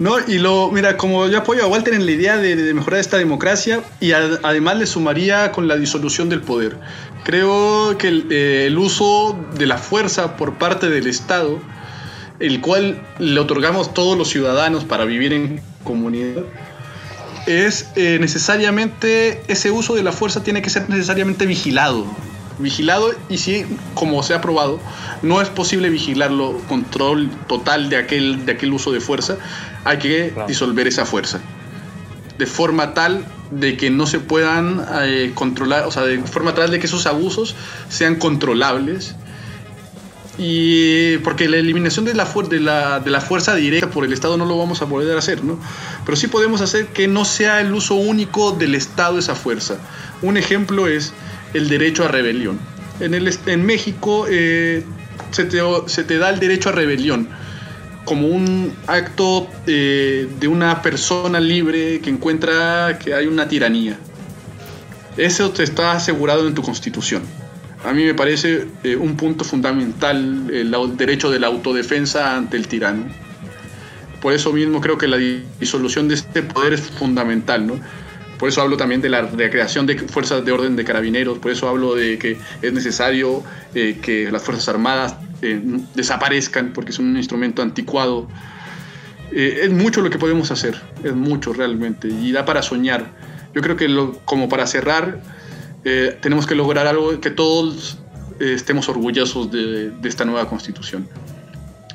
No, 0.00 0.16
y 0.18 0.38
lo, 0.38 0.70
mira, 0.70 0.96
como 0.96 1.28
yo 1.28 1.38
apoyo 1.38 1.62
a 1.62 1.66
Walter 1.66 1.92
en 1.92 2.06
la 2.06 2.12
idea 2.12 2.38
de, 2.38 2.72
mejorar 2.72 3.00
esta 3.00 3.18
democracia 3.18 3.82
y 4.00 4.12
además 4.12 4.78
le 4.78 4.86
sumaría 4.86 5.52
con 5.52 5.68
la 5.68 5.76
disolución 5.76 6.30
del 6.30 6.40
poder. 6.40 6.78
Creo 7.24 7.98
que 7.98 8.24
eh, 8.30 8.66
el, 8.66 8.78
uso 8.78 9.38
de 9.54 9.66
la 9.66 9.78
fuerza 9.78 10.36
por 10.36 10.54
parte 10.54 10.88
del 10.88 11.06
Estado, 11.06 11.60
el 12.38 12.60
cual 12.60 13.02
le 13.18 13.38
otorgamos 13.38 13.92
todos 13.92 14.16
los 14.16 14.28
ciudadanos 14.28 14.84
para 14.84 15.04
vivir 15.04 15.32
en 15.32 15.60
comunidad, 15.84 16.44
es 17.46 17.90
eh, 17.96 18.18
necesariamente, 18.20 19.42
ese 19.48 19.70
uso 19.70 19.94
de 19.94 20.02
la 20.02 20.12
fuerza 20.12 20.42
tiene 20.42 20.62
que 20.62 20.70
ser 20.70 20.88
necesariamente 20.88 21.46
vigilado. 21.46 22.06
Vigilado 22.58 23.10
y 23.28 23.38
si, 23.38 23.64
como 23.94 24.22
se 24.22 24.34
ha 24.34 24.40
probado, 24.40 24.80
no 25.22 25.40
es 25.40 25.48
posible 25.48 25.88
vigilarlo, 25.88 26.58
control 26.68 27.30
total 27.48 27.88
de 27.88 27.96
aquel, 27.96 28.44
de 28.44 28.52
aquel 28.52 28.72
uso 28.72 28.92
de 28.92 29.00
fuerza, 29.00 29.36
hay 29.84 29.98
que 29.98 30.34
disolver 30.46 30.86
esa 30.86 31.06
fuerza. 31.06 31.40
De 32.40 32.46
forma 32.46 32.94
tal 32.94 33.22
de 33.50 33.76
que 33.76 33.90
no 33.90 34.06
se 34.06 34.18
puedan 34.18 34.82
eh, 35.02 35.32
controlar, 35.34 35.84
o 35.84 35.90
sea, 35.90 36.04
de 36.04 36.18
forma 36.22 36.54
tal 36.54 36.70
de 36.70 36.78
que 36.78 36.86
esos 36.86 37.04
abusos 37.06 37.54
sean 37.90 38.16
controlables. 38.16 39.14
Y 40.38 41.18
porque 41.18 41.50
la 41.50 41.58
eliminación 41.58 42.06
de 42.06 42.14
la, 42.14 42.24
de, 42.24 42.60
la, 42.60 43.00
de 43.00 43.10
la 43.10 43.20
fuerza 43.20 43.54
directa 43.56 43.90
por 43.90 44.06
el 44.06 44.12
Estado 44.14 44.38
no 44.38 44.46
lo 44.46 44.56
vamos 44.56 44.80
a 44.80 44.86
poder 44.86 45.18
hacer, 45.18 45.44
¿no? 45.44 45.60
Pero 46.06 46.16
sí 46.16 46.28
podemos 46.28 46.62
hacer 46.62 46.86
que 46.86 47.08
no 47.08 47.26
sea 47.26 47.60
el 47.60 47.74
uso 47.74 47.96
único 47.96 48.52
del 48.52 48.74
Estado 48.74 49.18
esa 49.18 49.34
fuerza. 49.34 49.76
Un 50.22 50.38
ejemplo 50.38 50.88
es 50.88 51.12
el 51.52 51.68
derecho 51.68 52.06
a 52.06 52.08
rebelión. 52.08 52.58
En, 53.00 53.12
el, 53.12 53.36
en 53.46 53.66
México 53.66 54.26
eh, 54.30 54.82
se, 55.30 55.44
te, 55.44 55.60
se, 55.86 56.04
te, 56.04 56.16
da 56.16 56.30
el 56.30 56.40
derecho 56.40 56.70
a 56.70 56.72
rebelión 56.72 57.28
como 58.10 58.26
un 58.26 58.74
acto 58.88 59.46
eh, 59.68 60.28
de 60.40 60.48
una 60.48 60.82
persona 60.82 61.38
libre 61.38 62.00
que 62.00 62.10
encuentra 62.10 62.98
que 62.98 63.14
hay 63.14 63.28
una 63.28 63.46
tiranía. 63.46 63.96
Eso 65.16 65.52
te 65.52 65.62
está 65.62 65.92
asegurado 65.92 66.48
en 66.48 66.54
tu 66.56 66.60
constitución. 66.60 67.22
A 67.84 67.92
mí 67.92 68.02
me 68.02 68.14
parece 68.14 68.66
eh, 68.82 68.96
un 68.96 69.16
punto 69.16 69.44
fundamental 69.44 70.50
el, 70.52 70.74
el 70.74 70.96
derecho 70.96 71.30
de 71.30 71.38
la 71.38 71.46
autodefensa 71.46 72.34
ante 72.34 72.56
el 72.56 72.66
tirano. 72.66 73.04
Por 74.20 74.32
eso 74.32 74.52
mismo 74.52 74.80
creo 74.80 74.98
que 74.98 75.06
la 75.06 75.18
disolución 75.60 76.08
de 76.08 76.16
este 76.16 76.42
poder 76.42 76.72
es 76.72 76.80
fundamental, 76.80 77.64
¿no? 77.64 77.78
Por 78.40 78.48
eso 78.48 78.62
hablo 78.62 78.78
también 78.78 79.02
de 79.02 79.10
la 79.10 79.28
creación 79.28 79.84
de 79.84 79.98
fuerzas 79.98 80.42
de 80.42 80.50
orden 80.50 80.74
de 80.74 80.82
carabineros, 80.82 81.38
por 81.38 81.52
eso 81.52 81.68
hablo 81.68 81.94
de 81.94 82.18
que 82.18 82.38
es 82.62 82.72
necesario 82.72 83.42
eh, 83.74 83.98
que 84.00 84.32
las 84.32 84.42
Fuerzas 84.42 84.66
Armadas 84.70 85.14
eh, 85.42 85.60
desaparezcan 85.94 86.72
porque 86.72 86.90
son 86.90 87.04
un 87.04 87.18
instrumento 87.18 87.60
anticuado. 87.60 88.28
Eh, 89.30 89.60
es 89.64 89.70
mucho 89.70 90.00
lo 90.00 90.08
que 90.08 90.18
podemos 90.18 90.50
hacer, 90.50 90.80
es 91.04 91.14
mucho 91.14 91.52
realmente, 91.52 92.08
y 92.08 92.32
da 92.32 92.46
para 92.46 92.62
soñar. 92.62 93.08
Yo 93.54 93.60
creo 93.60 93.76
que 93.76 93.94
como 94.24 94.48
para 94.48 94.66
cerrar, 94.66 95.20
tenemos 95.82 96.46
que 96.46 96.54
lograr 96.54 96.86
algo 96.86 97.20
que 97.20 97.30
todos 97.30 97.98
estemos 98.38 98.88
orgullosos 98.88 99.50
de, 99.50 99.92
esta 100.04 100.24
nueva 100.24 100.48
constitución. 100.48 101.06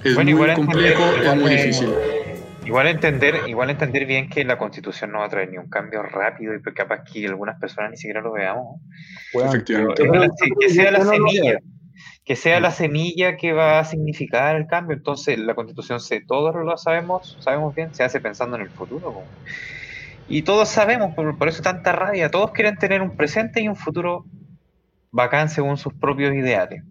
Es 0.04 0.16
muy 0.16 0.54
complejo, 0.54 1.04
es 1.24 1.36
muy 1.38 1.50
difícil. 1.50 1.90
Igual 2.66 2.88
entender, 2.88 3.42
igual 3.48 3.70
entender 3.70 4.06
bien 4.06 4.30
que 4.30 4.44
la 4.44 4.58
constitución 4.58 5.12
no 5.12 5.20
va 5.20 5.26
a 5.26 5.30
traer 5.30 5.50
ni 5.50 5.58
un 5.58 5.70
cambio 5.70 6.02
rápido 6.02 6.56
y 6.56 6.60
pues 6.60 6.74
capaz 6.74 7.04
que 7.04 7.26
algunas 7.28 7.60
personas 7.60 7.92
ni 7.92 7.98
siquiera 7.98 8.22
lo 8.22 8.32
veamos. 8.32 8.82
Efectivamente. 9.34 10.04
Que, 10.60 10.70
sea 10.70 10.92
la 10.92 11.06
semilla, 11.06 11.60
que 12.24 12.36
sea 12.36 12.60
la 12.60 12.72
semilla 12.72 13.38
que 13.38 13.54
va 13.54 13.80
a 13.80 13.86
significar 13.86 14.56
el 14.56 14.66
cambio. 14.66 14.96
Entonces 14.98 15.38
la 15.38 15.54
constitución 15.54 16.00
se, 16.00 16.22
todos 16.22 16.56
lo 16.56 16.78
sabemos, 16.78 17.38
sabemos 17.40 17.76
bien, 17.76 17.94
se 17.94 18.04
hace 18.04 18.20
pensando 18.20 18.56
en 18.56 18.64
el 18.64 18.70
futuro. 18.70 19.24
Y 20.28 20.42
todos 20.42 20.68
sabemos, 20.70 21.14
por, 21.14 21.38
por 21.38 21.48
eso 21.48 21.62
tanta 21.62 21.92
rabia, 21.92 22.32
todos 22.32 22.52
quieren 22.52 22.78
tener 22.78 23.04
un 23.04 23.16
presente 23.16 23.62
y 23.62 23.68
un 23.68 23.76
futuro 23.76 24.26
bacán 25.12 25.50
según 25.50 25.78
sus 25.78 25.94
propios 25.94 26.34
ideales. 26.34 26.84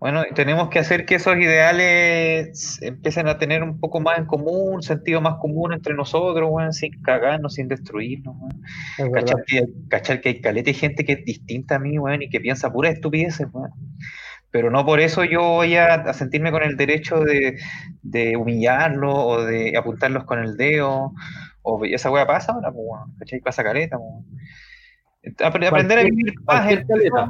Bueno, 0.00 0.22
tenemos 0.34 0.68
que 0.68 0.78
hacer 0.78 1.06
que 1.06 1.16
esos 1.16 1.36
ideales 1.36 2.78
empiecen 2.82 3.26
a 3.26 3.38
tener 3.38 3.64
un 3.64 3.80
poco 3.80 4.00
más 4.00 4.18
en 4.18 4.26
común, 4.26 4.74
un 4.76 4.82
sentido 4.82 5.20
más 5.20 5.36
común 5.40 5.72
entre 5.72 5.94
nosotros, 5.94 6.48
bueno, 6.48 6.72
sin 6.72 7.02
cagarnos, 7.02 7.54
sin 7.54 7.66
destruirnos. 7.66 8.36
Cachar 9.12 9.42
que, 9.44 9.66
cachar 9.88 10.20
que, 10.20 10.28
hay 10.28 10.40
caleta 10.40 10.70
y 10.70 10.74
gente 10.74 11.04
que 11.04 11.14
es 11.14 11.24
distinta 11.24 11.76
a 11.76 11.78
mí, 11.80 11.98
bueno, 11.98 12.22
y 12.22 12.28
que 12.28 12.40
piensa 12.40 12.72
pura 12.72 12.90
estupideces, 12.90 13.50
bueno. 13.50 13.74
Pero 14.50 14.70
no 14.70 14.86
por 14.86 15.00
eso 15.00 15.24
yo 15.24 15.42
voy 15.42 15.74
a, 15.76 16.12
sentirme 16.14 16.52
con 16.52 16.62
el 16.62 16.76
derecho 16.76 17.20
de, 17.20 17.58
de, 18.02 18.36
humillarlo 18.36 19.14
o 19.14 19.44
de 19.44 19.76
apuntarlos 19.76 20.24
con 20.24 20.38
el 20.38 20.56
dedo. 20.56 21.12
O 21.62 21.84
esa 21.84 22.10
wea 22.10 22.26
pasa 22.26 22.52
ahora, 22.52 22.70
pues, 22.72 22.86
¿cachai? 23.18 23.40
Pasa 23.40 23.64
caleta, 23.64 23.98
Aprender 25.44 25.98
a 25.98 26.02
vivir 26.04 26.34
más 26.46 26.70
en 26.70 26.86
caleta 26.86 27.28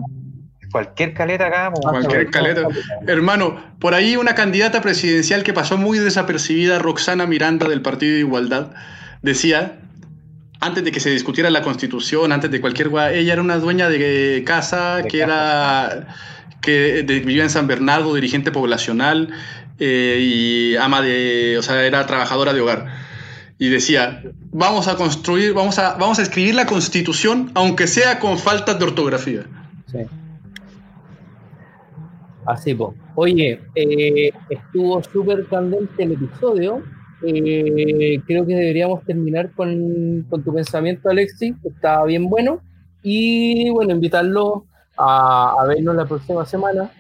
Cualquier 0.71 1.15
caleta 1.15 1.47
acá. 1.47 1.73
Cualquier 1.73 2.31
caleta. 2.31 2.63
Hermano, 3.07 3.63
por 3.79 3.95
ahí 3.95 4.17
una 4.17 4.35
candidata 4.35 4.81
presidencial 4.81 5.43
que 5.43 5.53
pasó 5.53 5.77
muy 5.77 5.99
desapercibida, 5.99 6.79
Roxana 6.79 7.27
Miranda 7.27 7.69
del 7.69 7.83
Partido 7.83 8.15
de 8.15 8.21
Igualdad, 8.21 8.73
decía, 9.23 9.79
antes 10.61 10.85
de 10.85 10.93
que 10.93 11.01
se 11.01 11.11
discutiera 11.11 11.51
la 11.51 11.63
constitución, 11.63 12.33
antes 12.33 12.51
de 12.51 12.61
cualquier 12.61 12.89
ella 12.89 13.33
era 13.33 13.43
una 13.43 13.57
dueña 13.59 13.89
de 13.89 14.43
casa 14.47 15.03
que 15.09 15.21
era 15.21 16.09
que 16.61 17.05
vivía 17.07 17.45
en 17.45 17.51
San 17.51 17.67
Bernardo, 17.67 18.15
dirigente 18.15 18.51
poblacional 18.51 19.31
eh, 19.79 20.19
y 20.21 20.77
ama 20.77 21.01
de, 21.01 21.57
o 21.59 21.63
sea, 21.63 21.85
era 21.85 22.05
trabajadora 22.07 22.53
de 22.53 22.61
hogar. 22.61 22.87
Y 23.59 23.69
decía, 23.69 24.23
vamos 24.53 24.89
a 24.89 24.97
construir, 24.97 25.53
vamos 25.53 25.79
a, 25.79 25.95
vamos 25.95 26.19
a 26.19 26.23
escribir 26.23 26.55
la 26.55 26.67
constitución, 26.67 27.51
aunque 27.55 27.87
sea 27.87 28.19
con 28.19 28.39
faltas 28.39 28.79
de 28.79 28.85
ortografía. 28.85 29.43
Sí. 29.91 29.99
Así, 32.49 32.73
pues. 32.73 32.97
Oye, 33.15 33.61
eh, 33.75 34.31
estuvo 34.49 35.03
súper 35.03 35.45
candente 35.49 36.03
el 36.03 36.13
episodio. 36.13 36.83
Eh, 37.23 38.23
creo 38.27 38.47
que 38.47 38.55
deberíamos 38.55 39.05
terminar 39.05 39.51
con, 39.53 40.27
tu 40.31 40.55
pensamiento, 40.55 41.11
Alexi, 41.11 41.55
que 41.63 41.69
está 41.69 42.03
bien 42.05 42.31
bueno. 42.31 42.63
Y 43.03 43.69
bueno, 43.69 43.93
invitarlo 43.93 44.65
a, 44.97 45.63
vernos 45.69 45.95
la 45.95 46.07
próxima 46.07 46.47
semana 46.47 46.91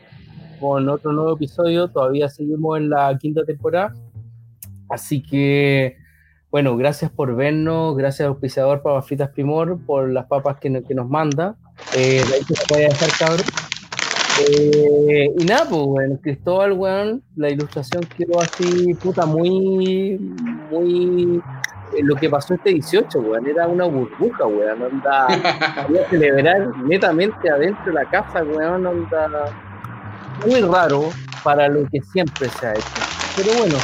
con 0.60 0.86
otro 0.90 1.12
nuevo 1.12 1.34
episodio. 1.34 1.88
Todavía 1.88 2.28
seguimos 2.28 2.76
en 2.76 2.90
la 2.90 3.16
quinta 3.18 3.42
temporada. 3.46 3.94
Así 4.90 5.22
que, 5.22 5.96
bueno, 6.50 6.76
gracias 6.76 7.10
por 7.10 7.34
vernos. 7.36 7.96
Gracias 7.96 8.26
al 8.26 8.32
auspiciador 8.34 8.82
Papas 8.82 9.06
Fritas 9.06 9.30
Primor 9.30 9.78
por 9.86 10.10
las 10.10 10.26
papas 10.26 10.58
que, 10.58 10.82
que 10.86 10.94
nos 10.94 11.08
manda. 11.08 11.56
Eh, 11.96 12.20
ahí 12.34 12.42
se 12.42 12.66
puede 12.68 12.82
dejar, 12.82 13.08
cabrón. 13.18 13.67
Eh, 14.46 15.32
y 15.36 15.44
nada, 15.44 15.66
pues, 15.68 15.82
bueno, 15.82 16.18
Cristóbal, 16.22 16.72
weón, 16.72 17.22
la 17.36 17.50
ilustración 17.50 18.04
quedó 18.16 18.40
así, 18.40 18.94
puta, 18.94 19.26
muy, 19.26 20.18
muy. 20.70 21.42
Eh, 21.96 22.02
lo 22.02 22.14
que 22.16 22.28
pasó 22.28 22.54
este 22.54 22.70
18, 22.70 23.18
weón, 23.20 23.46
era 23.46 23.66
una 23.66 23.84
burbuja, 23.84 24.46
weón, 24.46 24.82
onda. 24.82 25.26
a 25.26 25.86
celebrar 26.10 26.76
netamente 26.78 27.50
adentro 27.50 27.86
de 27.86 27.92
la 27.92 28.04
casa, 28.04 28.44
weón, 28.44 28.86
onda. 28.86 29.52
muy 30.46 30.60
raro 30.60 31.10
para 31.42 31.68
lo 31.68 31.88
que 31.88 32.00
siempre 32.00 32.48
se 32.48 32.66
ha 32.66 32.72
hecho. 32.72 32.82
Pero 33.36 33.58
bueno, 33.58 33.76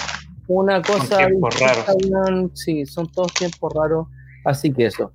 una 0.46 0.82
cosa. 0.82 1.06
Son 1.06 1.26
tiempos 1.26 1.60
raros. 1.60 2.50
Sí, 2.54 2.86
son 2.86 3.10
todos 3.10 3.32
tiempos 3.34 3.72
raros, 3.74 4.06
así 4.44 4.72
que 4.72 4.86
eso. 4.86 5.12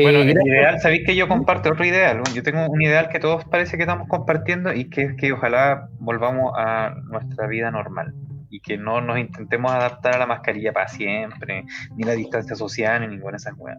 Bueno, 0.00 0.20
Eh, 0.20 0.30
el 0.30 0.46
ideal, 0.46 0.80
¿sabéis 0.80 1.04
que 1.04 1.14
yo 1.14 1.28
comparto 1.28 1.70
otro 1.70 1.84
ideal? 1.84 2.22
Yo 2.34 2.42
tengo 2.42 2.66
un 2.66 2.80
ideal 2.80 3.10
que 3.10 3.20
todos 3.20 3.44
parece 3.44 3.76
que 3.76 3.82
estamos 3.82 4.08
compartiendo 4.08 4.72
y 4.72 4.88
que 4.88 5.02
es 5.02 5.16
que 5.16 5.32
ojalá 5.32 5.88
volvamos 5.98 6.54
a 6.56 6.94
nuestra 7.10 7.46
vida 7.46 7.70
normal 7.70 8.14
y 8.48 8.60
que 8.60 8.78
no 8.78 9.02
nos 9.02 9.18
intentemos 9.18 9.70
adaptar 9.70 10.14
a 10.14 10.18
la 10.18 10.26
mascarilla 10.26 10.72
para 10.72 10.88
siempre, 10.88 11.64
ni 11.94 12.04
la 12.04 12.12
distancia 12.12 12.56
social, 12.56 13.02
ni 13.02 13.08
ninguna 13.08 13.32
de 13.32 13.36
esas 13.36 13.54
weas. 13.58 13.78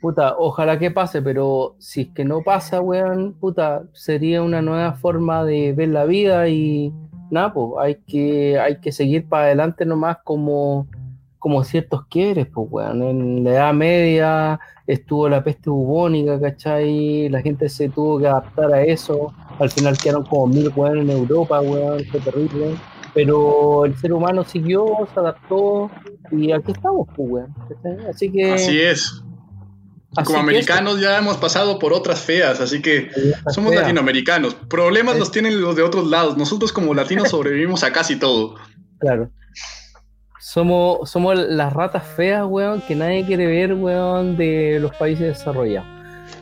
Puta, 0.00 0.34
ojalá 0.36 0.76
que 0.78 0.90
pase, 0.90 1.22
pero 1.22 1.76
si 1.78 2.02
es 2.02 2.08
que 2.08 2.24
no 2.24 2.42
pasa, 2.42 2.80
weón, 2.80 3.34
puta, 3.34 3.82
sería 3.92 4.42
una 4.42 4.60
nueva 4.60 4.94
forma 4.94 5.44
de 5.44 5.72
ver 5.72 5.90
la 5.90 6.04
vida 6.04 6.48
y 6.48 6.92
nada, 7.30 7.52
pues 7.52 7.72
hay 7.78 7.96
que, 8.08 8.58
hay 8.58 8.80
que 8.80 8.90
seguir 8.90 9.28
para 9.28 9.44
adelante 9.44 9.84
nomás 9.84 10.18
como, 10.24 10.88
como 11.40 11.64
ciertos 11.64 12.04
quiebres, 12.08 12.46
pues, 12.54 12.68
weón. 12.70 13.02
En 13.02 13.42
la 13.44 13.50
Edad 13.50 13.74
Media 13.74 14.60
estuvo 14.86 15.28
la 15.28 15.42
peste 15.42 15.68
bubónica, 15.70 16.40
¿cachai? 16.40 17.28
La 17.28 17.40
gente 17.42 17.68
se 17.68 17.88
tuvo 17.88 18.20
que 18.20 18.28
adaptar 18.28 18.72
a 18.72 18.82
eso. 18.82 19.34
Al 19.58 19.70
final 19.70 19.98
quedaron 19.98 20.24
como 20.24 20.46
mil 20.46 20.70
weón 20.76 20.98
en 20.98 21.10
Europa, 21.10 21.60
weón, 21.60 22.04
fue 22.04 22.20
terrible. 22.20 22.76
Pero 23.12 23.84
el 23.86 23.96
ser 23.96 24.12
humano 24.12 24.44
siguió, 24.44 24.86
se 25.12 25.18
adaptó 25.18 25.90
y 26.30 26.52
aquí 26.52 26.70
estamos, 26.70 27.08
pues, 27.16 27.28
weón. 27.30 27.54
¿cachai? 27.68 28.06
Así 28.08 28.30
que... 28.30 28.52
Así 28.52 28.80
es. 28.80 29.22
así 30.16 30.26
Como 30.26 30.38
americanos 30.38 31.00
ya 31.00 31.18
hemos 31.18 31.36
pasado 31.38 31.78
por 31.78 31.92
otras 31.92 32.20
feas, 32.20 32.60
así 32.60 32.80
que 32.82 33.10
somos 33.48 33.72
fea. 33.72 33.80
latinoamericanos. 33.80 34.54
Problemas 34.68 35.14
Es- 35.14 35.20
los 35.20 35.30
tienen 35.32 35.60
los 35.60 35.74
de 35.74 35.82
otros 35.82 36.06
lados. 36.08 36.36
Nosotros 36.36 36.72
como 36.72 36.94
latinos 36.94 37.28
sobrevivimos 37.30 37.82
a 37.82 37.92
casi 37.92 38.16
todo. 38.16 38.54
Claro. 38.98 39.30
Somos, 40.40 41.10
somos 41.10 41.36
las 41.36 41.70
ratas 41.72 42.02
feas, 42.02 42.44
weón, 42.46 42.80
que 42.80 42.94
nadie 42.94 43.24
quiere 43.26 43.46
ver, 43.46 43.74
weón, 43.74 44.36
de 44.38 44.78
los 44.80 44.94
países 44.96 45.38
desarrollados. 45.38 45.86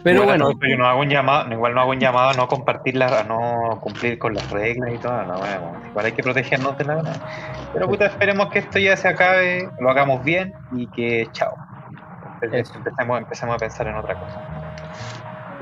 Pero 0.04 0.24
bueno, 0.24 0.52
yo 0.52 0.76
no 0.76 0.86
hago 0.86 1.00
un 1.00 1.08
llamado, 1.08 1.50
igual 1.52 1.74
no 1.74 1.80
hago 1.80 1.90
un 1.90 1.98
llamado 1.98 2.28
a 2.30 2.34
no 2.34 2.46
compartirla, 2.46 3.20
a 3.20 3.24
no 3.24 3.80
cumplir 3.80 4.18
con 4.18 4.34
las 4.34 4.48
reglas 4.50 4.94
y 4.94 4.98
todo, 4.98 5.24
no, 5.24 5.38
bueno, 5.38 5.72
igual 5.90 6.06
hay 6.06 6.12
que 6.12 6.22
protegernos 6.22 6.78
de 6.78 6.84
la 6.84 6.94
verdad. 6.96 7.16
Pero 7.72 7.88
puta, 7.88 8.06
esperemos 8.06 8.50
que 8.50 8.60
esto 8.60 8.78
ya 8.78 8.96
se 8.96 9.08
acabe, 9.08 9.68
lo 9.80 9.90
hagamos 9.90 10.22
bien 10.22 10.54
y 10.72 10.86
que 10.88 11.26
chao. 11.32 11.52
Empecemos, 12.40 13.18
empecemos 13.18 13.56
a 13.56 13.58
pensar 13.58 13.88
en 13.88 13.96
otra 13.96 14.14
cosa. 14.14 14.40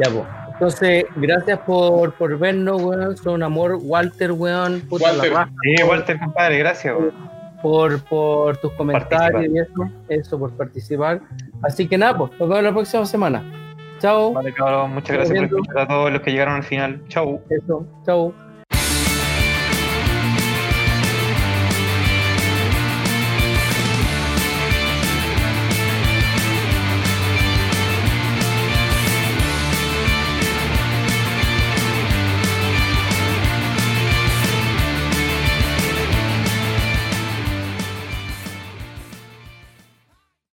ya, 0.05 0.11
pues. 0.11 0.25
Entonces, 0.53 1.05
gracias 1.17 1.59
por, 1.61 2.13
por 2.15 2.39
vernos, 2.39 2.83
weón. 2.83 3.17
Son 3.17 3.35
un 3.35 3.43
amor, 3.43 3.79
Walter, 3.81 4.33
weón. 4.33 4.81
Puta 4.83 5.07
Walter. 5.07 5.33
la 5.33 5.39
raja, 5.41 5.53
Sí, 5.63 5.83
Walter, 5.83 6.19
compadre, 6.19 6.59
gracias. 6.59 6.95
weón. 6.95 7.36
Por, 7.67 8.01
por 8.05 8.57
tus 8.59 8.73
comentarios 8.75 9.53
y 9.53 9.59
eso, 9.59 9.91
eso, 10.09 10.39
por 10.39 10.53
participar. 10.53 11.21
Así 11.63 11.89
que 11.89 11.99
nada, 11.99 12.17
pues, 12.17 12.31
nos 12.39 12.49
vemos 12.49 12.63
la 12.63 12.73
próxima 12.73 13.05
semana. 13.07 13.43
Chao. 13.99 14.33
Vale, 14.33 14.53
cabrón, 14.53 14.95
muchas 14.95 15.17
gracias 15.17 15.37
por 15.37 15.47
escuchar 15.47 15.79
a 15.79 15.89
todos 15.89 16.13
los 16.13 16.23
que 16.23 16.31
llegaron 16.31 16.55
al 16.55 16.63
final. 16.63 17.03
Chau. 17.09 17.41
Eso, 17.51 17.85
chao. 18.05 18.33